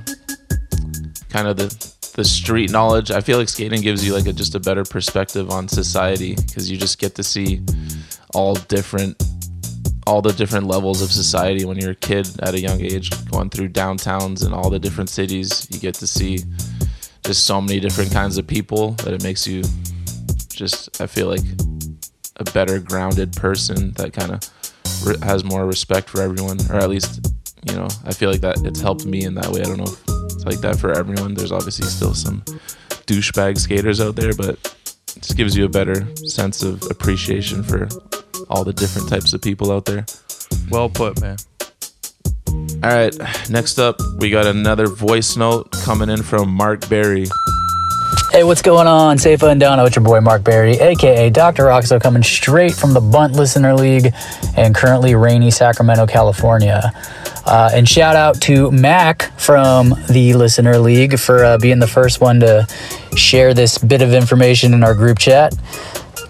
kind 1.28 1.48
of 1.48 1.56
the 1.56 1.94
the 2.14 2.24
street 2.24 2.70
knowledge. 2.70 3.10
I 3.10 3.20
feel 3.20 3.38
like 3.38 3.48
skating 3.48 3.80
gives 3.82 4.06
you 4.06 4.14
like 4.14 4.26
a, 4.26 4.32
just 4.32 4.54
a 4.54 4.60
better 4.60 4.84
perspective 4.84 5.50
on 5.50 5.66
society 5.68 6.36
because 6.36 6.70
you 6.70 6.76
just 6.76 6.98
get 6.98 7.16
to 7.16 7.24
see 7.24 7.60
all 8.34 8.54
different 8.54 9.22
all 10.06 10.20
the 10.20 10.32
different 10.32 10.66
levels 10.66 11.00
of 11.00 11.10
society. 11.10 11.64
When 11.64 11.78
you're 11.78 11.92
a 11.92 11.94
kid 11.94 12.28
at 12.42 12.52
a 12.52 12.60
young 12.60 12.80
age 12.80 13.10
going 13.30 13.48
through 13.48 13.70
downtowns 13.70 14.44
and 14.44 14.54
all 14.54 14.68
the 14.68 14.78
different 14.78 15.08
cities 15.08 15.66
you 15.70 15.80
get 15.80 15.94
to 15.94 16.06
see 16.06 16.40
just 17.24 17.46
so 17.46 17.60
many 17.60 17.80
different 17.80 18.12
kinds 18.12 18.36
of 18.36 18.46
people 18.46 18.90
that 18.92 19.14
it 19.14 19.22
makes 19.22 19.46
you 19.46 19.62
just 20.50 21.00
i 21.00 21.06
feel 21.06 21.26
like 21.26 21.44
a 22.36 22.44
better 22.52 22.78
grounded 22.78 23.32
person 23.34 23.92
that 23.92 24.12
kind 24.12 24.30
of 24.30 25.06
re- 25.06 25.16
has 25.22 25.42
more 25.42 25.66
respect 25.66 26.08
for 26.08 26.20
everyone 26.20 26.58
or 26.70 26.76
at 26.76 26.88
least 26.88 27.34
you 27.68 27.74
know 27.74 27.88
i 28.04 28.12
feel 28.12 28.30
like 28.30 28.40
that 28.40 28.64
it's 28.64 28.80
helped 28.80 29.06
me 29.06 29.24
in 29.24 29.34
that 29.34 29.48
way. 29.48 29.60
I 29.60 29.64
don't 29.64 29.78
know 29.78 29.84
if 29.84 30.02
it's 30.34 30.44
like 30.44 30.60
that 30.60 30.76
for 30.76 30.92
everyone. 30.92 31.34
There's 31.34 31.52
obviously 31.52 31.86
still 31.86 32.14
some 32.14 32.42
douchebag 33.06 33.58
skaters 33.58 34.00
out 34.00 34.16
there 34.16 34.34
but 34.34 34.50
it 35.16 35.22
just 35.22 35.36
gives 35.36 35.56
you 35.56 35.64
a 35.64 35.68
better 35.68 36.06
sense 36.26 36.62
of 36.62 36.82
appreciation 36.90 37.62
for 37.62 37.88
all 38.50 38.64
the 38.64 38.72
different 38.72 39.08
types 39.08 39.32
of 39.32 39.40
people 39.42 39.72
out 39.72 39.84
there 39.84 40.06
Well 40.70 40.88
put, 40.88 41.20
man. 41.20 41.36
all 42.48 42.90
right, 42.90 43.14
next 43.50 43.78
up, 43.78 43.96
we 44.18 44.30
got 44.30 44.46
another 44.46 44.86
voice 44.86 45.36
note 45.36 45.70
coming 45.84 46.08
in 46.08 46.22
from 46.22 46.48
Mark 46.50 46.88
Berry. 46.88 47.26
Hey, 48.32 48.42
what's 48.42 48.62
going 48.62 48.88
on? 48.88 49.16
Safa 49.18 49.46
and 49.46 49.60
Donna, 49.60 49.84
it's 49.84 49.94
your 49.94 50.04
boy 50.04 50.20
Mark 50.20 50.42
Berry, 50.42 50.72
aka 50.72 51.30
Dr. 51.30 51.64
Roxo, 51.64 52.00
coming 52.00 52.22
straight 52.24 52.74
from 52.74 52.92
the 52.92 53.00
Bunt 53.00 53.34
Listener 53.34 53.74
League 53.74 54.12
and 54.56 54.74
currently 54.74 55.14
rainy 55.14 55.52
Sacramento, 55.52 56.06
California. 56.06 56.92
Uh, 57.46 57.70
and 57.72 57.88
shout 57.88 58.16
out 58.16 58.40
to 58.40 58.72
Mac 58.72 59.38
from 59.38 59.90
the 60.08 60.34
Listener 60.34 60.78
League 60.78 61.18
for 61.18 61.44
uh, 61.44 61.58
being 61.58 61.78
the 61.78 61.86
first 61.86 62.20
one 62.20 62.40
to 62.40 62.66
share 63.16 63.54
this 63.54 63.78
bit 63.78 64.02
of 64.02 64.12
information 64.12 64.74
in 64.74 64.82
our 64.82 64.94
group 64.94 65.18
chat. 65.18 65.54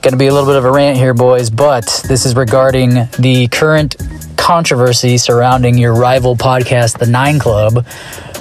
Gonna 0.04 0.18
be 0.18 0.26
a 0.26 0.34
little 0.34 0.46
bit 0.46 0.56
of 0.56 0.66
a 0.66 0.70
rant 0.70 0.98
here, 0.98 1.14
boys, 1.14 1.48
but 1.48 1.86
this 2.06 2.26
is 2.26 2.36
regarding 2.36 3.08
the 3.18 3.48
current 3.50 3.96
controversy 4.36 5.16
surrounding 5.16 5.78
your 5.78 5.94
rival 5.94 6.36
podcast, 6.36 6.98
The 6.98 7.06
Nine 7.06 7.38
Club, 7.38 7.86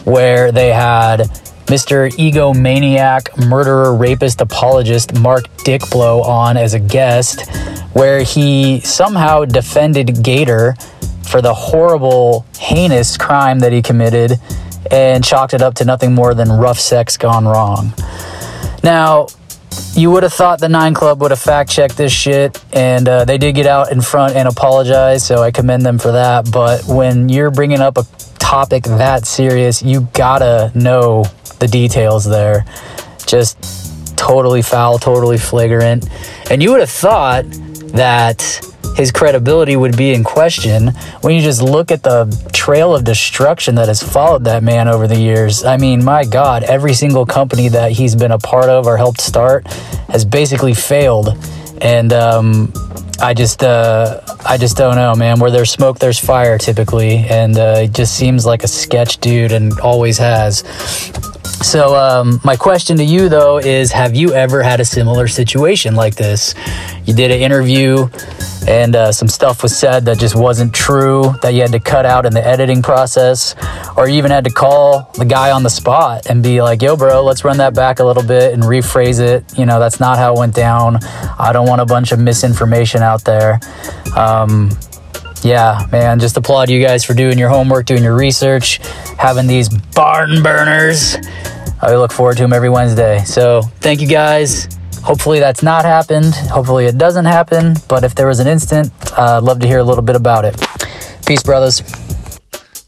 where 0.03 0.51
they 0.51 0.73
had 0.73 1.19
Mr. 1.67 2.11
Egomaniac, 2.17 3.47
murderer, 3.47 3.95
rapist, 3.95 4.41
apologist 4.41 5.17
Mark 5.17 5.45
Dickblow 5.59 6.25
on 6.25 6.57
as 6.57 6.73
a 6.73 6.79
guest, 6.79 7.49
where 7.93 8.23
he 8.23 8.81
somehow 8.81 9.45
defended 9.45 10.21
Gator 10.21 10.75
for 11.25 11.41
the 11.41 11.53
horrible, 11.53 12.45
heinous 12.59 13.15
crime 13.15 13.59
that 13.59 13.71
he 13.71 13.81
committed 13.81 14.33
and 14.91 15.23
chalked 15.23 15.53
it 15.53 15.61
up 15.61 15.75
to 15.75 15.85
nothing 15.85 16.13
more 16.13 16.33
than 16.33 16.51
rough 16.51 16.81
sex 16.81 17.15
gone 17.15 17.45
wrong. 17.45 17.93
Now, 18.83 19.27
you 19.95 20.11
would 20.11 20.23
have 20.23 20.33
thought 20.33 20.59
the 20.59 20.69
Nine 20.69 20.93
Club 20.93 21.21
would 21.21 21.31
have 21.31 21.39
fact 21.39 21.69
checked 21.69 21.97
this 21.97 22.11
shit, 22.11 22.63
and 22.73 23.07
uh, 23.07 23.25
they 23.25 23.37
did 23.37 23.53
get 23.53 23.67
out 23.67 23.91
in 23.91 24.01
front 24.01 24.35
and 24.35 24.47
apologize, 24.47 25.25
so 25.25 25.43
I 25.43 25.51
commend 25.51 25.85
them 25.85 25.99
for 25.99 26.11
that. 26.11 26.51
But 26.51 26.83
when 26.85 27.29
you're 27.29 27.51
bringing 27.51 27.79
up 27.79 27.97
a 27.97 28.05
topic 28.39 28.83
that 28.83 29.25
serious, 29.25 29.81
you 29.81 30.07
gotta 30.13 30.71
know 30.75 31.25
the 31.59 31.67
details 31.67 32.25
there. 32.25 32.65
Just 33.25 33.57
totally 34.17 34.61
foul, 34.61 34.99
totally 34.99 35.37
flagrant. 35.37 36.07
And 36.49 36.61
you 36.61 36.71
would 36.71 36.79
have 36.79 36.89
thought 36.89 37.45
that 37.93 38.39
his 38.95 39.11
credibility 39.11 39.75
would 39.75 39.97
be 39.97 40.13
in 40.13 40.23
question 40.23 40.89
when 41.21 41.35
you 41.35 41.41
just 41.41 41.61
look 41.61 41.91
at 41.91 42.03
the 42.03 42.25
trail 42.53 42.95
of 42.95 43.03
destruction 43.03 43.75
that 43.75 43.87
has 43.87 44.01
followed 44.01 44.43
that 44.45 44.63
man 44.63 44.87
over 44.87 45.07
the 45.07 45.19
years. 45.19 45.63
I 45.63 45.77
mean, 45.77 46.03
my 46.03 46.23
God, 46.23 46.63
every 46.63 46.93
single 46.93 47.25
company 47.25 47.67
that 47.69 47.91
he's 47.91 48.15
been 48.15 48.31
a 48.31 48.39
part 48.39 48.69
of 48.69 48.87
or 48.87 48.97
helped 48.97 49.21
start 49.21 49.67
has 50.09 50.23
basically 50.25 50.73
failed. 50.73 51.37
And 51.81 52.13
um, 52.13 52.71
I 53.19 53.33
just, 53.33 53.63
uh, 53.63 54.21
I 54.45 54.57
just 54.57 54.77
don't 54.77 54.95
know, 54.95 55.15
man. 55.15 55.39
Where 55.39 55.51
there's 55.51 55.71
smoke, 55.71 55.99
there's 55.99 56.19
fire, 56.19 56.57
typically, 56.57 57.17
and 57.17 57.57
uh, 57.57 57.81
it 57.83 57.93
just 57.93 58.15
seems 58.15 58.45
like 58.45 58.63
a 58.63 58.67
sketch 58.67 59.17
dude, 59.17 59.51
and 59.51 59.77
always 59.79 60.17
has. 60.17 60.63
So, 61.63 61.95
um, 61.95 62.41
my 62.43 62.57
question 62.57 62.97
to 62.97 63.03
you 63.05 63.29
though 63.29 63.57
is 63.57 63.91
Have 63.93 64.15
you 64.15 64.33
ever 64.33 64.61
had 64.61 64.81
a 64.81 64.85
similar 64.85 65.27
situation 65.27 65.95
like 65.95 66.15
this? 66.15 66.53
You 67.05 67.13
did 67.13 67.31
an 67.31 67.39
interview 67.39 68.09
and 68.67 68.95
uh, 68.95 69.11
some 69.11 69.29
stuff 69.29 69.63
was 69.63 69.75
said 69.75 70.05
that 70.05 70.19
just 70.19 70.35
wasn't 70.35 70.73
true 70.73 71.33
that 71.41 71.53
you 71.53 71.61
had 71.61 71.71
to 71.71 71.79
cut 71.79 72.05
out 72.05 72.25
in 72.25 72.33
the 72.33 72.45
editing 72.45 72.81
process, 72.81 73.55
or 73.97 74.07
you 74.07 74.15
even 74.15 74.29
had 74.29 74.43
to 74.43 74.49
call 74.49 75.09
the 75.17 75.25
guy 75.25 75.51
on 75.51 75.63
the 75.63 75.69
spot 75.69 76.27
and 76.27 76.43
be 76.43 76.61
like, 76.61 76.81
yo, 76.81 76.95
bro, 76.95 77.23
let's 77.23 77.43
run 77.43 77.57
that 77.57 77.73
back 77.73 77.99
a 77.99 78.03
little 78.03 78.23
bit 78.23 78.53
and 78.53 78.63
rephrase 78.63 79.19
it. 79.19 79.57
You 79.57 79.65
know, 79.65 79.79
that's 79.79 79.99
not 79.99 80.17
how 80.17 80.33
it 80.33 80.39
went 80.39 80.53
down. 80.53 80.99
I 81.39 81.51
don't 81.53 81.67
want 81.67 81.81
a 81.81 81.85
bunch 81.85 82.11
of 82.11 82.19
misinformation 82.19 83.01
out 83.01 83.23
there. 83.23 83.59
Um, 84.15 84.69
yeah, 85.43 85.85
man, 85.91 86.19
just 86.19 86.37
applaud 86.37 86.69
you 86.69 86.81
guys 86.81 87.03
for 87.03 87.13
doing 87.13 87.37
your 87.37 87.49
homework, 87.49 87.85
doing 87.85 88.03
your 88.03 88.15
research, 88.15 88.77
having 89.17 89.47
these 89.47 89.69
barn 89.69 90.41
burners. 90.41 91.17
I 91.83 91.95
look 91.95 92.11
forward 92.11 92.37
to 92.37 92.43
them 92.43 92.53
every 92.53 92.69
Wednesday. 92.69 93.19
So, 93.25 93.61
thank 93.81 94.01
you 94.01 94.07
guys. 94.07 94.67
Hopefully, 95.03 95.39
that's 95.39 95.61
not 95.61 95.83
happened. 95.83 96.33
Hopefully, 96.33 96.85
it 96.85 96.97
doesn't 96.97 97.25
happen. 97.25 97.75
But 97.89 98.03
if 98.03 98.15
there 98.15 98.27
was 98.27 98.39
an 98.39 98.47
instant, 98.47 98.91
uh, 99.17 99.37
I'd 99.37 99.43
love 99.43 99.59
to 99.59 99.67
hear 99.67 99.79
a 99.79 99.83
little 99.83 100.03
bit 100.03 100.15
about 100.15 100.45
it. 100.45 100.55
Peace, 101.25 101.43
brothers. 101.43 101.83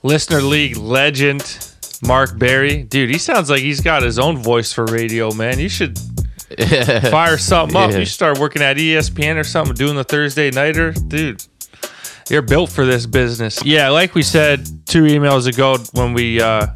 Listener 0.02 0.42
League 0.42 0.78
legend 0.78 1.76
Mark 2.06 2.38
Berry. 2.38 2.84
Dude, 2.84 3.10
he 3.10 3.18
sounds 3.18 3.50
like 3.50 3.62
he's 3.62 3.82
got 3.82 4.04
his 4.04 4.20
own 4.20 4.38
voice 4.38 4.72
for 4.72 4.86
radio, 4.86 5.34
man. 5.34 5.60
You 5.60 5.70
should 5.70 5.98
fire 7.10 7.38
something 7.38 7.76
up. 7.76 7.92
Yeah. 7.92 8.00
You 8.00 8.06
should 8.06 8.14
start 8.14 8.40
working 8.40 8.62
at 8.62 8.78
ESPN 8.78 9.38
or 9.38 9.44
something, 9.44 9.76
doing 9.76 9.96
the 9.96 10.04
Thursday 10.04 10.52
nighter. 10.52 10.92
Dude, 10.92 11.44
you're 12.30 12.42
built 12.42 12.70
for 12.70 12.86
this 12.86 13.06
business. 13.06 13.64
Yeah, 13.66 13.90
like 13.90 14.16
we 14.16 14.24
said 14.24 14.66
two 14.86 15.04
emails 15.04 15.48
ago 15.48 15.78
when 15.94 16.14
we 16.14 16.42
uh, 16.42 16.68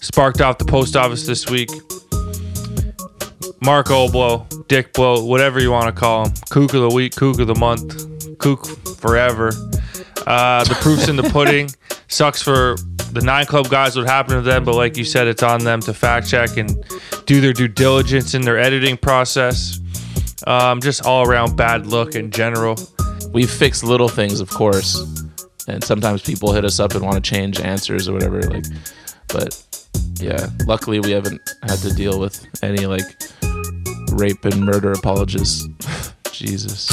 sparked 0.00 0.40
off 0.40 0.58
the 0.58 0.64
post 0.64 0.96
office 0.96 1.26
this 1.26 1.48
week. 1.48 1.70
Mark 3.62 3.88
Oblow, 3.88 4.46
Dick 4.68 4.92
Blow, 4.94 5.24
whatever 5.24 5.60
you 5.60 5.70
want 5.70 5.86
to 5.86 5.92
call 5.92 6.26
him. 6.26 6.34
Kook 6.48 6.72
of 6.74 6.80
the 6.80 6.90
week, 6.94 7.14
kook 7.14 7.38
of 7.38 7.46
the 7.46 7.54
month, 7.54 8.38
kook 8.38 8.66
forever. 8.96 9.52
Uh, 10.26 10.64
the 10.64 10.76
proof's 10.80 11.08
in 11.08 11.16
the 11.16 11.22
pudding. 11.32 11.70
Sucks 12.08 12.42
for 12.42 12.76
the 13.12 13.20
nine 13.20 13.44
club 13.46 13.68
guys 13.68 13.96
what 13.96 14.06
happened 14.06 14.42
to 14.44 14.50
them, 14.50 14.64
but 14.64 14.74
like 14.74 14.96
you 14.96 15.04
said, 15.04 15.26
it's 15.26 15.42
on 15.42 15.64
them 15.64 15.80
to 15.80 15.92
fact 15.92 16.28
check 16.28 16.56
and 16.56 16.84
do 17.26 17.40
their 17.40 17.52
due 17.52 17.68
diligence 17.68 18.34
in 18.34 18.42
their 18.42 18.58
editing 18.58 18.96
process. 18.96 19.78
Um, 20.46 20.80
just 20.80 21.04
all 21.04 21.28
around 21.28 21.56
bad 21.56 21.86
look 21.86 22.14
in 22.14 22.30
general. 22.30 22.76
we 23.32 23.46
fix 23.46 23.84
little 23.84 24.08
things, 24.08 24.40
of 24.40 24.48
course, 24.48 24.98
and 25.68 25.84
sometimes 25.84 26.22
people 26.22 26.52
hit 26.52 26.64
us 26.64 26.80
up 26.80 26.94
and 26.94 27.04
want 27.04 27.22
to 27.22 27.30
change 27.30 27.60
answers 27.60 28.08
or 28.08 28.14
whatever. 28.14 28.40
Like, 28.42 28.64
but 29.28 29.62
yeah, 30.16 30.48
luckily 30.66 31.00
we 31.00 31.10
haven't 31.10 31.40
had 31.62 31.78
to 31.80 31.92
deal 31.92 32.18
with 32.18 32.46
any 32.62 32.86
like 32.86 33.04
rape 34.12 34.44
and 34.44 34.64
murder 34.64 34.92
apologists. 34.92 35.68
Jesus. 36.32 36.90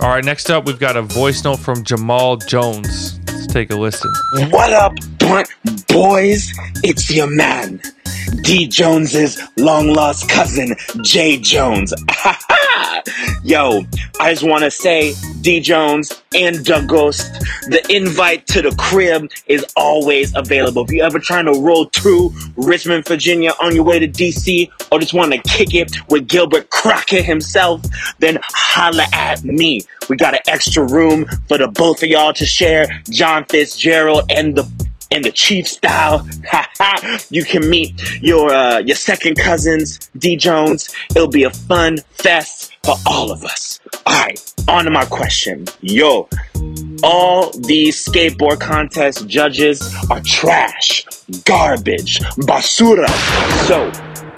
All 0.00 0.10
right, 0.10 0.24
next 0.24 0.50
up, 0.50 0.66
we've 0.66 0.78
got 0.78 0.96
a 0.96 1.02
voice 1.02 1.42
note 1.42 1.58
from 1.58 1.82
Jamal 1.82 2.36
Jones. 2.36 3.18
Let's 3.26 3.46
take 3.46 3.70
a 3.70 3.76
listen. 3.76 4.12
What 4.50 4.72
up, 4.72 4.92
Bunt 5.18 5.48
boys? 5.88 6.52
It's 6.84 7.10
your 7.10 7.34
man, 7.34 7.80
D 8.42 8.68
Jones's 8.68 9.40
long 9.56 9.88
lost 9.88 10.28
cousin, 10.28 10.76
Jay 11.02 11.38
Jones. 11.38 11.94
Yo, 13.46 13.80
I 14.18 14.32
just 14.32 14.42
want 14.42 14.64
to 14.64 14.70
say, 14.72 15.14
D 15.40 15.60
Jones 15.60 16.20
and 16.34 16.64
Doug 16.64 16.88
Ghost, 16.88 17.32
the 17.68 17.80
invite 17.88 18.44
to 18.48 18.60
the 18.60 18.74
crib 18.76 19.30
is 19.46 19.64
always 19.76 20.34
available. 20.34 20.82
If 20.82 20.90
you're 20.90 21.06
ever 21.06 21.20
trying 21.20 21.46
to 21.46 21.52
roll 21.52 21.84
through 21.84 22.32
Richmond, 22.56 23.06
Virginia 23.06 23.52
on 23.62 23.72
your 23.72 23.84
way 23.84 24.00
to 24.00 24.08
DC, 24.08 24.68
or 24.90 24.98
just 24.98 25.14
want 25.14 25.30
to 25.30 25.38
kick 25.42 25.74
it 25.74 25.96
with 26.10 26.26
Gilbert 26.26 26.70
Crockett 26.70 27.24
himself, 27.24 27.82
then 28.18 28.40
holla 28.42 29.06
at 29.12 29.44
me. 29.44 29.82
We 30.08 30.16
got 30.16 30.34
an 30.34 30.40
extra 30.48 30.84
room 30.84 31.26
for 31.46 31.56
the 31.56 31.68
both 31.68 32.02
of 32.02 32.08
y'all 32.08 32.32
to 32.32 32.44
share, 32.44 32.88
John 33.10 33.44
Fitzgerald 33.44 34.24
and 34.28 34.56
the 34.56 34.68
in 35.12 35.22
the 35.22 35.30
chief 35.30 35.68
style. 35.68 36.26
you 37.30 37.44
can 37.44 37.70
meet 37.70 37.94
your 38.20 38.52
uh, 38.52 38.78
your 38.80 38.96
second 38.96 39.36
cousins, 39.36 40.10
D 40.18 40.34
Jones. 40.36 40.92
It'll 41.10 41.28
be 41.28 41.44
a 41.44 41.50
fun 41.50 41.98
fest 42.10 42.75
for 42.86 42.94
all 43.04 43.32
of 43.32 43.44
us. 43.44 43.80
All 44.06 44.14
right, 44.14 44.54
on 44.68 44.84
to 44.84 44.90
my 44.90 45.04
question. 45.04 45.66
Yo, 45.80 46.28
all 47.02 47.50
these 47.62 48.06
skateboard 48.06 48.60
contest 48.60 49.26
judges 49.26 49.82
are 50.08 50.20
trash, 50.20 51.04
garbage, 51.44 52.20
basura. 52.46 53.08
So 53.66 53.90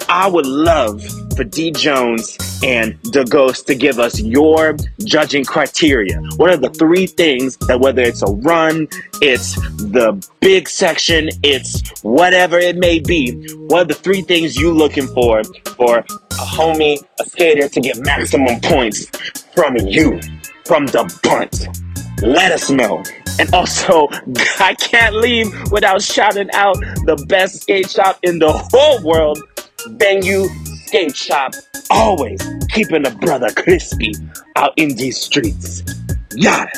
I 0.09 0.27
would 0.27 0.47
love 0.47 1.03
for 1.39 1.45
D 1.45 1.71
Jones 1.71 2.37
and 2.65 2.99
the 3.13 3.23
Ghost 3.23 3.65
to 3.67 3.75
give 3.75 3.97
us 3.97 4.19
your 4.19 4.75
judging 5.05 5.45
criteria. 5.45 6.19
What 6.35 6.49
are 6.49 6.57
the 6.57 6.69
three 6.69 7.07
things 7.07 7.55
that 7.67 7.79
whether 7.79 8.01
it's 8.01 8.21
a 8.21 8.25
run, 8.25 8.89
it's 9.21 9.55
the 9.77 10.21
big 10.41 10.67
section, 10.67 11.29
it's 11.41 12.03
whatever 12.03 12.59
it 12.59 12.75
may 12.75 12.99
be, 12.99 13.53
what 13.69 13.83
are 13.83 13.85
the 13.85 13.93
three 13.93 14.21
things 14.21 14.59
you're 14.59 14.73
looking 14.73 15.07
for 15.07 15.41
for 15.77 15.99
a 15.99 16.45
homie, 16.57 17.01
a 17.21 17.25
skater 17.29 17.69
to 17.69 17.79
get 17.79 17.97
maximum 17.99 18.59
points 18.59 19.05
from 19.55 19.77
you, 19.77 20.19
from 20.65 20.87
the 20.87 21.03
bunt? 21.23 21.69
Let 22.21 22.51
us 22.51 22.69
know. 22.69 23.01
And 23.39 23.53
also, 23.53 24.09
I 24.59 24.75
can't 24.77 25.15
leave 25.15 25.47
without 25.71 26.01
shouting 26.01 26.49
out 26.51 26.75
the 27.05 27.15
best 27.29 27.61
skate 27.61 27.89
shop 27.89 28.19
in 28.23 28.39
the 28.39 28.51
whole 28.51 29.01
world, 29.03 29.41
Venue 29.87 30.49
Skate 30.89 31.15
Shop. 31.15 31.53
Always 31.91 32.41
keeping 32.69 33.03
the 33.03 33.11
brother 33.11 33.49
crispy 33.51 34.11
out 34.55 34.73
in 34.75 34.95
these 34.95 35.21
streets. 35.21 35.83
Yada. 36.33 36.71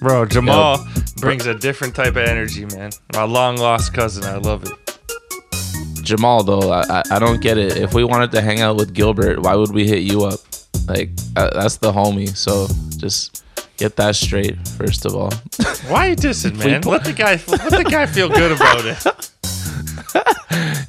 Bro, 0.00 0.26
Jamal 0.26 0.86
brings 1.22 1.46
a 1.46 1.54
different 1.54 1.94
type 1.94 2.08
of 2.16 2.18
energy, 2.18 2.66
man. 2.66 2.90
My 3.14 3.22
long 3.22 3.56
lost 3.56 3.94
cousin. 3.94 4.24
I 4.24 4.36
love 4.36 4.62
it. 4.64 6.04
Jamal, 6.04 6.42
though, 6.44 6.70
I, 6.70 6.82
I, 6.90 7.02
I 7.12 7.18
don't 7.18 7.40
get 7.40 7.56
it. 7.56 7.78
If 7.78 7.94
we 7.94 8.04
wanted 8.04 8.30
to 8.32 8.42
hang 8.42 8.60
out 8.60 8.76
with 8.76 8.92
Gilbert, 8.92 9.40
why 9.40 9.54
would 9.54 9.72
we 9.72 9.88
hit 9.88 10.00
you 10.00 10.24
up? 10.24 10.40
Like, 10.86 11.08
uh, 11.34 11.48
that's 11.54 11.78
the 11.78 11.90
homie. 11.92 12.36
So 12.36 12.66
just 12.98 13.42
get 13.78 13.96
that 13.96 14.16
straight, 14.16 14.58
first 14.76 15.06
of 15.06 15.14
all. 15.14 15.32
Why 15.88 16.08
are 16.08 16.10
you 16.10 16.16
dissing, 16.16 16.52
If 16.58 16.58
man? 16.66 16.82
pull- 16.82 16.92
Let 16.92 17.04
the 17.04 17.12
guy 17.14 17.40
let 17.48 17.70
the 17.70 17.84
guy 17.88 18.04
feel 18.04 18.28
good 18.28 18.52
about 18.52 18.84
it. 18.84 19.30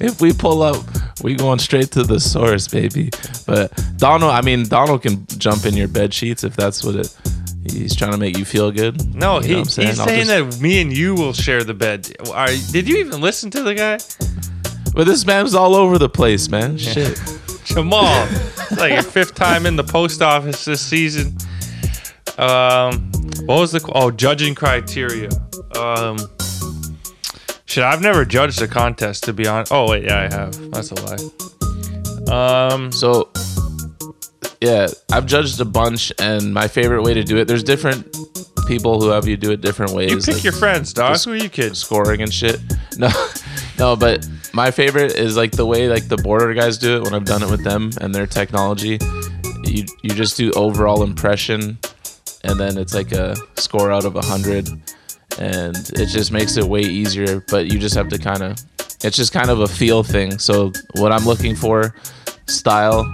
if 0.02 0.20
we 0.20 0.32
pull 0.32 0.62
up, 0.62 0.76
we 1.22 1.34
going 1.34 1.58
straight 1.58 1.90
to 1.92 2.02
the 2.02 2.18
source, 2.20 2.68
baby. 2.68 3.10
But 3.46 3.72
Donald, 3.96 4.30
I 4.32 4.40
mean, 4.42 4.68
Donald 4.68 5.02
can 5.02 5.26
jump 5.38 5.64
in 5.66 5.74
your 5.76 5.88
bed 5.88 6.12
sheets 6.14 6.44
if 6.44 6.56
that's 6.56 6.82
what 6.84 6.96
it. 6.96 7.16
He's 7.70 7.94
trying 7.94 8.12
to 8.12 8.16
make 8.18 8.38
you 8.38 8.44
feel 8.46 8.70
good. 8.70 9.14
No, 9.14 9.36
You 9.40 9.46
he, 9.46 9.52
know 9.52 9.58
what 9.60 9.66
he's 9.74 9.78
I'll 10.00 10.06
saying 10.06 10.26
just- 10.26 10.58
that 10.58 10.62
me 10.62 10.80
and 10.80 10.92
you 10.96 11.14
will 11.14 11.32
share 11.34 11.62
the 11.62 11.74
bed. 11.74 12.10
Are, 12.32 12.48
did 12.72 12.88
you 12.88 12.96
even 12.96 13.20
listen 13.20 13.50
to 13.50 13.62
the 13.62 13.74
guy? 13.74 13.98
But 14.94 15.06
this 15.06 15.24
man's 15.26 15.54
all 15.54 15.74
over 15.74 15.98
the 15.98 16.08
place, 16.08 16.48
man. 16.48 16.78
Shit. 16.78 17.20
Jamal, 17.64 18.26
like 18.78 18.92
your 18.92 19.02
fifth 19.02 19.34
time 19.34 19.66
in 19.66 19.76
the 19.76 19.84
post 19.84 20.22
office 20.22 20.64
this 20.64 20.80
season. 20.80 21.36
Um, 22.38 23.10
what 23.44 23.60
was 23.60 23.72
the 23.72 23.88
oh 23.94 24.10
judging 24.10 24.54
criteria? 24.54 25.28
Um, 25.76 26.18
shit, 27.70 27.84
I've 27.84 28.02
never 28.02 28.24
judged 28.24 28.60
a 28.62 28.68
contest 28.68 29.24
to 29.24 29.32
be 29.32 29.46
honest. 29.46 29.72
Oh 29.72 29.88
wait, 29.88 30.04
yeah, 30.04 30.28
I 30.30 30.34
have. 30.34 30.70
That's 30.70 30.90
a 30.90 30.94
lie. 31.06 32.74
Um, 32.74 32.92
So, 32.92 33.30
yeah, 34.60 34.88
I've 35.12 35.26
judged 35.26 35.60
a 35.60 35.64
bunch, 35.64 36.12
and 36.18 36.52
my 36.52 36.68
favorite 36.68 37.02
way 37.02 37.14
to 37.14 37.22
do 37.24 37.38
it. 37.38 37.46
There's 37.48 37.64
different 37.64 38.14
people 38.66 39.00
who 39.00 39.08
have 39.08 39.26
you 39.26 39.36
do 39.36 39.50
it 39.50 39.60
different 39.60 39.92
ways. 39.92 40.10
you 40.12 40.18
pick 40.18 40.34
like 40.34 40.44
your 40.44 40.52
friends, 40.52 40.92
dog. 40.92 41.18
Who 41.20 41.32
are 41.32 41.36
you 41.36 41.48
kids? 41.48 41.78
Scoring 41.80 42.22
and 42.22 42.32
shit. 42.32 42.60
No, 42.98 43.08
no, 43.78 43.96
but 43.96 44.28
my 44.52 44.70
favorite 44.70 45.12
is 45.16 45.36
like 45.36 45.52
the 45.52 45.66
way 45.66 45.88
like 45.88 46.08
the 46.08 46.16
border 46.18 46.52
guys 46.54 46.76
do 46.78 46.96
it 46.98 47.02
when 47.04 47.14
I've 47.14 47.24
done 47.24 47.42
it 47.42 47.50
with 47.50 47.64
them 47.64 47.90
and 48.00 48.14
their 48.14 48.26
technology. 48.26 48.98
You 49.64 49.86
you 50.02 50.10
just 50.10 50.36
do 50.36 50.52
overall 50.52 51.02
impression, 51.02 51.78
and 52.44 52.60
then 52.60 52.76
it's 52.78 52.94
like 52.94 53.12
a 53.12 53.34
score 53.56 53.90
out 53.90 54.04
of 54.04 54.16
a 54.16 54.22
hundred, 54.22 54.68
and 55.38 55.76
it 55.94 56.06
just 56.06 56.32
makes 56.32 56.56
it 56.56 56.64
way 56.64 56.80
easier. 56.80 57.44
But 57.48 57.72
you 57.72 57.78
just 57.78 57.94
have 57.94 58.08
to 58.08 58.18
kind 58.18 58.42
of, 58.42 58.58
it's 59.02 59.16
just 59.16 59.32
kind 59.32 59.50
of 59.50 59.60
a 59.60 59.66
feel 59.66 60.02
thing. 60.02 60.38
So 60.38 60.72
what 60.96 61.12
I'm 61.12 61.24
looking 61.24 61.54
for, 61.54 61.94
style, 62.46 63.10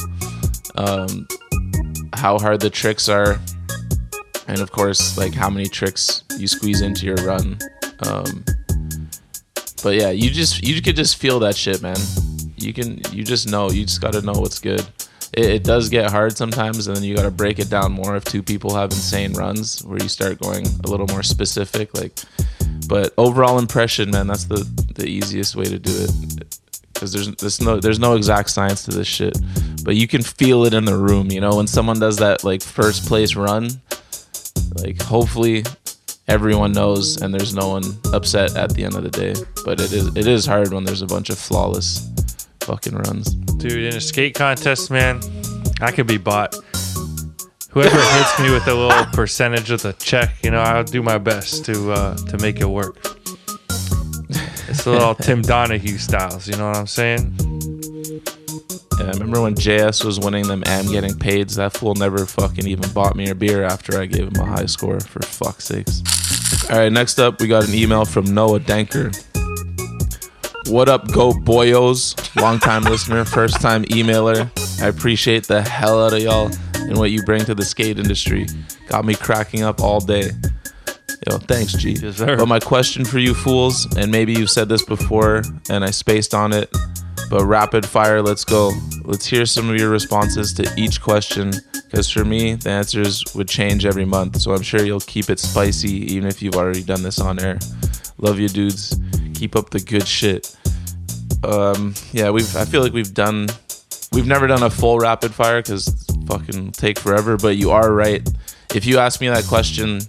um, 0.76 1.26
how 2.14 2.38
hard 2.38 2.60
the 2.60 2.70
tricks 2.70 3.08
are, 3.08 3.38
and 4.48 4.60
of 4.60 4.70
course 4.70 5.18
like 5.18 5.34
how 5.34 5.50
many 5.50 5.66
tricks 5.66 6.24
you 6.38 6.46
squeeze 6.46 6.80
into 6.80 7.06
your 7.06 7.16
run. 7.16 7.58
Um, 8.00 8.44
but 9.82 9.94
yeah, 9.94 10.10
you 10.10 10.30
just 10.30 10.66
you 10.66 10.80
could 10.82 10.96
just 10.96 11.16
feel 11.16 11.38
that 11.40 11.56
shit, 11.56 11.82
man. 11.82 11.96
You 12.56 12.72
can 12.72 13.00
you 13.12 13.22
just 13.22 13.48
know. 13.48 13.70
You 13.70 13.84
just 13.84 14.00
got 14.00 14.12
to 14.14 14.22
know 14.22 14.32
what's 14.32 14.58
good. 14.58 14.84
It, 15.32 15.46
it 15.46 15.64
does 15.64 15.88
get 15.88 16.10
hard 16.10 16.36
sometimes, 16.36 16.86
and 16.86 16.96
then 16.96 17.04
you 17.04 17.14
got 17.14 17.22
to 17.22 17.30
break 17.30 17.58
it 17.58 17.70
down 17.70 17.92
more 17.92 18.16
if 18.16 18.24
two 18.24 18.42
people 18.42 18.74
have 18.74 18.90
insane 18.90 19.32
runs 19.32 19.84
where 19.84 19.98
you 20.02 20.08
start 20.08 20.40
going 20.40 20.66
a 20.84 20.88
little 20.88 21.06
more 21.08 21.22
specific. 21.22 21.94
Like, 21.94 22.18
but 22.88 23.12
overall 23.18 23.58
impression, 23.58 24.10
man, 24.10 24.26
that's 24.26 24.44
the 24.44 24.64
the 24.94 25.06
easiest 25.06 25.56
way 25.56 25.64
to 25.64 25.78
do 25.78 25.92
it. 25.92 26.58
Because 26.92 27.12
there's 27.12 27.30
there's 27.36 27.60
no 27.60 27.78
there's 27.80 27.98
no 27.98 28.16
exact 28.16 28.50
science 28.50 28.84
to 28.84 28.90
this 28.90 29.06
shit, 29.06 29.36
but 29.84 29.96
you 29.96 30.08
can 30.08 30.22
feel 30.22 30.64
it 30.64 30.74
in 30.74 30.84
the 30.84 30.96
room. 30.96 31.30
You 31.30 31.40
know, 31.40 31.56
when 31.56 31.66
someone 31.66 32.00
does 32.00 32.16
that 32.18 32.44
like 32.44 32.62
first 32.62 33.06
place 33.06 33.36
run, 33.36 33.68
like 34.76 35.00
hopefully 35.02 35.64
everyone 36.28 36.72
knows 36.72 37.20
and 37.22 37.32
there's 37.32 37.54
no 37.54 37.68
one 37.68 37.84
upset 38.12 38.56
at 38.56 38.70
the 38.74 38.84
end 38.84 38.94
of 38.94 39.02
the 39.04 39.10
day 39.10 39.34
but 39.64 39.80
it 39.80 39.92
is 39.92 40.08
it 40.16 40.26
is 40.26 40.44
hard 40.44 40.72
when 40.72 40.84
there's 40.84 41.02
a 41.02 41.06
bunch 41.06 41.30
of 41.30 41.38
flawless 41.38 42.08
fucking 42.66 42.96
runs 42.96 43.34
Dude, 43.58 43.72
in 43.72 43.96
a 43.96 44.00
skate 44.00 44.34
contest, 44.34 44.90
man, 44.90 45.20
I 45.80 45.92
could 45.92 46.08
be 46.08 46.18
bought. 46.18 46.54
Whoever 47.70 47.96
hits 47.96 48.40
me 48.40 48.50
with 48.50 48.66
a 48.66 48.74
little 48.74 49.06
percentage 49.12 49.70
of 49.70 49.82
the 49.82 49.92
check, 49.92 50.34
you 50.42 50.50
know, 50.50 50.60
I'll 50.60 50.82
do 50.82 51.02
my 51.02 51.18
best 51.18 51.64
to 51.66 51.92
uh, 51.92 52.16
to 52.16 52.38
make 52.38 52.60
it 52.60 52.66
work. 52.66 52.96
It's 54.68 54.84
a 54.84 54.90
little 54.90 55.14
Tim 55.14 55.42
Donahue 55.54 55.96
styles, 55.96 56.48
you 56.48 56.56
know 56.56 56.68
what 56.68 56.76
I'm 56.76 56.86
saying? 56.86 57.34
yeah, 58.98 59.06
I 59.06 59.10
remember 59.10 59.42
when 59.42 59.54
JS 59.54 60.04
was 60.04 60.18
winning 60.18 60.48
them 60.48 60.62
am 60.66 60.86
getting 60.86 61.16
paid 61.18 61.50
that 61.50 61.72
fool 61.72 61.94
never 61.94 62.26
fucking 62.26 62.66
even 62.66 62.90
bought 62.92 63.14
me 63.14 63.28
a 63.30 63.34
beer 63.34 63.62
after 63.62 64.00
I 64.00 64.06
gave 64.06 64.28
him 64.28 64.40
a 64.40 64.44
high 64.44 64.66
score 64.66 65.00
for 65.00 65.22
fuck's 65.22 65.64
sakes 65.64 66.02
all 66.70 66.78
right 66.78 66.92
next 66.92 67.18
up 67.18 67.40
we 67.40 67.46
got 67.46 67.68
an 67.68 67.74
email 67.74 68.04
from 68.04 68.24
Noah 68.24 68.60
Danker 68.60 69.12
what 70.68 70.88
up 70.88 71.10
go 71.12 71.30
boyos 71.30 72.14
long 72.40 72.58
time 72.58 72.82
listener 72.82 73.24
first 73.24 73.60
time 73.60 73.84
emailer 73.84 74.50
I 74.82 74.88
appreciate 74.88 75.46
the 75.46 75.62
hell 75.62 76.04
out 76.04 76.12
of 76.12 76.20
y'all 76.20 76.50
and 76.74 76.96
what 76.98 77.10
you 77.10 77.22
bring 77.22 77.44
to 77.44 77.54
the 77.54 77.64
skate 77.64 77.98
industry 77.98 78.46
got 78.88 79.04
me 79.04 79.14
cracking 79.14 79.62
up 79.62 79.80
all 79.80 80.00
day 80.00 80.30
Yo, 81.28 81.38
thanks, 81.38 81.72
G. 81.72 81.96
But 82.18 82.46
my 82.46 82.60
question 82.60 83.04
for 83.04 83.18
you 83.18 83.34
fools, 83.34 83.86
and 83.96 84.12
maybe 84.12 84.32
you've 84.32 84.50
said 84.50 84.68
this 84.68 84.84
before 84.84 85.42
and 85.68 85.84
I 85.84 85.90
spaced 85.90 86.34
on 86.34 86.52
it, 86.52 86.70
but 87.28 87.44
rapid 87.44 87.84
fire, 87.84 88.22
let's 88.22 88.44
go. 88.44 88.72
Let's 89.04 89.26
hear 89.26 89.44
some 89.46 89.68
of 89.68 89.76
your 89.76 89.90
responses 89.90 90.52
to 90.54 90.72
each 90.76 91.00
question, 91.00 91.52
because 91.72 92.08
for 92.10 92.24
me, 92.24 92.54
the 92.54 92.70
answers 92.70 93.24
would 93.34 93.48
change 93.48 93.84
every 93.84 94.04
month. 94.04 94.40
So 94.40 94.52
I'm 94.54 94.62
sure 94.62 94.84
you'll 94.84 95.00
keep 95.00 95.28
it 95.30 95.40
spicy, 95.40 96.14
even 96.14 96.28
if 96.28 96.42
you've 96.42 96.54
already 96.54 96.82
done 96.82 97.02
this 97.02 97.20
on 97.20 97.40
air. 97.40 97.58
Love 98.18 98.38
you, 98.38 98.48
dudes. 98.48 98.98
Keep 99.34 99.56
up 99.56 99.70
the 99.70 99.80
good 99.80 100.06
shit. 100.06 100.55
Um, 101.46 101.94
yeah, 102.12 102.30
we've. 102.30 102.56
I 102.56 102.64
feel 102.64 102.82
like 102.82 102.92
we've 102.92 103.14
done. 103.14 103.48
We've 104.12 104.26
never 104.26 104.46
done 104.46 104.62
a 104.62 104.70
full 104.70 104.98
rapid 104.98 105.32
fire 105.34 105.62
because 105.62 106.06
fucking 106.26 106.72
take 106.72 106.98
forever. 106.98 107.36
But 107.36 107.56
you 107.56 107.70
are 107.70 107.92
right. 107.92 108.26
If 108.74 108.84
you 108.86 108.98
ask 108.98 109.20
me 109.20 109.28
that 109.28 109.44
question, 109.44 110.00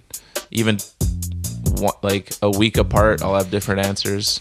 even 0.50 0.78
one, 1.76 1.94
like 2.02 2.32
a 2.42 2.50
week 2.50 2.76
apart, 2.76 3.22
I'll 3.22 3.36
have 3.36 3.50
different 3.50 3.86
answers. 3.86 4.40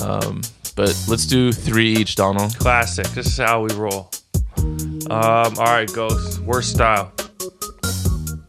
Um, 0.00 0.42
but 0.74 0.96
let's 1.08 1.26
do 1.26 1.52
three 1.52 1.92
each, 1.94 2.16
Donald. 2.16 2.58
Classic. 2.58 3.06
This 3.08 3.26
is 3.26 3.38
how 3.38 3.62
we 3.62 3.74
roll. 3.74 4.10
Um, 4.56 5.08
all 5.10 5.64
right, 5.64 5.92
Ghost. 5.92 6.40
Worst 6.40 6.70
style. 6.70 7.12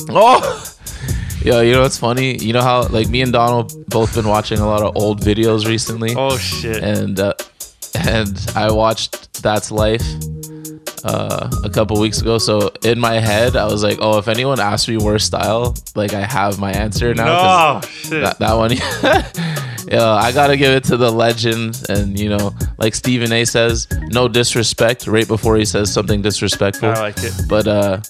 Oh, 0.09 0.72
yo, 1.43 1.61
you 1.61 1.73
know 1.73 1.81
what's 1.81 1.97
funny? 1.97 2.37
You 2.37 2.53
know 2.53 2.61
how 2.61 2.87
like 2.87 3.09
me 3.09 3.21
and 3.21 3.31
Donald 3.31 3.73
both 3.89 4.15
been 4.15 4.27
watching 4.27 4.59
a 4.59 4.65
lot 4.65 4.81
of 4.81 4.95
old 4.95 5.21
videos 5.21 5.65
recently. 5.65 6.15
Oh 6.15 6.37
shit! 6.37 6.83
And 6.83 7.19
uh, 7.19 7.33
and 7.95 8.39
I 8.55 8.71
watched 8.71 9.41
That's 9.43 9.71
Life 9.71 10.03
uh, 11.03 11.49
a 11.63 11.69
couple 11.69 11.99
weeks 11.99 12.21
ago. 12.21 12.37
So 12.37 12.71
in 12.83 12.99
my 12.99 13.19
head, 13.19 13.55
I 13.55 13.65
was 13.65 13.83
like, 13.83 13.99
oh, 14.01 14.17
if 14.17 14.27
anyone 14.27 14.59
asks 14.59 14.87
me 14.87 14.97
worst 14.97 15.27
style, 15.27 15.75
like 15.95 16.13
I 16.13 16.21
have 16.21 16.59
my 16.59 16.71
answer 16.71 17.13
now. 17.13 17.81
No, 17.81 17.87
shit. 17.87 18.23
That, 18.23 18.39
that 18.39 18.53
one. 18.53 18.71
yeah, 19.91 20.11
I 20.13 20.31
gotta 20.31 20.57
give 20.57 20.73
it 20.73 20.83
to 20.85 20.97
the 20.97 21.11
legend, 21.11 21.83
and 21.89 22.17
you 22.17 22.29
know, 22.29 22.55
like 22.77 22.95
Stephen 22.95 23.31
A. 23.31 23.45
says, 23.45 23.87
no 24.09 24.27
disrespect. 24.27 25.07
Right 25.07 25.27
before 25.27 25.57
he 25.57 25.65
says 25.65 25.91
something 25.91 26.21
disrespectful. 26.21 26.89
I 26.89 26.99
like 26.99 27.17
it. 27.17 27.33
But 27.49 27.67
uh, 27.67 28.01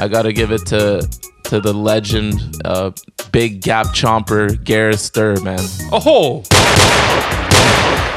I 0.00 0.08
gotta 0.08 0.32
give 0.32 0.52
it 0.52 0.64
to 0.66 1.08
to 1.48 1.60
the 1.60 1.72
legend, 1.72 2.40
uh, 2.64 2.90
big 3.32 3.62
gap 3.62 3.86
chomper 3.88 4.62
Gareth 4.64 4.96
Stehr, 4.98 5.42
man. 5.42 5.58
Oh. 5.92 6.42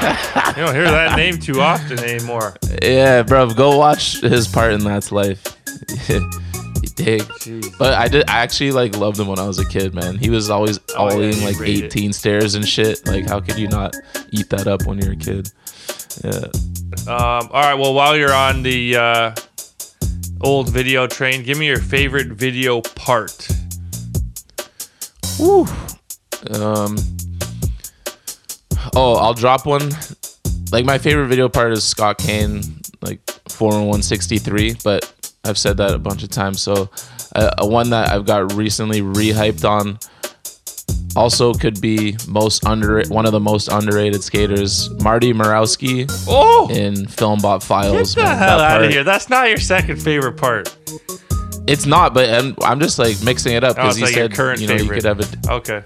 you 0.02 0.66
don't 0.66 0.76
hear 0.76 0.90
that 0.91 1.14
name 1.16 1.38
too 1.40 1.62
often 1.62 1.99
anymore. 1.99 2.56
Yeah, 2.82 3.24
bro, 3.24 3.49
go 3.53 3.78
watch 3.78 4.20
his 4.22 4.48
part 4.48 4.74
in 4.74 4.84
That's 4.84 5.12
Life. 5.12 5.44
you 6.10 6.20
dig? 6.95 7.24
But 7.80 7.94
I 7.94 8.08
did. 8.10 8.30
I 8.30 8.40
actually 8.40 8.72
like 8.72 8.98
loved 8.98 9.20
him 9.20 9.28
when 9.28 9.40
I 9.40 9.48
was 9.48 9.60
a 9.60 9.66
kid, 9.68 9.94
man. 9.94 10.18
He 10.18 10.30
was 10.30 10.49
always 10.49 10.80
Oh, 10.98 11.10
yeah, 11.18 11.30
eating 11.30 11.44
like 11.45 11.60
rate 11.60 11.84
it. 11.86 11.95
18 11.95 12.14
stairs 12.14 12.56
and 12.56 12.68
shit. 12.68 13.06
Like, 13.08 13.28
how 13.28 13.40
could 13.40 13.58
you 13.58 13.68
not 13.70 13.95
eat 14.32 14.49
that 14.49 14.68
up 14.68 14.86
when 14.86 14.98
you're 14.99 15.14
a 15.14 15.16
kid? 15.16 15.49
Yeah. 16.24 16.48
Um, 17.08 17.49
all 17.52 17.64
right. 17.64 17.76
Well, 17.76 17.94
while 17.94 18.18
you're 18.18 18.34
on 18.34 18.64
the 18.64 18.98
uh, 18.98 19.36
old 20.44 20.70
video 20.70 21.08
train, 21.08 21.44
give 21.44 21.58
me 21.58 21.68
your 21.68 21.80
favorite 21.80 22.28
video 22.28 22.82
part. 22.82 23.48
Woo. 25.40 25.66
Um. 26.52 26.98
Oh, 28.96 29.16
I'll 29.16 29.34
drop 29.34 29.66
one. 29.66 29.92
Like 30.72 30.86
my 30.86 30.98
favorite 30.98 31.28
video 31.28 31.50
part 31.50 31.72
is 31.72 31.84
Scott 31.84 32.18
Kane, 32.18 32.62
like 33.02 33.20
four 33.50 33.74
and 33.74 33.88
one 33.88 34.02
sixty 34.02 34.38
three. 34.38 34.76
But 34.84 35.12
I've 35.44 35.58
said 35.58 35.78
that 35.78 35.94
a 35.94 36.00
bunch 36.00 36.24
of 36.24 36.30
times. 36.30 36.62
So, 36.62 36.90
uh, 37.36 37.52
a 37.58 37.68
one 37.68 37.90
that 37.92 38.10
I've 38.10 38.26
got 38.26 38.54
recently 38.54 39.02
rehyped 39.02 39.68
on. 39.68 40.00
Also, 41.16 41.54
could 41.54 41.82
be 41.82 42.16
most 42.28 42.66
under 42.66 43.04
one 43.10 43.26
of 43.26 43.32
the 43.34 43.40
most 43.40 43.68
underrated 43.70 44.24
skaters, 44.24 44.90
Marty 45.04 45.34
Murawski 45.34 46.10
Oh, 46.28 46.70
in 46.72 46.94
Filmbot 47.06 47.60
get 47.60 47.64
Files. 47.64 48.16
the 48.16 48.22
man. 48.24 48.38
hell 48.38 48.60
out 48.62 48.84
of 48.84 48.90
here! 48.92 49.04
That's 49.04 49.30
not 49.30 49.50
your 49.50 49.58
second 49.58 50.02
favorite 50.02 50.38
part. 50.38 50.76
It's 51.68 51.86
not, 51.86 52.14
but 52.14 52.30
I'm, 52.30 52.56
I'm 52.64 52.80
just 52.80 52.98
like 52.98 53.22
mixing 53.24 53.54
it 53.54 53.64
up 53.64 53.78
Oh, 53.78 53.84
because 53.84 53.98
it's 53.98 54.00
you 54.00 54.06
like 54.06 54.14
said 54.16 54.34
current 54.34 54.62
you 54.62 54.68
know 54.68 54.78
favorite. 54.78 54.96
you 54.96 55.02
could 55.02 55.20
have 55.20 55.48
a 55.50 55.52
Okay. 55.54 55.84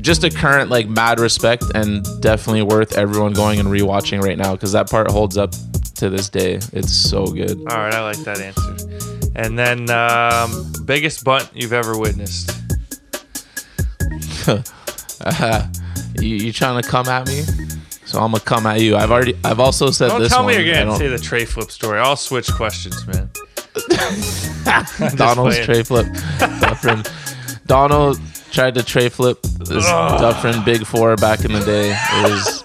just 0.00 0.24
a 0.24 0.30
current 0.30 0.70
like 0.70 0.88
mad 0.88 1.20
respect 1.20 1.64
and 1.74 2.04
definitely 2.22 2.62
worth 2.62 2.96
everyone 2.96 3.32
going 3.32 3.58
and 3.60 3.68
rewatching 3.68 4.22
right 4.22 4.38
now 4.38 4.52
because 4.52 4.72
that 4.72 4.88
part 4.90 5.10
holds 5.10 5.36
up 5.36 5.52
to 5.96 6.08
this 6.08 6.28
day. 6.28 6.54
It's 6.72 6.92
so 6.92 7.26
good. 7.26 7.58
All 7.68 7.76
right, 7.78 7.92
I 7.94 8.00
like 8.02 8.18
that 8.18 8.40
answer. 8.40 9.30
And 9.34 9.58
then 9.58 9.90
um, 9.90 10.72
biggest 10.86 11.24
bunt 11.24 11.50
you've 11.52 11.72
ever 11.74 11.98
witnessed. 11.98 12.50
you, 16.20 16.36
you 16.36 16.52
trying 16.52 16.80
to 16.82 16.88
come 16.88 17.08
at 17.08 17.26
me? 17.26 17.42
So 18.04 18.20
I'm 18.20 18.30
gonna 18.30 18.40
come 18.44 18.66
at 18.66 18.80
you. 18.80 18.96
I've 18.96 19.10
already. 19.10 19.34
I've 19.44 19.58
also 19.60 19.90
said 19.90 20.08
Don't 20.08 20.20
this 20.20 20.30
tell 20.32 20.44
one. 20.44 20.56
me 20.56 20.64
you're 20.64 20.74
I 20.74 20.78
gonna 20.78 20.90
don't- 20.90 20.98
say 20.98 21.08
the 21.08 21.18
tray 21.18 21.44
flip 21.44 21.70
story. 21.70 21.98
I'll 21.98 22.16
switch 22.16 22.50
questions, 22.52 23.04
man. 23.06 23.28
Donald's 25.16 25.58
tray 25.60 25.82
flip. 25.82 26.06
Dufferin. 26.38 27.02
Donald 27.66 28.18
tried 28.52 28.74
to 28.76 28.82
tray 28.82 29.08
flip 29.08 29.42
this 29.42 29.84
Dufferin 29.84 30.64
Big 30.64 30.86
Four 30.86 31.16
back 31.16 31.44
in 31.44 31.52
the 31.52 31.60
day. 31.64 31.90
It 31.92 32.30
was 32.30 32.62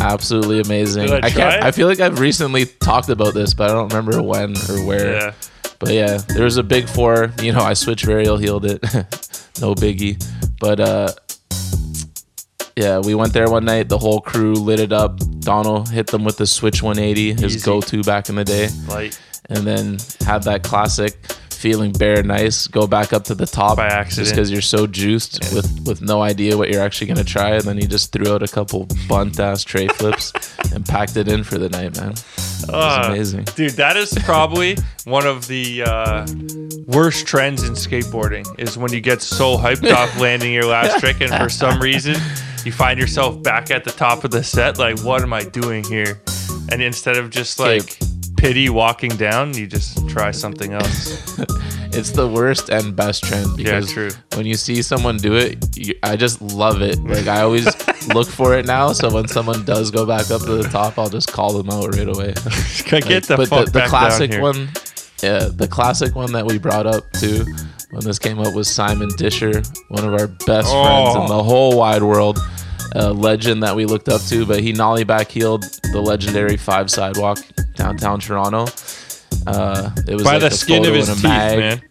absolutely 0.00 0.60
amazing. 0.60 1.10
I 1.12 1.16
I 1.18 1.30
can't. 1.30 1.62
I 1.64 1.70
feel 1.70 1.86
like 1.86 2.00
I've 2.00 2.18
recently 2.18 2.64
talked 2.66 3.10
about 3.10 3.34
this, 3.34 3.52
but 3.54 3.70
I 3.70 3.74
don't 3.74 3.92
remember 3.92 4.22
when 4.22 4.56
or 4.70 4.84
where. 4.84 5.12
Yeah. 5.14 5.32
But 5.78 5.90
yeah, 5.90 6.16
there 6.28 6.44
was 6.44 6.56
a 6.56 6.62
Big 6.62 6.88
Four. 6.88 7.32
You 7.42 7.52
know, 7.52 7.60
I 7.60 7.74
switched 7.74 8.04
varial 8.06 8.40
healed 8.40 8.64
it. 8.64 8.82
no 9.60 9.74
biggie. 9.74 10.16
But 10.60 10.80
uh, 10.80 11.12
yeah, 12.76 12.98
we 13.00 13.14
went 13.14 13.32
there 13.32 13.50
one 13.50 13.64
night. 13.64 13.88
The 13.88 13.98
whole 13.98 14.20
crew 14.20 14.54
lit 14.54 14.80
it 14.80 14.92
up. 14.92 15.18
Donald 15.40 15.88
hit 15.88 16.08
them 16.08 16.24
with 16.24 16.36
the 16.36 16.46
Switch 16.46 16.82
180, 16.82 17.32
his 17.34 17.56
Easy. 17.56 17.64
go-to 17.64 18.02
back 18.02 18.28
in 18.28 18.34
the 18.34 18.44
day 18.44 18.68
Light. 18.86 19.18
and 19.48 19.66
then 19.66 19.98
had 20.26 20.42
that 20.44 20.62
classic 20.62 21.14
feeling 21.50 21.90
bare 21.90 22.22
nice 22.22 22.68
go 22.68 22.86
back 22.86 23.12
up 23.12 23.24
to 23.24 23.34
the 23.34 23.46
top 23.46 23.78
By 23.78 23.86
accident 23.86 24.26
just 24.26 24.32
because 24.32 24.48
you're 24.52 24.60
so 24.60 24.86
juiced 24.86 25.40
with 25.52 25.86
with 25.88 26.00
no 26.00 26.22
idea 26.22 26.56
what 26.56 26.68
you're 26.70 26.82
actually 26.82 27.08
gonna 27.08 27.24
try 27.24 27.50
and 27.56 27.62
then 27.62 27.78
you 27.78 27.88
just 27.88 28.12
threw 28.12 28.32
out 28.32 28.44
a 28.44 28.46
couple 28.46 28.86
bunt 29.08 29.40
ass 29.40 29.64
tray 29.64 29.88
flips 29.88 30.32
and 30.72 30.86
packed 30.86 31.16
it 31.16 31.26
in 31.26 31.42
for 31.42 31.58
the 31.58 31.68
night 31.70 31.96
man 31.96 32.14
Uh, 32.68 33.04
amazing 33.06 33.44
Dude, 33.56 33.72
that 33.72 33.96
is 33.96 34.12
probably 34.24 34.76
one 35.04 35.26
of 35.26 35.46
the 35.48 35.82
uh, 35.84 36.26
worst 36.86 37.26
trends 37.26 37.62
in 37.62 37.72
skateboarding 37.72 38.46
is 38.58 38.76
when 38.78 38.92
you 38.92 39.00
get 39.00 39.22
so 39.22 39.56
hyped 39.56 39.90
off 39.96 40.18
landing 40.20 40.52
your 40.52 40.64
last 40.64 41.00
trick 41.00 41.20
and 41.20 41.32
for 41.34 41.48
some 41.48 41.80
reason 41.80 42.14
you 42.64 42.72
find 42.72 42.98
yourself 42.98 43.42
back 43.42 43.70
at 43.70 43.84
the 43.84 43.92
top 43.92 44.24
of 44.24 44.30
the 44.30 44.42
set 44.42 44.78
like 44.78 44.98
what 45.00 45.22
am 45.22 45.32
I 45.32 45.44
doing 45.44 45.84
here? 45.84 46.20
And 46.70 46.82
instead 46.82 47.16
of 47.16 47.30
just 47.30 47.58
like 47.58 47.98
pity 48.36 48.68
walking 48.68 49.10
down, 49.16 49.54
you 49.54 49.66
just 49.66 50.08
try 50.08 50.30
something 50.30 50.72
else. 50.72 51.38
It's 51.92 52.10
the 52.10 52.26
worst 52.28 52.68
and 52.68 52.94
best 52.94 53.24
trend 53.24 53.46
Yeah, 53.58 53.64
because 53.80 53.92
true. 53.92 54.10
when 54.34 54.46
you 54.46 54.54
see 54.54 54.82
someone 54.82 55.16
do 55.16 55.34
it 55.36 55.76
you, 55.76 55.94
i 56.02 56.16
just 56.16 56.40
love 56.42 56.82
it 56.82 56.98
like 57.04 57.26
i 57.26 57.40
always 57.40 57.66
look 58.14 58.28
for 58.28 58.54
it 58.56 58.66
now 58.66 58.92
so 58.92 59.12
when 59.12 59.26
someone 59.28 59.64
does 59.64 59.90
go 59.90 60.04
back 60.06 60.30
up 60.30 60.42
to 60.42 60.56
the 60.56 60.68
top 60.68 60.98
i'll 60.98 61.08
just 61.08 61.32
call 61.32 61.52
them 61.52 61.70
out 61.70 61.94
right 61.94 62.08
away 62.08 62.34
Get 62.84 63.24
the 63.24 63.34
but 63.36 63.48
fuck 63.48 63.64
the, 63.66 63.70
the 63.72 63.78
back 63.78 63.82
down 63.84 63.88
classic 63.90 64.32
here. 64.32 64.40
one 64.42 64.68
yeah 65.22 65.48
the 65.52 65.66
classic 65.70 66.14
one 66.14 66.32
that 66.32 66.44
we 66.46 66.58
brought 66.58 66.86
up 66.86 67.10
too 67.12 67.44
when 67.90 68.04
this 68.04 68.18
came 68.18 68.38
up 68.38 68.54
was 68.54 68.68
simon 68.68 69.08
disher 69.16 69.62
one 69.88 70.04
of 70.04 70.12
our 70.14 70.26
best 70.28 70.68
friends 70.70 71.14
Oh. 71.16 71.22
in 71.22 71.28
the 71.28 71.42
whole 71.42 71.76
wide 71.76 72.02
world 72.02 72.38
a 72.94 73.12
legend 73.12 73.62
that 73.62 73.74
we 73.76 73.84
looked 73.86 74.08
up 74.08 74.20
to 74.22 74.44
but 74.46 74.60
he 74.60 74.72
nollie 74.72 75.04
back 75.04 75.30
healed 75.30 75.62
the 75.92 76.00
legendary 76.00 76.56
five 76.56 76.90
sidewalk 76.90 77.38
downtown 77.74 78.18
toronto 78.20 78.66
uh, 79.48 79.90
it 80.06 80.14
was 80.14 80.24
By 80.24 80.34
like 80.38 80.42
the 80.42 80.50
skin 80.50 80.84
of 80.86 80.94
his 80.94 81.08
teeth, 81.08 81.22
mag. 81.22 81.58
man. 81.58 81.82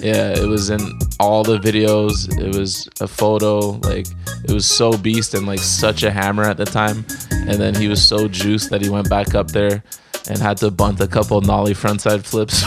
Yeah, 0.00 0.30
it 0.36 0.46
was 0.46 0.70
in 0.70 0.80
all 1.20 1.44
the 1.44 1.58
videos. 1.58 2.28
It 2.40 2.54
was 2.56 2.88
a 3.00 3.06
photo. 3.06 3.78
Like 3.88 4.06
it 4.44 4.50
was 4.52 4.66
so 4.66 4.96
beast 4.98 5.34
and 5.34 5.46
like 5.46 5.60
such 5.60 6.02
a 6.02 6.10
hammer 6.10 6.42
at 6.42 6.56
the 6.56 6.64
time. 6.64 7.04
And 7.30 7.60
then 7.60 7.74
he 7.74 7.88
was 7.88 8.04
so 8.04 8.26
juiced 8.28 8.70
that 8.70 8.82
he 8.82 8.88
went 8.88 9.08
back 9.08 9.34
up 9.34 9.48
there 9.48 9.82
and 10.28 10.38
had 10.38 10.56
to 10.58 10.70
bunt 10.70 11.00
a 11.00 11.06
couple 11.06 11.40
nollie 11.42 11.74
frontside 11.74 12.24
flips. 12.24 12.62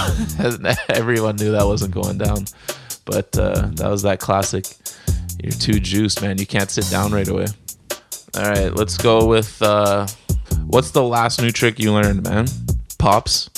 Everyone 0.90 1.36
knew 1.36 1.52
that 1.52 1.66
wasn't 1.66 1.94
going 1.94 2.18
down. 2.18 2.46
But 3.06 3.38
uh, 3.38 3.70
that 3.74 3.90
was 3.90 4.04
that 4.04 4.20
classic. 4.20 4.66
You're 5.42 5.52
too 5.52 5.80
juiced, 5.80 6.22
man. 6.22 6.38
You 6.38 6.46
can't 6.48 6.70
sit 6.72 6.90
down 6.90 7.12
right 7.12 7.28
away. 7.28 7.48
All 8.36 8.44
right, 8.44 8.74
let's 8.74 8.98
go 8.98 9.26
with 9.26 9.62
uh, 9.62 10.08
what's 10.66 10.92
the 10.92 11.04
last 11.04 11.42
new 11.42 11.52
trick 11.52 11.80
you 11.80 11.94
learned, 11.94 12.24
man? 12.24 12.48
Pops. 13.00 13.50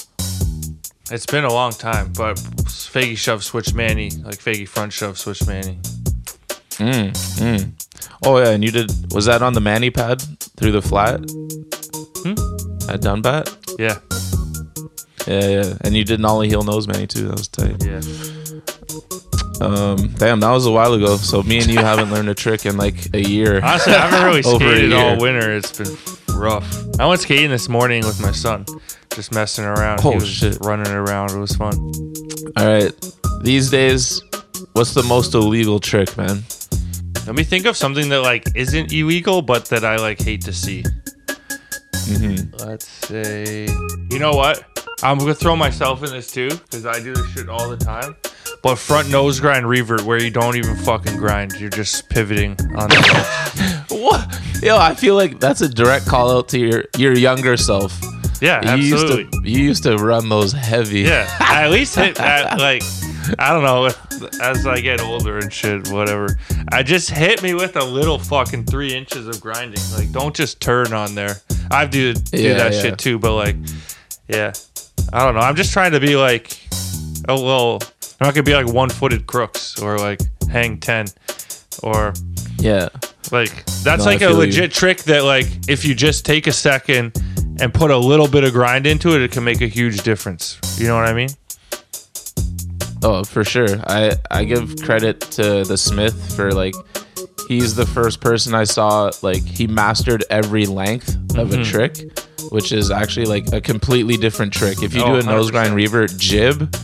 It's 1.12 1.26
been 1.26 1.44
a 1.44 1.52
long 1.52 1.72
time, 1.72 2.14
but 2.14 2.38
Fakie 2.38 3.18
shove 3.18 3.44
switch 3.44 3.74
Manny, 3.74 4.12
like 4.12 4.38
Fakie 4.38 4.68
front 4.68 4.94
shove 4.94 5.18
switch 5.18 5.46
Manny. 5.48 5.80
Mm, 6.78 7.12
mm. 7.12 7.72
Oh 8.26 8.38
yeah, 8.38 8.50
and 8.50 8.64
you 8.64 8.72
did. 8.72 8.92
Was 9.14 9.26
that 9.26 9.42
on 9.42 9.54
the 9.54 9.62
Manny 9.62 9.90
pad 9.90 10.22
through 10.58 10.72
the 10.72 10.82
flat? 10.82 11.20
Hmm? 12.22 12.38
At 12.90 13.02
Dunbat? 13.02 13.76
Yeah. 13.80 14.00
Yeah, 15.28 15.48
yeah. 15.48 15.78
And 15.82 15.96
you 15.96 16.04
did 16.04 16.20
nollie 16.20 16.48
heel 16.48 16.64
nose 16.64 16.88
Manny 16.88 17.08
too. 17.08 17.28
That 17.28 17.38
was 17.38 17.48
tight. 17.48 17.84
Yeah. 17.84 18.02
Um, 19.62 20.14
damn, 20.18 20.40
that 20.40 20.52
was 20.52 20.66
a 20.66 20.72
while 20.72 20.94
ago. 20.94 21.18
So 21.18 21.44
me 21.44 21.58
and 21.60 21.68
you 21.68 21.80
haven't 21.80 22.12
learned 22.12 22.30
a 22.30 22.36
trick 22.36 22.66
in 22.66 22.78
like 22.78 23.14
a 23.14 23.22
year. 23.22 23.62
Honestly, 23.64 23.94
I 23.94 24.08
haven't 24.08 24.26
really 24.26 24.42
skated 24.60 24.94
all 24.94 25.20
winter. 25.20 25.56
It's 25.58 25.78
been 25.78 25.96
rough. 26.38 27.00
I 27.00 27.06
went 27.08 27.22
skating 27.22 27.50
this 27.50 27.68
morning 27.68 28.06
with 28.06 28.22
my 28.22 28.32
son, 28.32 28.66
just 29.14 29.34
messing 29.34 29.66
around. 29.66 30.02
Oh, 30.04 30.12
he 30.12 30.16
was 30.16 30.28
shit. 30.28 30.58
running 30.62 30.92
around. 30.94 31.32
It 31.32 31.38
was 31.38 31.56
fun. 31.56 31.92
All 32.58 32.66
right. 32.66 32.94
These 33.44 33.70
days, 33.70 34.22
what's 34.74 34.94
the 34.94 35.04
most 35.04 35.34
illegal 35.34 35.80
trick, 35.80 36.16
man? 36.18 36.44
Let 37.26 37.36
me 37.36 37.44
think 37.44 37.66
of 37.66 37.78
something 37.78 38.10
that 38.10 38.22
like 38.22 38.44
isn't 38.56 38.92
illegal, 38.92 39.42
but 39.42 39.66
that 39.66 39.86
I 39.86 39.98
like 39.98 40.20
hate 40.20 40.42
to 40.46 40.54
see. 40.54 40.84
Mm-hmm. 41.28 42.68
Let's 42.68 42.88
say, 42.88 43.68
you 44.12 44.20
know 44.20 44.32
what? 44.32 44.64
I'm 45.04 45.18
gonna 45.18 45.36
throw 45.36 45.56
myself 45.56 46.04
in 46.04 46.10
this 46.10 46.32
too 46.32 46.50
because 46.50 46.86
I 46.86 47.00
do 47.00 47.14
this 47.14 47.30
shit 47.30 47.48
all 47.50 47.70
the 47.70 47.78
time. 47.78 48.16
But 48.62 48.76
front 48.76 49.10
nose 49.10 49.40
grind 49.40 49.70
revert, 49.70 50.04
where 50.04 50.22
you 50.22 50.32
don't 50.32 50.56
even 50.58 50.76
fucking 50.76 51.18
grind, 51.18 51.54
you're 51.60 51.70
just 51.70 52.10
pivoting 52.10 52.52
on 52.76 52.90
the 52.90 53.86
What? 53.90 54.42
Yo, 54.62 54.78
I 54.78 54.94
feel 54.96 55.16
like 55.16 55.40
that's 55.40 55.62
a 55.62 55.70
direct 55.70 56.06
call 56.06 56.32
out 56.36 56.50
to 56.50 56.60
your 56.60 56.84
your 56.98 57.18
younger 57.18 57.56
self. 57.58 57.98
Yeah, 58.42 58.76
you 58.76 58.94
absolutely. 58.94 59.24
Used 59.24 59.34
to, 59.44 59.50
you 59.50 59.60
used 59.60 59.84
to 59.84 59.96
run 59.98 60.30
those 60.30 60.54
heavy. 60.54 61.02
Yeah, 61.02 61.28
I 61.40 61.64
at 61.64 61.72
least 61.72 61.96
hit 61.96 62.20
at 62.22 62.58
like 62.60 62.84
I 63.38 63.52
don't 63.54 63.64
know. 63.64 63.90
As 64.42 64.66
I 64.66 64.80
get 64.82 65.02
older 65.02 65.38
and 65.38 65.52
shit, 65.52 65.90
whatever. 65.90 66.38
I 66.72 66.84
just 66.84 67.10
hit 67.10 67.42
me 67.44 67.54
with 67.54 67.76
a 67.76 67.84
little 67.84 68.18
fucking 68.20 68.66
three 68.66 68.94
inches 68.94 69.28
of 69.28 69.40
grinding. 69.40 69.82
Like, 69.96 70.12
don't 70.12 70.36
just 70.36 70.60
turn 70.62 70.94
on 70.94 71.16
there. 71.16 71.36
I 71.72 71.86
do 71.86 72.14
do 72.14 72.42
Yeah, 72.42 72.56
that 72.56 72.74
yeah. 72.74 72.82
shit 72.82 72.98
too, 72.98 73.20
but 73.20 73.36
like, 73.36 73.56
yeah, 74.28 74.52
I 75.14 75.26
don't 75.26 75.36
know. 75.36 75.42
I'm 75.42 75.56
just 75.56 75.72
trying 75.74 75.92
to 75.94 76.00
be 76.00 76.16
like 76.16 76.60
a 77.28 77.36
little. 77.36 77.80
I'm 78.22 78.28
not 78.28 78.34
gonna 78.36 78.44
be 78.44 78.54
like 78.56 78.68
one-footed 78.68 79.28
crooks 79.28 79.80
or 79.82 79.98
like 79.98 80.20
hang 80.52 80.80
ten 80.80 81.08
or 81.84 82.14
Yeah. 82.58 82.90
like 83.32 83.66
that's 83.84 84.00
No, 84.00 84.06
like 84.06 84.18
a 84.18 84.20
feel 84.28 84.32
you. 84.32 84.38
legit 84.38 84.72
trick 84.74 85.04
that 85.04 85.24
like 85.24 85.48
if 85.70 85.86
you 85.86 85.96
just 85.96 86.26
take 86.26 86.48
a 86.48 86.52
second 86.52 87.14
and 87.62 87.74
put 87.74 87.92
a 87.92 87.98
little 87.98 88.28
bit 88.28 88.44
of 88.44 88.54
grind 88.54 88.86
into 88.88 89.16
it, 89.16 89.22
it 89.22 89.32
can 89.32 89.44
make 89.44 89.62
a 89.62 89.68
huge 89.68 90.02
difference. 90.04 90.60
You 90.78 90.88
know 90.88 90.96
what 90.96 91.08
I 91.08 91.14
mean? 91.14 91.30
Oh, 93.02 93.24
for 93.24 93.44
sure. 93.44 93.80
I 93.88 94.14
I 94.30 94.44
give 94.44 94.76
credit 94.84 95.22
to 95.32 95.64
the 95.64 95.78
Smith 95.78 96.36
for 96.36 96.52
like 96.52 96.76
he's 97.48 97.76
the 97.76 97.86
first 97.86 98.20
person 98.20 98.54
I 98.54 98.66
saw 98.66 99.10
like 99.22 99.44
he 99.44 99.68
mastered 99.68 100.24
every 100.30 100.66
length 100.66 101.16
of 101.38 101.54
a 101.54 101.58
Mhm. 101.58 101.66
trick, 101.66 102.20
which 102.52 102.72
is 102.72 102.92
actually 102.92 103.26
like 103.26 103.52
a 103.54 103.62
completely 103.62 104.18
different 104.18 104.52
trick. 104.54 104.84
If 104.84 104.94
you 104.94 105.02
Oh, 105.02 105.14
do 105.14 105.14
a 105.16 105.24
nose 105.24 105.50
100%. 105.50 105.52
grind 105.52 105.76
revert 105.76 106.18
jib, 106.18 106.76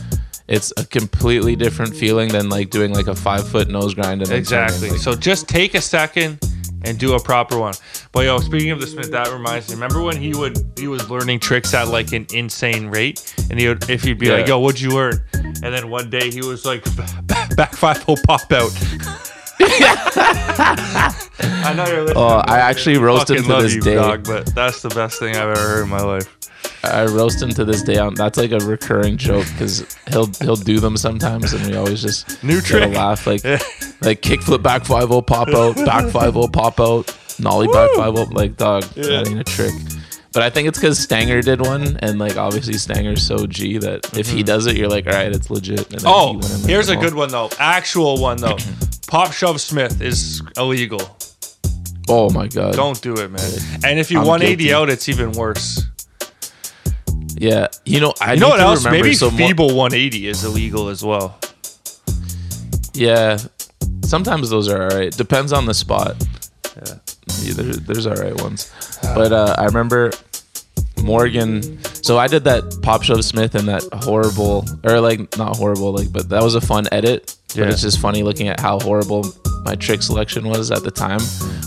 it's 0.48 0.72
a 0.78 0.84
completely 0.86 1.54
different 1.54 1.94
feeling 1.94 2.28
than 2.30 2.48
like 2.48 2.70
doing 2.70 2.94
like 2.94 3.08
a 3.08 3.14
five 3.14 3.46
foot 3.46 3.68
nose 3.68 3.92
grind 3.94 4.22
and. 4.22 4.32
Exactly. 4.32 4.90
Like, 4.90 5.00
So 5.00 5.14
just 5.14 5.48
take 5.48 5.74
a 5.74 5.80
second 5.82 6.38
and 6.86 6.98
do 6.98 7.14
a 7.14 7.20
proper 7.20 7.58
one. 7.58 7.74
But 8.12 8.24
yo, 8.24 8.38
speaking 8.38 8.70
of 8.70 8.80
the 8.80 8.86
Smith, 8.86 9.10
that 9.10 9.30
reminds 9.32 9.68
me. 9.68 9.74
Remember 9.74 10.02
when 10.02 10.16
he 10.16 10.34
would 10.34 10.56
he 10.78 10.88
was 10.88 11.08
learning 11.10 11.40
tricks 11.40 11.74
at 11.74 11.88
like 11.88 12.12
an 12.12 12.26
insane 12.32 12.86
rate, 12.88 13.34
and 13.50 13.58
he 13.58 13.68
would 13.68 13.88
if 13.90 14.02
he'd 14.02 14.18
be 14.18 14.30
like, 14.30 14.46
"Yo, 14.46 14.58
what'd 14.58 14.80
you 14.80 14.90
learn?" 14.90 15.20
And 15.34 15.74
then 15.74 15.90
one 15.90 16.08
day 16.10 16.30
he 16.30 16.40
was 16.40 16.64
like, 16.64 16.84
"Back 17.56 17.74
five 17.74 18.02
hole 18.02 18.18
pop 18.26 18.50
out." 18.52 18.72
I 21.38 21.72
know 21.74 21.86
you're 21.86 22.02
listening. 22.02 22.22
Oh, 22.22 22.42
I 22.46 22.58
actually 22.58 22.98
roast 22.98 23.30
him 23.30 23.42
Fucking 23.42 23.56
to 23.56 23.62
this 23.62 23.74
you, 23.74 23.80
day. 23.80 23.94
dog, 23.94 24.24
but 24.24 24.46
that's 24.54 24.82
the 24.82 24.90
best 24.90 25.18
thing 25.18 25.34
I've 25.34 25.48
ever 25.48 25.60
heard 25.60 25.82
in 25.84 25.88
my 25.88 26.00
life. 26.02 26.35
I 26.84 27.04
roast 27.06 27.42
him 27.42 27.50
to 27.50 27.64
this 27.64 27.82
day. 27.82 27.96
Um, 27.96 28.14
That's 28.14 28.38
like 28.38 28.52
a 28.52 28.58
recurring 28.58 29.16
joke 29.16 29.46
because 29.52 29.84
he'll 30.08 30.30
he'll 30.40 30.56
do 30.56 30.78
them 30.80 30.96
sometimes, 30.96 31.52
and 31.52 31.66
we 31.66 31.76
always 31.76 32.02
just 32.02 32.42
New 32.44 32.60
trick. 32.60 32.94
laugh. 32.94 33.26
Like 33.26 33.42
like 33.44 34.22
kickflip 34.22 34.62
back 34.62 34.84
five 34.84 35.10
o 35.10 35.20
pop 35.22 35.48
out, 35.48 35.76
back 35.84 36.10
five 36.12 36.36
o 36.36 36.46
pop 36.48 36.78
out, 36.80 37.16
nollie 37.40 37.68
back 37.68 37.90
five 37.96 38.14
o. 38.14 38.22
Like 38.24 38.56
dog, 38.56 38.82
that 38.94 39.26
ain't 39.28 39.40
a 39.40 39.44
trick. 39.44 39.72
But 40.32 40.42
I 40.42 40.50
think 40.50 40.68
it's 40.68 40.78
because 40.78 40.98
Stanger 40.98 41.40
did 41.40 41.60
one, 41.62 41.96
and 42.02 42.18
like 42.18 42.36
obviously 42.36 42.74
Stanger's 42.74 43.26
so 43.26 43.46
G 43.46 43.78
that 43.78 44.16
if 44.18 44.28
he 44.30 44.42
does 44.42 44.66
it, 44.66 44.76
you're 44.76 44.88
like, 44.88 45.06
all 45.06 45.12
right, 45.14 45.32
it's 45.34 45.48
legit. 45.50 45.90
And 45.92 46.00
then 46.00 46.00
he 46.00 46.06
Oh, 46.06 46.32
went 46.34 46.66
here's 46.66 46.88
a 46.90 46.96
good 46.96 47.14
one 47.14 47.30
though. 47.30 47.48
Actual 47.58 48.20
one 48.20 48.36
though. 48.36 48.58
Pop 49.08 49.32
shove 49.32 49.60
Smith 49.60 50.00
is 50.02 50.42
illegal. 50.56 51.00
Oh 52.08 52.28
my 52.30 52.46
god. 52.48 52.74
Don't 52.74 53.00
do 53.00 53.14
it, 53.14 53.30
man. 53.30 53.50
And 53.84 53.98
if 53.98 54.10
you 54.10 54.20
I'm 54.20 54.26
180 54.26 54.64
guilty. 54.64 54.74
out, 54.74 54.90
it's 54.90 55.08
even 55.08 55.32
worse. 55.32 55.82
Yeah, 57.38 57.68
you 57.84 58.00
know 58.00 58.14
I 58.20 58.34
You 58.34 58.40
know 58.40 58.48
what 58.48 58.60
else? 58.60 58.84
Maybe 58.84 59.14
so 59.14 59.30
feeble 59.30 59.68
180 59.68 60.28
is 60.28 60.44
illegal 60.44 60.88
as 60.88 61.04
well. 61.04 61.38
Yeah, 62.94 63.38
sometimes 64.04 64.48
those 64.48 64.68
are 64.68 64.82
all 64.84 64.98
right. 64.98 65.12
Depends 65.12 65.52
on 65.52 65.66
the 65.66 65.74
spot. 65.74 66.16
Yeah, 66.76 67.52
there, 67.54 67.72
there's 67.74 68.06
all 68.06 68.14
right 68.14 68.40
ones. 68.40 68.72
But 69.02 69.32
uh, 69.32 69.54
I 69.58 69.66
remember 69.66 70.12
Morgan. 71.02 71.82
So 72.02 72.18
I 72.18 72.26
did 72.26 72.44
that 72.44 72.78
pop 72.82 73.02
shove 73.02 73.24
Smith 73.24 73.54
and 73.54 73.68
that 73.68 73.82
horrible, 73.92 74.64
or 74.84 75.00
like 75.00 75.36
not 75.36 75.56
horrible, 75.56 75.92
like, 75.92 76.12
but 76.12 76.28
that 76.30 76.42
was 76.42 76.54
a 76.54 76.60
fun 76.60 76.86
edit. 76.90 77.36
Yeah. 77.54 77.64
But 77.64 77.72
it's 77.72 77.82
just 77.82 78.00
funny 78.00 78.22
looking 78.22 78.48
at 78.48 78.60
how 78.60 78.80
horrible 78.80 79.24
my 79.66 79.74
trick 79.74 80.00
selection 80.02 80.48
was 80.48 80.70
at 80.70 80.82
the 80.84 80.90
time. 80.90 81.20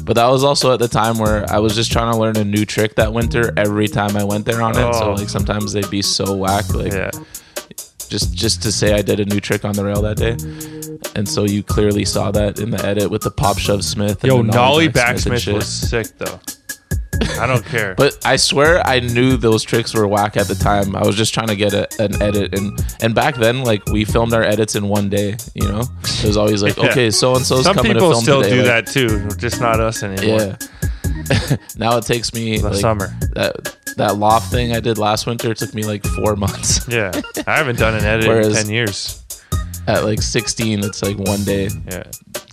But 0.05 0.13
that 0.15 0.27
was 0.27 0.43
also 0.43 0.73
at 0.73 0.79
the 0.79 0.87
time 0.87 1.17
where 1.19 1.45
I 1.51 1.59
was 1.59 1.75
just 1.75 1.91
trying 1.91 2.11
to 2.13 2.17
learn 2.17 2.37
a 2.37 2.43
new 2.45 2.65
trick 2.65 2.95
that 2.95 3.13
winter 3.13 3.53
every 3.57 3.87
time 3.87 4.15
I 4.17 4.23
went 4.23 4.45
there 4.45 4.61
on 4.61 4.71
it. 4.71 4.93
So 4.95 5.11
Oh. 5.11 5.13
like 5.13 5.29
sometimes 5.29 5.73
they'd 5.73 5.89
be 5.89 6.01
so 6.01 6.33
whack, 6.33 6.73
like 6.73 6.93
Yeah. 6.93 7.11
just 8.09 8.33
just 8.33 8.63
to 8.63 8.71
say 8.71 8.93
I 8.93 9.01
did 9.01 9.19
a 9.19 9.25
new 9.25 9.39
trick 9.39 9.65
on 9.65 9.73
the 9.73 9.83
rail 9.85 10.01
that 10.01 10.17
day. 10.17 10.35
And 11.15 11.27
so 11.27 11.43
you 11.43 11.61
clearly 11.61 12.05
saw 12.05 12.31
that 12.31 12.59
in 12.59 12.71
the 12.71 12.83
edit 12.85 13.11
with 13.11 13.21
the 13.21 13.31
pop 13.31 13.57
shove 13.59 13.83
Smith. 13.83 14.23
And 14.23 14.31
Yo, 14.31 14.41
Nolly 14.41 14.87
backsmith 14.87 15.25
and 15.25 15.33
backsmith 15.35 15.41
shit. 15.41 15.53
was 15.55 15.67
sick 15.67 16.07
though. 16.17 16.39
I 17.39 17.47
don't 17.47 17.65
care. 17.65 17.95
But 17.95 18.17
I 18.25 18.35
swear 18.35 18.85
I 18.85 18.99
knew 18.99 19.37
those 19.37 19.63
tricks 19.63 19.93
were 19.93 20.07
whack 20.07 20.37
at 20.37 20.47
the 20.47 20.55
time. 20.55 20.95
I 20.95 21.05
was 21.05 21.15
just 21.15 21.33
trying 21.33 21.47
to 21.47 21.55
get 21.55 21.73
a, 21.73 21.87
an 22.01 22.21
edit, 22.21 22.57
and 22.57 22.79
and 23.01 23.15
back 23.15 23.35
then, 23.35 23.63
like 23.63 23.85
we 23.87 24.05
filmed 24.05 24.33
our 24.33 24.43
edits 24.43 24.75
in 24.75 24.87
one 24.87 25.09
day. 25.09 25.35
You 25.53 25.67
know, 25.67 25.81
it 26.03 26.25
was 26.25 26.37
always 26.37 26.63
like, 26.63 26.77
Yeah. 26.79 26.89
okay, 26.89 27.11
so 27.11 27.35
and 27.35 27.45
so's 27.45 27.63
some 27.63 27.75
coming 27.75 27.93
to 27.93 27.99
film 27.99 28.15
still 28.15 28.41
today. 28.41 28.55
do 28.55 28.61
like, 28.63 28.85
that 28.85 28.87
too, 28.87 29.29
just 29.37 29.59
not 29.61 29.79
us 29.79 30.03
anymore. 30.03 30.39
Yeah. 30.39 30.57
now 31.77 31.97
it 31.97 32.05
takes 32.05 32.33
me 32.33 32.57
The 32.57 32.69
like, 32.69 32.75
summer. 32.79 33.07
That 33.33 33.75
that 33.97 34.17
loft 34.17 34.51
thing 34.51 34.73
I 34.73 34.79
did 34.79 34.97
last 34.97 35.27
winter 35.27 35.53
took 35.53 35.73
me 35.73 35.83
like 35.83 36.03
four 36.05 36.35
months. 36.35 36.87
Yeah. 36.87 37.11
I 37.45 37.57
haven't 37.57 37.77
done 37.77 37.95
an 37.95 38.03
edit 38.03 38.45
in 38.45 38.53
10 38.53 38.69
years. 38.69 39.18
At 39.87 40.03
like 40.03 40.21
16, 40.21 40.83
it's 40.83 41.01
like 41.01 41.17
one 41.17 41.43
day. 41.43 41.69
Yeah. 41.89 42.03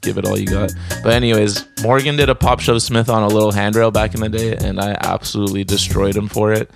Give 0.01 0.16
it 0.18 0.24
all 0.24 0.38
you 0.38 0.47
got. 0.47 0.72
But 1.02 1.12
anyways, 1.12 1.66
Morgan 1.82 2.16
did 2.16 2.28
a 2.28 2.34
pop 2.34 2.60
shove 2.60 2.80
Smith 2.80 3.09
on 3.10 3.22
a 3.22 3.28
little 3.28 3.52
handrail 3.52 3.90
back 3.90 4.14
in 4.14 4.20
the 4.20 4.28
day, 4.28 4.56
and 4.56 4.80
I 4.80 4.97
absolutely 5.01 5.64
destroyed 5.64 6.16
him 6.16 6.28
for 6.28 6.52
it. 6.52 6.70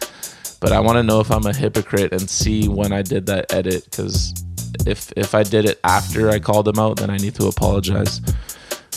But 0.60 0.72
I 0.72 0.80
want 0.80 0.96
to 0.96 1.02
know 1.02 1.20
if 1.20 1.30
I'm 1.30 1.46
a 1.46 1.54
hypocrite 1.54 2.12
and 2.12 2.28
see 2.28 2.68
when 2.68 2.92
I 2.92 3.00
did 3.02 3.26
that 3.26 3.52
edit, 3.54 3.84
because 3.84 4.34
if 4.86 5.10
if 5.16 5.34
I 5.34 5.42
did 5.42 5.64
it 5.64 5.80
after 5.84 6.28
I 6.28 6.38
called 6.38 6.68
him 6.68 6.78
out, 6.78 6.98
then 6.98 7.08
I 7.08 7.16
need 7.16 7.34
to 7.36 7.46
apologize. 7.46 8.20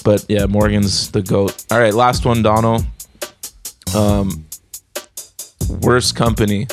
But 0.03 0.25
yeah, 0.27 0.45
Morgan's 0.47 1.11
the 1.11 1.21
goat. 1.21 1.65
All 1.71 1.79
right, 1.79 1.93
last 1.93 2.25
one, 2.25 2.41
donald 2.41 2.85
Um, 3.95 4.45
worst 5.81 6.15
company. 6.15 6.67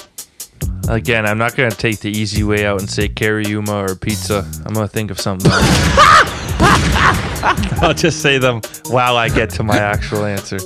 Again, 0.89 1.27
I'm 1.27 1.39
not 1.39 1.57
gonna 1.57 1.71
take 1.71 2.01
the 2.01 2.11
easy 2.11 2.43
way 2.43 2.67
out 2.67 2.81
and 2.81 2.91
say 2.91 3.13
Yuma 3.19 3.85
or 3.85 3.95
pizza. 3.95 4.47
I'm 4.65 4.73
gonna 4.75 4.89
think 4.89 5.11
of 5.11 5.21
something 5.21 5.51
else. 5.51 5.65
I'll 7.83 7.95
just 7.95 8.21
say 8.21 8.39
them 8.39 8.61
while 8.89 9.17
I 9.17 9.29
get 9.29 9.51
to 9.51 9.63
my 9.63 9.79
actual 9.79 10.25
answer. 10.25 10.59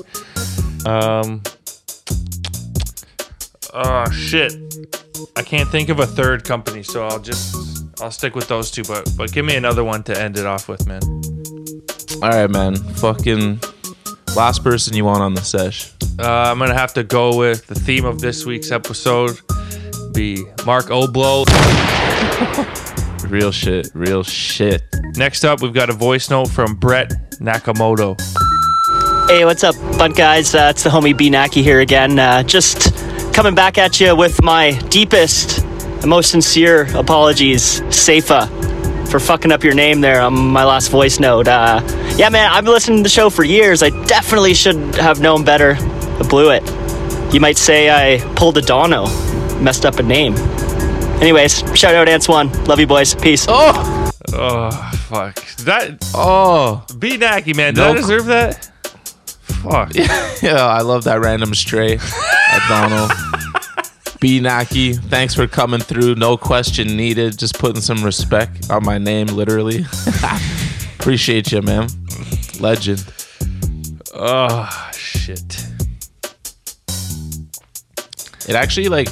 Um. 0.86 1.42
Oh 3.72 4.10
shit! 4.10 4.54
I 5.36 5.42
can't 5.42 5.68
think 5.68 5.88
of 5.88 6.00
a 6.00 6.06
third 6.06 6.44
company, 6.44 6.82
so 6.82 7.06
I'll 7.06 7.20
just 7.20 7.84
I'll 8.00 8.10
stick 8.10 8.34
with 8.34 8.48
those 8.48 8.70
two. 8.70 8.84
But 8.84 9.12
but 9.16 9.32
give 9.32 9.44
me 9.44 9.56
another 9.56 9.84
one 9.84 10.02
to 10.04 10.20
end 10.20 10.36
it 10.38 10.46
off 10.46 10.68
with, 10.68 10.86
man. 10.86 11.02
All 12.22 12.30
right, 12.30 12.50
man. 12.50 12.76
Fucking 12.76 13.60
last 14.36 14.62
person 14.62 14.94
you 14.96 15.04
want 15.04 15.22
on 15.22 15.34
the 15.34 15.42
sesh. 15.42 15.92
Uh, 16.18 16.50
I'm 16.50 16.58
gonna 16.58 16.74
have 16.74 16.94
to 16.94 17.04
go 17.04 17.36
with 17.36 17.66
the 17.66 17.74
theme 17.74 18.04
of 18.04 18.20
this 18.20 18.44
week's 18.46 18.70
episode. 18.70 19.38
Be 20.14 20.44
Mark 20.64 20.86
Oblo. 20.86 21.44
Real 23.28 23.50
shit. 23.50 23.90
Real 23.94 24.22
shit. 24.22 24.82
Next 25.16 25.44
up, 25.44 25.60
we've 25.60 25.74
got 25.74 25.90
a 25.90 25.92
voice 25.92 26.30
note 26.30 26.48
from 26.48 26.76
Brett 26.76 27.10
Nakamoto. 27.40 28.16
Hey, 29.28 29.44
what's 29.44 29.64
up, 29.64 29.74
bunt 29.98 30.16
guys? 30.16 30.54
Uh, 30.54 30.68
it's 30.70 30.84
the 30.84 30.90
homie 30.90 31.16
B 31.16 31.30
Naki 31.30 31.62
here 31.62 31.80
again. 31.80 32.18
Uh, 32.18 32.42
just 32.44 32.94
coming 33.34 33.54
back 33.54 33.76
at 33.76 34.00
you 34.00 34.14
with 34.14 34.40
my 34.42 34.72
deepest 34.90 35.64
and 35.64 36.06
most 36.06 36.30
sincere 36.30 36.86
apologies, 36.96 37.82
Safa, 37.94 38.46
for 39.10 39.18
fucking 39.18 39.50
up 39.50 39.64
your 39.64 39.74
name 39.74 40.00
there 40.00 40.20
on 40.20 40.34
my 40.34 40.64
last 40.64 40.88
voice 40.90 41.18
note. 41.18 41.48
Uh, 41.48 41.80
yeah, 42.16 42.28
man, 42.28 42.50
I've 42.52 42.64
been 42.64 42.74
listening 42.74 42.98
to 42.98 43.02
the 43.02 43.08
show 43.08 43.30
for 43.30 43.42
years. 43.42 43.82
I 43.82 43.90
definitely 44.04 44.54
should 44.54 44.94
have 44.96 45.20
known 45.20 45.42
better. 45.42 45.76
I 45.80 46.26
blew 46.28 46.50
it. 46.50 46.62
You 47.34 47.40
might 47.40 47.56
say 47.56 47.90
I 47.90 48.20
pulled 48.36 48.58
a 48.58 48.62
Dono, 48.62 49.06
messed 49.64 49.84
up 49.84 49.98
a 49.98 50.02
name. 50.02 50.34
Anyways, 51.20 51.58
shout 51.74 51.94
out 51.94 52.08
Ants 52.08 52.28
One. 52.28 52.52
Love 52.64 52.78
you, 52.78 52.86
boys. 52.86 53.14
Peace. 53.14 53.46
Oh, 53.48 54.04
Oh 54.36 54.70
fuck! 55.08 55.36
That 55.58 56.04
oh, 56.12 56.84
be 56.98 57.16
Naki 57.16 57.54
man. 57.54 57.74
Did 57.74 57.82
No 57.82 57.92
I 57.92 57.94
deserve 57.94 58.26
that? 58.26 58.64
Fuck. 59.62 59.94
yeah. 60.42 60.66
I 60.66 60.80
love 60.80 61.04
that 61.04 61.20
random 61.20 61.54
stray 61.54 61.94
at 61.94 62.68
Donald. 62.68 63.12
B 64.20 64.40
Naki, 64.40 64.94
thanks 64.94 65.34
for 65.34 65.46
coming 65.46 65.80
through. 65.80 66.16
No 66.16 66.36
question 66.36 66.96
needed. 66.96 67.38
Just 67.38 67.58
putting 67.58 67.80
some 67.80 68.02
respect 68.02 68.70
on 68.70 68.84
my 68.84 68.98
name, 68.98 69.26
literally. 69.28 69.84
Appreciate 70.98 71.52
you, 71.52 71.62
man. 71.62 71.88
Legend. 72.58 73.04
Oh 74.14 74.90
shit. 74.92 75.64
It 78.48 78.56
actually 78.56 78.88
like 78.88 79.08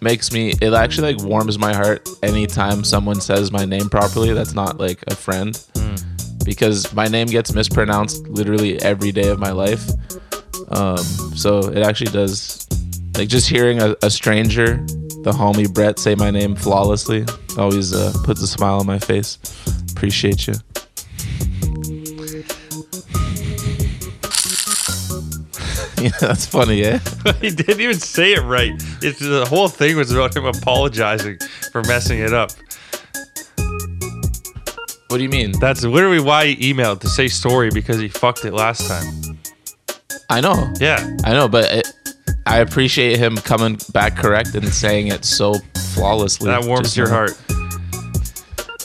makes 0.00 0.32
me. 0.32 0.54
It 0.60 0.72
actually 0.72 1.14
like 1.14 1.24
warms 1.24 1.58
my 1.58 1.74
heart 1.74 2.08
anytime 2.22 2.84
someone 2.84 3.20
says 3.20 3.52
my 3.52 3.64
name 3.64 3.88
properly. 3.88 4.32
That's 4.32 4.54
not 4.54 4.78
like 4.78 5.02
a 5.06 5.14
friend, 5.14 5.60
because 6.44 6.92
my 6.94 7.06
name 7.06 7.26
gets 7.26 7.52
mispronounced 7.52 8.26
literally 8.28 8.80
every 8.82 9.12
day 9.12 9.28
of 9.28 9.38
my 9.38 9.52
life. 9.52 9.88
Um, 10.68 10.98
so 11.34 11.60
it 11.70 11.78
actually 11.78 12.12
does. 12.12 12.66
Like 13.16 13.28
just 13.28 13.48
hearing 13.48 13.82
a, 13.82 13.96
a 14.02 14.10
stranger, 14.10 14.76
the 15.24 15.32
homie 15.32 15.72
Brett, 15.72 15.98
say 15.98 16.14
my 16.14 16.30
name 16.30 16.54
flawlessly 16.54 17.26
always 17.58 17.92
uh, 17.92 18.12
puts 18.24 18.40
a 18.40 18.46
smile 18.46 18.78
on 18.80 18.86
my 18.86 18.98
face. 18.98 19.38
Appreciate 19.90 20.46
you. 20.46 20.54
yeah, 26.02 26.10
that's 26.18 26.46
funny, 26.46 26.80
yeah? 26.80 26.98
he 27.40 27.50
didn't 27.50 27.80
even 27.80 27.98
say 27.98 28.32
it 28.32 28.40
right. 28.40 28.72
It's 29.02 29.18
the 29.18 29.44
whole 29.46 29.68
thing 29.68 29.96
was 29.96 30.10
about 30.10 30.34
him 30.34 30.46
apologizing 30.46 31.38
for 31.72 31.82
messing 31.82 32.20
it 32.20 32.32
up. 32.32 32.52
What 35.08 35.18
do 35.18 35.22
you 35.22 35.28
mean? 35.28 35.52
That's 35.60 35.84
literally 35.84 36.20
why 36.20 36.46
he 36.46 36.72
emailed 36.72 37.00
to 37.00 37.08
say 37.08 37.28
sorry 37.28 37.70
because 37.70 37.98
he 37.98 38.08
fucked 38.08 38.46
it 38.46 38.54
last 38.54 38.88
time. 38.88 39.38
I 40.30 40.40
know. 40.40 40.72
Yeah. 40.78 41.16
I 41.24 41.32
know, 41.32 41.48
but 41.48 41.70
it, 41.70 41.92
I 42.46 42.60
appreciate 42.60 43.18
him 43.18 43.36
coming 43.36 43.78
back 43.92 44.16
correct 44.16 44.54
and 44.54 44.68
saying 44.68 45.08
it 45.08 45.26
so 45.26 45.54
flawlessly. 45.94 46.46
That 46.46 46.64
warms 46.64 46.96
your 46.96 47.08
you 47.08 47.12
heart. 47.12 47.38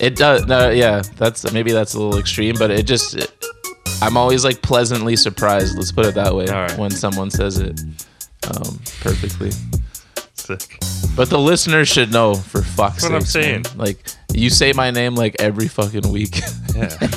It 0.01 0.17
does. 0.17 0.45
No, 0.47 0.69
yeah, 0.69 1.01
that's 1.15 1.49
maybe 1.53 1.71
that's 1.71 1.93
a 1.93 1.99
little 1.99 2.19
extreme, 2.19 2.55
but 2.59 2.71
it 2.71 2.85
just. 2.85 3.15
It, 3.15 3.31
I'm 4.01 4.17
always 4.17 4.43
like 4.43 4.61
pleasantly 4.61 5.15
surprised. 5.15 5.75
Let's 5.77 5.91
put 5.91 6.05
it 6.05 6.15
that 6.15 6.33
way. 6.35 6.45
When 6.77 6.91
someone 6.91 7.31
says 7.31 7.57
it 7.59 7.79
um, 8.49 8.79
perfectly. 9.01 9.51
Sick. 10.33 10.77
But 11.15 11.29
the 11.29 11.39
listeners 11.39 11.87
should 11.87 12.11
know, 12.11 12.35
for 12.35 12.61
fuck's 12.61 13.01
sake. 13.03 13.11
what 13.11 13.15
I'm 13.15 13.21
sakes, 13.25 13.35
man. 13.35 13.63
saying. 13.63 13.77
Like 13.77 13.97
you 14.33 14.49
say 14.49 14.73
my 14.73 14.91
name 14.91 15.15
like 15.15 15.35
every 15.39 15.67
fucking 15.67 16.11
week. 16.11 16.39
Yeah. 16.75 16.95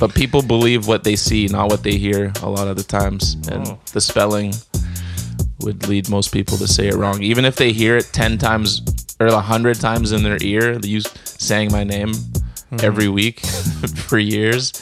but 0.00 0.14
people 0.14 0.42
believe 0.42 0.86
what 0.86 1.04
they 1.04 1.16
see, 1.16 1.46
not 1.46 1.70
what 1.70 1.82
they 1.82 1.96
hear 1.96 2.32
a 2.42 2.48
lot 2.50 2.68
of 2.68 2.76
the 2.76 2.82
times. 2.82 3.34
And 3.50 3.66
Oh. 3.68 3.78
the 3.92 4.00
spelling 4.00 4.52
would 5.60 5.86
lead 5.88 6.08
most 6.08 6.32
people 6.32 6.56
to 6.58 6.66
say 6.66 6.88
it 6.88 6.94
wrong. 6.94 7.22
Even 7.22 7.44
if 7.44 7.56
they 7.56 7.72
hear 7.72 7.96
it 7.96 8.08
10 8.12 8.38
times 8.38 8.82
or 9.20 9.26
100 9.28 9.78
times 9.80 10.12
in 10.12 10.22
their 10.22 10.38
ear, 10.42 10.78
you 10.82 11.00
saying 11.24 11.70
my 11.70 11.84
name 11.84 12.12
Mhm. 12.12 12.82
every 12.82 13.08
week 13.08 13.40
for 14.08 14.18
years, 14.18 14.72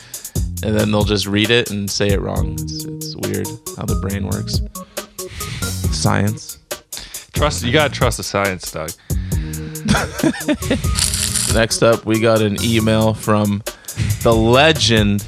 and 0.63 0.77
then 0.77 0.91
they'll 0.91 1.05
just 1.05 1.27
read 1.27 1.51
it 1.51 1.71
and 1.71 1.91
say 1.91 2.09
it 2.09 2.21
wrong. 2.21 2.55
It's, 2.55 2.85
it's 2.85 3.17
weird 3.17 3.47
how 3.77 3.85
the 3.85 3.99
brain 4.01 4.27
works. 4.27 4.61
Science. 5.95 6.59
Trust 7.33 7.65
you 7.65 7.73
gotta 7.73 7.93
trust 7.93 8.17
the 8.17 8.23
science, 8.23 8.71
dog. 8.71 8.91
Next 11.55 11.83
up, 11.83 12.05
we 12.05 12.21
got 12.21 12.43
an 12.43 12.63
email 12.63 13.15
from 13.15 13.63
the 14.23 14.35
legend 14.35 15.25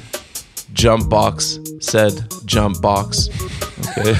Jumpbox 0.73 1.83
said 1.83 2.13
Jumpbox. 2.45 3.29
Okay. 3.97 4.13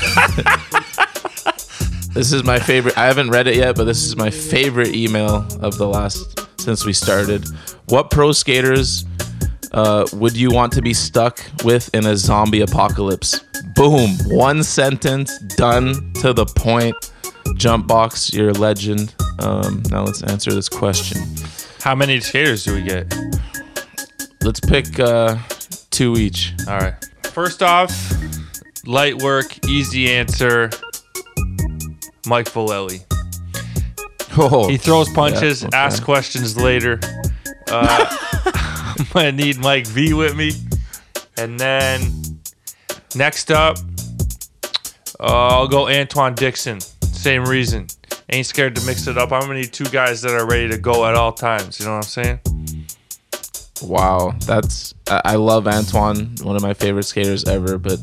this 2.13 2.33
is 2.33 2.43
my 2.43 2.59
favorite. 2.59 2.97
I 2.97 3.05
haven't 3.05 3.29
read 3.29 3.47
it 3.47 3.55
yet, 3.55 3.75
but 3.75 3.85
this 3.85 4.03
is 4.03 4.15
my 4.15 4.29
favorite 4.29 4.95
email 4.95 5.47
of 5.61 5.77
the 5.77 5.87
last 5.87 6.39
since 6.59 6.85
we 6.85 6.93
started. 6.93 7.45
What 7.87 8.09
pro 8.09 8.31
skaters 8.31 9.05
uh, 9.73 10.05
would 10.13 10.35
you 10.35 10.51
want 10.51 10.73
to 10.73 10.81
be 10.81 10.93
stuck 10.93 11.39
with 11.63 11.93
in 11.93 12.05
a 12.05 12.15
zombie 12.15 12.61
apocalypse? 12.61 13.39
Boom. 13.75 14.11
One 14.25 14.63
sentence, 14.63 15.37
done 15.39 16.13
to 16.15 16.33
the 16.33 16.45
point. 16.45 16.95
Jump 17.55 17.87
box, 17.87 18.33
you're 18.33 18.49
a 18.49 18.53
legend. 18.53 19.13
Um, 19.39 19.83
now 19.89 20.03
let's 20.03 20.23
answer 20.23 20.53
this 20.53 20.69
question. 20.69 21.21
How 21.81 21.95
many 21.95 22.19
skaters 22.19 22.63
do 22.63 22.73
we 22.73 22.83
get? 22.83 23.13
Let's 24.43 24.59
pick 24.59 24.99
uh, 24.99 25.37
two 25.89 26.15
each. 26.17 26.53
All 26.67 26.77
right. 26.77 26.93
First 27.23 27.63
off, 27.63 28.13
light 28.85 29.21
work, 29.21 29.65
easy 29.67 30.11
answer. 30.11 30.69
Mike 32.27 32.49
Vallely. 32.49 33.03
Oh, 34.37 34.67
he 34.67 34.77
throws 34.77 35.09
punches, 35.09 35.61
yeah, 35.61 35.67
okay. 35.67 35.77
asks 35.77 35.99
questions 35.99 36.55
later. 36.55 36.99
Uh, 37.69 38.17
I'm 38.97 39.05
gonna 39.13 39.31
need 39.31 39.57
Mike 39.59 39.87
V 39.87 40.13
with 40.13 40.35
me, 40.35 40.51
and 41.37 41.59
then 41.59 42.01
next 43.15 43.51
up, 43.51 43.77
uh, 45.19 45.23
I'll 45.23 45.67
go 45.67 45.85
Antwuan 45.85 46.35
Dixon. 46.35 46.79
Same 47.01 47.45
reason. 47.45 47.87
Ain't 48.29 48.45
scared 48.45 48.75
to 48.75 48.85
mix 48.85 49.07
it 49.07 49.17
up. 49.17 49.31
I'm 49.31 49.41
gonna 49.41 49.55
need 49.55 49.73
two 49.73 49.85
guys 49.85 50.21
that 50.21 50.31
are 50.31 50.47
ready 50.47 50.69
to 50.69 50.77
go 50.77 51.05
at 51.05 51.15
all 51.15 51.31
times. 51.31 51.79
You 51.79 51.85
know 51.85 51.97
what 51.97 51.97
I'm 51.97 52.03
saying? 52.03 52.39
Wow, 53.81 54.33
that's 54.45 54.93
I, 55.07 55.35
love 55.35 55.65
Antwuan, 55.65 56.43
one 56.43 56.55
of 56.55 56.61
my 56.61 56.73
favorite 56.73 57.03
skaters 57.03 57.45
ever, 57.45 57.77
but 57.77 57.99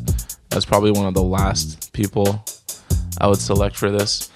that's 0.51 0.65
probably 0.65 0.91
one 0.91 1.07
of 1.07 1.15
the 1.15 1.23
last 1.23 1.93
people 1.93 2.45
I 3.21 3.29
would 3.29 3.39
select 3.39 3.77
for 3.77 3.91
this. 3.91 4.31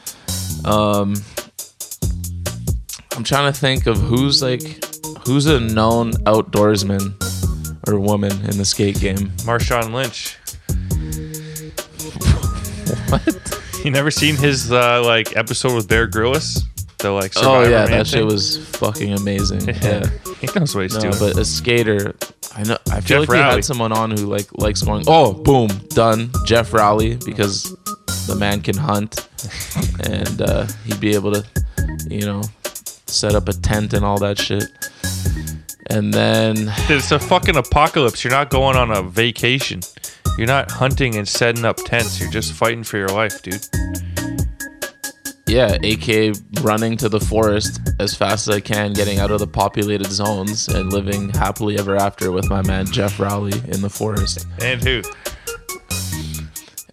Um, 0.65 1.15
I'm 3.17 3.25
trying 3.25 3.53
to 3.53 3.59
think 3.59 3.87
of 3.87 3.99
who's 3.99 4.43
like 4.43 4.63
who's 5.25 5.47
a 5.47 5.61
known 5.61 6.13
outdoorsman 6.25 7.15
or 7.89 7.99
woman 7.99 8.33
in 8.33 8.57
the 8.57 8.65
skate 8.65 9.01
game. 9.01 9.31
Marshawn 9.47 9.93
Lynch. 9.93 10.39
what? 13.09 13.85
You 13.85 13.91
never 13.91 14.11
seen 14.11 14.37
his 14.37 14.71
uh, 14.71 15.03
like 15.05 15.37
episode 15.37 15.75
with 15.75 15.89
Bear 15.89 16.07
Grylls? 16.07 16.65
The 16.99 17.11
like 17.11 17.33
Oh 17.37 17.63
yeah, 17.63 17.87
Man 17.87 17.91
that 17.91 18.07
shit 18.07 18.25
was 18.25 18.65
fucking 18.77 19.13
amazing. 19.15 19.67
Yeah, 19.67 20.09
he 20.41 20.49
knows 20.55 20.75
what 20.75 20.83
he's 20.83 20.95
no, 20.95 21.11
doing. 21.11 21.15
But 21.19 21.37
a 21.37 21.45
skater, 21.45 22.15
I 22.55 22.63
know. 22.63 22.79
I 22.91 23.01
Geoff 23.01 23.05
feel 23.05 23.21
like 23.21 23.29
we 23.29 23.39
had 23.39 23.65
someone 23.65 23.91
on 23.91 24.13
who 24.13 24.27
like 24.27 24.47
likes 24.53 24.83
going. 24.83 25.05
Oh, 25.09 25.33
boom, 25.33 25.69
done. 25.89 26.31
Geoff 26.47 26.73
Rowley 26.73 27.17
because 27.17 27.75
the 28.29 28.37
man 28.39 28.61
can 28.61 28.77
hunt, 28.77 29.29
and 30.05 30.43
uh, 30.43 30.67
he'd 30.85 31.01
be 31.01 31.15
able 31.15 31.33
to, 31.33 31.45
you 32.09 32.21
know, 32.21 32.43
set 33.13 33.35
up 33.35 33.49
a 33.49 33.53
tent 33.53 33.93
and 33.93 34.05
all 34.05 34.19
that 34.19 34.39
shit. 34.39 34.65
And 35.91 36.13
then 36.13 36.73
it's 36.89 37.13
a 37.13 37.19
fucking 37.19 37.57
apocalypse. 37.57 38.25
You're 38.25 38.33
not 38.33 38.51
going 38.51 38.77
on 38.77 38.91
a 38.91 39.03
vacation. 39.03 39.81
You're 40.39 40.47
not 40.47 40.71
hunting 40.71 41.17
and 41.17 41.29
setting 41.29 41.65
up 41.65 41.77
tents. 41.77 42.21
You're 42.21 42.31
just 42.31 42.53
fighting 42.53 42.85
for 42.85 42.97
your 42.97 43.09
life, 43.09 43.43
dude. 43.43 43.65
yeah, 45.47 45.77
aka 45.83 46.33
running 46.63 46.97
to 46.97 47.09
the 47.09 47.21
forest 47.21 47.81
as 48.01 48.15
fast 48.15 48.49
as 48.49 48.57
I 48.57 48.61
can, 48.61 48.95
getting 48.95 49.19
out 49.19 49.31
of 49.31 49.41
the 49.41 49.47
populated 49.47 50.11
zones, 50.11 50.69
and 50.69 50.91
living 50.93 51.29
happily 51.31 51.79
ever 51.79 51.97
after 51.97 52.33
with 52.33 52.49
my 52.49 52.63
man 52.63 52.87
Geoff 52.87 53.21
Rowley 53.21 53.59
in 53.69 53.83
the 53.83 53.91
forest. 53.91 54.47
And 54.61 54.83
who? 54.83 55.03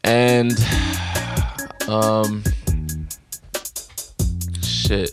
and 0.03 0.57
um 1.87 2.43
shit 4.63 5.11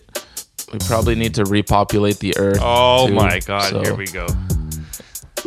we 0.72 0.78
probably 0.80 1.14
need 1.14 1.34
to 1.34 1.44
repopulate 1.44 2.18
the 2.18 2.36
earth 2.38 2.58
Oh 2.60 3.06
too, 3.08 3.14
my 3.14 3.38
god, 3.40 3.70
so- 3.70 3.82
here 3.82 3.94
we 3.94 4.06
go. 4.06 4.26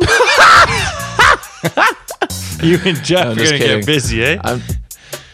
you 2.62 2.78
and 2.84 3.02
Geoff 3.04 3.26
I'm 3.26 3.32
are 3.32 3.34
gonna 3.36 3.58
kidding. 3.58 3.78
get 3.80 3.86
busy, 3.86 4.22
eh? 4.24 4.38
i'm 4.42 4.62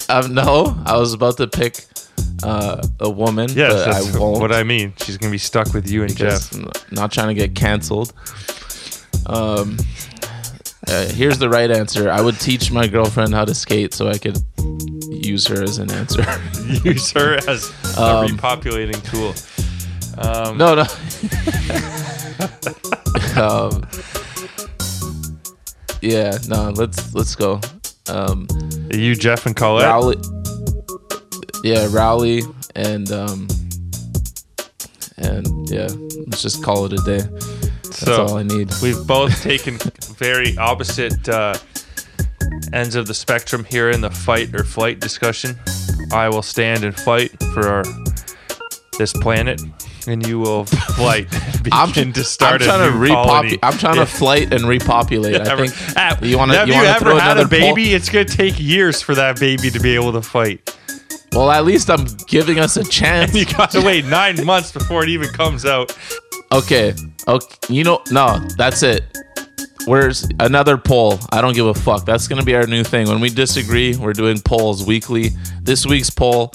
i'm 0.09 0.35
no 0.35 0.77
i 0.87 0.97
was 0.97 1.13
about 1.13 1.37
to 1.37 1.47
pick 1.47 1.85
uh 2.43 2.81
a 3.01 3.09
woman 3.11 3.49
Yes, 3.53 3.73
but 3.73 3.85
that's 3.93 4.15
i 4.15 4.19
won't 4.19 4.41
what 4.41 4.53
I 4.53 4.63
mean. 4.63 4.93
She's 4.99 5.17
gonna 5.19 5.31
be 5.33 5.39
stuck 5.39 5.73
with 5.75 5.89
you 5.91 6.03
and 6.03 6.17
Geoff. 6.17 6.53
I'm 6.53 6.69
not 6.93 7.13
trying 7.13 7.29
to 7.29 7.35
get 7.35 7.55
canceled 7.55 8.13
um 9.27 9.77
uh, 10.89 11.07
here's 11.09 11.39
the 11.39 11.49
right 11.49 11.71
answer 11.71 12.11
i 12.11 12.21
would 12.21 12.39
teach 12.39 12.71
my 12.71 12.87
girlfriend 12.87 13.35
how 13.35 13.45
to 13.45 13.55
skate 13.55 13.93
so 13.93 14.09
i 14.09 14.17
could 14.19 14.39
use 15.11 15.47
her 15.47 15.63
as 15.63 15.79
an 15.79 15.91
answer 15.93 16.23
Use 16.85 17.11
her 17.13 17.35
as 17.49 17.71
a 17.97 18.01
Um, 18.03 18.29
repopulating 18.29 19.01
tool. 19.11 19.35
Um, 20.19 20.57
no 20.59 20.75
no. 20.75 20.85
Um, 23.37 23.87
yeah 26.01 26.39
no 26.49 26.71
let's 26.71 27.15
let's 27.15 27.35
go. 27.35 27.61
Um 28.09 28.47
you 28.91 29.15
Geoff 29.15 29.45
and 29.47 29.55
colette? 29.55 29.85
Rowley 29.87 30.17
yeah 31.63 31.87
rowley 31.91 32.43
and 32.75 33.11
um 33.13 33.49
and 35.19 35.69
yeah 35.69 35.89
let's 36.27 36.41
just 36.43 36.63
call 36.63 36.87
it 36.87 36.93
a 36.95 36.97
day. 37.05 37.19
That's 37.83 37.99
So, 37.99 38.25
all 38.27 38.37
i 38.39 38.43
need. 38.43 38.71
We've 38.83 39.07
both 39.07 39.43
taken 39.51 39.79
very 40.17 40.57
opposite 40.57 41.29
uh, 41.29 41.55
ends 42.73 42.95
of 42.95 43.07
the 43.07 43.15
spectrum 43.15 43.65
here 43.65 43.91
in 43.91 44.01
the 44.01 44.11
fight 44.11 44.55
or 44.55 44.65
flight 44.65 45.01
discussion. 45.01 45.57
I 46.13 46.29
will 46.29 46.43
stand 46.43 46.85
and 46.85 46.99
fight 46.99 47.31
for 47.55 47.67
our, 47.69 47.85
this 48.99 49.13
planet, 49.15 49.61
and 50.07 50.27
you 50.27 50.39
will 50.39 50.65
flight. 50.97 51.27
I'm, 51.73 51.93
to 51.93 52.25
start 52.25 52.63
I'm 52.63 52.69
trying 52.69 52.93
to 52.93 52.97
repopulate. 52.99 53.59
I'm 53.63 53.77
trying 53.79 53.97
Yeah. 53.97 54.05
to 54.05 54.11
flight 54.11 54.53
and 54.53 54.65
repopulate. 54.69 55.41
I 55.41 55.57
think 55.57 55.73
Ah, 55.97 56.19
you 56.23 56.39
want 56.39 56.53
to. 56.53 56.59
Have 56.59 56.69
You 56.69 56.75
you, 56.75 56.83
ever 56.85 57.19
had 57.19 57.39
a 57.39 57.47
baby? 57.49 57.85
poll? 57.87 57.95
It's 57.95 58.09
gonna 58.09 58.25
take 58.25 58.59
years 58.61 59.03
for 59.03 59.15
that 59.15 59.41
baby 59.41 59.71
to 59.71 59.81
be 59.81 59.95
able 59.95 60.13
to 60.13 60.23
fight. 60.23 60.77
Well, 61.33 61.51
at 61.51 61.65
least 61.65 61.91
I'm 61.91 62.07
giving 62.29 62.59
us 62.61 62.77
a 62.77 62.85
chance. 62.85 63.35
You 63.35 63.45
gotta 63.45 63.83
wait 63.83 64.05
nine 64.07 64.43
months 64.45 64.73
before 64.73 65.03
it 65.03 65.09
even 65.11 65.29
comes 65.29 65.65
out. 65.67 65.97
Okay. 66.53 66.95
Okay. 67.29 67.57
You 67.69 67.85
know, 67.85 68.03
no, 68.11 68.39
that's 68.57 68.83
it. 68.83 69.03
Where's 69.87 70.27
another 70.41 70.77
poll? 70.79 71.19
I 71.31 71.41
don't 71.41 71.55
give 71.55 71.67
a 71.67 71.75
fuck. 71.75 72.05
That's 72.07 72.27
gonna 72.27 72.43
be 72.45 72.55
our 72.55 72.67
new 72.67 72.83
thing. 72.85 73.09
When 73.09 73.21
we 73.21 73.29
disagree, 73.29 73.97
we're 73.97 74.13
doing 74.15 74.41
polls 74.41 74.85
weekly. 74.87 75.31
This 75.63 75.85
week's 75.87 76.11
poll: 76.11 76.53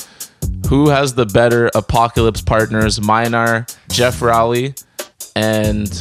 Who 0.70 0.90
has 0.90 1.14
the 1.14 1.26
better 1.26 1.70
apocalypse 1.76 2.42
partners? 2.42 3.02
Mine 3.02 3.34
are 3.34 3.66
Jeff 3.90 4.22
Rowley, 4.22 4.74
and 5.36 5.92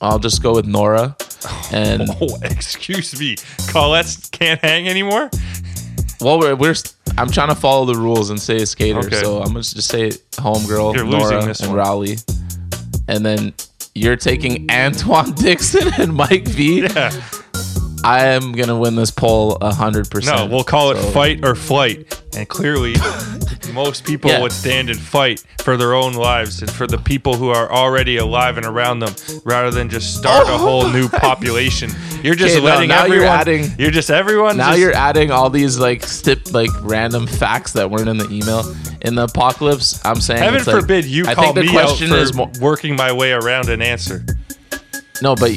I'll 0.00 0.18
just 0.18 0.42
go 0.42 0.54
with 0.54 0.66
Nora. 0.66 1.16
And 1.72 2.08
Oh, 2.22 2.38
excuse 2.42 3.18
me, 3.20 3.36
Colette 3.68 4.28
can't 4.32 4.58
hang 4.62 4.88
anymore. 4.88 5.28
well, 6.22 6.38
we're, 6.38 6.54
we're 6.54 6.74
I'm 7.18 7.30
trying 7.30 7.48
to 7.50 7.54
follow 7.54 7.84
the 7.84 7.96
rules 8.00 8.30
and 8.30 8.40
say 8.40 8.56
a 8.62 8.66
skater, 8.66 9.00
Okay. 9.00 9.20
so 9.22 9.38
I'm 9.40 9.48
gonna 9.48 9.60
just 9.60 9.88
say 9.88 10.08
homegirl, 10.32 10.94
You're 10.94 11.04
Nora, 11.04 11.44
and 11.44 11.58
one. 11.60 11.72
Rowley, 11.72 12.16
and 13.08 13.26
then 13.26 13.52
you're 13.94 14.16
taking 14.16 14.68
Antwuan 14.68 15.36
Dixon 15.42 15.92
and 15.98 16.14
Mike 16.14 16.46
V. 16.48 16.82
Yeah. 16.84 17.10
I 18.04 18.26
am 18.26 18.52
gonna 18.52 18.78
win 18.78 18.94
this 18.96 19.10
poll 19.10 19.58
hundred 19.62 20.10
percent. 20.10 20.36
No, 20.38 20.46
we'll 20.46 20.64
call 20.64 20.90
it 20.90 20.96
fight 21.12 21.44
or 21.44 21.54
flight. 21.54 22.20
And 22.36 22.48
clearly, 22.48 22.94
most 23.72 24.04
people 24.04 24.30
Yeah. 24.30 24.40
would 24.42 24.52
stand 24.52 24.90
and 24.90 24.98
fight 24.98 25.42
for 25.62 25.76
their 25.76 25.94
own 25.94 26.12
lives 26.14 26.60
and 26.62 26.70
for 26.70 26.86
the 26.86 26.98
people 26.98 27.34
who 27.36 27.48
are 27.48 27.70
already 27.72 28.16
alive 28.18 28.56
and 28.56 28.66
around 28.66 28.98
them, 28.98 29.14
rather 29.44 29.70
than 29.70 29.88
just 29.88 30.16
start 30.16 30.48
a 30.48 30.58
whole 30.58 30.88
new 30.90 31.08
population. 31.28 31.90
You're 32.22 32.34
just 32.34 32.56
Oh 32.56 32.58
Okay, 32.58 32.66
no, 32.66 32.72
letting 32.74 32.88
now 32.88 33.04
you're 33.06 33.16
everyone. 33.24 33.38
adding- 33.38 33.70
you're 33.78 33.90
just 33.90 34.10
everyone. 34.10 34.56
Now 34.56 34.70
just- 34.70 34.80
you're 34.80 34.94
adding 34.94 35.30
all 35.30 35.48
these 35.48 35.78
like 35.78 36.02
stip 36.04 36.52
like 36.52 36.70
random 36.82 37.26
facts 37.26 37.72
that 37.72 37.90
weren't 37.90 38.08
in 38.08 38.18
the 38.18 38.28
email. 38.30 38.64
In 39.02 39.14
the 39.14 39.24
apocalypse, 39.24 40.00
I'm 40.04 40.20
saying 40.20 40.42
Heaven 40.42 40.58
it's 40.58 40.66
like- 40.66 40.80
forbid 40.80 41.04
you 41.04 41.24
I 41.26 41.34
call 41.34 41.44
think 41.52 41.56
the 41.56 41.62
me 41.62 41.70
question 41.72 42.12
out 42.12 42.28
for 42.28 42.34
more, 42.36 42.50
working 42.60 42.96
my 42.96 43.12
way 43.12 43.32
around 43.32 43.68
an 43.68 43.80
answer. 43.80 44.24
no, 45.22 45.34
but 45.36 45.52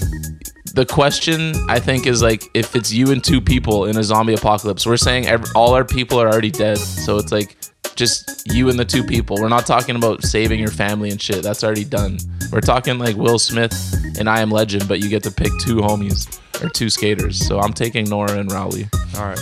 the 0.77 0.85
question 0.85 1.55
I 1.67 1.79
think 1.79 2.05
is 2.05 2.21
like 2.21 2.51
if 2.53 2.75
it's 2.75 2.93
you 2.93 3.11
and 3.11 3.23
two 3.23 3.41
people 3.41 3.85
in 3.85 3.97
a 3.97 4.03
zombie 4.03 4.35
apocalypse. 4.35 4.85
We're 4.85 4.95
saying 4.95 5.25
ev 5.25 5.43
all 5.55 5.73
our 5.73 5.83
people 5.83 6.21
are 6.21 6.27
already 6.27 6.51
dead, 6.51 6.77
so 6.77 7.17
it's 7.17 7.31
like 7.31 7.57
just 7.95 8.43
you 8.53 8.69
and 8.69 8.77
the 8.77 8.85
two 8.85 9.03
people. 9.03 9.37
We're 9.41 9.49
not 9.49 9.65
talking 9.65 9.95
about 9.95 10.23
saving 10.23 10.59
your 10.59 10.69
family 10.69 11.09
and 11.09 11.19
shit. 11.19 11.41
That's 11.41 11.63
already 11.63 11.83
done. 11.83 12.19
We're 12.51 12.61
talking 12.61 12.99
like 12.99 13.15
Will 13.15 13.39
Smith 13.39 13.73
and 14.19 14.29
I 14.29 14.41
Am 14.41 14.51
Legend, 14.51 14.87
but 14.87 14.99
you 14.99 15.09
get 15.09 15.23
to 15.23 15.31
pick 15.31 15.51
two 15.61 15.77
homies 15.77 16.39
or 16.63 16.69
two 16.69 16.91
skaters. 16.91 17.43
So 17.43 17.59
I'm 17.59 17.73
taking 17.73 18.07
Nora 18.07 18.37
and 18.37 18.51
Rowley. 18.51 18.87
All 19.17 19.25
right. 19.25 19.39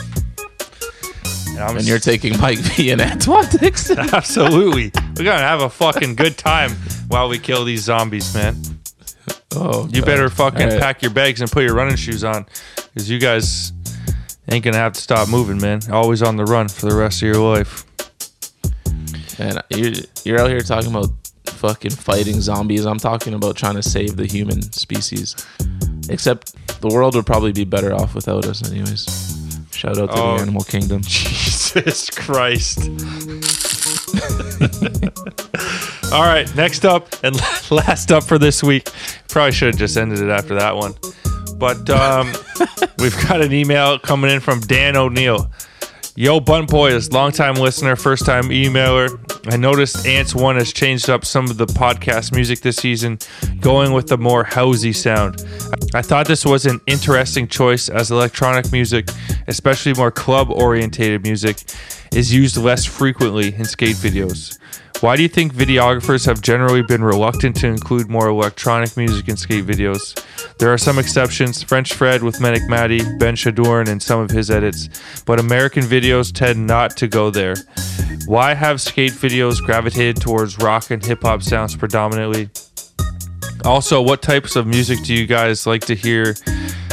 And, 1.49 1.59
I'm 1.59 1.75
And 1.75 1.85
you're 1.85 1.99
taking 1.99 2.39
Mike 2.39 2.59
V 2.77 2.91
and 2.91 3.01
Antwuan 3.01 3.59
Dixon. 3.59 3.99
Absolutely. 4.13 4.93
We're 5.17 5.25
gonna 5.25 5.39
have 5.39 5.59
a 5.59 5.69
fucking 5.69 6.15
good 6.15 6.37
time 6.37 6.71
while 7.09 7.27
we 7.27 7.39
kill 7.39 7.65
these 7.65 7.83
zombies, 7.83 8.33
man. 8.33 8.55
Oh, 9.53 9.87
You 9.91 10.01
better 10.01 10.29
fucking 10.29 10.67
right. 10.67 10.79
pack 10.79 11.01
your 11.01 11.11
bags 11.11 11.41
and 11.41 11.49
put 11.51 11.63
your 11.63 11.75
running 11.75 11.95
shoes 11.95 12.23
on, 12.23 12.45
because 12.75 13.09
you 13.09 13.19
guys 13.19 13.71
ain't 14.51 14.63
gonna 14.65 14.77
have 14.77 14.93
to 14.93 15.01
stop 15.01 15.29
moving, 15.29 15.57
man. 15.59 15.79
Always 15.91 16.21
on 16.21 16.35
the 16.35 16.45
run 16.45 16.67
for 16.67 16.87
the 16.89 16.95
rest 16.95 17.21
of 17.21 17.27
your 17.27 17.37
life. 17.37 17.85
And 19.39 19.61
you're, 19.69 19.91
you're 20.23 20.39
out 20.39 20.49
here 20.49 20.61
talking 20.61 20.89
about 20.91 21.09
fucking 21.45 21.91
fighting 21.91 22.39
zombies. 22.41 22.85
I'm 22.85 22.97
talking 22.99 23.33
about 23.33 23.55
trying 23.55 23.75
to 23.75 23.83
save 23.83 24.15
the 24.17 24.25
human 24.25 24.61
species. 24.61 25.35
Except 26.09 26.53
the 26.81 26.87
world 26.87 27.15
would 27.15 27.25
probably 27.25 27.51
be 27.51 27.63
better 27.65 27.93
off 27.93 28.15
without 28.15 28.45
us, 28.45 28.69
anyways. 28.69 29.05
Shout 29.71 29.97
out 29.97 30.09
to 30.11 30.15
Oh. 30.21 30.35
the 30.37 30.41
animal 30.43 30.63
kingdom. 30.63 31.01
Jesus 31.03 32.09
Christ. 32.09 32.79
All 36.15 36.21
right, 36.21 36.55
next 36.55 36.85
up 36.85 37.09
and 37.25 37.35
last 37.71 38.09
up 38.09 38.23
for 38.23 38.37
this 38.37 38.63
week. 38.63 38.89
Probably 39.27 39.51
should 39.51 39.73
have 39.73 39.77
just 39.77 39.97
ended 39.97 40.19
it 40.19 40.29
after 40.29 40.55
that 40.55 40.73
one. 40.73 40.93
But 41.57 41.89
um, 41.89 42.31
we've 42.99 43.27
got 43.27 43.41
an 43.41 43.51
email 43.51 43.99
coming 43.99 44.31
in 44.31 44.39
from 44.39 44.61
Dan 44.61 44.95
O'Neill. 44.95 45.51
Yo, 46.15 46.39
Bunt 46.39 46.69
Boys, 46.69 47.11
longtime 47.11 47.55
listener, 47.55 47.97
first 47.97 48.25
time 48.25 48.43
emailer. 48.45 49.19
I 49.53 49.57
noticed 49.57 50.07
Ants 50.07 50.33
One 50.33 50.55
has 50.55 50.71
changed 50.71 51.09
up 51.09 51.25
some 51.25 51.49
of 51.49 51.57
the 51.57 51.65
podcast 51.65 52.33
music 52.33 52.61
this 52.61 52.77
season, 52.77 53.19
going 53.59 53.91
with 53.91 54.07
the 54.07 54.17
more 54.17 54.45
housey 54.45 54.95
sound. 54.95 55.45
I 55.93 56.01
thought 56.01 56.27
this 56.29 56.45
was 56.45 56.65
an 56.65 56.79
interesting 56.87 57.45
choice 57.45 57.89
as 57.89 58.09
electronic 58.09 58.71
music, 58.71 59.09
especially 59.47 59.93
more 59.95 60.11
club 60.11 60.49
orientated 60.49 61.23
music, 61.23 61.57
is 62.13 62.33
used 62.33 62.55
less 62.55 62.85
frequently 62.85 63.53
in 63.53 63.65
skate 63.65 63.97
videos. 63.97 64.57
Why 65.01 65.17
do 65.17 65.23
you 65.23 65.29
think 65.29 65.53
videographers 65.53 66.25
have 66.25 66.41
generally 66.41 66.81
been 66.81 67.03
reluctant 67.03 67.57
to 67.57 67.67
include 67.67 68.09
more 68.09 68.29
electronic 68.29 68.95
music 68.95 69.27
in 69.27 69.35
skate 69.35 69.65
videos? 69.65 70.15
There 70.57 70.71
are 70.71 70.77
some 70.77 70.97
exceptions, 70.97 71.61
French 71.61 71.93
Fred 71.93 72.23
with 72.23 72.39
Manic 72.39 72.67
Matty, 72.69 72.99
Ben 73.19 73.35
Chadourne 73.35 73.89
and 73.89 74.01
some 74.01 74.21
of 74.21 74.31
his 74.31 74.49
edits, 74.49 74.89
but 75.25 75.39
American 75.39 75.83
videos 75.83 76.33
tend 76.33 76.65
not 76.65 76.95
to 76.97 77.07
go 77.07 77.29
there. 77.29 77.55
Why 78.25 78.53
have 78.53 78.79
skate 78.79 79.11
videos 79.11 79.61
gravitated 79.61 80.21
towards 80.21 80.57
rock 80.59 80.89
and 80.89 81.05
hip 81.05 81.23
hop 81.23 81.43
sounds 81.43 81.75
predominantly? 81.75 82.49
Also, 83.65 84.01
what 84.01 84.21
types 84.21 84.55
of 84.55 84.65
music 84.65 85.03
do 85.03 85.13
you 85.13 85.27
guys 85.27 85.67
like 85.67 85.85
to 85.85 85.95
hear 85.95 86.35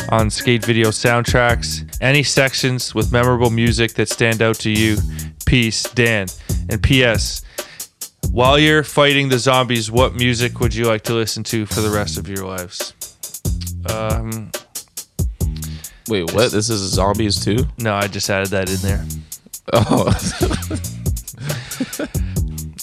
on 0.08 0.28
skate 0.28 0.64
video 0.64 0.88
soundtracks? 0.88 1.88
Any 2.00 2.24
sections 2.24 2.94
with 2.94 3.12
memorable 3.12 3.50
music 3.50 3.94
that 3.94 4.08
stand 4.08 4.42
out 4.42 4.56
to 4.56 4.70
you? 4.70 4.96
Peace, 5.46 5.84
Dan. 5.94 6.26
And 6.68 6.82
P.S. 6.82 7.42
While 8.32 8.58
you're 8.58 8.82
fighting 8.82 9.28
the 9.28 9.38
zombies, 9.38 9.90
what 9.90 10.14
music 10.14 10.58
would 10.58 10.74
you 10.74 10.86
like 10.86 11.02
to 11.02 11.12
listen 11.12 11.44
to 11.44 11.66
for 11.66 11.82
the 11.82 11.90
rest 11.90 12.16
of 12.16 12.28
your 12.28 12.46
lives? 12.46 12.94
Um, 13.90 14.50
Wait, 16.08 16.32
what? 16.32 16.50
This 16.50 16.70
is 16.70 16.80
zombies 16.92 17.44
too? 17.44 17.58
no, 17.78 17.94
I 17.94 18.06
just 18.08 18.30
added 18.30 18.48
that 18.48 18.70
in 18.70 18.76
there. 18.76 19.04
Oh, 19.74 20.08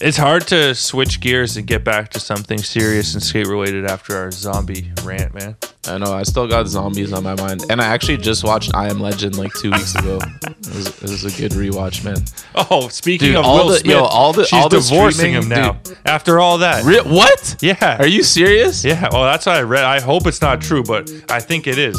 It's 0.02 0.16
hard 0.16 0.48
to 0.48 0.74
switch 0.76 1.20
gears 1.20 1.58
and 1.58 1.68
get 1.68 1.84
back 1.84 2.10
to 2.12 2.22
something 2.22 2.60
serious 2.60 3.16
and 3.16 3.22
skate 3.22 3.48
related 3.48 3.86
after 3.86 4.16
our 4.16 4.32
zombie 4.32 4.94
rant, 5.04 5.34
man. 5.34 5.58
I 5.90 5.98
know. 5.98 6.14
I 6.14 6.24
still 6.24 6.48
got 6.48 6.68
zombies 6.68 7.11
on 7.14 7.24
my 7.24 7.36
mind, 7.36 7.66
and 7.70 7.82
I 7.82 7.86
actually 7.86 8.18
just 8.18 8.44
watched 8.44 8.74
I 8.76 8.90
Am 8.90 8.99
Legend 8.99 9.38
like 9.38 9.52
two 9.53 9.72
weeks 9.72 9.95
ago. 9.95 10.20
it, 10.22 10.68
was, 10.76 10.88
it 10.88 11.02
was 11.10 11.26
a 11.26 11.32
good 11.41 11.52
rewatch, 11.53 12.03
man. 12.06 12.18
Oh, 12.56 12.88
speaking 12.90 13.30
Dude, 13.30 13.38
of 13.38 13.45
all 13.45 13.57
Will 13.66 13.68
the- 13.70 13.80
Smith, 13.80 13.91
yo, 13.95 14.03
all 14.03 14.34
the- 14.34 14.45
she's 14.45 14.53
all 14.60 14.70
the 14.70 14.80
divorcing 14.80 15.34
streaming- 15.34 15.44
him 15.44 15.49
now. 15.49 15.72
dude. 15.84 15.98
After 16.06 16.40
all 16.40 16.60
that, 16.60 16.84
Re- 16.86 17.02
what? 17.02 17.56
yeah, 17.61 17.98
Are 17.99 18.07
you 18.07 18.24
serious? 18.24 18.86
yeah. 18.86 19.10
Well, 19.11 19.24
that's 19.24 19.45
what 19.45 19.56
I 19.57 19.61
read. 19.61 19.84
I 19.84 19.99
hope 19.99 20.28
it's 20.28 20.41
not 20.41 20.61
true, 20.61 20.84
but 20.84 21.11
I 21.30 21.40
think 21.40 21.66
it 21.68 21.78
is. 21.78 21.98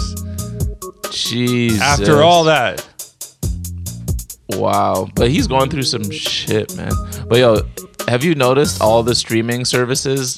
Jesus. 1.11 1.81
After 1.81 2.23
all 2.23 2.45
that, 2.45 2.87
Wow. 4.51 5.09
But 5.15 5.31
he's 5.31 5.47
going 5.47 5.71
through 5.71 5.85
some 5.85 6.11
shit, 6.11 6.75
man. 6.77 6.91
But 7.29 7.39
yo, 7.39 7.63
have 8.09 8.25
you 8.25 8.35
noticed 8.35 8.81
all 8.83 9.03
the 9.03 9.15
streaming 9.15 9.65
services? 9.65 10.37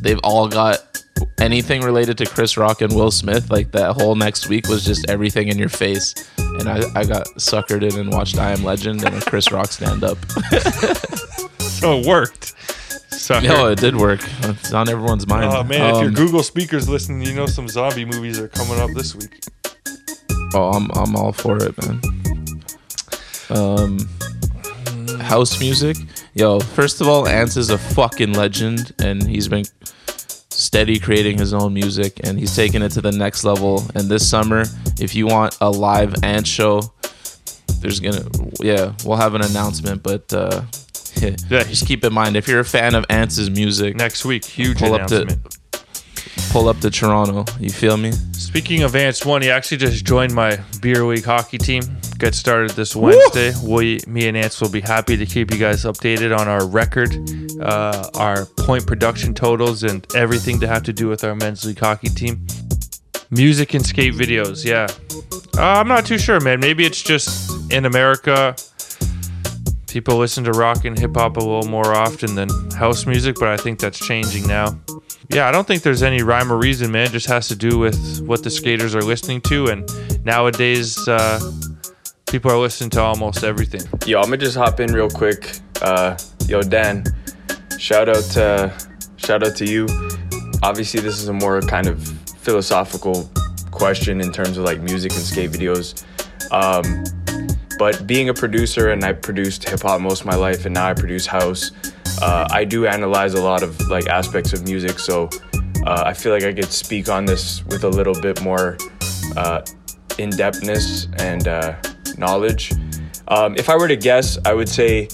They've 0.00 0.18
all 0.24 0.48
got 0.48 0.93
anything 1.40 1.82
related 1.82 2.18
to 2.18 2.26
Chris 2.26 2.56
Rock 2.56 2.80
and 2.80 2.94
Will 2.94 3.10
Smith. 3.10 3.50
Like 3.50 3.70
that 3.72 3.92
whole 3.92 4.14
next 4.14 4.48
week 4.48 4.68
was 4.68 4.84
just 4.84 5.08
everything 5.10 5.48
in 5.48 5.58
your 5.58 5.68
face. 5.68 6.14
And 6.38 6.68
I, 6.68 6.82
I 6.94 7.04
got 7.04 7.26
suckered 7.36 7.82
in 7.82 7.98
and 7.98 8.10
watched 8.12 8.38
I 8.38 8.52
Am 8.52 8.62
Legend 8.62 9.04
and 9.04 9.14
a 9.16 9.20
Chris 9.20 9.50
Rock 9.50 9.72
stand 9.72 10.04
up. 10.04 10.18
so 11.60 11.98
it 12.00 12.06
worked. 12.06 12.54
Sucker. 13.12 13.46
no, 13.48 13.66
it 13.68 13.78
did 13.78 13.96
work. 13.96 14.20
It's 14.42 14.72
on 14.72 14.88
everyone's 14.88 15.26
mind. 15.26 15.46
Oh 15.52 15.62
man, 15.64 15.94
if 15.94 16.00
your 16.00 16.08
Um, 16.08 16.14
Google 16.14 16.42
speakers 16.42 16.88
listening, 16.88 17.22
you 17.22 17.34
know 17.34 17.46
some 17.46 17.68
zombie 17.68 18.04
movies 18.04 18.38
are 18.38 18.48
coming 18.48 18.78
up 18.80 18.90
this 18.90 19.14
week. 19.14 19.40
Oh, 20.54 20.70
I'm 20.72 20.90
I'm 20.92 21.16
all 21.16 21.32
for 21.32 21.56
it, 21.58 21.74
man. 21.86 22.00
Um, 23.50 23.98
house 25.20 25.58
music, 25.60 25.96
yo. 26.34 26.60
First 26.60 27.00
of 27.00 27.08
all, 27.08 27.26
Ants 27.26 27.56
is 27.56 27.70
a 27.70 27.78
fucking 27.78 28.32
legend, 28.34 28.92
and 28.98 29.26
he's 29.26 29.48
been 29.48 29.64
steady 30.64 30.98
creating 30.98 31.38
his 31.38 31.52
own 31.54 31.72
music, 31.74 32.20
and 32.24 32.38
he's 32.38 32.54
taking 32.56 32.82
it 32.82 32.90
to 32.92 33.00
the 33.00 33.12
next 33.12 33.44
level. 33.44 33.82
And 33.94 34.08
this 34.08 34.28
summer, 34.28 34.64
if 34.98 35.14
you 35.14 35.26
want 35.26 35.56
a 35.60 35.70
live 35.70 36.22
Ant 36.24 36.46
show, 36.46 36.80
there's 37.80 38.00
gonna 38.00 38.24
yeah, 38.60 38.92
we'll 39.04 39.16
have 39.18 39.34
an 39.34 39.42
announcement, 39.42 40.02
but 40.02 40.32
uh, 40.32 40.62
Yeah. 41.20 41.36
just 41.62 41.86
keep 41.86 42.02
in 42.04 42.12
mind 42.12 42.36
if 42.36 42.48
you're 42.48 42.60
a 42.60 42.64
fan 42.64 42.94
of 42.94 43.04
Ants' 43.08 43.48
music, 43.48 43.94
Next 43.96 44.24
week, 44.24 44.44
huge 44.44 44.78
pull 44.78 44.94
up 44.94 45.10
announcement. 45.10 45.44
to 45.72 45.80
pull 46.50 46.68
up 46.68 46.80
to 46.80 46.90
Toronto. 46.90 47.44
You 47.60 47.70
feel 47.70 47.96
me? 47.96 48.12
Speaking 48.32 48.82
of 48.82 48.94
Ants 48.96 49.24
One, 49.24 49.42
he 49.42 49.50
actually 49.50 49.76
just 49.78 50.04
joined 50.04 50.34
my 50.34 50.58
beer 50.80 51.04
league 51.04 51.24
hockey 51.24 51.58
team. 51.58 51.82
Get 52.18 52.34
started 52.34 52.70
this 52.70 52.94
Wednesday. 52.94 53.52
We, 53.62 54.00
me 54.06 54.28
and 54.28 54.36
Ants 54.36 54.60
will 54.60 54.70
be 54.70 54.80
happy 54.80 55.16
to 55.16 55.26
keep 55.26 55.52
you 55.52 55.58
guys 55.58 55.84
updated 55.84 56.36
on 56.36 56.48
our 56.48 56.66
record, 56.66 57.14
uh, 57.60 58.08
our 58.14 58.46
point 58.46 58.86
production 58.86 59.34
totals, 59.34 59.82
and 59.82 60.06
everything 60.14 60.60
to 60.60 60.68
have 60.68 60.84
to 60.84 60.92
do 60.92 61.08
with 61.08 61.24
our 61.24 61.34
men's 61.34 61.64
league 61.64 61.78
hockey 61.78 62.08
team. 62.08 62.46
Music 63.30 63.74
and 63.74 63.84
skate 63.84 64.14
videos, 64.14 64.64
yeah. 64.64 64.86
Uh, 65.56 65.80
I'm 65.80 65.88
not 65.88 66.06
too 66.06 66.18
sure, 66.18 66.40
man. 66.40 66.60
Maybe 66.60 66.86
it's 66.86 67.02
just 67.02 67.72
in 67.72 67.84
America, 67.84 68.54
people 69.88 70.16
listen 70.16 70.44
to 70.44 70.52
rock 70.52 70.84
and 70.84 70.98
hip 70.98 71.16
hop 71.16 71.36
a 71.36 71.40
little 71.40 71.68
more 71.68 71.94
often 71.94 72.34
than 72.34 72.48
house 72.72 73.06
music, 73.06 73.36
but 73.38 73.48
I 73.48 73.56
think 73.56 73.78
that's 73.78 73.98
changing 73.98 74.46
now. 74.46 74.78
Yeah, 75.30 75.48
I 75.48 75.52
don't 75.52 75.66
think 75.66 75.82
there's 75.82 76.02
any 76.02 76.22
rhyme 76.22 76.52
or 76.52 76.58
reason, 76.58 76.92
man. 76.92 77.06
It 77.06 77.12
just 77.12 77.26
has 77.26 77.48
to 77.48 77.56
do 77.56 77.78
with 77.78 78.20
what 78.26 78.42
the 78.42 78.50
skaters 78.50 78.94
are 78.94 79.02
listening 79.02 79.40
to, 79.42 79.66
and 79.66 80.24
nowadays, 80.24 81.06
uh, 81.08 81.38
people 82.34 82.50
are 82.50 82.58
listening 82.58 82.90
to 82.90 83.00
almost 83.00 83.44
everything. 83.44 83.80
Yo, 84.06 84.18
I'm 84.18 84.24
gonna 84.24 84.38
just 84.38 84.56
hop 84.56 84.80
in 84.80 84.92
real 84.92 85.08
quick. 85.08 85.56
Uh, 85.80 86.18
yo, 86.48 86.62
Dan, 86.62 87.04
shout 87.78 88.08
out 88.08 88.24
to 88.32 88.74
shout 89.14 89.44
out 89.44 89.54
to 89.54 89.64
you. 89.64 89.86
Obviously, 90.60 90.98
this 90.98 91.22
is 91.22 91.28
a 91.28 91.32
more 91.32 91.60
kind 91.60 91.86
of 91.86 92.02
philosophical 92.38 93.30
question 93.70 94.20
in 94.20 94.32
terms 94.32 94.58
of 94.58 94.64
like 94.64 94.80
music 94.80 95.12
and 95.12 95.20
skate 95.20 95.52
videos. 95.52 96.02
Um, 96.50 97.04
but 97.78 98.04
being 98.04 98.30
a 98.30 98.34
producer, 98.34 98.90
and 98.90 99.04
I 99.04 99.12
produced 99.12 99.68
hip 99.68 99.82
hop 99.82 100.00
most 100.00 100.22
of 100.22 100.26
my 100.26 100.34
life, 100.34 100.66
and 100.66 100.74
now 100.74 100.88
I 100.88 100.94
produce 100.94 101.26
house. 101.26 101.70
Uh, 102.20 102.48
I 102.50 102.64
do 102.64 102.84
analyze 102.84 103.34
a 103.34 103.42
lot 103.42 103.62
of 103.62 103.80
like 103.82 104.08
aspects 104.08 104.52
of 104.52 104.64
music, 104.64 104.98
so 104.98 105.28
uh, 105.86 106.02
I 106.04 106.12
feel 106.12 106.32
like 106.32 106.42
I 106.42 106.52
could 106.52 106.72
speak 106.72 107.08
on 107.08 107.26
this 107.26 107.64
with 107.66 107.84
a 107.84 107.88
little 107.88 108.20
bit 108.20 108.42
more 108.42 108.76
uh, 109.36 109.62
in 110.18 110.30
depthness 110.30 111.08
and 111.20 111.46
knowledge. 112.18 112.72
Um, 113.28 113.56
if 113.56 113.68
I 113.68 113.76
were 113.76 113.88
to 113.88 113.96
guess, 113.96 114.38
I 114.44 114.52
would 114.54 114.68
say, 114.68 115.08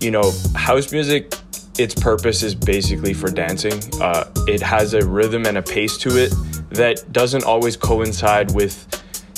you 0.00 0.10
know, 0.10 0.32
house 0.54 0.92
music, 0.92 1.34
its 1.78 1.94
purpose 1.94 2.42
is 2.42 2.54
basically 2.54 3.14
for 3.14 3.30
dancing. 3.30 3.80
Uh, 4.00 4.30
it 4.46 4.60
has 4.60 4.94
a 4.94 5.04
rhythm 5.04 5.46
and 5.46 5.58
a 5.58 5.62
pace 5.62 5.96
to 5.98 6.10
it 6.16 6.32
that 6.70 7.12
doesn't 7.12 7.44
always 7.44 7.76
coincide 7.76 8.54
with 8.54 8.86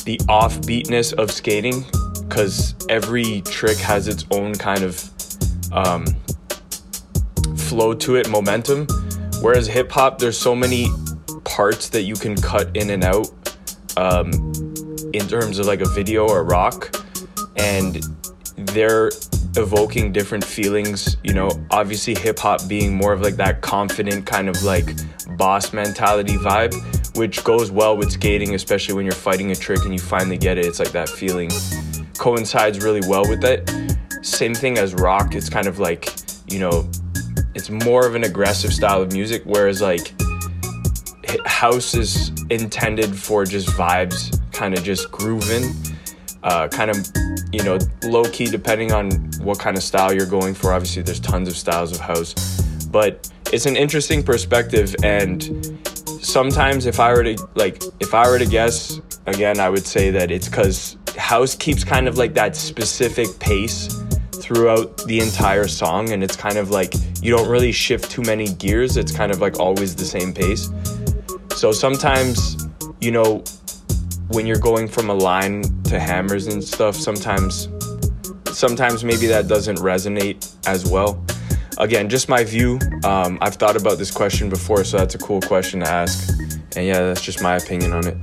the 0.04 0.18
offbeatness 0.28 1.12
of 1.14 1.30
skating, 1.30 1.84
because 2.28 2.74
every 2.88 3.40
trick 3.42 3.78
has 3.78 4.08
its 4.08 4.26
own 4.30 4.54
kind 4.54 4.82
of 4.82 5.10
um, 5.72 6.04
flow 7.56 7.94
to 7.94 8.16
it, 8.16 8.28
momentum. 8.28 8.86
Whereas 9.40 9.66
hip 9.66 9.90
hop, 9.90 10.18
there's 10.18 10.38
so 10.38 10.54
many 10.54 10.88
parts 11.44 11.88
that 11.90 12.02
you 12.02 12.14
can 12.14 12.36
cut 12.36 12.76
in 12.76 12.90
and 12.90 13.04
out 13.04 13.30
um, 13.96 14.32
in 15.12 15.26
terms 15.28 15.58
of 15.58 15.66
like 15.66 15.80
a 15.80 15.88
video 15.88 16.26
or 16.28 16.44
rock, 16.44 16.94
and 17.56 18.02
they're 18.56 19.10
evoking 19.56 20.12
different 20.12 20.44
feelings. 20.44 21.16
You 21.24 21.34
know, 21.34 21.50
obviously 21.70 22.14
hip 22.14 22.38
hop 22.38 22.66
being 22.68 22.94
more 22.94 23.12
of 23.12 23.20
like 23.20 23.36
that 23.36 23.60
confident 23.60 24.26
kind 24.26 24.48
of 24.48 24.62
like 24.62 24.88
boss 25.36 25.72
mentality 25.72 26.36
vibe, 26.36 26.74
which 27.16 27.44
goes 27.44 27.70
well 27.70 27.96
with 27.96 28.10
skating, 28.12 28.54
especially 28.54 28.94
when 28.94 29.04
you're 29.04 29.14
fighting 29.14 29.50
a 29.50 29.54
trick 29.56 29.84
and 29.84 29.92
you 29.92 29.98
finally 29.98 30.38
get 30.38 30.58
it. 30.58 30.66
It's 30.66 30.78
like 30.78 30.92
that 30.92 31.08
feeling 31.08 31.50
coincides 32.18 32.84
really 32.84 33.00
well 33.08 33.28
with 33.28 33.42
it 33.44 33.68
Same 34.22 34.54
thing 34.54 34.78
as 34.78 34.94
rock. 34.94 35.34
It's 35.34 35.48
kind 35.48 35.66
of 35.66 35.78
like 35.78 36.08
you 36.48 36.58
know, 36.58 36.88
it's 37.54 37.70
more 37.70 38.06
of 38.06 38.14
an 38.14 38.24
aggressive 38.24 38.72
style 38.72 39.00
of 39.00 39.12
music, 39.12 39.42
whereas 39.44 39.80
like 39.80 40.14
house 41.46 41.94
is 41.94 42.30
intended 42.50 43.14
for 43.16 43.44
just 43.44 43.68
vibes, 43.68 44.38
kind 44.62 44.78
of 44.78 44.84
just 44.84 45.10
grooving, 45.10 45.74
uh, 46.44 46.68
kind 46.68 46.88
of 46.88 46.96
you 47.50 47.64
know 47.64 47.78
low 48.04 48.22
key 48.30 48.44
depending 48.44 48.92
on 48.92 49.10
what 49.40 49.58
kind 49.58 49.76
of 49.76 49.82
style 49.82 50.14
you're 50.14 50.32
going 50.38 50.54
for. 50.54 50.72
Obviously, 50.72 51.02
there's 51.02 51.18
tons 51.18 51.48
of 51.48 51.56
styles 51.56 51.90
of 51.90 51.98
house, 51.98 52.32
but 52.86 53.28
it's 53.52 53.66
an 53.66 53.76
interesting 53.76 54.22
perspective. 54.22 54.94
And 55.02 55.80
sometimes 56.20 56.86
if 56.86 57.00
I 57.00 57.12
were 57.12 57.24
to 57.24 57.48
like 57.56 57.82
if 57.98 58.14
I 58.14 58.28
were 58.28 58.38
to 58.38 58.46
guess 58.46 59.00
again 59.26 59.58
I 59.58 59.68
would 59.68 59.84
say 59.84 60.12
that 60.12 60.30
it's 60.30 60.48
cuz 60.48 60.96
house 61.18 61.56
keeps 61.56 61.82
kind 61.82 62.06
of 62.06 62.16
like 62.16 62.32
that 62.34 62.54
specific 62.54 63.36
pace 63.40 63.88
throughout 64.42 64.96
the 65.08 65.18
entire 65.18 65.66
song. 65.66 66.12
And 66.12 66.22
it's 66.22 66.36
kind 66.36 66.56
of 66.56 66.70
like 66.70 66.94
you 67.20 67.32
don't 67.36 67.48
really 67.48 67.72
shift 67.72 68.12
too 68.12 68.22
many 68.22 68.46
gears. 68.64 68.96
It's 68.96 69.10
kind 69.10 69.32
of 69.32 69.40
like 69.40 69.58
always 69.58 69.96
the 69.96 70.04
same 70.04 70.32
pace. 70.32 70.70
So 71.56 71.72
sometimes 71.72 72.68
you 73.00 73.10
know 73.10 73.42
when 74.28 74.46
you're 74.46 74.58
going 74.58 74.88
from 74.88 75.10
a 75.10 75.14
line 75.14 75.62
to 75.84 75.98
hammers 75.98 76.46
and 76.46 76.62
stuff 76.62 76.96
sometimes 76.96 77.68
sometimes 78.50 79.04
maybe 79.04 79.26
that 79.26 79.48
doesn't 79.48 79.78
resonate 79.78 80.54
as 80.66 80.88
well 80.90 81.24
again 81.78 82.08
just 82.08 82.28
my 82.28 82.44
view 82.44 82.78
um, 83.04 83.38
i've 83.40 83.54
thought 83.54 83.76
about 83.76 83.98
this 83.98 84.10
question 84.10 84.48
before 84.48 84.84
so 84.84 84.96
that's 84.98 85.14
a 85.14 85.18
cool 85.18 85.40
question 85.40 85.80
to 85.80 85.88
ask 85.88 86.32
and 86.76 86.86
yeah 86.86 87.00
that's 87.00 87.22
just 87.22 87.42
my 87.42 87.56
opinion 87.56 87.92
on 87.92 88.06
it 88.06 88.16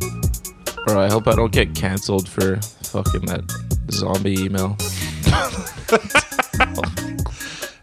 Bro, 0.85 1.01
I 1.01 1.09
hope 1.09 1.27
I 1.27 1.35
don't 1.35 1.51
get 1.51 1.75
canceled 1.75 2.27
for 2.27 2.55
fucking 2.83 3.25
that 3.27 3.43
zombie 3.91 4.41
email. 4.41 4.77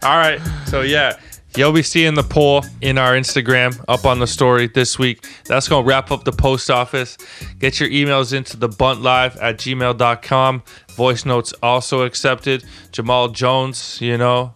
All 0.03 0.17
right. 0.17 0.41
So 0.65 0.81
yeah, 0.81 1.17
you'll 1.55 1.71
be 1.71 1.83
seeing 1.83 2.13
the 2.13 2.23
poll 2.23 2.63
in 2.81 2.97
our 2.97 3.13
Instagram 3.13 3.83
up 3.87 4.05
on 4.05 4.19
the 4.19 4.27
story 4.27 4.67
this 4.67 4.99
week. 4.99 5.25
That's 5.45 5.67
gonna 5.67 5.85
wrap 5.85 6.11
up 6.11 6.23
the 6.23 6.31
post 6.31 6.69
office. 6.69 7.17
Get 7.59 7.79
your 7.79 7.89
emails 7.89 8.33
into 8.33 8.57
the 8.57 8.67
bunt 8.69 9.01
live 9.01 9.37
at 9.37 9.57
gmail.com. 9.57 10.63
Voice 10.91 11.25
notes 11.25 11.53
also 11.63 12.03
accepted. 12.03 12.63
Jamal 12.91 13.29
Jones, 13.29 13.99
you 14.01 14.17
know. 14.17 14.53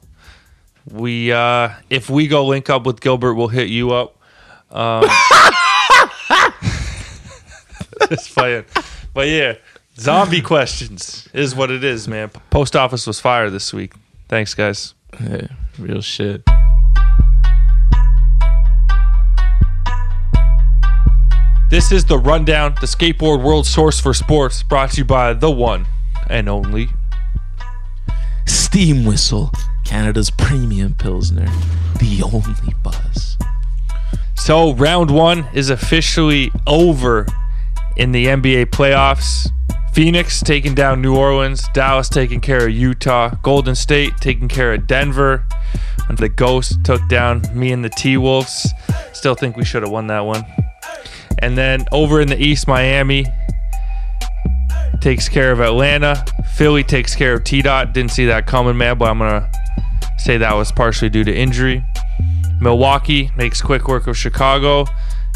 We 0.92 1.32
uh 1.32 1.70
if 1.90 2.10
we 2.10 2.28
go 2.28 2.46
link 2.46 2.70
up 2.70 2.86
with 2.86 3.00
Gilbert, 3.02 3.36
we'll 3.36 3.48
hit 3.48 3.70
you 3.70 3.92
up. 3.92 4.18
Um 4.72 5.04
Just 8.10 8.34
playing. 8.36 8.66
But 9.14 9.28
yeah, 9.28 9.56
zombie 9.98 10.42
questions 10.42 11.28
is 11.34 11.56
what 11.56 11.70
it 11.72 11.84
is, 11.84 12.08
man. 12.08 12.30
Post 12.50 12.76
office 12.76 13.06
was 13.06 13.20
fire 13.20 13.50
this 13.50 13.74
week. 13.74 13.94
Thanks, 14.28 14.54
guys. 14.54 14.94
Hey, 15.18 15.48
real 15.78 16.02
shit. 16.02 16.44
This 21.72 21.94
is 21.94 22.04
the 22.04 22.18
rundown, 22.18 22.76
the 22.82 22.86
skateboard 22.86 23.42
world 23.42 23.66
source 23.66 23.98
for 23.98 24.14
sports, 24.14 24.62
brought 24.62 24.92
to 24.92 24.98
you 24.98 25.06
by 25.06 25.32
the 25.32 25.50
one 25.50 25.88
and 26.30 26.50
only. 26.50 26.90
Steam 28.46 29.06
Whistle, 29.06 29.54
Canada's 29.86 30.30
premium 30.32 30.96
pilsner, 30.96 31.46
the 31.98 32.24
only 32.26 32.74
buzz. 32.84 33.38
So 34.36 34.74
round 34.74 35.12
one 35.12 35.48
is 35.54 35.70
officially 35.70 36.52
over 36.68 37.26
in 37.96 38.12
the 38.12 38.26
NBA 38.26 38.66
playoffs. 38.66 39.48
Phoenix 39.94 40.42
taking 40.42 40.76
down 40.76 41.02
New 41.02 41.16
Orleans, 41.16 41.64
Dallas 41.74 42.10
taking 42.10 42.42
care 42.42 42.68
of 42.68 42.72
Utah, 42.72 43.30
Golden 43.44 43.76
State 43.76 44.18
taking 44.20 44.50
care 44.50 44.74
of 44.74 44.88
Denver. 44.88 45.46
And 46.10 46.18
the 46.18 46.28
Ghost 46.28 46.84
took 46.84 47.08
down 47.08 47.44
me 47.54 47.72
and 47.72 47.82
the 47.82 47.90
T 47.90 48.18
Wolves. 48.18 48.68
Still 49.14 49.36
think 49.36 49.56
we 49.56 49.64
should 49.64 49.84
have 49.84 49.92
won 49.92 50.08
that 50.08 50.26
one. 50.26 50.44
And 51.42 51.58
then 51.58 51.86
over 51.92 52.22
in 52.22 52.28
the 52.28 52.42
East, 52.42 52.68
Miami 52.68 53.26
takes 55.02 55.28
care 55.28 55.52
of 55.52 55.60
Atlanta. 55.60 56.24
Philly 56.56 56.84
takes 56.84 57.16
care 57.16 57.34
of 57.34 57.44
T 57.44 57.62
Dot. 57.62 57.94
Didn't 57.94 58.12
see 58.12 58.26
that 58.26 58.46
coming, 58.46 58.78
man, 58.78 58.98
but 58.98 59.10
I'm 59.10 59.18
going 59.18 59.42
to 59.42 59.52
say 60.20 60.38
that 60.38 60.54
was 60.54 60.72
partially 60.72 61.10
due 61.10 61.24
to 61.24 61.36
injury. 61.36 61.84
Milwaukee 62.60 63.32
makes 63.36 63.62
quick 63.62 63.88
work 63.88 64.06
of 64.08 64.16
Chicago. 64.16 64.86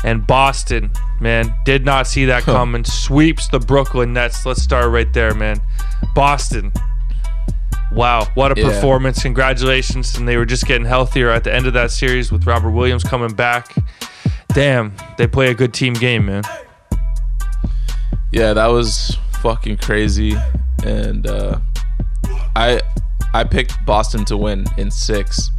And 0.03 0.27
Boston, 0.27 0.91
man, 1.19 1.51
did 1.65 1.83
not 1.83 2.05
see 2.05 2.25
that 2.25 2.43
coming. 2.43 2.83
Sweeps 2.83 3.47
the 3.47 3.57
Brooklyn 3.57 4.13
Nets. 4.13 4.45
Let's 4.45 4.61
start 4.61 4.91
right 4.91 5.11
there, 5.13 5.33
man. 5.33 5.59
Boston. 6.13 6.71
Wow, 7.91 8.27
what 8.35 8.55
a 8.55 8.61
Yeah. 8.61 8.67
performance. 8.67 9.23
Congratulations. 9.23 10.15
And 10.15 10.27
they 10.27 10.37
were 10.37 10.45
just 10.45 10.67
getting 10.67 10.85
healthier 10.85 11.31
at 11.31 11.43
the 11.43 11.51
end 11.51 11.65
of 11.65 11.73
that 11.73 11.89
series 11.89 12.31
with 12.31 12.45
Robert 12.45 12.69
Williams 12.71 13.03
coming 13.03 13.33
back. 13.33 13.73
Damn, 14.55 14.93
they 15.17 15.27
play 15.27 15.49
a 15.49 15.53
good 15.53 15.73
team 15.73 15.91
game, 15.91 16.27
man. 16.27 16.41
Yeah, 18.31 18.53
that 18.53 18.67
was 18.67 19.17
fucking 19.41 19.75
crazy. 19.79 20.33
And 20.85 21.27
uh, 21.27 21.59
I 22.55 22.79
I 23.33 23.43
picked 23.43 23.85
Boston 23.85 24.23
to 24.25 24.37
win 24.37 24.63
in 24.77 24.89
six. 24.91 25.51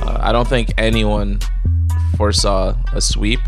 Uh, 0.00 0.16
I 0.22 0.32
don't 0.32 0.48
think 0.48 0.72
anyone 0.78 1.40
foresaw 2.16 2.74
a 2.94 3.00
sweep, 3.02 3.40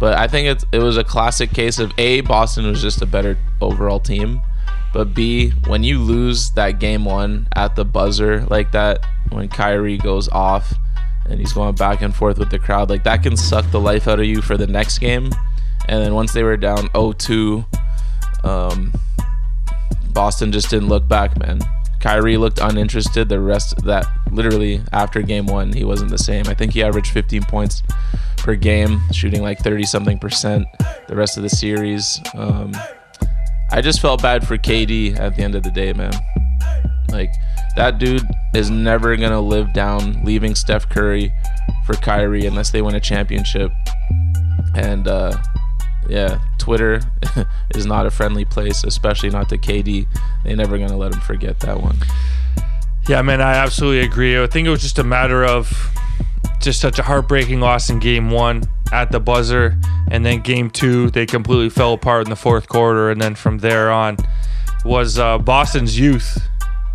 but 0.00 0.16
I 0.16 0.26
think 0.26 0.48
it, 0.48 0.64
it 0.72 0.78
was 0.78 0.96
a 0.96 1.04
classic 1.04 1.50
case 1.50 1.78
of 1.78 1.92
A, 1.98 2.22
Boston 2.22 2.66
was 2.66 2.80
just 2.80 3.02
a 3.02 3.06
better 3.06 3.36
overall 3.60 4.00
team. 4.00 4.40
But 4.94 5.12
B, 5.12 5.50
when 5.66 5.84
you 5.84 5.98
lose 5.98 6.50
that 6.52 6.80
game 6.80 7.04
one 7.04 7.46
at 7.56 7.76
the 7.76 7.84
buzzer 7.84 8.46
like 8.46 8.72
that, 8.72 9.04
when 9.28 9.48
Kyrie 9.48 9.98
goes 9.98 10.30
off 10.30 10.72
and 11.30 11.38
he's 11.38 11.52
going 11.52 11.74
back 11.74 12.02
and 12.02 12.14
forth 12.14 12.38
with 12.38 12.50
the 12.50 12.58
crowd, 12.58 12.90
like 12.90 13.04
that 13.04 13.22
can 13.22 13.36
suck 13.36 13.68
the 13.70 13.80
life 13.80 14.08
out 14.08 14.18
of 14.18 14.26
you 14.26 14.42
for 14.42 14.56
the 14.56 14.66
next 14.66 14.98
game. 14.98 15.30
And 15.88 16.04
then 16.04 16.14
once 16.14 16.32
they 16.32 16.42
were 16.42 16.56
down 16.56 16.88
0-2, 16.88 17.64
um, 18.44 18.92
Boston 20.12 20.52
just 20.52 20.70
didn't 20.70 20.88
look 20.88 21.08
back, 21.08 21.38
man. 21.38 21.60
Kyrie 22.00 22.36
looked 22.36 22.58
uninterested. 22.58 23.28
The 23.28 23.40
rest 23.40 23.76
of 23.76 23.84
that, 23.84 24.06
literally 24.30 24.82
after 24.92 25.22
game 25.22 25.46
one, 25.46 25.72
he 25.72 25.84
wasn't 25.84 26.10
the 26.10 26.18
same. 26.18 26.46
I 26.48 26.54
think 26.54 26.72
he 26.72 26.82
averaged 26.82 27.12
15 27.12 27.42
points 27.42 27.82
per 28.38 28.54
game, 28.54 29.00
shooting 29.12 29.42
like 29.42 29.58
30 29.58 29.84
something 29.84 30.18
percent 30.18 30.66
the 31.08 31.14
rest 31.14 31.36
of 31.36 31.42
the 31.42 31.50
series. 31.50 32.18
Um, 32.34 32.72
I 33.70 33.80
just 33.80 34.00
felt 34.00 34.22
bad 34.22 34.46
for 34.46 34.56
KD 34.56 35.18
at 35.18 35.36
the 35.36 35.42
end 35.42 35.54
of 35.54 35.62
the 35.62 35.70
day, 35.70 35.92
man. 35.92 36.12
Like, 37.10 37.32
that 37.76 37.98
dude 37.98 38.26
is 38.54 38.70
never 38.70 39.16
going 39.16 39.30
to 39.30 39.40
live 39.40 39.72
down 39.72 40.24
leaving 40.24 40.54
Steph 40.54 40.88
Curry 40.88 41.32
for 41.86 41.94
Kyrie 41.94 42.46
unless 42.46 42.70
they 42.70 42.82
win 42.82 42.94
a 42.94 43.00
championship. 43.00 43.72
And, 44.74 45.08
uh, 45.08 45.36
yeah, 46.08 46.40
Twitter 46.58 47.00
is 47.74 47.86
not 47.86 48.06
a 48.06 48.10
friendly 48.10 48.44
place, 48.44 48.84
especially 48.84 49.30
not 49.30 49.48
to 49.50 49.58
KD. 49.58 50.06
They're 50.44 50.56
never 50.56 50.78
gonna 50.78 50.96
let 50.96 51.12
him 51.12 51.20
forget 51.20 51.60
that 51.60 51.80
one. 51.80 51.96
Yeah, 53.08 53.22
man, 53.22 53.40
I 53.40 53.54
absolutely 53.54 54.00
agree. 54.00 54.40
I 54.40 54.46
think 54.46 54.66
it 54.66 54.70
was 54.70 54.82
just 54.82 54.98
a 54.98 55.04
matter 55.04 55.44
of 55.44 55.72
just 56.60 56.80
such 56.80 56.98
a 56.98 57.02
heartbreaking 57.02 57.60
loss 57.60 57.90
in 57.90 57.98
game 57.98 58.30
one 58.30 58.64
at 58.92 59.10
the 59.10 59.20
buzzer. 59.20 59.78
And 60.10 60.24
then 60.24 60.40
game 60.40 60.70
two, 60.70 61.10
they 61.10 61.26
completely 61.26 61.70
fell 61.70 61.94
apart 61.94 62.26
in 62.26 62.30
the 62.30 62.36
fourth 62.36 62.68
quarter. 62.68 63.10
And 63.10 63.20
then 63.20 63.34
from 63.34 63.58
there 63.58 63.90
on, 63.90 64.16
was 64.84 65.18
uh, 65.18 65.38
Boston's 65.38 65.98
youth 65.98 66.38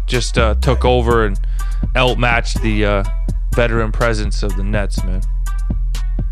just 0.07 0.38
uh, 0.38 0.56
took 0.56 0.86
over 0.86 1.26
and 1.26 1.40
outmatched 1.95 2.61
the 2.61 2.86
uh, 2.86 3.03
veteran 3.53 3.91
presence 3.91 4.44
of 4.44 4.56
the 4.56 4.64
Nets, 4.64 5.03
man. 5.03 5.22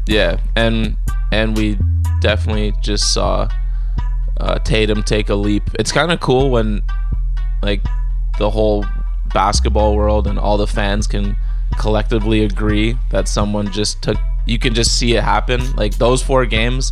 Yeah, 0.07 0.39
and 0.55 0.97
and 1.31 1.57
we 1.57 1.77
definitely 2.21 2.73
just 2.81 3.13
saw 3.13 3.49
uh, 4.39 4.59
Tatum 4.59 5.03
take 5.03 5.29
a 5.29 5.35
leap. 5.35 5.63
It's 5.79 5.91
kind 5.91 6.11
of 6.11 6.19
cool 6.19 6.49
when 6.49 6.81
like 7.61 7.81
the 8.39 8.49
whole 8.49 8.85
basketball 9.33 9.95
world 9.95 10.27
and 10.27 10.37
all 10.37 10.57
the 10.57 10.67
fans 10.67 11.07
can 11.07 11.37
collectively 11.79 12.43
agree 12.43 12.97
that 13.11 13.27
someone 13.27 13.71
just 13.71 14.01
took. 14.01 14.17
You 14.45 14.59
can 14.59 14.73
just 14.73 14.97
see 14.97 15.15
it 15.15 15.23
happen. 15.23 15.73
Like 15.75 15.97
those 15.97 16.21
four 16.21 16.45
games, 16.45 16.91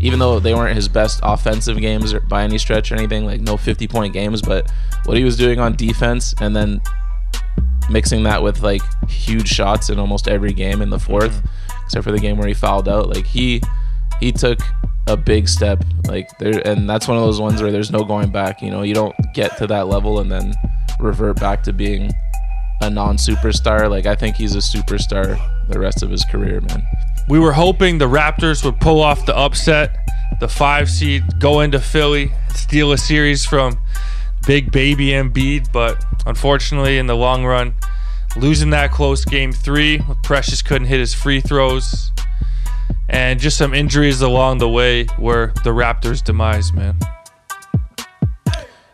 even 0.00 0.18
though 0.18 0.40
they 0.40 0.52
weren't 0.52 0.74
his 0.74 0.88
best 0.88 1.20
offensive 1.22 1.78
games 1.78 2.12
by 2.28 2.42
any 2.42 2.58
stretch 2.58 2.90
or 2.90 2.96
anything, 2.96 3.24
like 3.24 3.40
no 3.40 3.56
50 3.56 3.86
point 3.86 4.12
games, 4.12 4.42
but 4.42 4.70
what 5.08 5.16
he 5.16 5.24
was 5.24 5.38
doing 5.38 5.58
on 5.58 5.74
defense 5.74 6.34
and 6.38 6.54
then 6.54 6.82
mixing 7.88 8.22
that 8.24 8.42
with 8.42 8.60
like 8.60 8.82
huge 9.08 9.48
shots 9.48 9.88
in 9.88 9.98
almost 9.98 10.28
every 10.28 10.52
game 10.52 10.82
in 10.82 10.90
the 10.90 10.98
4th 10.98 11.30
mm-hmm. 11.30 11.46
except 11.86 12.04
for 12.04 12.12
the 12.12 12.18
game 12.18 12.36
where 12.36 12.46
he 12.46 12.52
fouled 12.52 12.88
out. 12.88 13.08
Like 13.08 13.26
he 13.26 13.62
he 14.20 14.30
took 14.30 14.60
a 15.06 15.16
big 15.16 15.48
step. 15.48 15.82
Like 16.06 16.28
there, 16.38 16.60
and 16.66 16.88
that's 16.88 17.08
one 17.08 17.16
of 17.16 17.24
those 17.24 17.40
ones 17.40 17.62
where 17.62 17.72
there's 17.72 17.90
no 17.90 18.04
going 18.04 18.30
back. 18.30 18.60
You 18.60 18.70
know, 18.70 18.82
you 18.82 18.92
don't 18.92 19.14
get 19.32 19.56
to 19.56 19.66
that 19.68 19.88
level 19.88 20.20
and 20.20 20.30
then 20.30 20.52
revert 21.00 21.40
back 21.40 21.62
to 21.62 21.72
being 21.72 22.12
a 22.82 22.90
non-superstar. 22.90 23.88
Like 23.88 24.04
I 24.04 24.14
think 24.14 24.36
he's 24.36 24.54
a 24.54 24.58
superstar 24.58 25.40
the 25.70 25.78
rest 25.78 26.02
of 26.02 26.10
his 26.10 26.24
career, 26.26 26.60
man. 26.60 26.82
We 27.30 27.38
were 27.38 27.52
hoping 27.52 27.96
the 27.96 28.08
Raptors 28.08 28.62
would 28.62 28.78
pull 28.78 29.00
off 29.00 29.24
the 29.24 29.36
upset, 29.36 29.96
the 30.40 30.48
five 30.48 30.90
seed, 30.90 31.24
go 31.38 31.60
into 31.60 31.80
Philly, 31.80 32.30
steal 32.54 32.92
a 32.92 32.98
series 32.98 33.46
from 33.46 33.78
Big 34.46 34.72
Baby 34.72 35.08
Embiid, 35.08 35.72
but 35.72 36.04
unfortunately, 36.26 36.98
in 36.98 37.06
the 37.06 37.16
long 37.16 37.44
run, 37.44 37.74
losing 38.36 38.70
that 38.70 38.90
close 38.92 39.24
game 39.24 39.52
three, 39.52 40.00
Precious 40.22 40.62
couldn't 40.62 40.88
hit 40.88 41.00
his 41.00 41.14
free 41.14 41.40
throws, 41.40 42.10
and 43.08 43.38
just 43.40 43.56
some 43.56 43.74
injuries 43.74 44.20
along 44.20 44.58
the 44.58 44.68
way 44.68 45.06
were 45.18 45.52
the 45.64 45.70
Raptors' 45.70 46.22
demise, 46.22 46.72
man. 46.72 46.96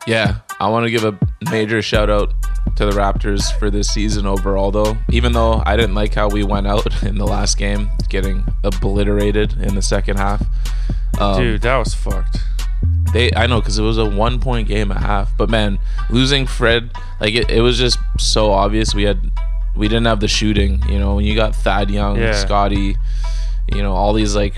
Yeah, 0.07 0.37
I 0.61 0.69
want 0.69 0.85
to 0.85 0.91
give 0.91 1.05
a 1.05 1.19
major 1.51 1.81
shout 1.81 2.11
out 2.11 2.35
to 2.77 2.85
the 2.85 2.93
Raptors 2.93 3.57
for 3.59 3.71
this 3.71 3.89
season 3.89 4.27
overall, 4.27 4.71
though. 4.71 4.97
Even 5.11 5.33
though 5.33 5.63
I 5.65 5.77
didn't 5.77 5.95
like 5.95 6.15
how 6.15 6.29
we 6.29 6.43
went 6.45 6.67
out 6.67 7.03
in 7.03 7.17
the 7.17 7.27
last 7.27 7.57
game, 7.59 7.91
getting 8.09 8.45
obliterated 8.65 9.55
in 9.63 9.75
the 9.75 9.83
second 9.83 10.19
half. 10.19 10.45
Um, 11.19 11.41
Dude, 11.41 11.63
that 11.63 11.79
was 11.79 11.95
fucked. 11.95 12.39
They, 13.13 13.31
I 13.33 13.47
know, 13.47 13.61
because 13.61 13.79
it 13.79 13.83
was 13.83 13.99
a 13.99 14.05
one 14.09 14.41
point 14.41 14.67
game 14.69 14.91
at 14.91 14.99
half. 14.99 15.37
But 15.37 15.51
man, 15.51 15.79
losing 16.11 16.47
Fred, 16.47 16.91
like 17.21 17.35
it, 17.35 17.51
it 17.51 17.61
was 17.61 17.79
just 17.79 17.99
so 18.19 18.51
obvious. 18.53 18.95
We 18.95 19.03
had, 19.05 19.31
we 19.77 19.89
didn't 19.89 20.07
have 20.07 20.21
the 20.21 20.29
shooting. 20.29 20.83
You 20.89 20.99
know, 20.99 21.17
when 21.17 21.25
you 21.25 21.35
got 21.35 21.55
Thad 21.55 21.91
Young, 21.91 22.19
Yeah. 22.19 22.33
Scotty, 22.33 22.97
you 23.73 23.83
know, 23.83 23.93
all 23.93 24.13
these 24.13 24.35
like 24.35 24.55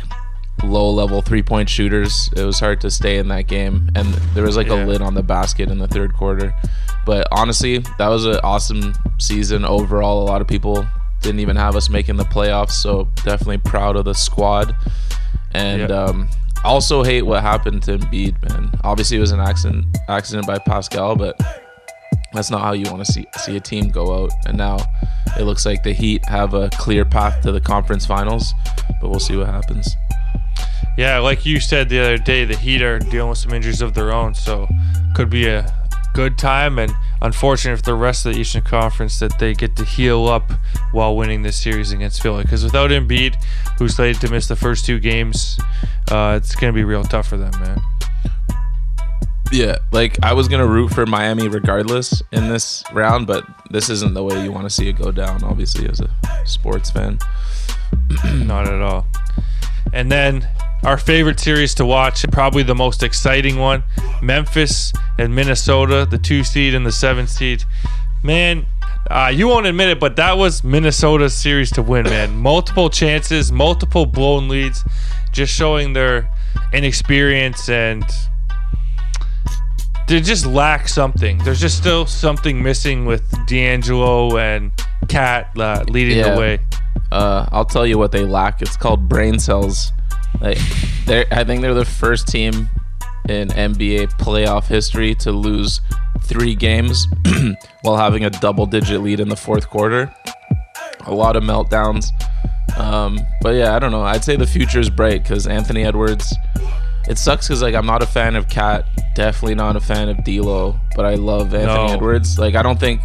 low 0.64 0.90
level 0.90 1.20
three 1.22 1.42
point 1.42 1.68
shooters. 1.68 2.30
It 2.36 2.44
was 2.44 2.60
hard 2.60 2.80
to 2.82 2.90
stay 2.90 3.18
in 3.18 3.28
that 3.28 3.46
game, 3.46 3.90
and 3.94 4.06
there 4.34 4.44
was 4.44 4.56
like 4.56 4.68
Yeah. 4.68 4.84
a 4.84 4.86
lid 4.86 5.02
on 5.02 5.14
the 5.14 5.22
basket 5.22 5.70
in 5.70 5.78
the 5.78 5.88
third 5.88 6.14
quarter. 6.14 6.54
But 7.04 7.28
honestly, 7.30 7.78
that 7.98 8.08
was 8.08 8.24
an 8.26 8.40
awesome 8.42 8.94
season 9.18 9.64
overall. 9.64 10.22
A 10.22 10.26
lot 10.26 10.40
of 10.40 10.48
people 10.48 10.86
didn't 11.22 11.40
even 11.40 11.56
have 11.56 11.76
us 11.76 11.88
making 11.88 12.16
the 12.16 12.24
playoffs, 12.24 12.72
so 12.72 13.08
definitely 13.24 13.58
proud 13.58 13.96
of 13.96 14.04
the 14.04 14.14
squad. 14.14 14.74
And 15.52 15.88
Yeah. 15.90 16.04
um, 16.04 16.28
also 16.66 17.02
hate 17.02 17.22
what 17.22 17.42
happened 17.42 17.82
to 17.84 17.98
Embiid, 17.98 18.48
man. 18.48 18.70
Obviously, 18.84 19.16
it 19.16 19.20
was 19.20 19.32
an 19.32 19.40
accident 19.40 19.86
accident 20.08 20.46
by 20.46 20.58
Pascal, 20.58 21.16
but 21.16 21.40
that's 22.32 22.50
not 22.50 22.60
how 22.60 22.72
you 22.72 22.90
want 22.90 23.04
to 23.04 23.10
see 23.10 23.26
see 23.38 23.56
a 23.56 23.60
team 23.60 23.88
go 23.88 24.24
out. 24.24 24.32
And 24.46 24.58
now 24.58 24.78
it 25.38 25.44
looks 25.44 25.64
like 25.64 25.82
the 25.82 25.92
Heat 25.92 26.24
have 26.26 26.54
a 26.54 26.68
clear 26.70 27.04
path 27.04 27.42
to 27.42 27.52
the 27.52 27.60
conference 27.60 28.04
finals, 28.04 28.52
but 29.00 29.08
we'll 29.08 29.20
see 29.20 29.36
what 29.36 29.46
happens. 29.46 29.96
Yeah, 30.98 31.18
like 31.18 31.44
you 31.44 31.60
said 31.60 31.88
the 31.88 32.00
other 32.00 32.18
day, 32.18 32.44
the 32.44 32.56
Heat 32.56 32.82
are 32.82 32.98
dealing 32.98 33.30
with 33.30 33.38
some 33.38 33.52
injuries 33.52 33.82
of 33.82 33.94
their 33.94 34.12
own, 34.12 34.34
so 34.34 34.66
could 35.14 35.30
be 35.30 35.46
a 35.46 35.72
good 36.16 36.38
time 36.38 36.78
and 36.78 36.90
unfortunate 37.20 37.76
for 37.76 37.82
the 37.82 37.94
rest 37.94 38.24
of 38.24 38.32
the 38.32 38.40
Eastern 38.40 38.62
Conference 38.62 39.18
that 39.18 39.38
they 39.38 39.52
get 39.52 39.76
to 39.76 39.84
heal 39.84 40.26
up 40.28 40.50
while 40.92 41.14
winning 41.14 41.42
this 41.42 41.60
series 41.60 41.92
against 41.92 42.22
Philly. 42.22 42.42
Because 42.42 42.64
without 42.64 42.88
Embiid, 42.88 43.34
who's 43.78 43.96
slated 43.96 44.22
to 44.22 44.30
miss 44.30 44.48
the 44.48 44.56
first 44.56 44.86
two 44.86 44.98
games, 44.98 45.60
uh, 46.10 46.40
it's 46.42 46.54
gonna 46.54 46.72
be 46.72 46.84
real 46.84 47.04
tough 47.04 47.28
for 47.28 47.36
them, 47.36 47.52
man. 47.60 47.82
Yeah, 49.52 49.76
like 49.92 50.16
I 50.24 50.32
was 50.32 50.48
gonna 50.48 50.66
root 50.66 50.88
for 50.94 51.04
Miami 51.04 51.48
regardless 51.48 52.22
in 52.32 52.48
this 52.48 52.82
round, 52.94 53.26
but 53.26 53.44
this 53.70 53.90
isn't 53.90 54.14
the 54.14 54.24
way 54.24 54.42
you 54.42 54.50
want 54.50 54.64
to 54.64 54.70
see 54.70 54.88
it 54.88 54.94
go 54.94 55.12
down. 55.12 55.44
Obviously, 55.44 55.86
as 55.86 56.00
a 56.00 56.08
sports 56.46 56.90
fan. 56.90 57.18
Not 58.24 58.66
at 58.66 58.80
all. 58.80 59.06
And 59.92 60.10
then 60.10 60.48
our 60.84 60.98
favorite 60.98 61.40
series 61.40 61.74
to 61.74 61.86
watch, 61.86 62.24
probably 62.30 62.62
the 62.62 62.74
most 62.74 63.02
exciting 63.02 63.58
one 63.58 63.82
Memphis 64.22 64.92
and 65.18 65.34
Minnesota, 65.34 66.06
the 66.08 66.18
two 66.18 66.44
seed 66.44 66.74
and 66.74 66.86
the 66.86 66.92
seven 66.92 67.26
seed. 67.26 67.64
Man, 68.22 68.66
uh, 69.10 69.30
you 69.32 69.48
won't 69.48 69.66
admit 69.66 69.88
it, 69.88 70.00
but 70.00 70.16
that 70.16 70.36
was 70.36 70.64
Minnesota's 70.64 71.34
series 71.34 71.70
to 71.72 71.82
win, 71.82 72.04
man. 72.04 72.36
Multiple 72.36 72.90
chances, 72.90 73.52
multiple 73.52 74.06
blown 74.06 74.48
leads, 74.48 74.84
just 75.32 75.52
showing 75.52 75.92
their 75.92 76.30
inexperience 76.72 77.68
and 77.68 78.04
they 80.08 80.20
just 80.20 80.46
lack 80.46 80.88
something. 80.88 81.38
There's 81.38 81.60
just 81.60 81.76
still 81.76 82.06
something 82.06 82.62
missing 82.62 83.06
with 83.06 83.22
D'Angelo 83.46 84.38
and 84.38 84.70
Cat 85.08 85.50
uh, 85.58 85.84
leading 85.88 86.22
the 86.22 86.38
way. 86.38 86.60
Uh, 87.10 87.46
I'll 87.50 87.64
tell 87.64 87.86
you 87.86 87.98
what 87.98 88.12
they 88.12 88.24
lack. 88.24 88.62
It's 88.62 88.76
called 88.76 89.08
brain 89.08 89.38
cells. 89.38 89.90
Like, 90.40 90.58
they 91.06 91.24
I 91.30 91.44
think 91.44 91.62
they're 91.62 91.74
the 91.74 91.84
first 91.84 92.28
team 92.28 92.68
in 93.28 93.48
NBA 93.48 94.12
playoff 94.18 94.66
history 94.66 95.14
to 95.16 95.32
lose 95.32 95.80
three 96.22 96.54
games 96.54 97.06
while 97.82 97.96
having 97.96 98.24
a 98.24 98.30
double-digit 98.30 99.00
lead 99.02 99.20
in 99.20 99.28
the 99.28 99.36
fourth 99.36 99.68
quarter. 99.68 100.12
A 101.06 101.14
lot 101.14 101.36
of 101.36 101.42
meltdowns. 101.42 102.06
Um, 102.76 103.18
but 103.42 103.54
yeah, 103.54 103.74
I 103.74 103.78
don't 103.78 103.90
know. 103.92 104.02
I'd 104.02 104.24
say 104.24 104.36
the 104.36 104.46
future 104.46 104.80
is 104.80 104.90
bright 104.90 105.22
because 105.22 105.46
Anthony 105.46 105.84
Edwards. 105.84 106.34
It 107.08 107.18
sucks 107.18 107.46
because 107.46 107.62
like 107.62 107.74
I'm 107.74 107.86
not 107.86 108.02
a 108.02 108.06
fan 108.06 108.34
of 108.34 108.48
Cat. 108.48 108.84
Definitely 109.14 109.54
not 109.54 109.76
a 109.76 109.80
fan 109.80 110.08
of 110.08 110.22
D'Lo. 110.24 110.78
But 110.96 111.06
I 111.06 111.14
love 111.14 111.54
Anthony 111.54 111.86
No. 111.86 111.94
Edwards. 111.94 112.38
Like 112.38 112.54
I 112.56 112.62
don't 112.62 112.78
think 112.80 113.00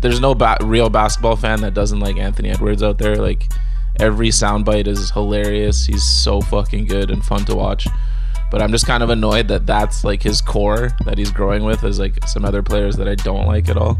there's 0.00 0.20
no 0.20 0.34
ba- 0.34 0.56
real 0.62 0.88
basketball 0.88 1.36
fan 1.36 1.60
that 1.60 1.74
doesn't 1.74 2.00
like 2.00 2.16
Anthony 2.16 2.48
Edwards 2.50 2.82
out 2.82 2.98
there. 2.98 3.16
Like 3.16 3.50
every 4.00 4.28
soundbite 4.28 4.86
is 4.86 5.10
hilarious. 5.10 5.86
He's 5.86 6.04
so 6.04 6.40
fucking 6.40 6.86
good 6.86 7.10
and 7.10 7.24
fun 7.24 7.44
to 7.46 7.54
watch. 7.54 7.86
But 8.50 8.62
I'm 8.62 8.70
just 8.70 8.86
kind 8.86 9.02
of 9.02 9.10
annoyed 9.10 9.48
that 9.48 9.66
that's 9.66 10.04
like 10.04 10.22
his 10.22 10.40
core 10.40 10.96
that 11.04 11.18
he's 11.18 11.30
growing 11.30 11.64
with 11.64 11.84
is 11.84 11.98
like 11.98 12.26
some 12.26 12.44
other 12.44 12.62
players 12.62 12.96
that 12.96 13.06
I 13.06 13.14
don't 13.14 13.46
like 13.46 13.68
at 13.68 13.76
all. 13.76 13.98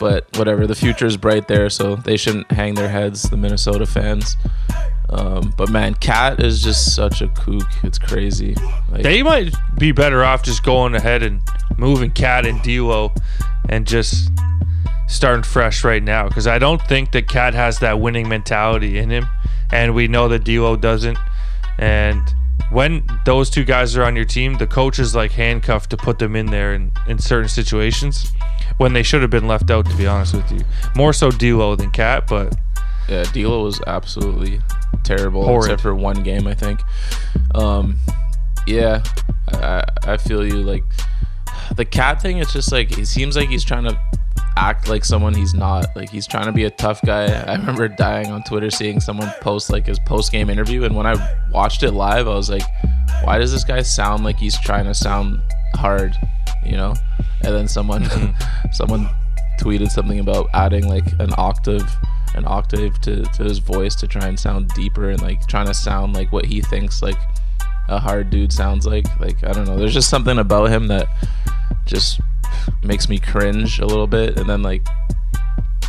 But 0.00 0.26
whatever, 0.38 0.66
the 0.66 0.74
future 0.74 1.06
is 1.06 1.16
bright 1.16 1.46
there, 1.46 1.68
so 1.68 1.94
they 1.94 2.16
shouldn't 2.16 2.50
hang 2.50 2.74
their 2.74 2.88
heads, 2.88 3.22
the 3.24 3.36
Minnesota 3.36 3.84
fans. 3.86 4.34
Um, 5.10 5.52
but 5.56 5.70
man, 5.70 5.94
Cat 5.94 6.42
is 6.42 6.62
just 6.62 6.94
such 6.94 7.20
a 7.20 7.28
kook. 7.28 7.66
It's 7.82 7.98
crazy. 7.98 8.56
Like, 8.90 9.02
They 9.02 9.22
might 9.22 9.54
be 9.78 9.92
better 9.92 10.24
off 10.24 10.42
just 10.42 10.62
going 10.64 10.94
ahead 10.94 11.22
and 11.22 11.42
moving 11.76 12.10
Cat 12.12 12.46
and 12.46 12.62
D'Lo 12.62 13.12
and 13.68 13.86
just 13.86 14.30
starting 15.10 15.42
fresh 15.42 15.84
right 15.84 16.02
now 16.02 16.28
because 16.28 16.46
I 16.46 16.58
don't 16.58 16.80
think 16.82 17.12
that 17.12 17.28
Cat 17.28 17.52
has 17.54 17.78
that 17.80 18.00
winning 18.00 18.28
mentality 18.28 18.96
in 18.98 19.10
him, 19.10 19.26
and 19.72 19.94
we 19.94 20.08
know 20.08 20.28
that 20.28 20.44
D'Lo 20.44 20.76
doesn't. 20.76 21.18
And 21.78 22.22
when 22.70 23.04
those 23.24 23.50
two 23.50 23.64
guys 23.64 23.96
are 23.96 24.04
on 24.04 24.14
your 24.16 24.24
team, 24.24 24.54
the 24.58 24.66
coach 24.66 24.98
is 24.98 25.14
like 25.14 25.32
handcuffed 25.32 25.90
to 25.90 25.96
put 25.96 26.18
them 26.18 26.36
in 26.36 26.46
there 26.46 26.74
in, 26.74 26.92
in 27.08 27.18
certain 27.18 27.48
situations 27.48 28.32
when 28.78 28.92
they 28.92 29.02
should 29.02 29.22
have 29.22 29.30
been 29.30 29.48
left 29.48 29.70
out. 29.70 29.86
To 29.90 29.96
be 29.96 30.06
honest 30.06 30.34
with 30.34 30.50
you, 30.52 30.60
more 30.94 31.12
so 31.12 31.30
D'Lo 31.30 31.74
than 31.76 31.90
Cat, 31.90 32.26
but 32.28 32.54
Yeah, 33.08 33.24
D'Lo 33.24 33.64
was 33.64 33.80
absolutely 33.86 34.60
terrible 35.02 35.44
Horrid. 35.44 35.64
except 35.66 35.82
for 35.82 35.94
one 35.94 36.22
game, 36.22 36.46
I 36.46 36.54
think. 36.54 36.80
Um, 37.54 37.96
yeah, 38.66 39.02
I, 39.48 39.84
I 40.04 40.16
feel 40.18 40.46
you. 40.46 40.62
Like 40.62 40.84
the 41.74 41.84
cat 41.84 42.20
thing, 42.22 42.38
it's 42.38 42.52
just 42.52 42.70
like 42.70 42.96
it 42.98 43.06
seems 43.06 43.36
like 43.36 43.48
he's 43.48 43.64
trying 43.64 43.84
to 43.84 43.98
act 44.56 44.88
like 44.88 45.04
someone 45.04 45.34
he's 45.34 45.54
not. 45.54 45.94
Like 45.96 46.10
he's 46.10 46.26
trying 46.26 46.46
to 46.46 46.52
be 46.52 46.64
a 46.64 46.70
tough 46.70 47.00
guy. 47.02 47.26
I 47.26 47.56
remember 47.56 47.88
dying 47.88 48.30
on 48.30 48.42
Twitter 48.42 48.70
seeing 48.70 49.00
someone 49.00 49.30
post 49.40 49.70
like 49.70 49.86
his 49.86 49.98
post 49.98 50.32
game 50.32 50.50
interview, 50.50 50.84
and 50.84 50.96
when 50.96 51.06
I 51.06 51.34
watched 51.50 51.82
it 51.82 51.92
live, 51.92 52.28
I 52.28 52.34
was 52.34 52.50
like, 52.50 52.62
why 53.22 53.38
does 53.38 53.52
this 53.52 53.64
guy 53.64 53.82
sound 53.82 54.24
like 54.24 54.36
he's 54.36 54.58
trying 54.60 54.84
to 54.84 54.94
sound 54.94 55.40
hard? 55.74 56.14
You 56.64 56.72
know? 56.72 56.94
And 57.42 57.54
then 57.54 57.68
someone 57.68 58.04
someone 58.72 59.08
tweeted 59.60 59.90
something 59.90 60.20
about 60.20 60.48
adding 60.54 60.88
like 60.88 61.06
an 61.18 61.30
octave 61.36 61.88
an 62.34 62.44
octave 62.46 62.98
to, 63.00 63.22
to 63.22 63.42
his 63.42 63.58
voice 63.58 63.94
to 63.96 64.06
try 64.06 64.26
and 64.26 64.38
sound 64.38 64.68
deeper 64.74 65.10
and 65.10 65.20
like 65.20 65.46
trying 65.48 65.66
to 65.66 65.74
sound 65.74 66.14
like 66.14 66.30
what 66.32 66.44
he 66.44 66.60
thinks 66.60 67.02
like 67.02 67.18
a 67.88 67.98
hard 67.98 68.30
dude 68.30 68.52
sounds 68.52 68.86
like 68.86 69.04
like 69.18 69.42
i 69.42 69.52
don't 69.52 69.66
know 69.66 69.76
there's 69.76 69.92
just 69.92 70.08
something 70.08 70.38
about 70.38 70.70
him 70.70 70.86
that 70.86 71.08
just 71.86 72.20
makes 72.82 73.08
me 73.08 73.18
cringe 73.18 73.78
a 73.78 73.86
little 73.86 74.06
bit. 74.06 74.38
And 74.38 74.48
then 74.48 74.62
like 74.62 74.86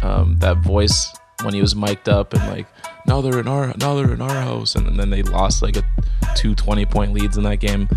um, 0.01 0.37
that 0.39 0.57
voice 0.57 1.11
when 1.43 1.53
he 1.53 1.61
was 1.61 1.75
mic'd 1.75 2.07
up 2.07 2.33
and 2.33 2.47
like 2.49 2.67
now 3.07 3.19
they're 3.21 3.39
in 3.39 3.47
our 3.47 3.73
now 3.77 3.95
they're 3.95 4.13
in 4.13 4.21
our 4.21 4.41
house. 4.41 4.75
And, 4.75 4.99
then 4.99 5.09
they 5.09 5.23
lost 5.23 5.61
like 5.61 5.77
a 5.77 5.83
two 6.35 6.55
20 6.55 6.85
point 6.85 7.13
leads 7.13 7.37
in 7.37 7.43
that 7.43 7.57
game. 7.57 7.87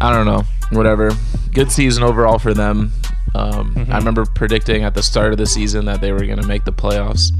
I 0.00 0.12
don't 0.12 0.26
know. 0.26 0.44
Whatever. 0.70 1.12
Good 1.52 1.70
season 1.70 2.02
overall 2.02 2.38
for 2.38 2.54
them. 2.54 2.92
Um, 3.32 3.86
i 3.90 3.96
remember 3.96 4.26
predicting 4.26 4.82
at 4.82 4.94
the 4.94 5.04
start 5.04 5.30
of 5.30 5.38
the 5.38 5.46
season 5.46 5.84
that 5.84 6.00
they 6.00 6.10
were 6.10 6.26
going 6.26 6.40
to 6.40 6.46
make 6.46 6.64
the 6.64 6.72
playoffs. 6.72 7.30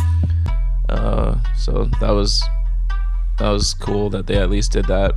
Uh, 0.88 1.36
so 1.56 1.90
that 2.01 2.10
was 2.10 2.42
that 3.38 3.51
was 3.51 3.74
cool 3.74 4.10
that 4.10 4.26
they 4.26 4.36
at 4.36 4.51
least 4.51 4.72
did 4.72 4.84
that 4.86 5.14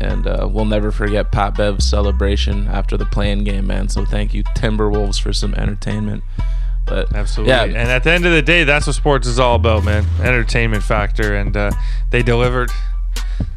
and 0.00 0.26
uh, 0.26 0.48
we'll 0.50 0.64
never 0.64 0.90
forget 0.90 1.30
Pat 1.30 1.56
Bev's 1.56 1.88
celebration 1.88 2.66
after 2.68 2.96
the 2.96 3.06
playing 3.06 3.44
game, 3.44 3.66
man. 3.66 3.88
So 3.88 4.04
thank 4.04 4.32
you, 4.34 4.42
Timberwolves, 4.56 5.20
for 5.20 5.32
some 5.32 5.54
entertainment. 5.54 6.22
But 6.86 7.14
Absolutely. 7.14 7.52
yeah, 7.52 7.64
And 7.64 7.76
at 7.76 8.02
the 8.02 8.10
end 8.10 8.26
of 8.26 8.32
the 8.32 8.42
day, 8.42 8.64
that's 8.64 8.86
what 8.86 8.96
sports 8.96 9.26
is 9.26 9.38
all 9.38 9.54
about, 9.54 9.84
man. 9.84 10.04
Entertainment 10.20 10.82
factor, 10.82 11.36
and 11.36 11.56
uh, 11.56 11.70
they 12.10 12.22
delivered. 12.22 12.70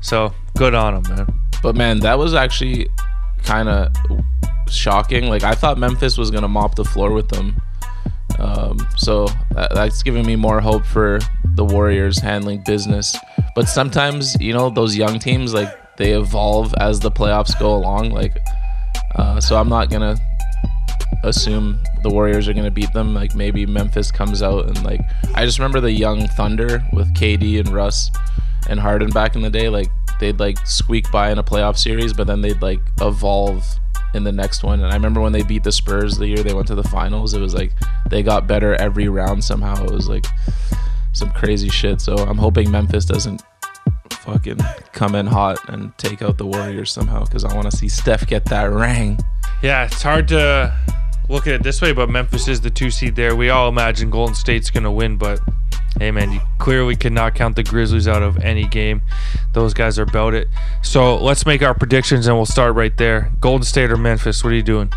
So 0.02 0.34
good 0.58 0.76
on 0.76 1.02
them, 1.02 1.16
man. 1.16 1.40
But 1.64 1.76
man, 1.76 2.00
that 2.02 2.20
was 2.20 2.34
actually 2.34 2.88
kind 3.44 3.70
of 3.70 3.92
shocking. 4.70 5.28
Like 5.28 5.44
I 5.44 5.56
thought 5.56 5.78
Memphis 5.78 6.18
was 6.18 6.30
gonna 6.30 6.48
mop 6.48 6.76
the 6.76 6.86
floor 6.86 7.12
with 7.12 7.30
them. 7.30 7.60
Um, 8.40 8.86
so 8.98 9.28
that, 9.52 9.74
that's 9.74 10.04
giving 10.04 10.26
me 10.26 10.36
more 10.36 10.60
hope 10.60 10.86
for 10.86 11.20
the 11.56 11.64
Warriors 11.64 12.20
handling 12.20 12.64
business. 12.66 13.16
But 13.56 13.70
sometimes, 13.70 14.36
you 14.40 14.54
know, 14.54 14.70
those 14.70 14.96
young 14.96 15.20
teams 15.20 15.54
like 15.54 15.74
they 15.98 16.14
evolve 16.14 16.74
as 16.80 17.00
the 17.00 17.12
playoffs 17.12 17.58
go 17.60 17.76
along. 17.76 18.12
Like, 18.12 18.38
uh, 19.16 19.40
so 19.40 19.58
I'm 19.58 19.70
not 19.70 19.90
gonna 19.90 20.18
assume 21.24 21.80
the 22.02 22.10
Warriors 22.10 22.48
are 22.48 22.54
gonna 22.54 22.72
beat 22.72 22.92
them. 22.94 23.14
Like 23.14 23.36
maybe 23.36 23.66
Memphis 23.66 24.12
comes 24.12 24.42
out 24.42 24.68
and 24.68 24.84
like 24.84 25.02
I 25.34 25.46
just 25.46 25.60
remember 25.60 25.80
the 25.80 25.92
young 25.92 26.28
Thunder 26.30 26.84
with 26.94 27.14
KD 27.16 27.60
and 27.60 27.70
Russ 27.70 28.12
and 28.70 28.80
Harden 28.80 29.10
back 29.10 29.36
in 29.36 29.42
the 29.42 29.50
day. 29.50 29.70
Like 29.70 29.90
they'd 30.20 30.40
like 30.40 30.58
squeak 30.66 31.12
by 31.12 31.32
in 31.32 31.38
a 31.38 31.44
playoff 31.44 31.78
series, 31.78 32.14
but 32.14 32.28
then 32.28 32.42
they'd 32.42 32.62
like 32.62 32.82
evolve 33.02 33.66
in 34.14 34.24
the 34.24 34.32
next 34.32 34.64
one. 34.64 34.82
And 34.82 34.92
I 34.92 34.96
remember 34.96 35.22
when 35.22 35.32
they 35.32 35.44
beat 35.44 35.64
the 35.64 35.72
Spurs 35.72 36.18
the 36.18 36.28
year 36.28 36.44
they 36.44 36.54
went 36.54 36.68
to 36.68 36.76
the 36.76 36.84
finals, 36.84 37.34
it 37.34 37.40
was 37.40 37.54
like 37.54 37.72
they 38.10 38.24
got 38.24 38.48
better 38.48 38.76
every 38.76 39.08
round 39.10 39.44
somehow. 39.44 39.84
It 39.84 39.92
was 39.92 40.10
like 40.10 40.26
some 41.14 41.32
crazy 41.32 41.70
shit. 41.70 42.02
So 42.02 42.16
I'm 42.16 42.38
hoping 42.38 42.70
Memphis 42.70 43.06
doesn't 43.06 43.42
fucking 44.24 44.60
come 44.94 45.16
in 45.16 45.28
hot 45.28 45.58
and 45.70 45.96
take 45.98 46.22
out 46.22 46.38
the 46.38 46.46
Warriors 46.46 46.92
somehow 46.92 47.26
because 47.26 47.44
I 47.44 47.54
want 47.54 47.70
to 47.70 47.76
see 47.76 47.90
Steph 47.90 48.26
get 48.26 48.46
that 48.46 48.66
ring. 48.66 49.20
Yeah, 49.62 49.86
it's 49.86 50.02
hard 50.02 50.28
to 50.30 50.74
look 51.30 51.48
at 51.48 51.54
it 51.54 51.64
this 51.64 51.82
way, 51.82 51.94
but 51.94 52.10
Memphis 52.10 52.48
is 52.48 52.62
the 52.62 52.70
two 52.70 52.90
seed 52.90 53.16
there. 53.16 53.36
We 53.36 53.50
all 53.50 53.70
imagine 53.70 54.10
Golden 54.10 54.36
State's 54.36 54.70
going 54.70 54.84
to 54.84 54.92
win, 54.92 55.18
but 55.18 55.40
hey, 56.00 56.12
man, 56.12 56.32
you 56.32 56.42
clearly 56.58 56.96
cannot 56.96 57.36
count 57.36 57.56
the 57.56 57.64
Grizzlies 57.64 58.08
out 58.08 58.24
of 58.24 58.38
any 58.40 58.68
game. 58.68 59.02
Those 59.54 59.74
guys 59.74 60.00
are 60.00 60.04
about 60.04 60.34
it. 60.34 60.48
So 60.82 61.18
let's 61.18 61.46
make 61.46 61.62
our 61.62 61.74
predictions 61.74 62.28
and 62.28 62.36
we'll 62.36 62.46
start 62.46 62.76
right 62.76 62.96
there. 62.98 63.32
Golden 63.40 63.64
State 63.64 63.92
or 63.92 63.98
Memphis? 63.98 64.44
What 64.44 64.54
are 64.54 64.56
you 64.56 64.64
doing? 64.64 64.92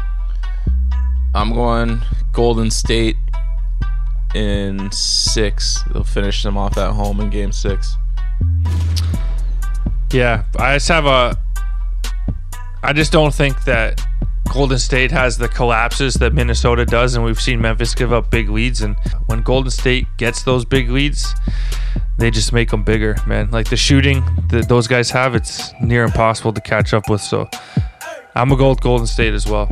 I'm 1.35 1.53
going 1.53 2.01
Golden 2.33 2.71
State 2.71 3.17
in 4.35 4.91
six. 4.93 5.83
They'll 5.93 6.05
finish 6.05 6.43
them 6.43 6.57
off 6.57 6.79
at 6.79 6.93
home 6.93 7.21
in 7.21 7.31
game 7.31 7.53
six. 7.53 7.97
Yeah, 10.17 10.45
I 10.59 10.77
just 10.77 10.89
have 10.89 11.05
a. 11.05 11.37
I 12.83 12.95
just 12.95 13.13
don't 13.13 13.35
think 13.35 13.65
that 13.65 14.01
Golden 14.51 14.79
State 14.79 15.11
has 15.11 15.37
the 15.37 15.47
collapses 15.47 16.15
that 16.15 16.33
Minnesota 16.33 16.87
does, 16.87 17.17
and 17.17 17.23
we've 17.23 17.39
seen 17.39 17.61
Memphis 17.61 17.95
give 17.95 18.15
up 18.15 18.31
big 18.31 18.49
leads. 18.49 18.81
And 18.81 18.97
when 19.27 19.43
Golden 19.43 19.71
State 19.71 20.07
gets 20.17 20.43
those 20.43 20.65
big 20.65 20.89
leads, 20.89 21.35
they 22.17 22.31
just 22.31 22.55
make 22.55 22.71
them 22.71 22.83
bigger, 22.83 23.17
man. 23.27 23.51
Like 23.51 23.69
the 23.69 23.77
shooting 23.77 24.25
that 24.49 24.71
those 24.71 24.87
guys 24.87 25.11
have, 25.11 25.35
it's 25.35 25.71
near 25.83 26.05
impossible 26.05 26.55
to 26.55 26.63
catch 26.63 26.95
up 26.95 27.11
with. 27.11 27.21
So 27.21 27.47
I'm 28.35 28.49
gonna 28.49 28.57
go 28.57 28.71
with 28.71 28.81
Golden 28.81 29.07
State 29.07 29.35
as 29.35 29.47
well. 29.47 29.69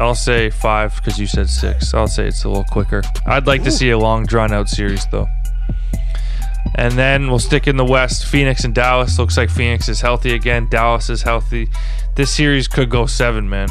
I'll 0.00 0.16
say 0.16 0.50
five 0.50 0.96
because 0.96 1.16
you 1.16 1.28
said 1.28 1.48
six. 1.48 1.94
I'll 1.94 2.08
say 2.08 2.26
it's 2.26 2.42
a 2.42 2.48
little 2.48 2.64
quicker. 2.72 3.02
I'd 3.24 3.46
like 3.46 3.62
to 3.62 3.70
see 3.70 3.90
a 3.90 3.98
long, 3.98 4.26
drawn 4.26 4.52
out 4.52 4.68
series 4.68 5.06
though. 5.12 5.28
And 6.74 6.94
then 6.94 7.28
we'll 7.28 7.38
stick 7.38 7.66
in 7.66 7.76
the 7.76 7.84
West. 7.84 8.26
Phoenix 8.26 8.64
and 8.64 8.74
Dallas. 8.74 9.18
Looks 9.18 9.36
like 9.36 9.50
Phoenix 9.50 9.88
is 9.88 10.00
healthy 10.00 10.34
again. 10.34 10.68
Dallas 10.68 11.08
is 11.08 11.22
healthy. 11.22 11.70
This 12.16 12.30
series 12.30 12.68
could 12.68 12.90
go 12.90 13.06
seven, 13.06 13.48
man. 13.48 13.68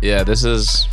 Yeah, 0.00 0.24
this 0.24 0.44
is 0.44 0.88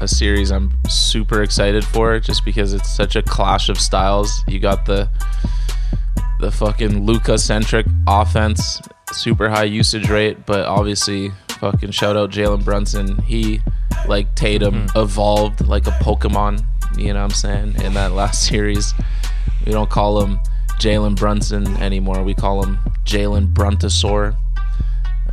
a 0.00 0.08
series 0.08 0.50
I'm 0.50 0.72
super 0.88 1.42
excited 1.42 1.84
for 1.84 2.18
just 2.20 2.44
because 2.44 2.72
it's 2.72 2.94
such 2.94 3.16
a 3.16 3.22
clash 3.22 3.68
of 3.68 3.78
styles. 3.78 4.42
You 4.46 4.58
got 4.58 4.84
the 4.84 5.08
the 6.40 6.50
fucking 6.50 7.06
Luka 7.06 7.38
centric 7.38 7.86
offense, 8.06 8.80
super 9.10 9.48
high 9.48 9.64
usage 9.64 10.10
rate, 10.10 10.44
but 10.44 10.66
obviously 10.66 11.30
fucking 11.48 11.90
shout 11.92 12.16
out 12.16 12.30
Jalen 12.30 12.64
Brunson. 12.64 13.16
He 13.22 13.60
like 14.06 14.34
Tatum 14.34 14.86
mm-hmm. 14.86 14.98
evolved 14.98 15.66
like 15.66 15.86
a 15.86 15.92
Pokemon, 15.92 16.64
you 16.98 17.12
know 17.12 17.20
what 17.20 17.24
I'm 17.24 17.30
saying, 17.30 17.80
in 17.82 17.94
that 17.94 18.12
last 18.12 18.44
series. 18.48 18.92
We 19.66 19.72
don't 19.72 19.90
call 19.90 20.22
him 20.22 20.40
Jalen 20.78 21.16
Brunson 21.16 21.76
anymore. 21.78 22.22
We 22.22 22.34
call 22.34 22.62
him 22.64 22.78
Jalen 23.04 23.52
Bruntosaur. 23.52 24.36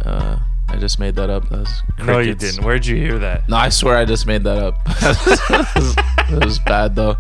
Uh, 0.04 0.40
I 0.68 0.78
just 0.78 1.00
made 1.00 1.16
that 1.16 1.30
up. 1.30 1.48
That 1.50 1.70
No, 2.04 2.20
you 2.20 2.34
didn't. 2.34 2.66
Where'd 2.66 2.86
you 2.86 2.96
hear 2.96 3.20
that? 3.20 3.48
No, 3.48 3.58
I 3.58 3.70
swear 3.70 3.96
I 3.96 4.06
just 4.06 4.26
made 4.26 4.44
that 4.44 4.58
up. 4.58 4.80
it, 6.32 6.44
was, 6.44 6.60
bad 6.60 6.96
though. 6.96 7.16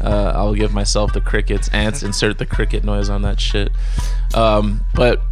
Uh, 0.00 0.32
I'll 0.34 0.54
give 0.54 0.72
myself 0.72 1.12
the 1.12 1.20
crickets. 1.20 1.68
Ants 1.68 2.02
insert 2.02 2.38
the 2.38 2.46
cricket 2.46 2.82
noise 2.82 3.08
on 3.08 3.22
that 3.22 3.38
shit. 3.38 3.70
Um, 4.34 4.84
but 4.94 5.22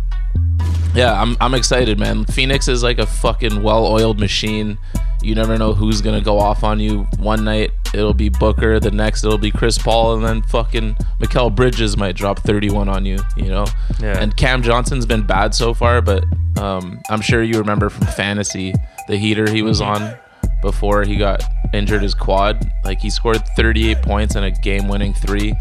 yeah, 0.94 1.20
I'm 1.20 1.36
I'm 1.40 1.54
excited, 1.54 1.98
man. 1.98 2.26
Phoenix 2.26 2.68
is 2.68 2.82
like 2.82 2.98
a 2.98 3.06
fucking 3.06 3.62
well-oiled 3.62 4.20
machine. 4.20 4.78
You 5.22 5.34
never 5.34 5.58
know 5.58 5.72
who's 5.72 6.00
gonna 6.00 6.20
go 6.20 6.38
off 6.38 6.62
on 6.64 6.80
you. 6.80 7.04
One 7.18 7.44
night 7.44 7.72
it'll 7.94 8.14
be 8.14 8.28
Booker, 8.28 8.78
the 8.78 8.90
next 8.90 9.24
it'll 9.24 9.38
be 9.38 9.50
Chris 9.50 9.78
Paul, 9.78 10.14
and 10.14 10.24
then 10.24 10.42
fucking 10.42 10.96
Mikal 11.20 11.54
Bridges 11.54 11.96
might 11.96 12.16
drop 12.16 12.40
31 12.40 12.88
on 12.88 13.04
you. 13.04 13.18
You 13.36 13.48
know. 13.48 13.66
Yeah. 14.00 14.18
And 14.20 14.36
Cam 14.36 14.62
Johnson's 14.62 15.06
been 15.06 15.26
bad 15.26 15.54
so 15.54 15.74
far, 15.74 16.00
but 16.00 16.24
um, 16.58 17.00
I'm 17.10 17.20
sure 17.20 17.42
you 17.42 17.58
remember 17.58 17.88
from 17.88 18.06
fantasy 18.08 18.74
the 19.08 19.16
heater 19.16 19.50
he 19.50 19.62
was 19.62 19.80
on 19.80 20.16
before 20.62 21.04
he 21.04 21.16
got 21.16 21.42
injured 21.72 22.02
his 22.02 22.14
quad. 22.14 22.70
Like 22.84 23.00
he 23.00 23.10
scored 23.10 23.42
38 23.56 24.02
points 24.02 24.34
and 24.34 24.44
a 24.44 24.50
game-winning 24.50 25.14
three 25.14 25.54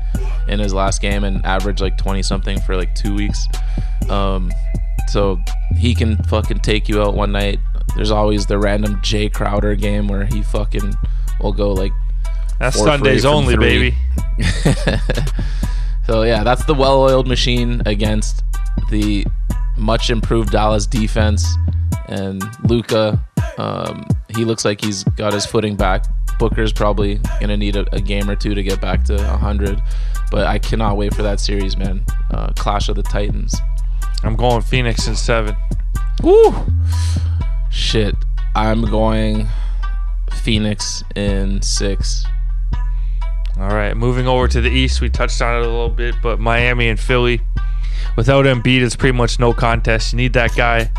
in 0.47 0.59
his 0.59 0.73
last 0.73 1.01
game 1.01 1.23
and 1.23 1.45
averaged 1.45 1.81
like 1.81 1.97
20 1.97 2.23
something 2.23 2.59
for 2.61 2.75
like 2.75 2.93
two 2.95 3.13
weeks. 3.13 3.47
Um, 4.09 4.51
so 5.09 5.39
he 5.75 5.93
can 5.95 6.17
fucking 6.23 6.59
take 6.59 6.89
you 6.89 7.01
out 7.01 7.13
one 7.15 7.31
night. 7.31 7.59
There's 7.97 8.11
always 8.11 8.45
the 8.45 8.59
random 8.59 8.97
Jae 8.97 9.33
Crowder 9.33 9.75
game 9.75 10.07
where 10.07 10.25
he 10.25 10.43
fucking 10.43 10.93
will 11.41 11.51
go 11.51 11.73
like. 11.73 11.91
That's 12.59 12.77
Sundays 12.77 13.25
only, 13.25 13.55
three. 13.55 13.89
baby. 13.89 13.95
so 16.05 16.21
yeah, 16.21 16.43
that's 16.43 16.63
the 16.65 16.75
well-oiled 16.75 17.27
machine 17.27 17.81
against 17.87 18.43
the 18.91 19.25
much 19.75 20.11
improved 20.11 20.51
Dallas 20.51 20.85
defense 20.85 21.43
and 22.07 22.43
Luka. 22.69 23.19
Um, 23.57 24.05
he 24.29 24.45
looks 24.45 24.63
like 24.63 24.79
he's 24.79 25.03
got 25.03 25.33
his 25.33 25.47
footing 25.47 25.75
back. 25.75 26.05
Booker's 26.37 26.71
probably 26.71 27.19
gonna 27.41 27.57
need 27.57 27.75
a, 27.75 27.95
a 27.95 27.99
game 27.99 28.29
or 28.29 28.35
two 28.35 28.53
to 28.53 28.61
get 28.61 28.79
back 28.79 29.03
to 29.05 29.19
hundred, 29.37 29.81
but 30.29 30.45
I 30.45 30.59
cannot 30.59 30.97
wait 30.97 31.15
for 31.15 31.23
that 31.23 31.39
series, 31.39 31.75
man. 31.75 32.05
Uh, 32.29 32.53
Clash 32.55 32.89
of 32.89 32.95
the 32.95 33.01
Titans. 33.01 33.55
I'm 34.23 34.35
going 34.35 34.61
Phoenix 34.61 35.07
in 35.07 35.15
seven. 35.15 35.55
Woo! 36.21 36.53
Shit, 37.71 38.15
I'm 38.55 38.81
going 38.83 39.47
Phoenix 40.43 41.03
in 41.15 41.61
six. 41.61 42.25
All 43.59 43.69
right, 43.69 43.97
moving 43.97 44.27
over 44.27 44.47
to 44.47 44.61
the 44.61 44.69
East, 44.69 45.01
we 45.01 45.09
touched 45.09 45.41
on 45.41 45.55
it 45.55 45.65
a 45.65 45.69
little 45.69 45.89
bit, 45.89 46.15
but 46.21 46.39
Miami 46.39 46.89
and 46.89 46.99
Philly. 46.99 47.41
Without 48.15 48.45
Embiid, 48.45 48.81
it's 48.81 48.95
pretty 48.95 49.17
much 49.17 49.39
no 49.39 49.53
contest. 49.53 50.13
You 50.13 50.17
need 50.17 50.33
that 50.33 50.55
guy 50.55 50.91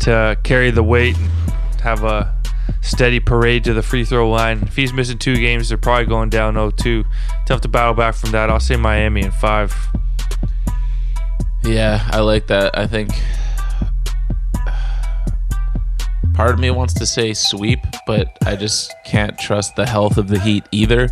to 0.00 0.38
carry 0.42 0.70
the 0.70 0.82
weight 0.82 1.16
and 1.16 1.80
have 1.82 2.04
a 2.04 2.34
steady 2.80 3.20
parade 3.20 3.64
to 3.64 3.74
the 3.74 3.82
free 3.82 4.04
throw 4.04 4.30
line. 4.30 4.62
If 4.62 4.76
he's 4.76 4.92
missing 4.92 5.18
two 5.18 5.36
games, 5.36 5.68
they're 5.68 5.78
probably 5.78 6.06
going 6.06 6.30
down 6.30 6.54
0-2. 6.54 7.04
Tough 7.46 7.60
to 7.62 7.68
battle 7.68 7.94
back 7.94 8.14
from 8.14 8.30
that. 8.32 8.50
I'll 8.50 8.60
say 8.60 8.76
Miami 8.76 9.22
in 9.22 9.30
five. 9.30 9.74
Yeah, 11.64 12.08
I 12.12 12.20
like 12.20 12.46
that. 12.46 12.78
I 12.78 12.86
think 12.86 13.10
part 16.36 16.52
of 16.52 16.60
me 16.60 16.70
wants 16.70 16.92
to 16.94 17.06
say 17.06 17.32
sweep, 17.32 17.80
but 18.06 18.36
I 18.44 18.56
just 18.56 18.94
can't 19.04 19.36
trust 19.38 19.74
the 19.74 19.86
health 19.86 20.18
of 20.18 20.28
the 20.28 20.38
Heat 20.38 20.64
either. 20.70 21.08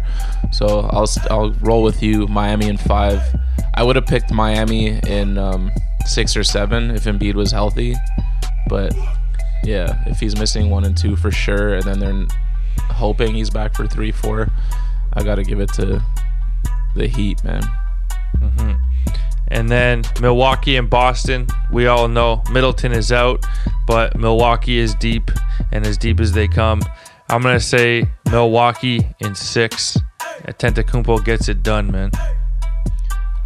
So 0.52 0.80
I'll 0.92 1.08
I'll 1.30 1.52
roll 1.54 1.82
with 1.82 2.02
you, 2.02 2.26
Miami 2.28 2.68
in 2.68 2.76
five. 2.76 3.20
I 3.74 3.82
would 3.82 3.96
have 3.96 4.06
picked 4.06 4.30
Miami 4.30 5.00
in 5.08 5.38
um, 5.38 5.72
six 6.04 6.36
or 6.36 6.44
seven 6.44 6.90
if 6.90 7.04
Embiid 7.04 7.34
was 7.34 7.50
healthy, 7.50 7.94
but 8.68 8.94
yeah, 9.64 10.02
if 10.06 10.20
he's 10.20 10.38
missing 10.38 10.70
one 10.70 10.84
and 10.84 10.96
two 10.96 11.16
for 11.16 11.30
sure, 11.30 11.74
and 11.74 11.84
then 11.84 11.98
they're 11.98 12.26
hoping 12.90 13.34
he's 13.34 13.50
back 13.50 13.74
for 13.74 13.86
three, 13.86 14.12
four, 14.12 14.48
I 15.14 15.24
got 15.24 15.36
to 15.36 15.42
give 15.42 15.58
it 15.58 15.72
to 15.74 16.02
the 16.94 17.06
Heat, 17.08 17.42
man. 17.42 17.62
hmm 18.38 18.83
And 19.54 19.70
then 19.70 20.02
Milwaukee 20.20 20.76
and 20.76 20.90
Boston. 20.90 21.46
We 21.70 21.86
all 21.86 22.08
know 22.08 22.42
Middleton 22.50 22.92
is 22.92 23.12
out, 23.12 23.46
but 23.86 24.16
Milwaukee 24.18 24.78
is 24.78 24.94
deep 24.96 25.30
and 25.72 25.86
as 25.86 25.96
deep 25.96 26.18
as 26.20 26.32
they 26.32 26.48
come. 26.48 26.82
I'm 27.30 27.40
gonna 27.40 27.60
say 27.60 28.10
Milwaukee 28.30 29.14
in 29.20 29.34
six. 29.34 29.96
Antetokounmpo 30.46 31.24
gets 31.24 31.48
it 31.48 31.62
done, 31.62 31.90
man. 31.90 32.10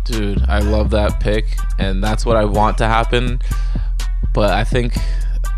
Dude, 0.05 0.43
I 0.49 0.61
love 0.61 0.91
that 0.91 1.21
pick, 1.21 1.59
and 1.79 2.03
that's 2.03 2.25
what 2.25 2.37
I 2.37 2.45
want 2.47 2.79
to 2.79 2.87
happen. 2.87 3.41
But 4.33 4.53
I 4.53 4.65
think, 4.65 4.97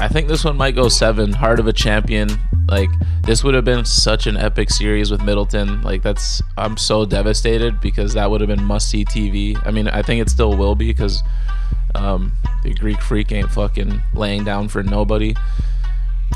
I 0.01 0.09
think 0.09 0.29
this 0.29 0.45
one 0.45 0.57
might 0.57 0.75
go 0.75 0.89
seven. 0.89 1.33
Heart 1.33 1.61
of 1.61 1.67
a 1.67 1.73
champion. 1.73 2.29
Like 2.69 2.89
this 3.23 3.45
would 3.45 3.55
have 3.55 3.65
been 3.65 3.85
such 3.85 4.27
an 4.27 4.37
epic 4.37 4.71
series 4.71 5.11
with 5.11 5.23
Middleton. 5.23 5.83
Like 5.83 6.03
that's, 6.03 6.41
I'm 6.57 6.77
so 6.77 7.05
devastated 7.05 7.81
because 7.81 8.15
that 8.15 8.31
would 8.31 8.41
have 8.41 8.49
been 8.49 8.65
must 8.65 8.89
see 8.89 9.05
TV. 9.05 9.61
I 9.67 9.71
mean, 9.71 9.89
I 9.89 10.03
think 10.03 10.23
it 10.23 10.31
still 10.31 10.57
will 10.57 10.75
be 10.75 10.87
because 10.87 11.23
Um, 11.95 12.33
the 12.63 12.73
Greek 12.75 13.01
Freak 13.03 13.33
ain't 13.33 13.51
fucking 13.51 14.01
laying 14.15 14.45
down 14.45 14.69
for 14.69 14.83
nobody. 14.83 15.35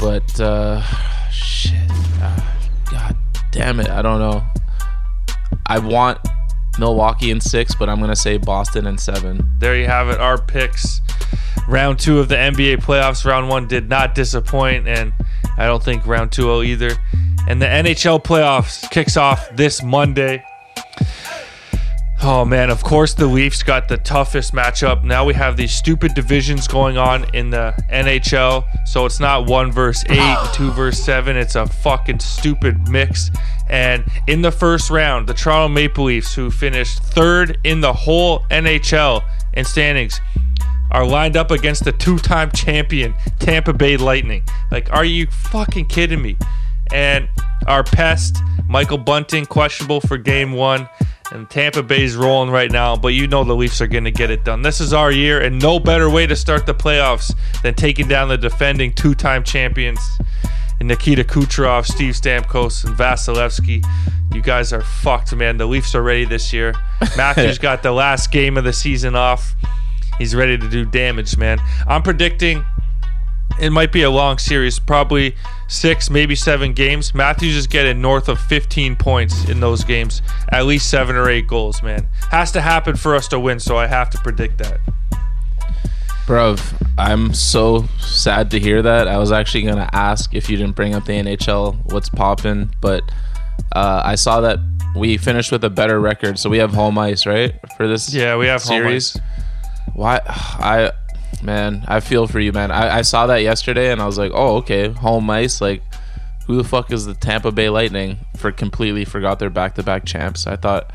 But 0.01 0.41
uh, 0.41 0.83
shit, 1.31 1.91
uh, 2.21 2.41
god 2.91 3.17
damn 3.53 3.81
it, 3.81 3.89
I 3.89 4.03
don't 4.03 4.19
know. 4.19 4.43
I 5.67 5.79
want 5.79 6.19
Milwaukee 6.79 7.31
in 7.31 7.41
six, 7.41 7.75
but 7.75 7.89
I'm 7.89 8.01
gonna 8.01 8.17
say 8.17 8.37
Boston 8.37 8.87
in 8.87 8.99
seven. 8.99 9.49
There 9.59 9.77
you 9.77 9.87
have 9.87 10.09
it. 10.09 10.21
Our 10.21 10.39
picks. 10.39 11.01
Round 11.69 11.99
two 11.99 12.19
of 12.19 12.29
the 12.29 12.37
NBA 12.37 12.79
playoffs. 12.79 13.25
Round 13.25 13.49
one 13.49 13.67
did 13.67 13.89
not 13.89 14.15
disappoint, 14.15 14.87
and 14.87 15.13
I 15.57 15.67
don't 15.67 15.83
think 15.83 16.07
round 16.07 16.33
two 16.33 16.47
will 16.47 16.63
either. 16.63 16.91
And 17.49 17.61
the 17.61 17.67
NHL 17.67 18.23
playoffs 18.23 18.89
kicks 18.91 19.17
off 19.17 19.49
this 19.55 19.83
Monday. 19.83 20.45
Oh 22.27 22.43
man, 22.43 22.71
of 22.71 22.83
course 22.83 23.13
the 23.13 23.27
Leafs 23.27 23.63
got 23.63 23.87
the 23.87 23.99
toughest 23.99 24.55
matchup. 24.55 25.05
Now 25.05 25.27
we 25.27 25.35
have 25.35 25.59
these 25.59 25.73
stupid 25.75 26.15
divisions 26.15 26.67
going 26.67 26.97
on 26.97 27.27
in 27.35 27.51
the 27.51 27.75
NHL. 27.93 28.65
So 28.87 29.05
it's 29.05 29.21
not 29.21 29.45
one 29.45 29.71
verse 29.71 30.03
eight, 30.09 30.39
two 30.55 30.71
verse 30.71 30.99
seven. 30.99 31.37
It's 31.37 31.55
a 31.55 31.67
fucking 31.67 32.21
stupid 32.21 32.89
mix. 32.89 33.31
And 33.69 34.05
in 34.27 34.41
the 34.41 34.51
first 34.51 34.89
round, 34.89 35.27
the 35.27 35.35
Toronto 35.35 35.69
Maple 35.69 36.05
Leafs, 36.05 36.35
who 36.35 36.51
finished 36.51 37.03
third 37.03 37.59
in 37.63 37.83
the 37.83 37.93
whole 37.93 38.41
NHL 38.51 39.23
in 39.53 39.67
standings, 39.67 40.19
are 40.93 41.07
lined 41.07 41.37
up 41.37 41.51
against 41.51 41.85
the 41.85 41.93
two-time 41.93 42.51
champion 42.53 43.15
Tampa 43.39 43.75
Bay 43.75 43.99
Lightning. 43.99 44.45
Like, 44.71 44.91
are 44.95 45.05
you 45.05 45.27
fucking 45.27 45.89
kidding 45.89 46.23
me? 46.23 46.39
And 46.91 47.29
our 47.67 47.85
pest, 47.85 48.39
Michael 48.67 48.99
Bunting, 48.99 49.45
questionable 49.45 50.01
for 50.01 50.17
game 50.17 50.53
one. 50.53 50.89
And 51.33 51.49
Tampa 51.49 51.83
Bay's 51.83 52.17
rolling 52.17 52.51
right 52.51 52.71
now, 52.71 52.97
but 52.97 53.09
you 53.09 53.27
know 53.27 53.45
the 53.45 53.57
Leafs 53.57 53.81
are 53.81 53.87
going 53.87 54.05
to 54.05 54.11
get 54.11 54.31
it 54.31 54.45
done. 54.45 54.63
This 54.63 54.81
is 54.81 54.93
our 54.93 55.11
year, 55.11 55.41
and 55.41 55.61
no 55.61 55.81
better 55.81 56.11
way 56.11 56.27
to 56.27 56.37
start 56.37 56.67
the 56.67 56.75
playoffs 56.75 57.35
than 57.63 57.75
taking 57.75 58.07
down 58.07 58.29
the 58.29 58.37
defending 58.37 58.93
two 58.93 59.15
time 59.15 59.43
champions 59.43 60.01
and 60.79 60.89
Nikita 60.89 61.25
Kucherov, 61.25 61.87
Steve 61.87 62.15
Stamkos, 62.15 62.85
and 62.85 62.97
Vasilevskiy. 62.97 63.85
You 64.35 64.43
guys 64.43 64.73
are 64.73 64.83
fucked, 64.83 65.35
man. 65.35 65.57
The 65.57 65.67
Leafs 65.67 65.95
are 65.95 66.03
ready 66.03 66.25
this 66.25 66.53
year. 66.53 66.75
Matthews 67.17 67.59
got 67.59 67.83
the 67.83 67.93
last 67.93 68.31
game 68.31 68.57
of 68.57 68.65
the 68.65 68.73
season 68.73 69.15
off. 69.17 69.55
He's 70.19 70.35
ready 70.35 70.59
to 70.59 70.69
do 70.69 70.85
damage, 70.85 71.37
man. 71.37 71.59
I'm 71.87 72.03
predicting 72.03 72.65
it 73.61 73.71
might 73.71 73.93
be 73.93 74.03
a 74.03 74.11
long 74.11 74.39
series, 74.39 74.79
probably 74.79 75.35
six, 75.69 76.11
maybe 76.11 76.35
seven 76.35 76.73
games. 76.73 77.15
Matthews 77.15 77.57
is 77.57 77.67
getting 77.67 78.01
north 78.01 78.29
of 78.29 78.41
15 78.41 78.97
points 78.97 79.49
in 79.49 79.61
those 79.61 79.85
games, 79.85 80.23
at 80.51 80.67
least 80.67 80.91
seven 80.91 81.17
or 81.17 81.29
eight 81.31 81.47
goals, 81.47 81.83
man. 81.83 82.07
Has 82.31 82.51
to 82.53 82.61
happen 82.61 82.97
for 82.97 83.15
us 83.15 83.29
to 83.29 83.39
win, 83.39 83.61
so 83.61 83.77
I 83.77 83.87
have 83.87 84.11
to 84.11 84.19
predict 84.19 84.59
that. 84.59 84.81
Bruv, 86.27 86.75
I'm 86.97 87.35
so 87.35 87.85
sad 88.01 88.51
to 88.53 88.59
hear 88.59 88.81
that. 88.81 89.09
I 89.09 89.19
was 89.19 89.31
actually 89.31 89.65
gonna 89.65 89.91
ask 89.93 90.35
if 90.35 90.49
you 90.49 90.57
didn't 90.57 90.75
bring 90.75 90.95
up 90.95 91.05
the 91.05 91.13
NHL, 91.13 91.93
what's 91.93 92.09
popping, 92.09 92.71
but 92.81 93.03
uh, 93.73 94.03
I 94.05 94.15
saw 94.15 94.41
that 94.41 94.59
we 94.97 95.17
finished 95.19 95.53
with 95.53 95.65
a 95.65 95.71
better 95.71 96.01
record, 96.01 96.39
so 96.39 96.49
we 96.49 96.59
have 96.59 96.73
home 96.73 96.99
ice, 96.99 97.27
right, 97.27 97.55
for 97.77 97.87
this? 97.87 98.13
Yeah, 98.13 98.37
we 98.37 98.47
have 98.47 98.63
home 98.63 98.83
series. 98.83 99.17
ice. 99.17 99.23
Why? 99.95 100.21
I, 100.27 100.93
man, 101.43 101.85
I 101.89 102.01
feel 102.01 102.27
for 102.27 102.41
you, 102.41 102.53
man. 102.53 102.71
I, 102.71 102.99
I 102.99 103.03
saw 103.03 103.27
that 103.27 103.43
yesterday, 103.43 103.91
and 103.93 104.01
I 104.01 104.07
was 104.07 104.19
like, 104.19 104.33
oh, 104.35 104.57
okay, 104.59 104.89
home 104.89 105.29
ice. 105.31 105.61
Like, 105.61 105.83
who 106.47 106.57
the 106.57 106.65
fuck 106.65 106.93
is 106.93 107.07
the 107.07 107.15
Tampa 107.15 107.51
Bay 107.53 107.69
Lightning? 107.71 108.19
For 108.37 108.53
completely 108.53 109.05
forgot 109.05 109.39
they're 109.39 109.51
back-to-back 109.51 110.05
champs. 110.05 110.47
I 110.47 110.57
thought 110.57 110.91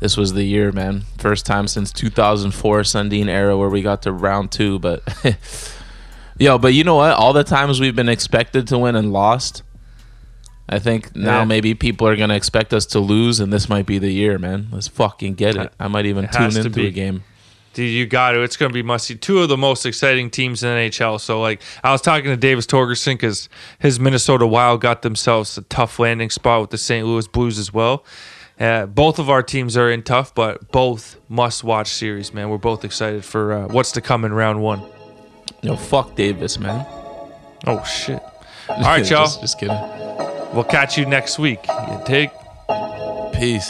this 0.00 0.16
was 0.16 0.32
the 0.32 0.44
year, 0.44 0.72
man. 0.72 1.02
First 1.18 1.46
time 1.46 1.66
since 1.68 1.92
2004 1.92 2.80
Sundin 2.82 3.28
era 3.28 3.56
where 3.56 3.68
we 3.68 3.82
got 3.82 4.02
to 4.02 4.12
round 4.12 4.50
two. 4.52 4.78
But 4.78 5.02
yo, 6.38 6.58
but 6.58 6.74
you 6.74 6.84
know 6.84 6.96
what? 6.96 7.14
All 7.14 7.32
the 7.32 7.44
times 7.44 7.80
we've 7.80 7.96
been 7.96 8.08
expected 8.08 8.66
to 8.68 8.78
win 8.78 8.96
and 8.96 9.12
lost, 9.12 9.62
I 10.68 10.78
think 10.78 11.14
now 11.14 11.40
Yeah. 11.40 11.44
maybe 11.44 11.74
people 11.74 12.06
are 12.08 12.16
gonna 12.16 12.34
expect 12.34 12.72
us 12.72 12.86
to 12.86 13.00
lose, 13.00 13.40
and 13.40 13.52
this 13.52 13.68
might 13.68 13.86
be 13.86 13.98
the 13.98 14.10
year, 14.12 14.38
man. 14.38 14.68
Let's 14.72 14.88
fucking 14.88 15.34
get 15.34 15.56
it. 15.56 15.72
I 15.78 15.88
might 15.88 16.06
even 16.06 16.24
It 16.26 16.32
tune 16.32 16.56
into 16.56 16.70
be. 16.70 16.86
a 16.86 16.90
game. 16.90 17.24
Dude, 17.72 17.90
you 17.90 18.06
got 18.06 18.32
to. 18.32 18.42
It's 18.42 18.56
going 18.56 18.70
to 18.70 18.74
be 18.74 18.82
musty. 18.82 19.14
Two 19.14 19.38
of 19.40 19.48
the 19.48 19.56
most 19.56 19.86
exciting 19.86 20.30
teams 20.30 20.62
in 20.62 20.68
the 20.68 20.76
NHL. 20.90 21.20
So, 21.20 21.40
like, 21.40 21.62
I 21.82 21.92
was 21.92 22.02
talking 22.02 22.26
to 22.26 22.36
Davis 22.36 22.66
Torgerson 22.66 23.14
because 23.14 23.48
his 23.78 23.98
Minnesota 23.98 24.46
Wild 24.46 24.80
got 24.80 25.02
themselves 25.02 25.56
a 25.56 25.62
tough 25.62 25.98
landing 25.98 26.30
spot 26.30 26.60
with 26.60 26.70
the 26.70 26.78
St. 26.78 27.06
Louis 27.06 27.26
Blues 27.28 27.58
as 27.58 27.72
well. 27.72 28.04
Uh, 28.60 28.86
both 28.86 29.18
of 29.18 29.30
our 29.30 29.42
teams 29.42 29.76
are 29.76 29.90
in 29.90 30.02
tough, 30.02 30.34
but 30.34 30.70
both 30.70 31.18
must-watch 31.28 31.88
series, 31.88 32.34
man. 32.34 32.50
We're 32.50 32.58
both 32.58 32.84
excited 32.84 33.24
for 33.24 33.52
uh, 33.52 33.68
what's 33.68 33.92
to 33.92 34.00
come 34.00 34.24
in 34.24 34.32
round 34.32 34.62
one. 34.62 34.82
Yo, 35.62 35.76
fuck 35.76 36.14
Davis, 36.14 36.58
man. 36.58 36.86
Oh 37.66 37.82
shit! 37.84 38.22
All 38.68 38.82
right, 38.82 38.98
y'all. 39.10 39.24
just, 39.24 39.40
just 39.40 39.58
kidding. 39.58 39.76
We'll 40.52 40.64
catch 40.64 40.98
you 40.98 41.06
next 41.06 41.38
week. 41.38 41.66
You 41.66 42.02
take. 42.04 42.30
Peace. 43.32 43.68